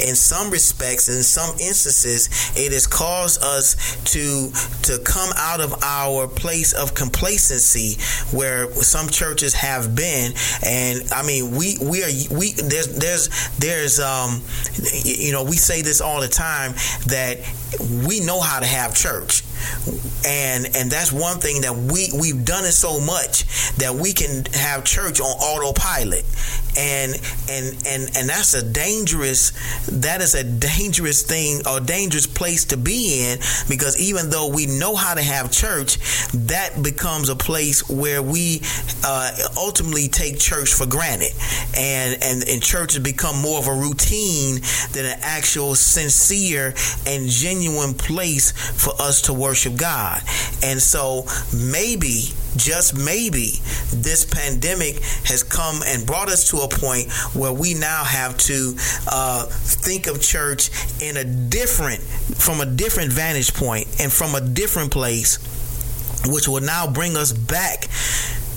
in 0.00 0.14
some 0.14 0.50
respects, 0.50 1.08
in 1.08 1.22
some 1.22 1.50
instances, 1.58 2.28
it 2.56 2.72
has 2.72 2.86
caused 2.86 3.42
us 3.42 3.96
to 4.12 4.50
to 4.82 5.02
come 5.04 5.30
out 5.36 5.60
of 5.60 5.82
our 5.82 6.26
place 6.28 6.72
of 6.72 6.94
complacency 6.94 7.96
where 8.36 8.70
some 8.72 9.08
churches 9.08 9.54
have 9.54 9.94
been. 9.94 10.32
And 10.64 11.02
I 11.12 11.22
mean, 11.26 11.56
we 11.56 11.78
we 11.80 12.02
are 12.02 12.36
we 12.36 12.52
there's 12.52 12.88
there's 12.98 13.48
there's 13.58 14.00
um 14.00 14.42
you 15.04 15.32
know 15.32 15.44
we 15.44 15.56
say 15.56 15.82
this 15.82 16.00
all 16.00 16.20
the 16.20 16.28
time 16.28 16.72
that 17.06 17.38
we 18.06 18.20
know 18.20 18.40
how 18.40 18.60
to 18.60 18.66
have 18.66 18.94
church 18.94 19.42
and 20.26 20.66
and 20.76 20.90
that's 20.90 21.12
one 21.12 21.38
thing 21.38 21.62
that 21.62 21.74
we 21.74 22.08
we've 22.18 22.44
done 22.44 22.64
it 22.64 22.72
so 22.72 23.00
much 23.00 23.44
that 23.76 23.94
we 23.94 24.12
can 24.12 24.44
have 24.54 24.84
church 24.84 25.20
on 25.20 25.26
autopilot. 25.26 26.24
And 26.78 27.14
and 27.48 27.74
and 27.86 28.16
and 28.16 28.28
that's 28.28 28.54
a 28.54 28.62
dangerous 28.62 29.52
that 29.88 30.20
is 30.20 30.34
a 30.34 30.44
dangerous 30.44 31.22
thing 31.22 31.62
or 31.66 31.80
dangerous 31.80 32.26
place 32.26 32.66
to 32.66 32.76
be 32.76 33.24
in 33.24 33.38
because 33.68 33.98
even 33.98 34.30
though 34.30 34.48
we 34.48 34.66
know 34.66 34.94
how 34.94 35.14
to 35.14 35.22
have 35.22 35.50
church 35.50 35.96
that 36.34 36.82
becomes 36.82 37.28
a 37.28 37.36
place 37.36 37.88
where 37.88 38.22
we 38.22 38.60
uh, 39.04 39.30
ultimately 39.56 40.08
take 40.08 40.38
church 40.38 40.74
for 40.74 40.86
granted. 40.86 41.32
And 41.76 42.22
and 42.22 42.48
and 42.48 42.62
church 42.62 42.92
has 42.92 43.02
become 43.02 43.40
more 43.40 43.58
of 43.58 43.68
a 43.68 43.74
routine 43.74 44.60
than 44.92 45.06
an 45.06 45.18
actual 45.22 45.74
sincere 45.74 46.74
and 47.06 47.28
genuine 47.28 47.94
place 47.94 48.52
for 48.52 48.92
us 49.00 49.22
to 49.22 49.32
worship 49.32 49.55
God. 49.64 50.20
And 50.62 50.80
so 50.80 51.26
maybe 51.54 52.32
just 52.56 52.96
maybe 52.96 53.60
this 53.92 54.24
pandemic 54.24 55.02
has 55.24 55.42
come 55.42 55.82
and 55.86 56.06
brought 56.06 56.28
us 56.28 56.50
to 56.50 56.58
a 56.58 56.68
point 56.68 57.10
where 57.34 57.52
we 57.52 57.74
now 57.74 58.04
have 58.04 58.36
to 58.38 58.74
uh, 59.08 59.44
think 59.46 60.06
of 60.06 60.20
church 60.20 60.70
in 61.02 61.16
a 61.16 61.24
different, 61.24 62.00
from 62.00 62.60
a 62.60 62.66
different 62.66 63.12
vantage 63.12 63.54
point 63.54 63.86
and 64.00 64.12
from 64.12 64.34
a 64.34 64.40
different 64.40 64.90
place, 64.90 65.38
which 66.26 66.48
will 66.48 66.62
now 66.62 66.90
bring 66.90 67.16
us 67.16 67.32
back 67.32 67.88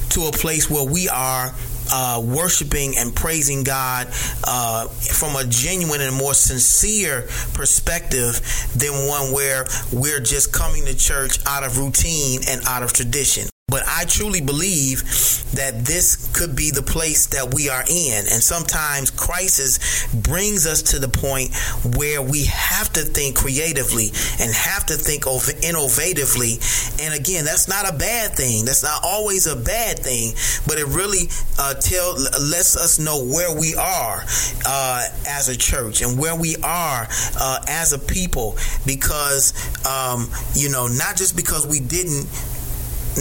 to 0.09 0.25
a 0.27 0.31
place 0.31 0.69
where 0.69 0.83
we 0.83 1.07
are 1.09 1.53
uh, 1.91 2.21
worshiping 2.23 2.95
and 2.97 3.15
praising 3.15 3.63
God 3.63 4.07
uh, 4.43 4.87
from 4.87 5.35
a 5.35 5.45
genuine 5.45 6.01
and 6.01 6.15
more 6.15 6.33
sincere 6.33 7.27
perspective 7.53 8.41
than 8.75 9.07
one 9.07 9.33
where 9.33 9.65
we're 9.91 10.19
just 10.19 10.53
coming 10.53 10.85
to 10.85 10.95
church 10.95 11.39
out 11.45 11.63
of 11.63 11.77
routine 11.77 12.41
and 12.47 12.61
out 12.67 12.83
of 12.83 12.93
tradition. 12.93 13.47
But 13.69 13.83
I 13.87 14.05
truly 14.05 14.41
believe 14.41 15.03
that 15.53 15.85
this 15.85 16.29
could 16.33 16.55
be 16.55 16.71
the 16.71 16.81
place 16.81 17.27
that 17.27 17.53
we 17.53 17.69
are 17.69 17.83
in. 17.89 18.19
And 18.19 18.41
sometimes 18.41 19.11
crisis 19.11 20.07
brings 20.13 20.65
us 20.67 20.81
to 20.93 20.99
the 20.99 21.07
point 21.07 21.55
where 21.97 22.21
we 22.21 22.45
have 22.45 22.91
to 22.93 23.01
think 23.01 23.35
creatively 23.35 24.09
and 24.39 24.53
have 24.53 24.85
to 24.87 24.95
think 24.95 25.23
innovatively. 25.23 26.59
And 27.01 27.13
again, 27.13 27.45
that's 27.45 27.67
not 27.67 27.89
a 27.89 27.97
bad 27.97 28.31
thing. 28.33 28.65
That's 28.65 28.83
not 28.83 29.01
always 29.03 29.47
a 29.47 29.55
bad 29.55 29.99
thing, 29.99 30.33
but 30.67 30.77
it 30.77 30.87
really 30.87 31.29
uh, 31.57 31.73
tell 31.75 32.13
lets 32.13 32.77
us 32.77 32.99
know 32.99 33.23
where 33.23 33.53
we 33.57 33.75
are 33.75 34.23
uh, 34.65 35.05
as 35.27 35.49
a 35.49 35.57
church 35.57 36.01
and 36.01 36.17
where 36.17 36.35
we 36.35 36.55
are 36.57 37.07
uh, 37.39 37.59
as 37.67 37.93
a 37.93 37.99
people. 37.99 38.57
Because 38.85 39.53
um, 39.85 40.29
you 40.53 40.69
know, 40.69 40.87
not 40.87 41.15
just 41.17 41.35
because 41.35 41.65
we 41.67 41.79
didn't 41.79 42.27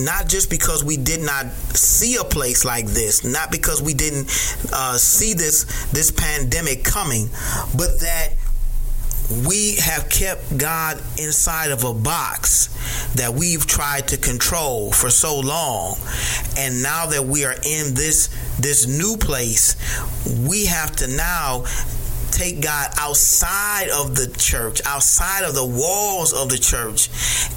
not 0.05 0.29
just 0.29 0.51
because 0.51 0.85
we 0.85 0.97
did 0.97 1.21
not 1.21 1.47
see 1.75 2.17
a 2.17 2.25
place 2.25 2.65
like 2.65 2.87
this, 2.87 3.25
not 3.25 3.51
because 3.51 3.83
we 3.83 3.95
didn't 3.95 4.27
uh, 4.73 4.97
see 4.97 5.35
this 5.35 5.65
this 5.93 6.11
pandemic 6.11 6.85
coming, 6.85 7.29
but 7.77 8.01
that 8.01 8.31
we 9.47 9.77
have 9.77 10.09
kept 10.09 10.57
God 10.57 10.99
inside 11.19 11.71
of 11.71 11.85
a 11.85 11.93
box 11.93 12.69
that 13.15 13.35
we've 13.35 13.67
tried 13.67 14.09
to 14.09 14.17
control 14.17 14.91
for 14.91 15.11
so 15.11 15.39
long. 15.41 15.97
And 16.57 16.83
now 16.83 17.07
that 17.07 17.25
we 17.25 17.45
are 17.45 17.53
in 17.53 17.95
this 17.95 18.29
this 18.59 18.87
new 18.87 19.17
place, 19.17 19.77
we 20.49 20.67
have 20.67 20.97
to 20.97 21.09
now 21.09 21.65
take 22.39 22.61
God 22.61 22.91
outside 22.99 23.89
of 23.91 24.15
the 24.15 24.33
church, 24.39 24.81
outside 24.87 25.43
of 25.43 25.55
the 25.55 25.67
walls 25.67 26.33
of 26.33 26.49
the 26.49 26.59
church, 26.59 27.11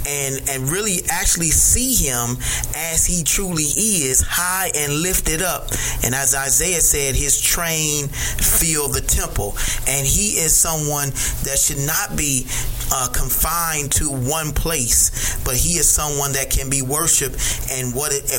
and 0.08 0.42
and 0.50 0.70
really 0.70 1.02
actually 1.10 1.54
see 1.54 1.94
Him 1.94 2.38
as 2.76 3.06
He 3.06 3.24
truly 3.24 3.64
is, 3.64 4.22
high 4.22 4.72
and 4.76 5.02
lifted 5.02 5.44
up. 5.44 5.70
And 6.04 6.16
as 6.16 6.34
Isaiah 6.34 6.82
said, 6.82 7.16
His 7.16 7.40
train 7.40 8.08
fill 8.08 8.88
the 8.88 9.02
temple, 9.02 9.56
and 9.88 10.06
He 10.06 10.42
is 10.42 10.56
someone 10.56 11.10
that 11.46 11.60
should 11.62 11.86
not 11.86 12.18
be 12.18 12.48
uh, 12.92 13.08
confined 13.14 13.92
to 13.94 14.10
one 14.10 14.52
place, 14.52 15.38
but 15.46 15.56
He 15.56 15.78
is 15.78 15.88
someone 15.88 16.34
that 16.34 16.50
can 16.50 16.70
be 16.70 16.82
worshipped 16.82 17.38
and 17.72 17.94
what 17.94 18.12
it 18.12 18.32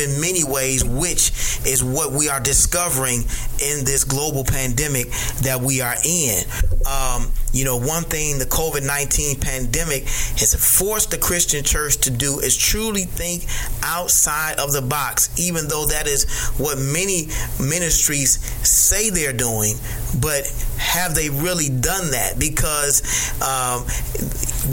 in 0.00 0.20
many 0.20 0.44
ways, 0.44 0.84
which 0.84 1.32
is 1.66 1.82
what 1.82 2.12
we 2.12 2.28
are 2.28 2.40
discovering 2.40 3.24
in 3.60 3.84
this 3.84 4.04
global 4.04 4.44
pandemic 4.44 5.10
that 5.42 5.60
we 5.60 5.80
are 5.80 5.87
in. 6.04 6.44
Um, 6.86 7.30
you 7.52 7.64
know, 7.64 7.76
one 7.76 8.04
thing 8.04 8.38
the 8.38 8.44
COVID 8.44 8.86
19 8.86 9.40
pandemic 9.40 10.04
has 10.38 10.54
forced 10.54 11.10
the 11.10 11.18
Christian 11.18 11.64
church 11.64 11.98
to 11.98 12.10
do 12.10 12.40
is 12.40 12.56
truly 12.56 13.04
think 13.04 13.44
outside 13.82 14.58
of 14.58 14.72
the 14.72 14.82
box, 14.82 15.30
even 15.38 15.68
though 15.68 15.86
that 15.86 16.06
is 16.06 16.48
what 16.58 16.78
many 16.78 17.28
ministries 17.60 18.38
say 18.66 19.10
they're 19.10 19.32
doing. 19.32 19.74
But 20.20 20.46
have 20.78 21.14
they 21.14 21.30
really 21.30 21.68
done 21.68 22.10
that? 22.12 22.38
Because 22.38 23.02
um, 23.42 23.86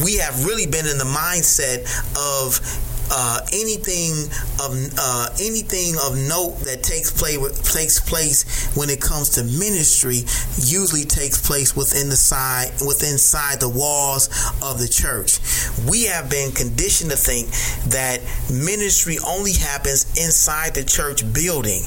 we 0.03 0.17
have 0.17 0.45
really 0.45 0.65
been 0.65 0.87
in 0.87 0.97
the 0.97 1.05
mindset 1.05 1.85
of 2.15 2.59
uh, 3.11 3.41
anything 3.53 4.30
of 4.61 4.72
uh, 4.98 5.30
anything 5.41 5.95
of 6.06 6.18
note 6.18 6.57
that 6.65 6.84
takes 6.84 7.11
place 7.11 7.38
takes 7.73 7.99
place 7.99 8.76
when 8.76 8.90
it 8.90 9.02
comes 9.02 9.30
to 9.30 9.44
ministry 9.44 10.23
usually 10.61 11.06
takes 11.06 11.41
place 11.41 11.76
within 11.76 12.10
the 12.10 12.15
side 12.15 12.72
within 12.86 13.15
inside 13.15 13.61
the 13.61 13.69
walls 13.69 14.27
of 14.61 14.77
the 14.77 14.88
church. 14.88 15.40
We 15.90 16.03
have 16.06 16.30
been 16.30 16.52
conditioned 16.52 17.11
to 17.11 17.18
think 17.18 17.48
that 17.90 18.19
ministry 18.52 19.18
only 19.26 19.53
happens 19.53 20.06
inside 20.18 20.76
the 20.76 20.84
church 20.84 21.23
building. 21.34 21.84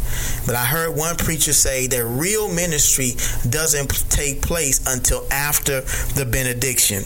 But 0.47 0.55
I 0.55 0.65
heard 0.65 0.97
one 0.97 1.17
preacher 1.17 1.53
say 1.53 1.87
that 1.89 2.05
real 2.05 2.49
ministry 2.49 3.13
doesn't 3.49 4.11
take 4.11 4.41
place 4.41 4.81
until 4.87 5.27
after 5.31 5.83
the 6.17 6.25
benediction 6.25 7.05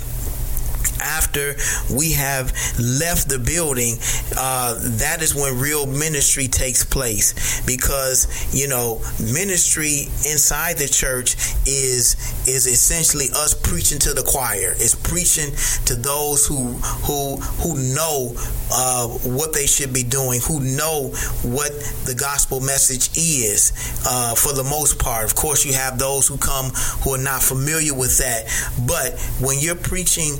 after 1.02 1.56
we 1.94 2.12
have 2.12 2.52
left 2.78 3.28
the 3.28 3.38
building, 3.38 3.96
uh, 4.36 4.78
that 4.98 5.22
is 5.22 5.34
when 5.34 5.58
real 5.58 5.86
ministry 5.86 6.48
takes 6.48 6.84
place. 6.84 7.62
Because 7.66 8.26
you 8.54 8.68
know, 8.68 9.00
ministry 9.18 10.08
inside 10.28 10.78
the 10.78 10.88
church 10.88 11.34
is 11.66 12.16
is 12.46 12.66
essentially 12.66 13.26
us 13.34 13.54
preaching 13.54 13.98
to 14.00 14.14
the 14.14 14.22
choir. 14.22 14.72
It's 14.76 14.94
preaching 14.94 15.52
to 15.86 15.94
those 15.94 16.46
who 16.46 16.74
who 17.06 17.36
who 17.62 17.94
know 17.94 18.34
uh, 18.72 19.08
what 19.08 19.52
they 19.52 19.66
should 19.66 19.92
be 19.92 20.02
doing, 20.02 20.40
who 20.40 20.60
know 20.60 21.12
what 21.42 21.72
the 22.04 22.14
gospel 22.18 22.60
message 22.60 23.10
is. 23.16 23.72
Uh, 24.06 24.34
for 24.34 24.52
the 24.52 24.64
most 24.64 24.98
part, 24.98 25.24
of 25.24 25.34
course, 25.34 25.64
you 25.64 25.72
have 25.72 25.98
those 25.98 26.26
who 26.28 26.36
come 26.36 26.70
who 27.02 27.14
are 27.14 27.22
not 27.22 27.42
familiar 27.42 27.94
with 27.94 28.18
that. 28.18 28.46
But 28.86 29.18
when 29.40 29.58
you're 29.58 29.76
preaching 29.76 30.38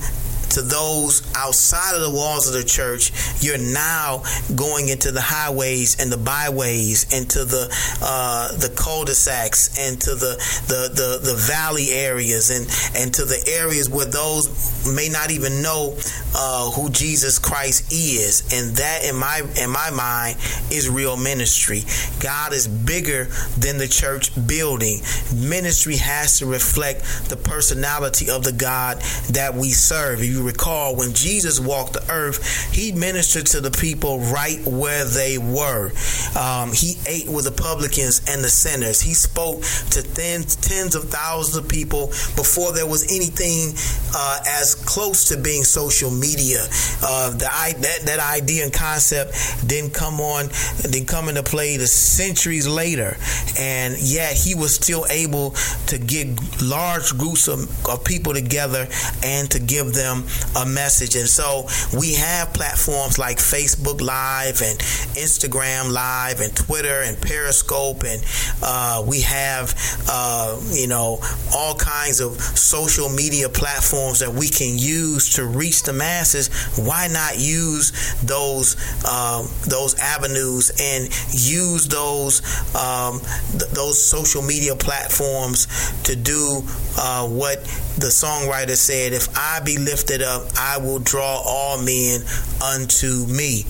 to 0.52 0.62
those 0.62 1.22
outside 1.34 1.94
of 1.94 2.02
the 2.02 2.10
walls 2.10 2.46
of 2.48 2.54
the 2.54 2.64
church, 2.64 3.12
you're 3.42 3.58
now 3.58 4.22
going 4.54 4.88
into 4.88 5.10
the 5.10 5.20
highways 5.20 6.00
and 6.00 6.10
the 6.10 6.16
byways, 6.16 7.12
into 7.12 7.44
the 7.44 7.68
uh, 8.02 8.52
the 8.56 8.72
cul-de-sacs, 8.76 9.78
and 9.78 10.00
to 10.00 10.14
the, 10.14 10.36
the 10.68 10.90
the 10.94 11.32
the 11.32 11.36
valley 11.36 11.90
areas, 11.90 12.50
and 12.50 12.66
and 12.96 13.14
to 13.14 13.24
the 13.24 13.42
areas 13.58 13.88
where 13.88 14.06
those 14.06 14.86
may 14.94 15.08
not 15.08 15.30
even 15.30 15.62
know 15.62 15.96
uh, 16.34 16.70
who 16.70 16.90
Jesus 16.90 17.38
Christ 17.38 17.92
is, 17.92 18.52
and 18.52 18.76
that 18.76 19.04
in 19.04 19.16
my 19.16 19.42
in 19.60 19.70
my 19.70 19.90
mind 19.90 20.36
is 20.70 20.88
real 20.88 21.16
ministry. 21.16 21.82
God 22.20 22.52
is 22.52 22.68
bigger 22.68 23.24
than 23.58 23.78
the 23.78 23.88
church 23.88 24.32
building. 24.46 25.00
Ministry 25.34 25.96
has 25.96 26.38
to 26.38 26.46
reflect 26.46 27.28
the 27.28 27.36
personality 27.36 28.30
of 28.30 28.44
the 28.44 28.52
God 28.52 29.00
that 29.30 29.54
we 29.54 29.70
serve. 29.70 30.20
If 30.20 30.26
you 30.26 30.41
recall, 30.42 30.96
when 30.96 31.12
Jesus 31.12 31.60
walked 31.60 31.94
the 31.94 32.10
earth, 32.10 32.72
he 32.72 32.92
ministered 32.92 33.46
to 33.46 33.60
the 33.60 33.70
people 33.70 34.20
right 34.20 34.64
where 34.66 35.04
they 35.04 35.38
were. 35.38 35.92
Um, 36.38 36.72
he 36.72 36.96
ate 37.06 37.28
with 37.28 37.44
the 37.44 37.52
publicans 37.52 38.22
and 38.28 38.42
the 38.42 38.48
sinners. 38.48 39.00
He 39.00 39.14
spoke 39.14 39.62
to 39.90 40.02
tens, 40.02 40.56
tens 40.56 40.94
of 40.94 41.04
thousands 41.04 41.56
of 41.56 41.68
people 41.68 42.08
before 42.36 42.72
there 42.72 42.86
was 42.86 43.04
anything 43.12 43.74
uh, 44.14 44.40
as 44.46 44.74
close 44.74 45.28
to 45.28 45.36
being 45.36 45.64
social 45.64 46.10
media. 46.10 46.60
Uh, 47.02 47.30
the, 47.30 47.48
that, 47.80 48.00
that 48.04 48.20
idea 48.20 48.64
and 48.64 48.72
concept 48.72 49.34
didn't 49.66 49.94
come 49.94 50.20
on, 50.20 50.48
didn't 50.82 51.08
come 51.08 51.28
into 51.28 51.42
play 51.42 51.76
the 51.76 51.86
centuries 51.86 52.66
later. 52.66 53.16
And 53.58 53.98
yet 53.98 54.34
he 54.34 54.54
was 54.54 54.74
still 54.74 55.06
able 55.10 55.50
to 55.86 55.98
get 55.98 56.28
large 56.62 57.16
groups 57.16 57.48
of, 57.48 57.68
of 57.86 58.04
people 58.04 58.32
together 58.32 58.88
and 59.22 59.50
to 59.50 59.58
give 59.58 59.92
them 59.94 60.24
a 60.56 60.66
message. 60.66 61.16
And 61.16 61.28
so 61.28 61.66
we 61.96 62.14
have 62.14 62.52
platforms 62.52 63.18
like 63.18 63.38
Facebook 63.38 64.00
Live 64.00 64.62
and 64.62 64.78
Instagram 65.16 65.92
Live 65.92 66.40
and 66.40 66.54
Twitter 66.54 67.02
and 67.02 67.20
Periscope, 67.20 68.04
and 68.04 68.22
uh, 68.62 69.04
we 69.06 69.20
have 69.22 69.74
uh, 70.08 70.60
you 70.70 70.86
know 70.86 71.18
all 71.54 71.74
kinds 71.74 72.20
of 72.20 72.40
social 72.40 73.08
media 73.08 73.48
platforms 73.48 74.20
that 74.20 74.32
we 74.32 74.48
can 74.48 74.78
use 74.78 75.34
to 75.34 75.44
reach 75.44 75.82
the 75.82 75.92
masses. 75.92 76.48
Why 76.78 77.08
not 77.08 77.38
use 77.38 77.92
those 78.22 78.76
um, 79.04 79.48
those 79.68 79.98
avenues 79.98 80.70
and 80.80 81.08
use 81.32 81.88
those 81.88 82.42
um, 82.74 83.20
th- 83.52 83.70
those 83.72 84.02
social 84.02 84.42
media 84.42 84.74
platforms 84.76 85.66
to 86.04 86.16
do 86.16 86.62
uh, 86.98 87.26
what 87.26 87.62
the 87.98 88.08
songwriter 88.08 88.76
said? 88.76 89.12
If 89.12 89.28
I 89.36 89.60
be 89.60 89.78
lifted 89.78 90.21
up, 90.22 90.48
I 90.58 90.78
will 90.78 90.98
draw 90.98 91.42
all 91.44 91.82
men 91.82 92.22
unto 92.62 93.26
me. 93.26 93.64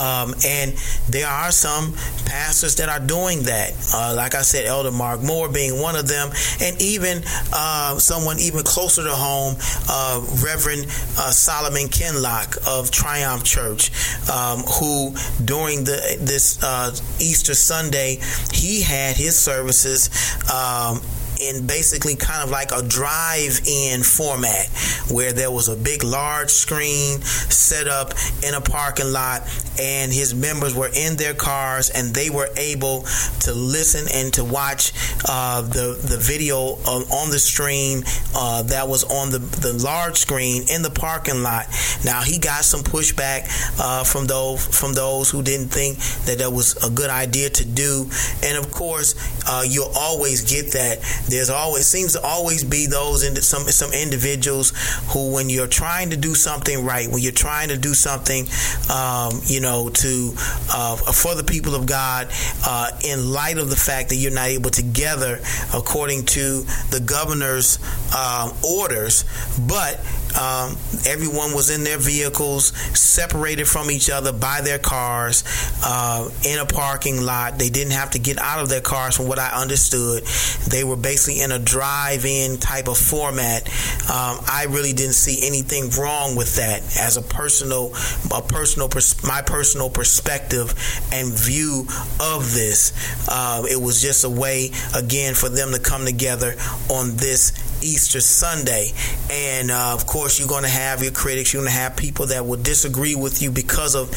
Um, 0.00 0.34
and 0.44 0.74
there 1.08 1.26
are 1.26 1.50
some 1.50 1.94
pastors 2.26 2.76
that 2.76 2.88
are 2.88 3.04
doing 3.04 3.44
that. 3.44 3.72
Uh, 3.94 4.14
like 4.14 4.34
I 4.34 4.42
said, 4.42 4.66
Elder 4.66 4.90
Mark 4.90 5.22
Moore 5.22 5.48
being 5.48 5.80
one 5.80 5.96
of 5.96 6.06
them, 6.08 6.30
and 6.60 6.80
even 6.80 7.22
uh, 7.52 7.98
someone 7.98 8.38
even 8.38 8.62
closer 8.62 9.04
to 9.04 9.14
home, 9.14 9.56
uh, 9.88 10.20
Reverend 10.44 10.84
uh, 11.18 11.30
Solomon 11.30 11.88
Kinloch 11.88 12.58
of 12.66 12.90
Triumph 12.90 13.44
Church, 13.44 13.90
um, 14.28 14.60
who 14.60 15.14
during 15.44 15.84
the 15.84 16.18
this 16.20 16.62
uh, 16.62 16.90
Easter 17.18 17.54
Sunday 17.54 18.20
he 18.52 18.82
had 18.82 19.16
his 19.16 19.38
services. 19.38 20.10
Um, 20.52 21.00
in 21.40 21.66
basically 21.66 22.16
kind 22.16 22.42
of 22.42 22.50
like 22.50 22.72
a 22.72 22.82
drive-in 22.82 24.02
format 24.02 24.68
where 25.10 25.32
there 25.32 25.50
was 25.50 25.68
a 25.68 25.76
big 25.76 26.02
large 26.02 26.50
screen 26.50 27.20
set 27.20 27.88
up 27.88 28.12
in 28.42 28.54
a 28.54 28.60
parking 28.60 29.12
lot 29.12 29.42
and 29.78 30.12
his 30.12 30.34
members 30.34 30.74
were 30.74 30.90
in 30.94 31.16
their 31.16 31.34
cars 31.34 31.90
and 31.90 32.14
they 32.14 32.30
were 32.30 32.48
able 32.56 33.02
to 33.40 33.52
listen 33.52 34.06
and 34.14 34.32
to 34.34 34.44
watch 34.44 34.92
uh, 35.28 35.62
the 35.62 35.98
the 36.02 36.16
video 36.18 36.56
on 36.86 37.30
the 37.30 37.38
stream 37.38 38.02
uh, 38.34 38.62
that 38.62 38.88
was 38.88 39.04
on 39.04 39.30
the 39.30 39.38
the 39.38 39.72
large 39.82 40.16
screen 40.16 40.62
in 40.70 40.82
the 40.82 40.90
parking 40.90 41.42
lot. 41.42 41.66
Now 42.04 42.22
he 42.22 42.38
got 42.38 42.64
some 42.64 42.80
pushback 42.80 43.48
uh, 43.80 44.04
from 44.04 44.26
those 44.26 44.66
from 44.66 44.92
those 44.94 45.30
who 45.30 45.42
didn't 45.42 45.68
think 45.68 45.98
that 46.26 46.38
that 46.38 46.52
was 46.52 46.76
a 46.84 46.90
good 46.90 47.10
idea 47.10 47.50
to 47.50 47.64
do, 47.64 48.08
and 48.42 48.56
of 48.58 48.70
course 48.72 49.14
uh, 49.46 49.64
you'll 49.66 49.92
always 49.96 50.42
get 50.42 50.72
that. 50.72 50.98
There's 51.28 51.50
always 51.50 51.86
seems 51.86 52.12
to 52.12 52.22
always 52.22 52.64
be 52.64 52.86
those 52.86 53.24
in 53.24 53.36
some 53.36 53.62
some 53.64 53.92
individuals 53.92 54.72
who, 55.08 55.32
when 55.32 55.48
you're 55.48 55.66
trying 55.66 56.10
to 56.10 56.16
do 56.16 56.34
something 56.34 56.84
right, 56.84 57.08
when 57.10 57.22
you're 57.22 57.32
trying 57.32 57.68
to 57.68 57.76
do 57.76 57.94
something, 57.94 58.46
um, 58.90 59.40
you 59.44 59.60
know, 59.60 59.88
to 59.88 60.32
uh, 60.72 60.96
for 60.96 61.34
the 61.34 61.44
people 61.44 61.74
of 61.74 61.86
God, 61.86 62.28
uh, 62.64 62.90
in 63.04 63.32
light 63.32 63.58
of 63.58 63.70
the 63.70 63.76
fact 63.76 64.08
that 64.10 64.16
you're 64.16 64.32
not 64.32 64.48
able 64.48 64.70
to 64.70 64.82
gather 64.82 65.40
according 65.74 66.26
to 66.26 66.62
the 66.90 67.02
governor's 67.04 67.78
um, 68.14 68.52
orders, 68.62 69.24
but 69.66 70.00
um, 70.38 70.76
everyone 71.06 71.54
was 71.54 71.70
in 71.70 71.84
their 71.84 71.98
vehicles, 71.98 72.66
separated 72.98 73.66
from 73.66 73.90
each 73.90 74.10
other 74.10 74.32
by 74.32 74.60
their 74.60 74.78
cars 74.78 75.44
uh, 75.84 76.28
in 76.44 76.58
a 76.58 76.66
parking 76.66 77.22
lot. 77.22 77.58
They 77.58 77.70
didn't 77.70 77.92
have 77.92 78.10
to 78.10 78.18
get 78.18 78.38
out 78.38 78.60
of 78.60 78.68
their 78.68 78.80
cars, 78.80 79.16
from 79.16 79.28
what 79.28 79.38
I 79.38 79.50
understood. 79.60 80.24
They 80.68 80.84
were 80.84 80.96
basically 80.96 81.40
in 81.40 81.52
a 81.52 81.58
drive-in 81.58 82.58
type 82.58 82.88
of 82.88 82.98
format. 82.98 83.68
Um, 84.08 84.38
I 84.48 84.66
really 84.68 84.92
didn't 84.92 85.14
see 85.14 85.46
anything 85.46 85.90
wrong 85.90 86.36
with 86.36 86.56
that 86.56 86.82
as 86.98 87.16
a 87.16 87.22
personal, 87.22 87.92
a 88.34 88.42
personal, 88.42 88.90
my 89.24 89.42
personal 89.42 89.90
perspective 89.90 90.74
and 91.12 91.32
view 91.32 91.86
of 92.20 92.52
this. 92.52 92.92
Uh, 93.28 93.64
it 93.70 93.80
was 93.80 94.02
just 94.02 94.24
a 94.24 94.30
way, 94.30 94.70
again, 94.94 95.34
for 95.34 95.48
them 95.48 95.72
to 95.72 95.80
come 95.80 96.04
together 96.04 96.54
on 96.88 97.16
this 97.16 97.52
Easter 97.86 98.20
Sunday. 98.20 98.92
And 99.30 99.70
uh, 99.70 99.94
of 99.94 100.06
course, 100.06 100.38
you're 100.38 100.48
going 100.48 100.64
to 100.64 100.68
have 100.68 101.02
your 101.02 101.12
critics. 101.12 101.52
You're 101.52 101.62
going 101.62 101.72
to 101.72 101.78
have 101.78 101.96
people 101.96 102.26
that 102.26 102.44
will 102.44 102.60
disagree 102.60 103.14
with 103.14 103.40
you 103.42 103.50
because 103.50 103.94
of 103.94 104.10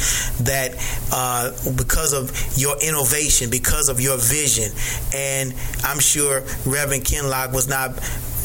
that, 0.45 0.73
uh, 1.11 1.51
because 1.77 2.13
of 2.13 2.57
your 2.57 2.75
innovation, 2.81 3.49
because 3.49 3.89
of 3.89 4.01
your 4.01 4.17
vision. 4.17 4.71
And 5.13 5.53
I'm 5.83 5.99
sure 5.99 6.41
Reverend 6.65 7.03
Kinloch 7.05 7.53
was 7.53 7.67
not 7.67 7.95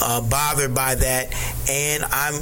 uh, 0.02 0.20
bothered 0.20 0.74
by 0.74 0.94
that, 0.94 1.32
and 1.68 2.04
I'm 2.04 2.34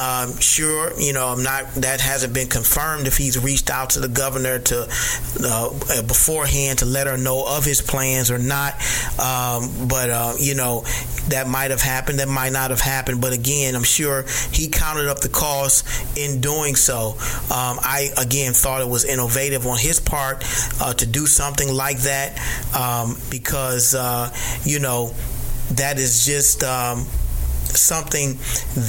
um, 0.00 0.38
sure 0.38 0.98
you 0.98 1.12
know 1.12 1.28
I'm 1.28 1.42
not. 1.42 1.74
That 1.74 2.00
hasn't 2.00 2.34
been 2.34 2.48
confirmed 2.48 3.06
if 3.06 3.16
he's 3.16 3.38
reached 3.38 3.70
out 3.70 3.90
to 3.90 4.00
the 4.00 4.08
governor 4.08 4.58
to 4.58 4.88
uh, 5.44 6.02
beforehand 6.02 6.80
to 6.80 6.86
let 6.86 7.06
her 7.06 7.16
know 7.16 7.44
of 7.46 7.64
his 7.64 7.80
plans 7.80 8.30
or 8.30 8.38
not. 8.38 8.74
Um, 9.18 9.88
but 9.88 10.10
uh, 10.10 10.34
you 10.38 10.54
know 10.54 10.84
that 11.28 11.46
might 11.48 11.70
have 11.70 11.80
happened. 11.80 12.18
That 12.18 12.28
might 12.28 12.52
not 12.52 12.70
have 12.70 12.80
happened. 12.80 13.20
But 13.20 13.32
again, 13.32 13.74
I'm 13.74 13.84
sure 13.84 14.24
he 14.52 14.68
counted 14.68 15.08
up 15.08 15.20
the 15.20 15.28
cost 15.28 15.86
in 16.16 16.40
doing 16.40 16.76
so. 16.76 17.16
Um, 17.50 17.78
I 17.82 18.10
again 18.18 18.52
thought 18.52 18.80
it 18.80 18.88
was 18.88 19.04
innovative 19.04 19.66
on 19.66 19.78
his 19.78 20.00
part 20.00 20.44
uh, 20.80 20.94
to 20.94 21.06
do 21.06 21.26
something 21.26 21.72
like 21.72 21.98
that 22.00 22.38
um, 22.74 23.16
because 23.30 23.94
uh, 23.94 24.32
you 24.64 24.78
know 24.78 25.14
that 25.72 25.98
is 25.98 26.24
just 26.24 26.62
um, 26.62 27.00
something 27.00 28.38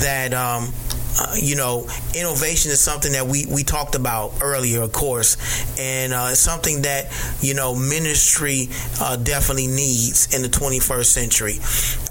that 0.01 0.33
um, 0.33 0.73
uh, 1.19 1.35
you 1.37 1.55
know 1.55 1.87
innovation 2.15 2.71
is 2.71 2.79
something 2.79 3.13
that 3.13 3.25
we 3.25 3.45
we 3.45 3.63
talked 3.63 3.95
about 3.95 4.33
earlier 4.41 4.81
of 4.81 4.91
course 4.91 5.37
and 5.79 6.13
uh, 6.13 6.27
it's 6.31 6.39
something 6.39 6.81
that 6.81 7.07
you 7.41 7.53
know 7.53 7.75
ministry 7.75 8.67
uh, 8.99 9.15
definitely 9.15 9.67
needs 9.67 10.33
in 10.35 10.41
the 10.41 10.49
21st 10.49 11.05
century. 11.05 11.53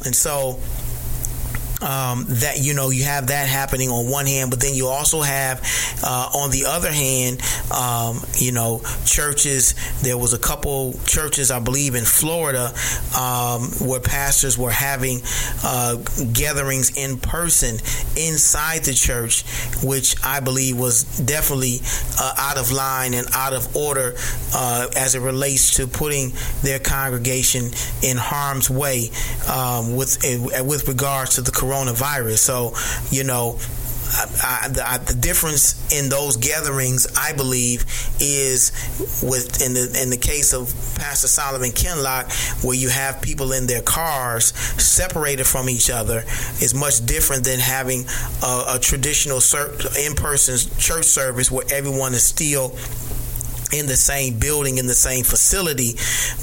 And 0.04 0.14
so 0.14 0.58
um, 1.85 2.24
that 2.28 2.59
you 2.61 2.74
know 2.74 2.90
you 2.90 3.05
have 3.05 3.28
that 3.28 3.47
happening 3.47 3.90
on 3.90 4.11
one 4.11 4.27
hand, 4.27 4.51
but 4.51 4.61
then 4.61 4.74
you 4.74 4.89
also 4.89 5.20
have 5.20 5.61
uh, 6.02 6.31
on 6.35 6.51
the 6.51 6.65
other 6.66 6.90
hand, 6.90 7.40
um, 7.70 8.20
you 8.35 8.52
know, 8.52 8.81
churches. 9.05 9.74
There 10.02 10.19
was 10.19 10.32
a 10.32 10.39
couple 10.39 10.94
churches, 11.06 11.51
I 11.51 11.61
believe, 11.61 11.94
in 11.94 12.05
Florida 12.05 12.73
um, 13.16 13.69
where 13.81 14.01
pastors 14.01 14.56
were 14.56 14.70
having 14.70 15.20
uh, 15.62 15.97
gatherings 16.32 16.97
in 16.97 17.19
person 17.19 17.77
inside 18.16 18.85
the 18.85 18.94
church, 18.94 19.44
which 19.82 20.16
I 20.24 20.40
believe 20.40 20.78
was 20.78 21.05
definitely 21.20 21.81
uh, 22.19 22.35
out 22.39 22.59
of 22.59 22.73
line 22.73 23.15
and 23.15 23.27
out 23.35 23.52
of 23.52 23.77
order 23.77 24.15
uh, 24.55 24.89
as 24.97 25.15
it 25.15 25.20
relates 25.20 25.77
to 25.77 25.86
putting 25.86 26.32
their 26.62 26.78
congregation 26.78 27.70
in 28.02 28.16
harm's 28.16 28.70
way 28.70 29.11
um, 29.48 29.97
with 29.97 30.19
with 30.65 30.89
regards 30.89 31.35
to 31.35 31.43
the 31.43 31.51
coronavirus. 31.74 32.38
So, 32.38 32.74
you 33.10 33.24
know, 33.24 33.59
I, 34.42 34.68
the, 34.68 34.82
I, 34.86 34.98
the, 34.98 35.14
difference 35.14 35.74
in 35.92 36.09
those 36.09 36.36
gatherings, 36.36 37.06
I 37.16 37.32
believe, 37.32 37.84
is 38.20 38.70
with 39.22 39.60
in 39.62 39.74
the 39.74 39.98
in 40.01 40.10
the 40.10 40.16
case 40.16 40.52
of 40.52 40.68
Pastor 40.96 41.26
Solomon 41.26 41.70
Kinloch, 41.70 42.62
where 42.62 42.76
you 42.76 42.90
have 42.90 43.20
people 43.22 43.52
in 43.52 43.66
their 43.66 43.82
cars 43.82 44.55
separated 44.80 45.46
from 45.46 45.68
each 45.68 45.90
other, 45.90 46.18
is 46.60 46.74
much 46.74 47.05
different 47.06 47.44
than 47.44 47.59
having 47.59 48.05
a, 48.42 48.76
a 48.76 48.78
traditional 48.78 49.40
in-person 49.98 50.59
church 50.78 51.06
service 51.06 51.51
where 51.51 51.64
everyone 51.72 52.14
is 52.14 52.22
still 52.22 52.76
in 53.72 53.86
the 53.86 53.96
same 53.96 54.38
building, 54.38 54.78
in 54.78 54.86
the 54.86 54.94
same 54.94 55.24
facility, 55.24 55.96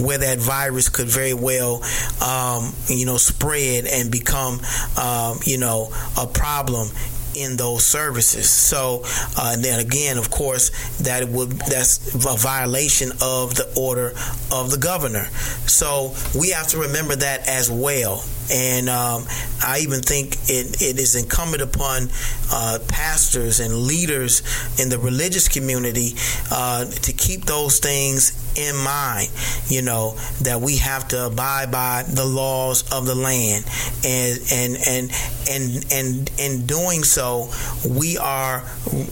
where 0.03 0.18
that 0.18 0.38
virus 0.38 0.89
could 0.89 1.07
very 1.07 1.34
well, 1.34 1.84
um, 2.22 2.73
you 2.88 3.06
know, 3.06 3.18
spread 3.18 3.85
and 3.85 4.11
become, 4.11 4.60
um, 4.98 5.39
you 5.45 5.57
know, 5.57 5.91
a 6.18 6.27
problem 6.27 6.89
in 7.36 7.58
those 7.58 7.86
services. 7.86 8.49
So 8.49 9.03
uh, 9.38 9.56
then 9.58 9.80
again, 9.80 10.18
of 10.18 10.30
course, 10.30 10.70
that 10.99 11.28
would 11.30 11.52
that's 11.52 12.14
a 12.14 12.38
violation 12.38 13.12
of 13.22 13.56
the 13.56 13.72
order 13.76 14.14
of 14.52 14.72
the 14.72 14.78
governor. 14.78 15.26
So 15.68 16.14
we 16.38 16.49
have 16.49 16.68
to 16.68 16.80
remember 16.80 17.16
that 17.16 17.48
as 17.48 17.70
well. 17.70 18.24
And 18.52 18.90
um, 18.90 19.26
I 19.64 19.80
even 19.84 20.02
think 20.02 20.36
it, 20.49 20.82
it 20.82 20.99
is 20.99 21.16
incumbent 21.16 21.62
upon 21.62 22.10
uh, 22.52 22.80
pastors 22.88 23.62
and 23.62 23.74
leaders 23.74 24.41
in 24.78 24.90
the 24.90 24.98
religious 24.98 25.48
community 25.48 26.16
uh, 26.52 26.86
to 26.86 27.14
keep 27.14 27.45
those 27.45 27.80
things 27.80 28.41
in 28.56 28.76
mind, 28.76 29.30
you 29.68 29.82
know, 29.82 30.15
that 30.41 30.61
we 30.61 30.78
have 30.78 31.07
to 31.10 31.28
abide 31.28 31.72
by 31.72 32.03
the 32.07 32.26
laws 32.26 32.84
of 32.91 33.06
the 33.06 33.15
land. 33.15 33.65
And 34.06 34.40
and 34.52 34.78
and 34.88 35.11
and 35.49 35.86
and 35.91 36.32
in 36.40 36.65
doing 36.65 37.03
so, 37.03 37.49
we 37.88 38.18
are 38.18 38.64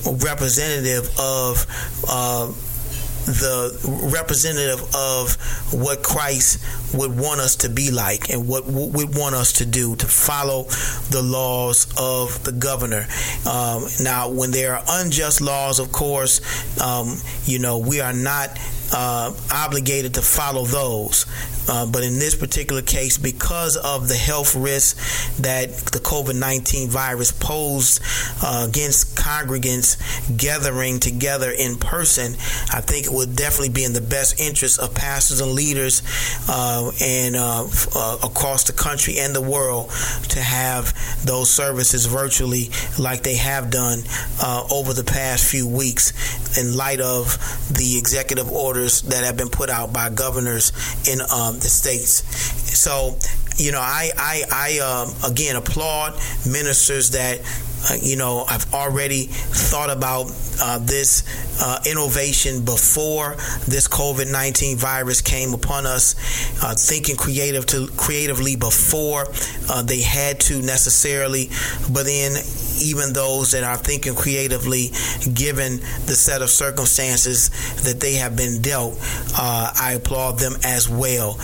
representative 0.06 1.10
of 1.20 1.66
uh, 2.08 2.52
the 3.26 4.10
representative 4.12 4.82
of 4.96 5.36
what 5.72 6.04
Christ 6.04 6.64
would 6.96 7.18
want 7.18 7.42
us 7.42 7.58
to 7.58 7.70
be 7.70 7.92
like 7.92 8.30
and 8.30 8.48
what 8.48 8.66
would 8.66 9.16
want 9.16 9.36
us 9.36 9.54
to 9.54 9.66
do 9.66 9.96
to 9.96 10.08
follow 10.08 10.64
the 11.12 11.22
laws 11.22 11.88
of 11.98 12.44
the 12.44 12.52
governor. 12.52 13.06
Um, 13.48 13.86
now, 14.02 14.30
when 14.30 14.52
there 14.52 14.76
are 14.76 14.84
unjust 14.88 15.42
laws, 15.42 15.80
of 15.80 15.92
course, 15.92 16.42
um, 16.82 17.18
you 17.46 17.60
know, 17.60 17.78
we 17.78 18.02
are 18.02 18.14
not 18.14 18.58
uh, 18.94 19.34
obligated 19.52 20.14
to 20.16 20.22
follow 20.22 20.66
those. 20.66 21.26
Uh, 21.70 21.86
but 21.86 22.04
in 22.04 22.18
this 22.18 22.36
particular 22.36 22.82
case, 22.82 23.18
because 23.18 23.78
of 23.78 24.08
the 24.08 24.16
health 24.16 24.56
risks 24.56 25.38
that 25.38 25.70
the 25.70 26.00
COVID 26.00 26.40
19 26.40 26.90
virus 26.90 27.32
posed 27.32 28.02
uh, 28.42 28.66
against 28.68 29.16
congregants 29.16 29.98
gathering 30.36 31.00
together 31.00 31.52
in 31.52 31.78
person, 31.78 32.34
I 32.74 32.82
think 32.82 33.06
it 33.06 33.12
would 33.12 33.36
definitely 33.36 33.70
be 33.70 33.84
in 33.84 33.94
the 33.94 34.02
best 34.02 34.40
interest 34.40 34.80
of 34.80 34.96
pastors 34.96 35.42
and 35.42 35.52
leaders 35.52 36.02
uh, 36.50 36.92
and 37.00 37.36
uh, 37.36 37.68
uh, 37.96 38.18
across 38.24 38.64
the 38.64 38.74
country 38.74 39.20
and 39.20 39.36
the 39.36 39.42
world 39.42 39.92
to 40.30 40.40
have 40.40 40.94
those 41.24 41.52
services 41.52 42.08
virtually 42.08 42.70
like 42.98 43.22
they 43.22 43.36
have 43.36 43.70
done 43.70 44.00
over 44.72 44.94
the 44.94 45.04
past 45.04 45.50
few 45.50 45.68
weeks 45.68 46.58
in 46.58 46.76
light 46.76 47.00
of 47.00 47.38
the 47.72 47.98
executive 47.98 48.52
orders 48.80 49.02
that 49.04 49.24
have 49.26 49.36
been 49.36 49.50
put 49.50 49.70
out 49.70 49.92
by 49.92 50.10
governors 50.10 50.72
in 51.08 51.20
um, 51.22 51.56
the 51.56 51.68
states. 51.68 52.24
So, 52.80 53.18
you 53.60 53.72
know, 53.72 53.82
I 53.82 54.12
I, 54.18 54.44
I 54.52 54.80
um, 54.80 55.32
again 55.32 55.56
applaud 55.56 56.14
ministers 56.46 57.12
that 57.12 57.40
uh, 57.90 57.96
you 58.02 58.18
know, 58.18 58.44
I've 58.48 58.74
already 58.74 59.28
thought 59.28 59.90
about 59.90 60.32
uh, 60.62 60.80
this 60.80 61.24
uh, 61.62 61.80
innovation 61.86 62.66
before 62.66 63.36
this 63.68 63.88
COVID 63.88 64.30
nineteen 64.32 64.78
virus 64.78 65.22
came 65.22 65.54
upon 65.54 65.86
us. 65.86 66.16
Uh, 66.62 66.76
thinking 66.76 67.16
creative 67.16 67.66
to 67.68 67.88
creatively 67.96 68.56
before 68.58 69.28
uh, 69.70 69.82
they 69.82 70.02
had 70.02 70.40
to 70.42 70.62
necessarily, 70.62 71.50
but 71.92 72.04
then 72.06 72.34
even 72.82 73.14
those 73.14 73.52
that 73.52 73.64
are 73.64 73.78
thinking 73.78 74.16
creatively, 74.16 74.92
given 75.34 75.78
the 76.06 76.16
set 76.16 76.42
of 76.42 76.50
circumstances 76.50 77.50
that 77.84 78.00
they 78.00 78.16
have 78.16 78.36
been 78.36 78.62
dealt, 78.62 78.96
uh, 79.38 79.72
I 79.80 79.94
applaud 79.94 80.40
them 80.40 80.54
as 80.64 80.90
well. 80.90 81.38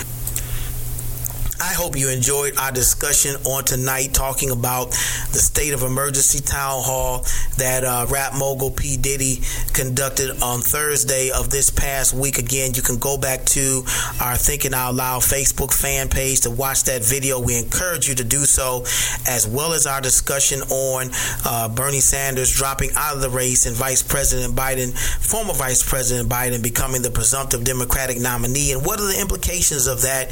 I 1.60 1.72
hope 1.74 1.96
you 1.98 2.10
enjoyed 2.10 2.58
our 2.58 2.72
discussion 2.72 3.36
on 3.46 3.64
tonight 3.64 4.14
talking 4.14 4.52
about 4.52 4.92
the 4.92 5.40
state 5.40 5.74
of 5.74 5.84
emergency 5.84 6.42
town 6.42 6.82
hall 6.84 7.26
that 7.58 7.86
uh, 7.86 8.06
rap 8.10 8.34
mogul 8.38 8.72
P. 8.72 8.98
Diddy 8.98 9.40
conducted 9.74 10.42
on 10.42 10.60
Thursday 10.60 11.32
of 11.32 11.50
this 11.50 11.70
past 11.70 12.14
week. 12.14 12.38
Again, 12.38 12.74
you 12.74 12.82
can 12.82 12.98
go 12.98 13.18
back 13.18 13.46
to 13.46 13.84
our 14.20 14.36
Thinking 14.36 14.74
Out 14.74 14.96
Loud 14.96 15.22
Facebook 15.22 15.74
fan 15.74 16.10
page 16.10 16.42
to 16.42 16.52
watch 16.52 16.84
that 16.86 17.06
video. 17.06 17.40
We 17.40 17.58
encourage 17.58 18.10
you 18.10 18.16
to 18.16 18.26
do 18.26 18.44
so, 18.44 18.82
as 19.26 19.48
well 19.48 19.72
as 19.72 19.88
our 19.88 20.02
discussion 20.02 20.60
on 20.64 21.10
uh, 21.46 21.70
Bernie 21.70 22.02
Sanders 22.02 22.54
dropping 22.54 22.90
out 22.98 23.16
of 23.16 23.22
the 23.22 23.30
race 23.30 23.66
and 23.66 23.76
Vice 23.76 24.04
President 24.04 24.56
Biden, 24.56 24.92
former 24.98 25.54
Vice 25.54 25.88
President 25.88 26.28
Biden, 26.28 26.62
becoming 26.62 27.02
the 27.02 27.12
presumptive 27.12 27.64
Democratic 27.64 28.20
nominee, 28.20 28.74
and 28.74 28.86
what 28.86 29.00
are 29.00 29.08
the 29.08 29.22
implications 29.22 29.88
of 29.88 30.02
that. 30.02 30.28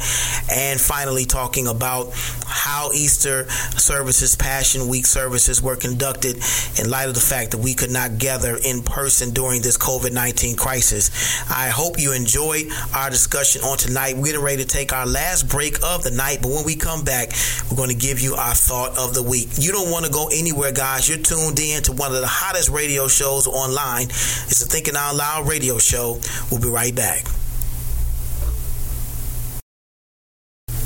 And 0.50 0.78
finally, 0.78 1.13
talking 1.22 1.68
about 1.68 2.10
how 2.44 2.90
Easter 2.92 3.48
services, 3.78 4.34
Passion 4.34 4.88
Week 4.88 5.06
services 5.06 5.62
were 5.62 5.76
conducted 5.76 6.42
in 6.78 6.90
light 6.90 7.08
of 7.08 7.14
the 7.14 7.20
fact 7.20 7.52
that 7.52 7.58
we 7.58 7.74
could 7.74 7.92
not 7.92 8.18
gather 8.18 8.56
in 8.56 8.82
person 8.82 9.30
during 9.30 9.62
this 9.62 9.78
COVID 9.78 10.12
19 10.12 10.56
crisis. 10.56 11.10
I 11.48 11.68
hope 11.68 12.00
you 12.00 12.12
enjoyed 12.12 12.66
our 12.92 13.10
discussion 13.10 13.62
on 13.62 13.78
tonight. 13.78 14.16
We're 14.16 14.40
ready 14.40 14.64
to 14.64 14.68
take 14.68 14.92
our 14.92 15.06
last 15.06 15.48
break 15.48 15.82
of 15.84 16.02
the 16.02 16.10
night, 16.10 16.40
but 16.42 16.50
when 16.50 16.64
we 16.64 16.74
come 16.74 17.04
back, 17.04 17.30
we're 17.70 17.76
going 17.76 17.90
to 17.90 17.94
give 17.94 18.18
you 18.18 18.34
our 18.34 18.54
thought 18.54 18.98
of 18.98 19.14
the 19.14 19.22
week. 19.22 19.50
You 19.58 19.70
don't 19.70 19.92
want 19.92 20.06
to 20.06 20.10
go 20.10 20.28
anywhere, 20.32 20.72
guys. 20.72 21.08
You're 21.08 21.18
tuned 21.18 21.60
in 21.60 21.84
to 21.84 21.92
one 21.92 22.12
of 22.12 22.20
the 22.20 22.26
hottest 22.26 22.70
radio 22.70 23.06
shows 23.06 23.46
online. 23.46 24.08
It's 24.08 24.58
the 24.60 24.66
Thinking 24.66 24.96
Out 24.96 25.14
Loud 25.14 25.48
radio 25.48 25.78
show. 25.78 26.18
We'll 26.50 26.60
be 26.60 26.68
right 26.68 26.94
back. 26.94 27.26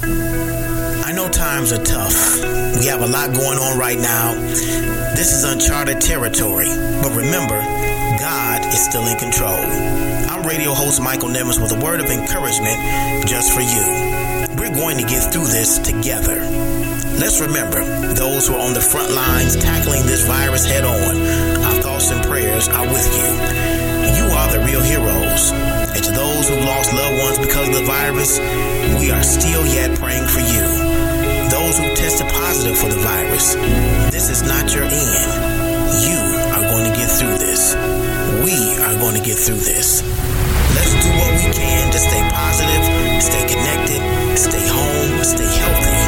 I 0.08 1.12
know 1.12 1.28
times 1.28 1.72
are 1.72 1.82
tough. 1.82 2.40
We 2.80 2.86
have 2.86 3.02
a 3.02 3.06
lot 3.06 3.32
going 3.34 3.58
on 3.58 3.78
right 3.78 3.98
now. 3.98 4.34
This 5.14 5.32
is 5.32 5.44
uncharted 5.44 6.00
territory. 6.00 6.68
But 7.02 7.12
remember, 7.16 7.58
God 8.20 8.64
is 8.66 8.84
still 8.84 9.06
in 9.06 9.18
control. 9.18 9.58
I'm 10.30 10.46
radio 10.46 10.72
host 10.72 11.02
Michael 11.02 11.28
Nimmons 11.28 11.60
with 11.60 11.72
a 11.72 11.80
word 11.84 12.00
of 12.00 12.06
encouragement 12.06 13.26
just 13.26 13.52
for 13.52 13.60
you. 13.60 13.84
We're 14.56 14.74
going 14.74 14.98
to 14.98 15.04
get 15.04 15.32
through 15.32 15.46
this 15.46 15.78
together. 15.78 16.40
Let's 17.18 17.40
remember 17.40 17.82
those 18.14 18.46
who 18.48 18.54
are 18.54 18.60
on 18.60 18.74
the 18.74 18.80
front 18.80 19.12
lines 19.12 19.56
tackling 19.56 20.06
this 20.06 20.26
virus 20.26 20.64
head 20.64 20.84
on. 20.84 21.16
Our 21.64 21.82
thoughts 21.82 22.10
and 22.10 22.24
prayers 22.24 22.68
are 22.68 22.86
with 22.86 23.06
you. 23.16 23.28
You 24.18 24.26
are 24.34 24.52
the 24.52 24.62
real 24.64 24.82
heroes. 24.82 25.50
And 25.50 26.04
to 26.04 26.12
those 26.12 26.48
who've 26.48 26.64
lost 26.64 26.92
loved 26.92 27.18
ones 27.18 27.38
because 27.38 27.68
of 27.68 27.74
the 27.74 27.84
virus, 27.84 28.38
we 28.98 29.10
are 29.10 29.22
still 29.22 29.64
yet 29.66 29.98
praying 29.98 30.26
for 30.26 30.40
you. 30.40 30.66
Those 31.50 31.78
who 31.78 31.86
tested 31.94 32.28
positive 32.28 32.76
for 32.78 32.88
the 32.88 33.00
virus, 33.00 33.54
this 34.10 34.28
is 34.28 34.42
not 34.42 34.74
your 34.74 34.84
end. 34.84 35.18
You 36.02 36.18
are 36.52 36.64
going 36.70 36.90
to 36.90 36.94
get 36.96 37.08
through 37.08 37.38
this. 37.38 37.74
We 38.44 38.54
are 38.82 38.94
going 38.98 39.14
to 39.14 39.24
get 39.24 39.38
through 39.38 39.62
this. 39.62 40.02
Let's 40.74 40.94
do 41.02 41.10
what 41.14 41.32
we 41.38 41.46
can 41.54 41.92
to 41.92 41.98
stay 41.98 42.22
positive, 42.28 42.84
stay 43.22 43.44
connected, 43.46 44.00
stay 44.36 44.66
home, 44.66 45.24
stay 45.24 45.48
healthy, 45.48 45.98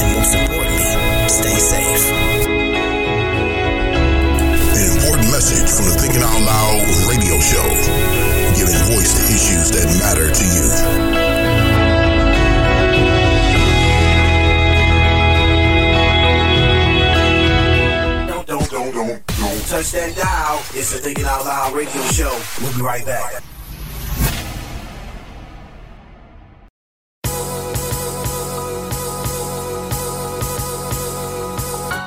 and 0.00 0.08
most 0.16 0.34
importantly, 0.34 1.28
stay 1.28 1.56
safe. 1.56 2.04
An 4.72 4.84
important 4.96 5.28
message 5.30 5.68
from 5.70 5.86
the 5.86 5.96
Thinking 6.00 6.22
Out 6.22 6.40
Loud 6.42 6.80
radio 7.08 7.38
show 7.40 7.68
giving 8.58 8.74
voice 8.90 9.14
to 9.14 9.22
issues 9.32 9.70
that 9.70 9.86
matter 10.02 10.32
to 10.32 10.44
you. 10.44 11.17
Touch 19.68 19.90
that 19.92 20.16
dial. 20.16 20.58
It's 20.72 20.94
the 20.94 20.98
Thinking 20.98 21.26
Out 21.26 21.44
Loud 21.44 21.74
radio 21.74 22.02
show. 22.04 22.40
We'll 22.62 22.74
be 22.74 22.80
right 22.80 23.04
back. 23.04 23.42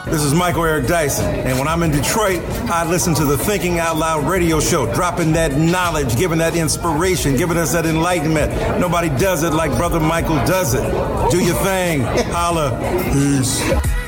This 0.07 0.23
is 0.23 0.33
Michael 0.33 0.65
Eric 0.65 0.87
Dyson, 0.87 1.25
and 1.25 1.57
when 1.57 1.67
I'm 1.67 1.83
in 1.83 1.91
Detroit, 1.91 2.41
I 2.69 2.85
listen 2.89 3.13
to 3.13 3.25
the 3.25 3.37
Thinking 3.37 3.79
Out 3.79 3.95
Loud 3.95 4.27
radio 4.27 4.59
show, 4.59 4.91
dropping 4.93 5.31
that 5.33 5.55
knowledge, 5.55 6.17
giving 6.17 6.39
that 6.39 6.55
inspiration, 6.55 7.37
giving 7.37 7.57
us 7.57 7.71
that 7.73 7.85
enlightenment. 7.85 8.51
Nobody 8.79 9.07
does 9.09 9.43
it 9.43 9.51
like 9.51 9.71
Brother 9.77 9.99
Michael 9.99 10.35
does 10.47 10.73
it. 10.73 10.83
Do 11.31 11.39
your 11.41 11.55
thing. 11.63 12.01
Holla. 12.01 12.77
Peace. 13.13 14.00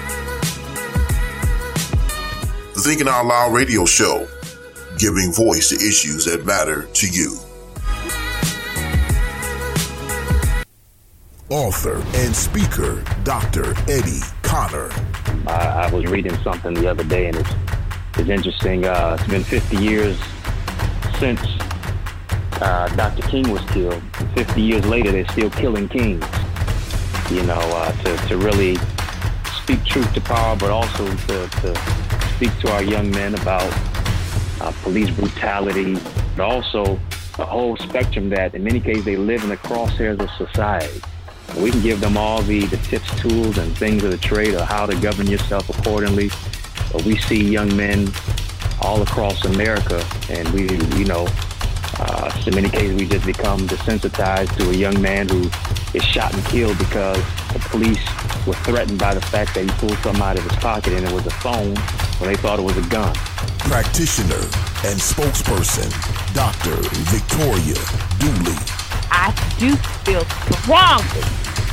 Thinking 2.84 3.08
Out 3.08 3.26
Loud 3.26 3.54
radio 3.54 3.86
show, 3.86 4.28
giving 4.98 5.32
voice 5.32 5.70
to 5.70 5.76
issues 5.76 6.26
that 6.26 6.46
matter 6.46 6.86
to 6.96 7.08
you. 7.08 7.38
Author 11.50 12.04
and 12.18 12.36
speaker, 12.36 13.02
Dr. 13.24 13.74
Eddie 13.90 14.20
Connor. 14.42 14.90
I, 15.48 15.86
I 15.86 15.92
was 15.94 16.04
reading 16.08 16.36
something 16.40 16.74
the 16.74 16.88
other 16.88 17.06
day, 17.06 17.28
and 17.28 17.38
it's, 17.38 17.52
it's 18.18 18.30
interesting. 18.30 18.84
Uh, 18.84 19.16
it's 19.18 19.30
been 19.30 19.46
50 19.46 19.78
years 19.78 20.20
since 21.20 21.40
uh, 22.62 22.94
Dr. 22.98 23.26
King 23.30 23.50
was 23.50 23.62
killed. 23.70 24.04
50 24.36 24.62
years 24.62 24.86
later, 24.86 25.14
they're 25.14 25.28
still 25.30 25.50
killing 25.52 25.88
kings. 25.88 26.26
You 27.32 27.44
know, 27.44 27.62
uh, 27.62 27.94
to, 28.04 28.28
to 28.28 28.38
really 28.38 28.76
speak 29.62 29.86
truth 29.86 30.14
to 30.16 30.20
power, 30.20 30.58
but 30.58 30.70
also 30.70 31.08
to, 31.08 31.48
to 31.48 32.13
speak 32.36 32.58
to 32.60 32.72
our 32.72 32.84
young 32.84 33.12
men 33.12 33.36
about 33.36 33.72
uh, 34.62 34.72
police 34.82 35.10
brutality, 35.12 35.98
but 36.36 36.44
also 36.44 37.00
a 37.40 37.46
whole 37.46 37.76
spectrum 37.78 38.30
that 38.30 38.54
in 38.54 38.64
many 38.64 38.80
cases 38.80 39.06
they 39.06 39.16
live 39.16 39.44
in 39.44 39.50
the 39.50 39.58
crosshairs 39.58 40.20
of 40.20 40.30
society. 40.32 41.02
We 41.60 41.72
can 41.72 41.82
give 41.82 42.00
them 42.00 42.18
all 42.18 42.42
the, 42.42 42.66
the 42.66 42.78
tips, 42.78 43.10
tools, 43.22 43.58
and 43.58 43.78
things 43.78 44.04
of 44.04 44.12
the 44.12 44.18
trade 44.18 44.54
of 44.56 44.62
how 44.62 44.86
to 44.86 45.00
govern 45.00 45.28
yourself 45.28 45.70
accordingly. 45.70 46.30
But 46.92 47.04
we 47.04 47.18
see 47.18 47.44
young 47.44 47.76
men 47.76 48.10
all 48.82 49.02
across 49.02 49.46
America, 49.46 50.04
and 50.30 50.48
we, 50.50 50.64
you 50.98 51.06
know, 51.06 51.28
uh, 52.00 52.44
in 52.48 52.56
many 52.56 52.70
cases 52.70 52.96
we 53.00 53.08
just 53.08 53.26
become 53.26 53.60
desensitized 53.68 54.56
to 54.58 54.70
a 54.70 54.74
young 54.74 55.00
man 55.02 55.30
who 55.30 55.50
is 55.94 56.04
shot 56.04 56.34
and 56.34 56.44
killed 56.46 56.78
because 56.80 57.18
the 57.54 57.60
police 57.70 58.04
were 58.48 58.54
threatened 58.66 59.00
by 59.00 59.14
the 59.14 59.22
fact 59.22 59.54
that 59.54 59.64
he 59.64 59.70
pulled 59.72 59.98
something 60.00 60.22
out 60.22 60.38
of 60.38 60.44
his 60.44 60.58
pocket 60.58 60.94
and 60.94 61.06
it 61.06 61.12
was 61.14 61.26
a 61.28 61.32
phone 61.32 61.76
when 62.20 62.32
they 62.32 62.36
thought 62.36 62.60
it 62.60 62.64
was 62.64 62.78
a 62.78 62.90
gun. 62.90 63.14
Practitioner 63.60 64.44
and 64.86 65.00
spokesperson, 65.00 65.90
Dr. 66.34 66.76
Victoria 67.10 67.80
Dooley. 68.20 68.58
I 69.12 69.32
do 69.58 69.76
feel 70.04 70.26
strongly 70.62 71.22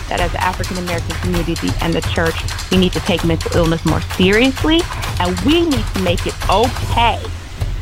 that 0.09 0.21
as 0.21 0.33
the 0.33 0.43
African 0.43 0.77
American 0.79 1.15
community 1.17 1.69
and 1.81 1.95
the 1.95 2.03
church, 2.13 2.35
we 2.71 2.79
need 2.79 2.93
to 2.93 3.01
take 3.01 3.25
mental 3.25 3.57
illness 3.57 3.85
more 3.87 4.01
seriously, 4.19 4.81
and 5.21 5.39
we 5.41 5.65
need 5.65 5.85
to 5.95 6.03
make 6.03 6.27
it 6.27 6.35
okay 6.51 7.19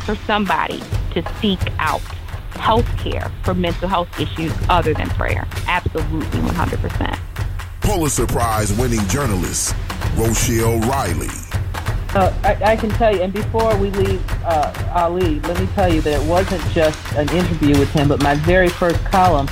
for 0.05 0.15
somebody 0.27 0.81
to 1.13 1.23
seek 1.41 1.61
out 1.79 2.03
health 2.59 2.87
care 2.99 3.31
for 3.45 3.55
mental 3.55 3.89
health 3.89 4.09
issues 4.21 4.53
other 4.69 4.93
than 4.93 5.09
prayer. 5.11 5.47
Absolutely, 5.67 6.41
100%. 6.41 7.19
Pulitzer 7.81 8.27
Prize 8.27 8.73
winning 8.79 9.07
journalist, 9.09 9.75
Rochelle 10.17 10.79
Riley. 10.81 11.48
I, 12.17 12.59
I, 12.65 12.77
can 12.77 12.91
tell 12.91 13.15
you, 13.15 13.23
and 13.23 13.33
before 13.33 13.77
we 13.77 13.91
leave 13.91 14.23
uh, 14.45 14.93
Ali, 14.95 15.41
let 15.41 15.61
me 15.61 15.67
tell 15.75 15.93
you 15.93 16.01
that 16.01 16.21
it 16.21 16.29
wasn't 16.29 16.63
just 16.73 16.99
an 17.13 17.29
interview 17.31 17.79
with 17.79 17.91
him, 17.91 18.09
but 18.09 18.23
my 18.23 18.35
very 18.35 18.69
first 18.69 19.03
column 19.05 19.47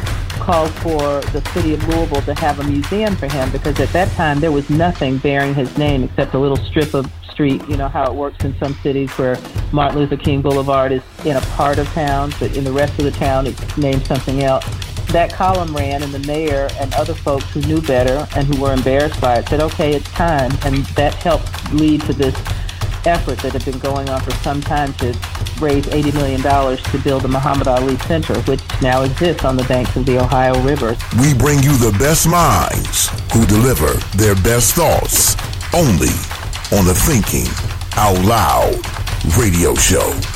called 0.47 0.71
for 0.75 1.21
the 1.33 1.43
city 1.53 1.75
of 1.75 1.89
Louisville 1.89 2.23
to 2.23 2.35
have 2.35 2.61
a 2.61 2.65
museum 2.65 3.17
for 3.17 3.27
him 3.27 3.51
because 3.51 3.79
at 3.81 3.89
that 3.91 4.11
time 4.13 4.39
there 4.41 4.53
was 4.53 4.71
nothing 4.71 5.19
bearing 5.19 5.55
his 5.55 5.77
name 5.77 6.05
except 6.05 6.35
a 6.35 6.39
little 6.39 6.57
strip 6.57 6.95
of 6.95 7.11
street. 7.31 7.67
You 7.69 7.77
know 7.77 7.89
how 7.89 8.05
it 8.05 8.15
works 8.15 8.45
in 8.45 8.57
some 8.59 8.75
cities 8.75 9.11
where 9.13 9.37
Martin 9.73 9.99
Luther 9.99 10.17
King 10.17 10.43
Boulevard 10.43 10.93
is 10.93 11.03
in 11.25 11.37
a 11.37 11.41
part 11.41 11.79
of 11.79 11.87
town, 11.89 12.33
but 12.39 12.57
in 12.57 12.65
the 12.65 12.73
rest 12.73 12.99
of 12.99 13.05
the 13.05 13.11
town 13.11 13.47
it's 13.47 13.77
named 13.77 14.07
something 14.07 14.43
else. 14.43 14.65
That 15.13 15.33
column 15.33 15.75
ran, 15.75 16.03
and 16.03 16.13
the 16.13 16.27
mayor 16.27 16.69
and 16.81 16.93
other 16.95 17.15
folks 17.15 17.49
who 17.51 17.61
knew 17.63 17.81
better 17.81 18.27
and 18.37 18.47
who 18.47 18.61
were 18.61 18.73
embarrassed 18.73 19.21
by 19.21 19.39
it 19.39 19.49
said, 19.49 19.61
okay, 19.61 19.95
it's 19.95 20.11
time. 20.11 20.51
And 20.65 20.85
that 20.97 21.15
helped 21.15 21.73
lead 21.73 22.03
to 22.03 22.13
this 22.13 22.35
effort 23.07 23.39
that 23.39 23.53
had 23.53 23.65
been 23.65 23.79
going 23.79 24.09
on 24.09 24.21
for 24.21 24.33
some 24.43 24.61
time 24.61 24.93
to 24.95 25.07
raise 25.61 25.87
$80 25.87 26.15
million 26.15 26.43
to 26.43 26.99
build 26.99 27.23
the 27.23 27.29
Muhammad 27.29 27.69
Ali 27.69 27.97
Center, 27.99 28.39
which 28.43 28.61
now 28.83 29.03
exists 29.03 29.45
on 29.45 29.57
the 29.57 29.65
banks 29.65 29.95
of 29.97 30.05
the 30.05 30.19
Ohio 30.19 30.61
River. 30.63 30.97
We 31.21 31.33
bring 31.35 31.63
you 31.63 31.77
the 31.77 31.97
best 31.99 32.29
minds 32.29 33.09
who 33.33 33.47
deliver 33.47 33.95
their 34.17 34.35
best 34.35 34.75
thoughts 34.75 35.37
only 35.73 36.13
on 36.77 36.85
the 36.85 36.95
Thinking 36.95 37.47
Out 37.97 38.23
Loud 38.25 38.77
radio 39.39 39.75
show. 39.75 40.36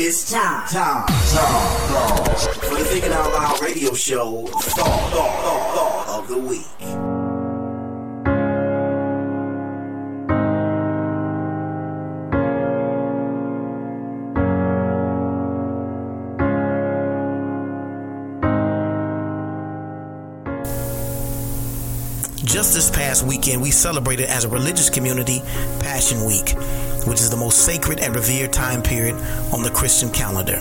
It's 0.00 0.30
time, 0.30 0.64
time, 0.68 1.04
time, 1.08 2.36
for 2.60 2.76
the 2.76 2.84
Thinking 2.84 3.10
Out 3.10 3.32
Loud 3.32 3.60
radio 3.60 3.92
show, 3.94 4.46
Thought, 4.46 5.10
thought, 5.10 5.42
thought, 5.42 6.06
thought 6.06 6.20
of 6.20 6.28
the 6.28 6.38
Week. 6.38 7.17
Just 22.48 22.74
this 22.74 22.90
past 22.90 23.24
weekend, 23.24 23.62
we 23.62 23.70
celebrated 23.70 24.26
as 24.28 24.44
a 24.44 24.48
religious 24.48 24.90
community 24.90 25.42
Passion 25.80 26.24
Week 26.24 26.56
which 27.08 27.20
is 27.20 27.30
the 27.30 27.36
most 27.36 27.64
sacred 27.64 28.00
and 28.00 28.14
revered 28.14 28.52
time 28.52 28.82
period 28.82 29.14
on 29.52 29.62
the 29.62 29.70
Christian 29.70 30.10
calendar. 30.10 30.60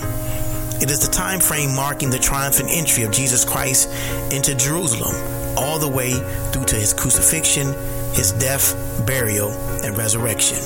It 0.79 0.89
is 0.89 1.05
the 1.05 1.11
time 1.11 1.39
frame 1.39 1.75
marking 1.75 2.09
the 2.09 2.19
triumphant 2.19 2.69
entry 2.71 3.03
of 3.03 3.11
Jesus 3.11 3.43
Christ 3.43 3.89
into 4.31 4.55
Jerusalem, 4.55 5.13
all 5.57 5.77
the 5.77 5.89
way 5.89 6.13
through 6.51 6.65
to 6.65 6.75
his 6.75 6.93
crucifixion, 6.93 7.73
his 8.13 8.31
death, 8.33 8.75
burial, 9.05 9.49
and 9.83 9.97
resurrection. 9.97 10.57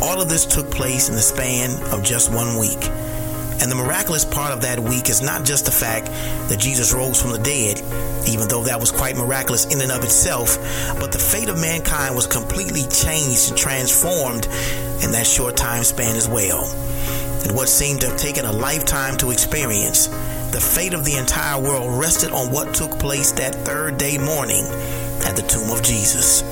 All 0.00 0.22
of 0.22 0.28
this 0.28 0.46
took 0.46 0.70
place 0.70 1.08
in 1.08 1.14
the 1.14 1.20
span 1.20 1.70
of 1.92 2.02
just 2.02 2.32
one 2.32 2.58
week. 2.58 2.80
And 3.60 3.70
the 3.70 3.76
miraculous 3.76 4.24
part 4.24 4.52
of 4.52 4.62
that 4.62 4.78
week 4.78 5.08
is 5.08 5.22
not 5.22 5.44
just 5.44 5.64
the 5.64 5.70
fact 5.70 6.06
that 6.48 6.58
Jesus 6.58 6.92
rose 6.92 7.20
from 7.20 7.32
the 7.32 7.38
dead, 7.38 7.78
even 8.28 8.48
though 8.48 8.64
that 8.64 8.80
was 8.80 8.90
quite 8.90 9.16
miraculous 9.16 9.64
in 9.66 9.80
and 9.80 9.92
of 9.92 10.02
itself, 10.04 10.58
but 11.00 11.12
the 11.12 11.18
fate 11.18 11.48
of 11.48 11.58
mankind 11.60 12.14
was 12.14 12.26
completely 12.26 12.82
changed 12.88 13.50
and 13.50 13.58
transformed 13.58 14.46
in 15.02 15.12
that 15.12 15.26
short 15.26 15.56
time 15.56 15.84
span 15.84 16.16
as 16.16 16.28
well. 16.28 16.64
And 17.44 17.54
what 17.54 17.68
seemed 17.68 18.00
to 18.00 18.08
have 18.08 18.18
taken 18.18 18.44
a 18.44 18.52
lifetime 18.52 19.16
to 19.18 19.30
experience, 19.30 20.08
the 20.50 20.60
fate 20.60 20.94
of 20.94 21.04
the 21.04 21.16
entire 21.16 21.60
world 21.60 21.98
rested 21.98 22.32
on 22.32 22.50
what 22.50 22.74
took 22.74 22.98
place 22.98 23.32
that 23.32 23.54
third 23.54 23.98
day 23.98 24.18
morning 24.18 24.64
at 25.24 25.36
the 25.36 25.42
tomb 25.42 25.70
of 25.70 25.82
Jesus. 25.82 26.42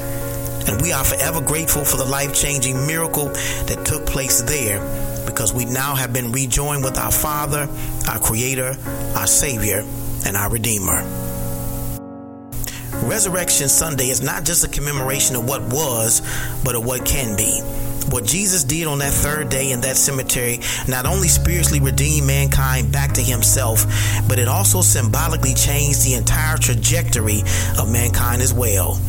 And 0.68 0.80
we 0.80 0.92
are 0.92 1.04
forever 1.04 1.40
grateful 1.40 1.84
for 1.84 1.96
the 1.96 2.04
life 2.04 2.34
changing 2.34 2.86
miracle 2.86 3.28
that 3.28 3.84
took 3.84 4.06
place 4.06 4.42
there 4.42 4.80
because 5.27 5.53
we 5.53 5.65
now 5.65 5.94
have 5.94 6.12
been 6.12 6.32
rejoined 6.32 6.85
with 6.85 6.99
our 6.99 7.12
Father 7.12 7.69
our 8.09 8.19
Creator, 8.19 8.77
our 9.16 9.27
Savior, 9.27 9.85
and 10.27 10.36
our 10.36 10.51
Redeemer. 10.51 11.03
Resurrection 13.05 13.69
Sunday 13.69 14.11
is 14.11 14.23
not 14.23 14.44
just 14.44 14.65
a 14.65 14.69
commemoration 14.69 15.35
of 15.35 15.44
what 15.49 15.62
was, 15.62 16.20
but 16.65 16.74
of 16.74 16.85
what 16.85 17.05
can 17.05 17.36
be. 17.36 17.61
What 18.11 18.24
Jesus 18.24 18.65
did 18.65 18.86
on 18.86 18.99
that 18.99 19.12
third 19.12 19.49
day 19.49 19.73
in 19.73 19.81
that 19.82 19.97
cemetery 19.97 20.61
not 20.89 21.07
only 21.07 21.28
spiritually 21.28 21.81
redeemed 21.81 22.27
mankind 22.27 22.93
back 22.93 23.12
to 23.15 23.23
himself, 23.23 23.86
but 24.28 24.39
it 24.39 24.49
also 24.49 24.82
symbolically 24.82 25.55
changed 25.55 26.05
the 26.05 26.15
entire 26.15 26.57
trajectory 26.59 27.40
of 27.78 27.90
mankind 27.90 28.43
as 28.43 28.53
well. 28.53 29.01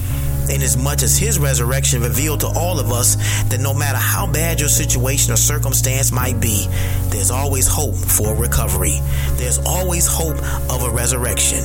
Inasmuch 0.49 1.03
as 1.03 1.17
his 1.17 1.39
resurrection 1.39 2.01
revealed 2.01 2.41
to 2.41 2.47
all 2.47 2.79
of 2.79 2.91
us 2.91 3.15
that 3.49 3.59
no 3.59 3.73
matter 3.73 3.97
how 3.97 4.31
bad 4.31 4.59
your 4.59 4.69
situation 4.69 5.33
or 5.33 5.37
circumstance 5.37 6.11
might 6.11 6.39
be, 6.39 6.67
there's 7.09 7.31
always 7.31 7.67
hope 7.67 7.95
for 7.95 8.35
recovery. 8.35 8.99
There's 9.33 9.59
always 9.59 10.07
hope 10.07 10.37
of 10.69 10.83
a 10.83 10.89
resurrection. 10.89 11.63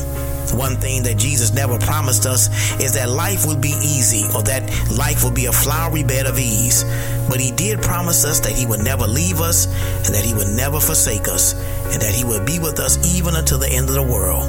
One 0.57 0.77
thing 0.77 1.03
that 1.03 1.19
Jesus 1.19 1.53
never 1.53 1.79
promised 1.79 2.25
us 2.25 2.49
is 2.81 2.95
that 2.95 3.11
life 3.11 3.47
would 3.47 3.61
be 3.61 3.75
easy 3.83 4.25
or 4.35 4.43
that 4.45 4.63
life 4.91 5.23
would 5.25 5.35
be 5.35 5.47
a 5.47 5.53
flowery 5.53 6.05
bed 6.05 6.27
of 6.27 6.39
ease. 6.39 6.85
But 7.29 7.41
he 7.41 7.51
did 7.53 7.83
promise 7.83 8.25
us 8.25 8.41
that 8.41 8.53
he 8.53 8.65
would 8.65 8.81
never 8.81 9.07
leave 9.07 9.41
us 9.41 9.67
and 10.07 10.15
that 10.15 10.25
he 10.25 10.33
would 10.33 10.49
never 10.49 10.81
forsake 10.81 11.29
us 11.29 11.53
and 11.93 12.01
that 12.01 12.15
he 12.15 12.25
would 12.25 12.47
be 12.47 12.59
with 12.59 12.81
us 12.81 12.97
even 13.15 13.37
until 13.37 13.59
the 13.59 13.69
end 13.69 13.89
of 13.89 13.95
the 13.95 14.03
world. 14.03 14.49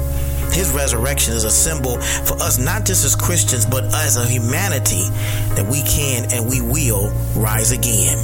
His 0.52 0.72
resurrection 0.72 1.34
is 1.34 1.44
a 1.44 1.50
symbol 1.50 2.00
for 2.00 2.34
us, 2.42 2.58
not 2.58 2.84
just 2.84 3.04
as 3.04 3.14
Christians, 3.14 3.66
but 3.66 3.84
as 3.94 4.16
a 4.16 4.26
humanity, 4.26 5.04
that 5.54 5.66
we 5.70 5.82
can 5.82 6.30
and 6.32 6.48
we 6.48 6.60
will 6.60 7.10
rise 7.34 7.72
again. 7.72 8.18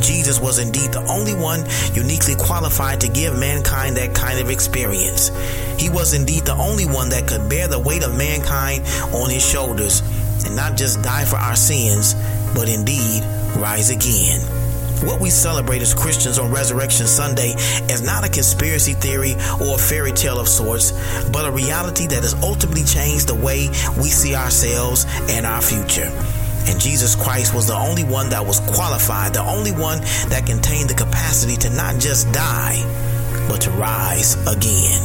Jesus 0.00 0.40
was 0.40 0.58
indeed 0.58 0.92
the 0.92 1.04
only 1.08 1.34
one 1.34 1.64
uniquely 1.94 2.34
qualified 2.34 3.00
to 3.02 3.08
give 3.08 3.38
mankind 3.38 3.96
that 3.96 4.14
kind 4.14 4.40
of 4.40 4.50
experience. 4.50 5.28
He 5.78 5.90
was 5.90 6.14
indeed 6.14 6.44
the 6.44 6.54
only 6.54 6.86
one 6.86 7.10
that 7.10 7.28
could 7.28 7.48
bear 7.48 7.68
the 7.68 7.78
weight 7.78 8.02
of 8.02 8.16
mankind 8.16 8.84
on 9.14 9.30
his 9.30 9.46
shoulders 9.46 10.00
and 10.44 10.56
not 10.56 10.76
just 10.76 11.02
die 11.02 11.24
for 11.24 11.36
our 11.36 11.56
sins, 11.56 12.14
but 12.54 12.68
indeed 12.68 13.22
rise 13.56 13.90
again. 13.90 14.59
What 15.02 15.20
we 15.20 15.30
celebrate 15.30 15.80
as 15.80 15.94
Christians 15.94 16.38
on 16.38 16.52
Resurrection 16.52 17.06
Sunday 17.06 17.54
is 17.88 18.02
not 18.02 18.24
a 18.24 18.28
conspiracy 18.28 18.92
theory 18.92 19.32
or 19.60 19.76
a 19.76 19.78
fairy 19.78 20.12
tale 20.12 20.38
of 20.38 20.46
sorts, 20.46 20.92
but 21.30 21.46
a 21.46 21.50
reality 21.50 22.06
that 22.08 22.22
has 22.22 22.34
ultimately 22.42 22.84
changed 22.84 23.28
the 23.28 23.34
way 23.34 23.68
we 23.96 24.10
see 24.10 24.34
ourselves 24.34 25.06
and 25.30 25.46
our 25.46 25.62
future. 25.62 26.12
And 26.68 26.78
Jesus 26.78 27.16
Christ 27.16 27.54
was 27.54 27.66
the 27.66 27.74
only 27.74 28.04
one 28.04 28.28
that 28.30 28.44
was 28.44 28.60
qualified, 28.60 29.32
the 29.32 29.42
only 29.42 29.72
one 29.72 30.00
that 30.28 30.44
contained 30.44 30.90
the 30.90 30.94
capacity 30.94 31.56
to 31.56 31.70
not 31.70 31.98
just 31.98 32.30
die, 32.32 32.76
but 33.48 33.62
to 33.62 33.70
rise 33.70 34.34
again. 34.46 35.00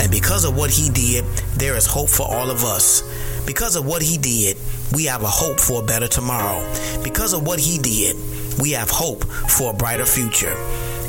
And 0.00 0.10
because 0.10 0.44
of 0.44 0.54
what 0.54 0.70
he 0.70 0.90
did, 0.90 1.24
there 1.56 1.76
is 1.76 1.86
hope 1.86 2.10
for 2.10 2.26
all 2.26 2.50
of 2.50 2.64
us. 2.64 3.02
Because 3.46 3.74
of 3.74 3.86
what 3.86 4.02
he 4.02 4.18
did, 4.18 4.58
we 4.92 5.06
have 5.06 5.22
a 5.22 5.28
hope 5.28 5.58
for 5.58 5.82
a 5.82 5.84
better 5.84 6.08
tomorrow. 6.08 6.60
Because 7.02 7.32
of 7.32 7.46
what 7.46 7.58
he 7.58 7.78
did, 7.78 8.16
we 8.60 8.72
have 8.72 8.90
hope 8.90 9.24
for 9.24 9.70
a 9.70 9.74
brighter 9.74 10.06
future. 10.06 10.54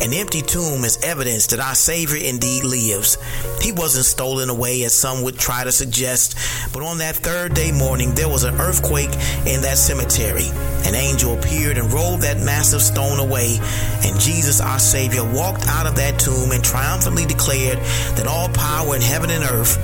An 0.02 0.12
empty 0.12 0.42
tomb 0.42 0.84
is 0.84 1.02
evidence 1.04 1.48
that 1.48 1.62
our 1.62 1.76
Savior 1.76 2.18
indeed 2.18 2.66
lives. 2.66 3.18
He 3.62 3.72
wasn't 3.72 4.06
stolen 4.06 4.50
away 4.50 4.84
as 4.84 4.94
some 4.94 5.24
would 5.24 5.40
try 5.40 5.64
to 5.64 5.72
suggest, 5.72 6.36
but 6.74 6.84
on 6.84 6.98
that 6.98 7.16
third 7.16 7.54
day 7.54 7.72
morning, 7.72 8.14
there 8.14 8.28
was 8.28 8.44
an 8.44 8.60
earthquake 8.60 9.14
in 9.46 9.62
that 9.62 9.78
cemetery. 9.78 10.48
An 10.86 10.96
angel 10.96 11.38
appeared 11.38 11.78
and 11.78 11.92
rolled 11.94 12.22
that 12.22 12.38
massive 12.40 12.82
stone 12.82 13.20
away, 13.20 13.60
and 14.04 14.20
Jesus, 14.20 14.60
our 14.60 14.80
Savior, 14.80 15.24
walked 15.24 15.68
out 15.68 15.88
of 15.88 15.96
that 15.96 16.20
tomb 16.20 16.52
and 16.52 16.64
triumphantly 16.64 17.26
declared 17.26 17.78
that 18.18 18.28
all 18.28 18.50
power 18.50 18.96
in 18.96 19.02
heaven 19.02 19.30
and 19.30 19.44
earth 19.46 19.78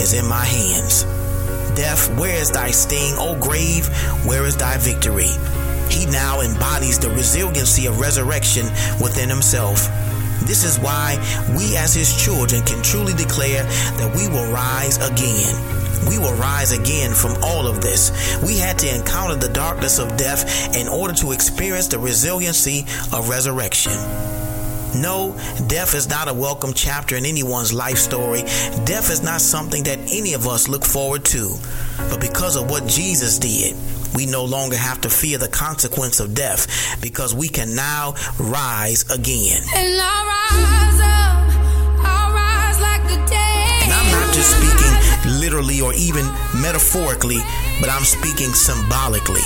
is 0.00 0.14
in 0.14 0.26
my 0.26 0.44
hands. 0.44 1.02
Death, 1.76 2.18
where 2.18 2.40
is 2.40 2.50
thy 2.50 2.70
sting? 2.70 3.14
O 3.18 3.38
grave, 3.38 3.86
where 4.24 4.46
is 4.46 4.56
thy 4.56 4.78
victory? 4.78 5.28
He 5.90 6.06
now 6.06 6.40
embodies 6.40 6.98
the 6.98 7.10
resiliency 7.10 7.86
of 7.86 8.00
resurrection 8.00 8.66
within 9.00 9.28
himself. 9.28 9.88
This 10.46 10.64
is 10.64 10.78
why 10.78 11.16
we, 11.56 11.76
as 11.76 11.94
his 11.94 12.14
children, 12.22 12.62
can 12.64 12.82
truly 12.82 13.14
declare 13.14 13.64
that 13.64 14.14
we 14.14 14.28
will 14.28 14.50
rise 14.52 14.96
again. 14.98 15.54
We 16.08 16.18
will 16.18 16.34
rise 16.34 16.72
again 16.72 17.14
from 17.14 17.36
all 17.42 17.66
of 17.66 17.80
this. 17.80 18.38
We 18.46 18.56
had 18.56 18.78
to 18.80 18.94
encounter 18.94 19.34
the 19.34 19.52
darkness 19.52 19.98
of 19.98 20.16
death 20.16 20.76
in 20.76 20.86
order 20.86 21.14
to 21.14 21.32
experience 21.32 21.88
the 21.88 21.98
resiliency 21.98 22.86
of 23.12 23.28
resurrection. 23.28 23.92
No, 24.94 25.36
death 25.66 25.94
is 25.94 26.08
not 26.08 26.28
a 26.28 26.34
welcome 26.34 26.72
chapter 26.72 27.16
in 27.16 27.26
anyone's 27.26 27.72
life 27.72 27.98
story. 27.98 28.42
Death 28.84 29.10
is 29.10 29.22
not 29.22 29.40
something 29.40 29.82
that 29.82 29.98
any 30.12 30.32
of 30.34 30.46
us 30.46 30.68
look 30.68 30.84
forward 30.84 31.24
to. 31.26 31.54
But 32.08 32.20
because 32.20 32.56
of 32.56 32.70
what 32.70 32.86
Jesus 32.86 33.38
did, 33.38 33.74
we 34.16 34.24
no 34.24 34.44
longer 34.44 34.76
have 34.76 35.02
to 35.02 35.10
fear 35.10 35.36
the 35.36 35.48
consequence 35.48 36.20
of 36.20 36.34
death 36.34 36.66
because 37.02 37.34
we 37.34 37.48
can 37.48 37.74
now 37.74 38.14
rise 38.38 39.04
again. 39.10 39.62
And 39.76 40.00
I 40.00 40.16
rise 40.32 41.00
up, 41.04 41.36
I 42.02 42.32
rise 42.32 42.80
like 42.80 43.02
the 43.04 43.20
day. 43.30 43.80
And 43.84 43.92
I'm 43.92 44.10
not 44.10 44.34
just 44.34 44.56
speaking 44.56 45.40
literally 45.40 45.82
or 45.82 45.92
even 45.94 46.24
metaphorically, 46.60 47.38
but 47.80 47.90
I'm 47.90 48.04
speaking 48.04 48.54
symbolically. 48.54 49.44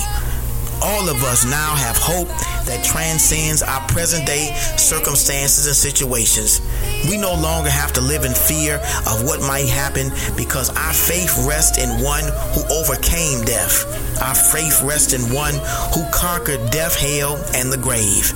All 0.83 1.09
of 1.09 1.23
us 1.23 1.45
now 1.45 1.75
have 1.75 1.97
hope 1.97 2.27
that 2.65 2.83
transcends 2.83 3.61
our 3.61 3.81
present 3.87 4.25
day 4.25 4.53
circumstances 4.77 5.67
and 5.67 5.75
situations. 5.75 6.61
We 7.09 7.17
no 7.17 7.33
longer 7.33 7.69
have 7.69 7.93
to 7.93 8.01
live 8.01 8.25
in 8.25 8.33
fear 8.33 8.75
of 9.05 9.23
what 9.23 9.41
might 9.41 9.69
happen 9.69 10.09
because 10.35 10.69
our 10.69 10.93
faith 10.93 11.37
rests 11.45 11.77
in 11.77 12.01
one 12.03 12.23
who 12.53 12.65
overcame 12.73 13.45
death. 13.45 13.85
Our 14.21 14.35
faith 14.35 14.81
rests 14.81 15.13
in 15.13 15.21
one 15.33 15.53
who 15.93 16.05
conquered 16.11 16.71
death, 16.71 16.97
hell, 16.97 17.37
and 17.53 17.71
the 17.71 17.77
grave. 17.77 18.33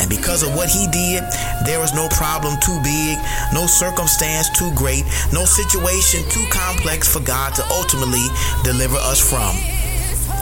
And 0.00 0.10
because 0.10 0.42
of 0.42 0.54
what 0.54 0.68
he 0.68 0.86
did, 0.88 1.24
there 1.64 1.80
is 1.82 1.94
no 1.94 2.08
problem 2.08 2.60
too 2.60 2.78
big, 2.84 3.16
no 3.52 3.66
circumstance 3.66 4.50
too 4.50 4.72
great, 4.74 5.04
no 5.32 5.44
situation 5.44 6.28
too 6.28 6.44
complex 6.50 7.08
for 7.08 7.20
God 7.20 7.54
to 7.54 7.64
ultimately 7.72 8.26
deliver 8.64 8.96
us 8.96 9.20
from. 9.20 9.56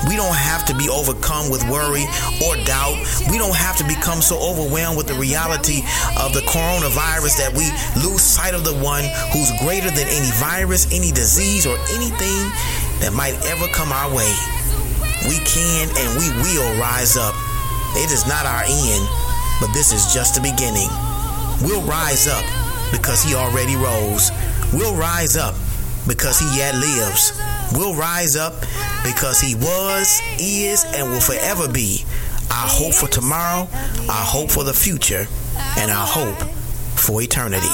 We 0.08 0.16
don't 0.16 0.36
have 0.36 0.64
to 0.66 0.74
be 0.74 0.88
overcome 0.88 1.50
with 1.50 1.64
worry 1.68 2.04
or 2.44 2.56
doubt. 2.64 3.00
We 3.30 3.38
don't 3.38 3.56
have 3.56 3.76
to 3.78 3.84
become 3.84 4.20
so 4.20 4.36
overwhelmed 4.36 4.96
with 4.96 5.06
the 5.06 5.14
reality 5.14 5.80
of 6.20 6.32
the 6.32 6.44
coronavirus 6.44 7.40
that 7.40 7.52
we 7.56 7.72
lose 8.00 8.22
sight 8.22 8.54
of 8.54 8.64
the 8.64 8.74
one 8.74 9.04
who's 9.32 9.50
greater 9.64 9.88
than 9.88 10.08
any 10.08 10.30
virus, 10.36 10.86
any 10.92 11.10
disease, 11.10 11.66
or 11.66 11.76
anything 11.96 12.52
that 13.00 13.12
might 13.16 13.34
ever 13.48 13.66
come 13.72 13.92
our 13.92 14.12
way. 14.12 14.32
We 15.24 15.40
can 15.48 15.88
and 15.88 16.08
we 16.20 16.28
will 16.44 16.68
rise 16.76 17.16
up. 17.16 17.34
It 17.96 18.12
is 18.12 18.26
not 18.26 18.44
our 18.44 18.64
end, 18.66 19.04
but 19.60 19.72
this 19.72 19.92
is 19.92 20.12
just 20.12 20.34
the 20.34 20.42
beginning. 20.44 20.90
We'll 21.62 21.86
rise 21.88 22.26
up 22.28 22.44
because 22.92 23.22
he 23.22 23.34
already 23.34 23.76
rose. 23.76 24.30
We'll 24.72 24.96
rise 24.96 25.36
up 25.36 25.54
because 26.06 26.38
he 26.40 26.58
yet 26.58 26.74
lives. 26.74 27.32
We'll 27.72 27.94
rise 27.94 28.36
up 28.36 28.54
because 29.04 29.40
he 29.40 29.54
was, 29.54 30.20
is, 30.38 30.84
and 30.94 31.10
will 31.10 31.20
forever 31.20 31.68
be 31.68 32.04
our 32.50 32.68
hope 32.68 32.94
for 32.94 33.08
tomorrow, 33.08 33.68
our 34.08 34.24
hope 34.24 34.50
for 34.50 34.64
the 34.64 34.74
future, 34.74 35.26
and 35.78 35.90
our 35.90 36.06
hope 36.06 36.38
for 36.96 37.20
eternity. 37.22 37.66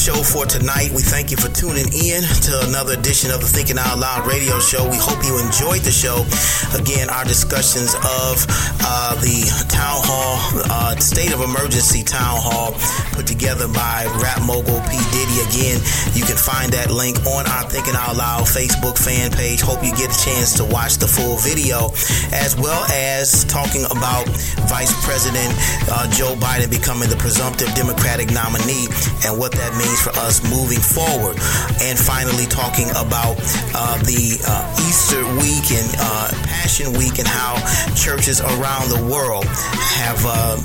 Show 0.00 0.16
for 0.24 0.48
tonight. 0.48 0.88
We 0.96 1.04
thank 1.04 1.28
you 1.28 1.36
for 1.36 1.52
tuning 1.52 1.84
in 1.92 2.24
to 2.24 2.52
another 2.72 2.96
edition 2.96 3.28
of 3.28 3.44
the 3.44 3.50
Thinking 3.52 3.76
Out 3.76 4.00
Loud 4.00 4.24
radio 4.24 4.56
show. 4.56 4.88
We 4.88 4.96
hope 4.96 5.20
you 5.28 5.36
enjoyed 5.36 5.84
the 5.84 5.92
show. 5.92 6.24
Again, 6.72 7.12
our 7.12 7.28
discussions 7.28 7.92
of 7.92 8.40
uh, 8.80 9.20
the 9.20 9.44
town 9.68 10.00
hall, 10.00 10.40
uh, 10.72 10.96
state 10.96 11.36
of 11.36 11.44
emergency 11.44 12.00
town 12.00 12.40
hall 12.40 12.72
put 13.12 13.28
together 13.28 13.68
by 13.68 14.08
rap 14.24 14.40
mogul 14.40 14.80
P. 14.88 14.96
Diddy. 15.12 15.44
Again, 15.52 15.76
you 16.16 16.24
can 16.24 16.40
find 16.40 16.72
that 16.72 16.88
link 16.88 17.20
on 17.28 17.44
our 17.44 17.68
Thinking 17.68 17.92
Out 17.92 18.16
Loud 18.16 18.48
Facebook 18.48 18.96
fan 18.96 19.28
page. 19.28 19.60
Hope 19.60 19.84
you 19.84 19.92
get 19.92 20.08
a 20.08 20.16
chance 20.24 20.56
to 20.56 20.64
watch 20.64 20.96
the 20.96 21.08
full 21.08 21.36
video, 21.44 21.92
as 22.32 22.56
well 22.56 22.80
as 22.88 23.44
talking 23.44 23.84
about 23.92 24.24
Vice 24.64 24.96
President 25.04 25.52
uh, 25.92 26.08
Joe 26.08 26.40
Biden 26.40 26.72
becoming 26.72 27.12
the 27.12 27.20
presumptive 27.20 27.68
Democratic 27.76 28.32
nominee 28.32 28.88
and 29.28 29.36
what 29.36 29.50
what 29.50 29.58
that 29.58 29.74
means 29.74 29.89
for 29.98 30.10
us 30.20 30.42
moving 30.48 30.80
forward. 30.80 31.36
And 31.82 31.98
finally, 31.98 32.46
talking 32.46 32.90
about 32.90 33.36
uh, 33.74 33.96
the 34.04 34.38
uh, 34.46 34.86
Easter 34.86 35.22
week 35.40 35.70
and 35.72 35.90
uh, 35.98 36.30
Passion 36.44 36.92
Week 36.92 37.18
and 37.18 37.26
how 37.26 37.56
churches 37.94 38.40
around 38.40 38.90
the 38.90 39.02
world 39.10 39.44
have 39.46 40.20
uh, 40.26 40.56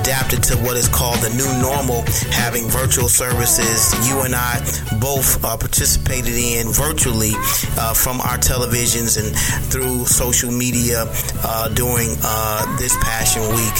adapted 0.00 0.42
to 0.44 0.56
what 0.58 0.76
is 0.76 0.88
called 0.88 1.18
the 1.18 1.30
new 1.30 1.48
normal, 1.60 2.02
having 2.30 2.68
virtual 2.68 3.08
services. 3.08 3.94
You 4.08 4.22
and 4.22 4.34
I 4.34 4.60
both 5.00 5.42
uh, 5.44 5.56
participated 5.56 6.34
in 6.34 6.68
virtually 6.72 7.32
uh, 7.78 7.94
from 7.94 8.20
our 8.20 8.38
televisions 8.38 9.16
and 9.16 9.30
through 9.70 10.06
social 10.06 10.50
media 10.50 11.06
during 11.74 12.08
this 12.78 12.96
Passion 13.02 13.42
Week 13.54 13.76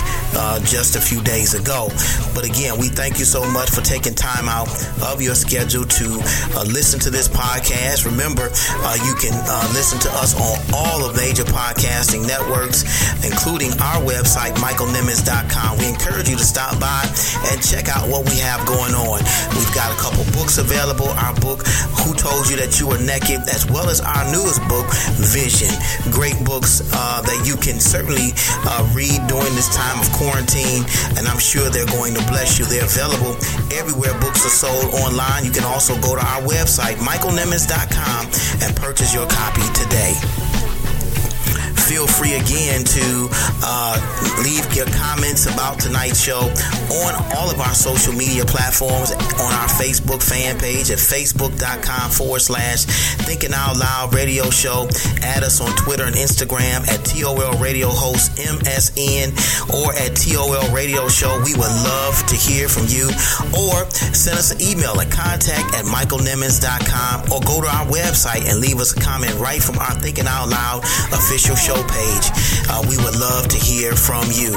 just 0.64 0.96
a 0.96 1.00
few 1.00 1.22
days 1.22 1.54
ago. 1.54 1.88
But 2.34 2.44
again, 2.44 2.78
we 2.78 2.88
thank 2.88 3.18
you 3.18 3.24
so 3.24 3.44
much 3.50 3.70
for 3.70 3.80
taking 3.80 4.14
time 4.14 4.48
out 4.48 4.68
of 5.02 5.22
your 5.22 5.34
schedule 5.34 5.84
to 5.84 6.06
uh, 6.54 6.64
listen 6.64 7.00
to 7.00 7.10
this 7.10 7.28
podcast. 7.28 8.04
Remember, 8.04 8.50
uh, 8.52 8.96
you 9.04 9.14
can 9.16 9.34
uh, 9.34 9.66
listen 9.72 9.98
to 10.00 10.10
us 10.20 10.34
on 10.36 10.56
all 10.74 11.04
of 11.04 11.16
major 11.16 11.44
podcasting 11.44 12.26
networks, 12.26 12.84
including 13.24 13.72
our 13.80 14.02
website, 14.02 14.54
michaelnimmons.com. 14.60 15.78
We 15.78 15.88
encourage 15.88 16.28
you 16.28 16.36
to 16.36 16.44
stop 16.44 16.78
by 16.78 17.02
and 17.50 17.62
check 17.62 17.88
out 17.88 18.08
what 18.08 18.28
we 18.28 18.36
have 18.38 18.66
going 18.66 18.94
on. 18.94 19.20
We've 19.56 19.74
got 19.74 19.92
a 19.92 19.98
couple 20.00 20.24
books 20.32 20.58
available. 20.58 21.08
Our 21.08 21.34
book, 21.40 21.66
Who 22.04 22.14
Told 22.14 22.50
You 22.50 22.56
That 22.56 22.78
You 22.80 22.88
Were 22.88 23.00
Naked, 23.00 23.48
as 23.48 23.66
well 23.66 23.88
as 23.88 24.00
our 24.00 24.24
newest 24.30 24.60
book, 24.68 24.86
Vision. 25.18 25.72
Great 26.12 26.38
books 26.44 26.82
uh, 26.92 27.20
that 27.22 27.40
you 27.46 27.56
can 27.56 27.80
certainly 27.80 28.32
uh, 28.68 28.82
read 28.94 29.18
during 29.26 29.52
this 29.54 29.70
time 29.74 29.98
of 30.00 30.08
quarantine, 30.12 30.84
and 31.16 31.26
I'm 31.26 31.40
sure 31.40 31.70
they're 31.70 31.88
going 31.90 32.14
to 32.14 32.24
bless 32.28 32.58
you. 32.58 32.64
They're 32.64 32.84
available 32.84 33.36
everywhere 33.72 34.14
books 34.20 34.46
are 34.46 34.54
sold 34.54 34.83
online. 34.90 35.44
You 35.44 35.50
can 35.50 35.64
also 35.64 35.94
go 36.00 36.14
to 36.14 36.24
our 36.24 36.42
website, 36.42 36.96
michaelnimmons.com, 36.96 38.26
and 38.62 38.76
purchase 38.76 39.14
your 39.14 39.26
copy 39.26 39.62
today 39.72 40.43
feel 41.84 42.06
free 42.06 42.32
again 42.32 42.82
to 42.82 43.28
uh, 43.60 44.00
leave 44.42 44.64
your 44.74 44.86
comments 44.96 45.44
about 45.44 45.78
tonight's 45.78 46.20
show 46.20 46.40
on 47.04 47.12
all 47.36 47.50
of 47.50 47.60
our 47.60 47.74
social 47.74 48.12
media 48.14 48.44
platforms 48.44 49.12
on 49.12 49.52
our 49.52 49.68
Facebook 49.76 50.22
fan 50.22 50.58
page 50.58 50.90
at 50.90 50.96
facebook.com 50.96 52.10
forward 52.10 52.40
slash 52.40 52.84
thinking 53.28 53.52
out 53.52 53.76
loud 53.76 54.14
radio 54.14 54.48
show. 54.48 54.88
Add 55.20 55.44
us 55.44 55.60
on 55.60 55.76
Twitter 55.76 56.04
and 56.04 56.16
Instagram 56.16 56.88
at 56.88 57.04
TOL 57.04 57.58
Radio 57.60 57.88
Host 57.88 58.32
MSN 58.40 59.36
or 59.68 59.92
at 59.92 60.16
TOL 60.16 60.72
Radio 60.72 61.08
Show. 61.08 61.36
We 61.44 61.52
would 61.52 61.74
love 61.84 62.16
to 62.26 62.36
hear 62.36 62.68
from 62.68 62.86
you 62.88 63.12
or 63.52 63.84
send 64.16 64.38
us 64.38 64.50
an 64.52 64.60
email 64.62 64.98
at 65.00 65.10
contact 65.10 65.74
at 65.76 65.84
michaelnimmons.com 65.84 67.32
or 67.32 67.40
go 67.44 67.60
to 67.60 67.68
our 67.68 67.86
website 67.92 68.48
and 68.48 68.60
leave 68.60 68.80
us 68.80 68.96
a 68.96 69.00
comment 69.00 69.34
right 69.36 69.62
from 69.62 69.78
our 69.78 69.92
Thinking 70.00 70.26
Out 70.26 70.48
Loud 70.48 70.82
official 71.12 71.56
show 71.56 71.73
page. 71.82 72.30
Uh, 72.68 72.82
we 72.88 72.96
would 72.98 73.16
love 73.18 73.48
to 73.48 73.58
hear 73.58 73.94
from 73.96 74.24
you. 74.30 74.54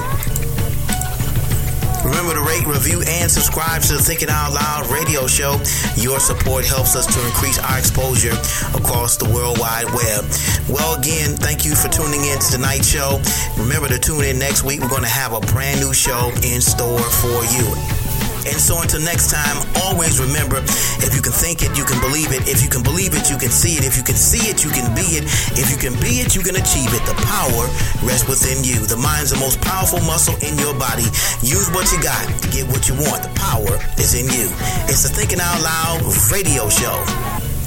Remember 2.06 2.36
to 2.36 2.42
rate, 2.42 2.66
review, 2.66 3.04
and 3.06 3.30
subscribe 3.30 3.82
to 3.82 3.94
the 3.94 4.02
Thinking 4.02 4.30
Out 4.30 4.54
Loud 4.54 4.88
radio 4.88 5.28
show. 5.28 5.60
Your 5.98 6.20
support 6.20 6.66
helps 6.66 6.96
us 6.96 7.06
to 7.06 7.26
increase 7.26 7.60
our 7.60 7.78
exposure 7.78 8.32
across 8.78 9.18
the 9.18 9.26
World 9.26 9.60
Wide 9.60 9.92
Web. 9.92 10.24
Well, 10.70 10.98
again, 10.98 11.36
thank 11.36 11.66
you 11.66 11.76
for 11.76 11.90
tuning 11.90 12.24
in 12.24 12.40
to 12.40 12.52
tonight's 12.52 12.88
show. 12.88 13.20
Remember 13.58 13.90
to 13.90 14.00
tune 14.00 14.24
in 14.24 14.40
next 14.40 14.64
week. 14.64 14.80
We're 14.80 14.90
going 14.90 15.04
to 15.04 15.10
have 15.10 15.34
a 15.34 15.42
brand 15.42 15.82
new 15.82 15.94
show 15.94 16.32
in 16.44 16.62
store 16.62 17.00
for 17.00 17.44
you. 17.52 18.07
And 18.48 18.60
so 18.60 18.80
until 18.82 19.02
next 19.02 19.30
time, 19.30 19.60
always 19.84 20.20
remember 20.20 20.64
if 21.04 21.12
you 21.14 21.22
can 21.22 21.36
think 21.36 21.62
it, 21.62 21.76
you 21.78 21.84
can 21.84 22.00
believe 22.00 22.32
it. 22.32 22.48
If 22.48 22.64
you 22.64 22.70
can 22.70 22.82
believe 22.82 23.14
it, 23.14 23.30
you 23.30 23.38
can 23.38 23.52
see 23.52 23.76
it. 23.76 23.84
If 23.84 23.98
you 23.98 24.04
can 24.04 24.16
see 24.16 24.48
it, 24.48 24.64
you 24.64 24.72
can 24.72 24.88
be 24.96 25.20
it. 25.20 25.28
If 25.60 25.68
you 25.70 25.78
can 25.78 25.94
be 26.00 26.24
it, 26.24 26.36
you 26.36 26.42
can 26.42 26.56
achieve 26.56 26.92
it. 26.96 27.04
The 27.04 27.18
power 27.28 27.68
rests 28.08 28.28
within 28.28 28.64
you. 28.64 28.88
The 28.88 28.98
mind's 28.98 29.32
the 29.32 29.40
most 29.40 29.60
powerful 29.62 30.00
muscle 30.08 30.36
in 30.40 30.58
your 30.58 30.74
body. 30.80 31.08
Use 31.44 31.70
what 31.76 31.92
you 31.92 32.00
got 32.02 32.24
to 32.24 32.48
get 32.50 32.68
what 32.72 32.88
you 32.88 32.96
want. 32.96 33.24
The 33.24 33.34
power 33.36 33.76
is 34.00 34.16
in 34.16 34.32
you. 34.32 34.48
It's 34.88 35.04
the 35.04 35.12
Thinking 35.12 35.40
Out 35.42 35.60
Loud 35.62 36.08
radio 36.32 36.70
show. 36.70 37.04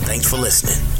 Thanks 0.08 0.28
for 0.28 0.36
listening. 0.36 0.99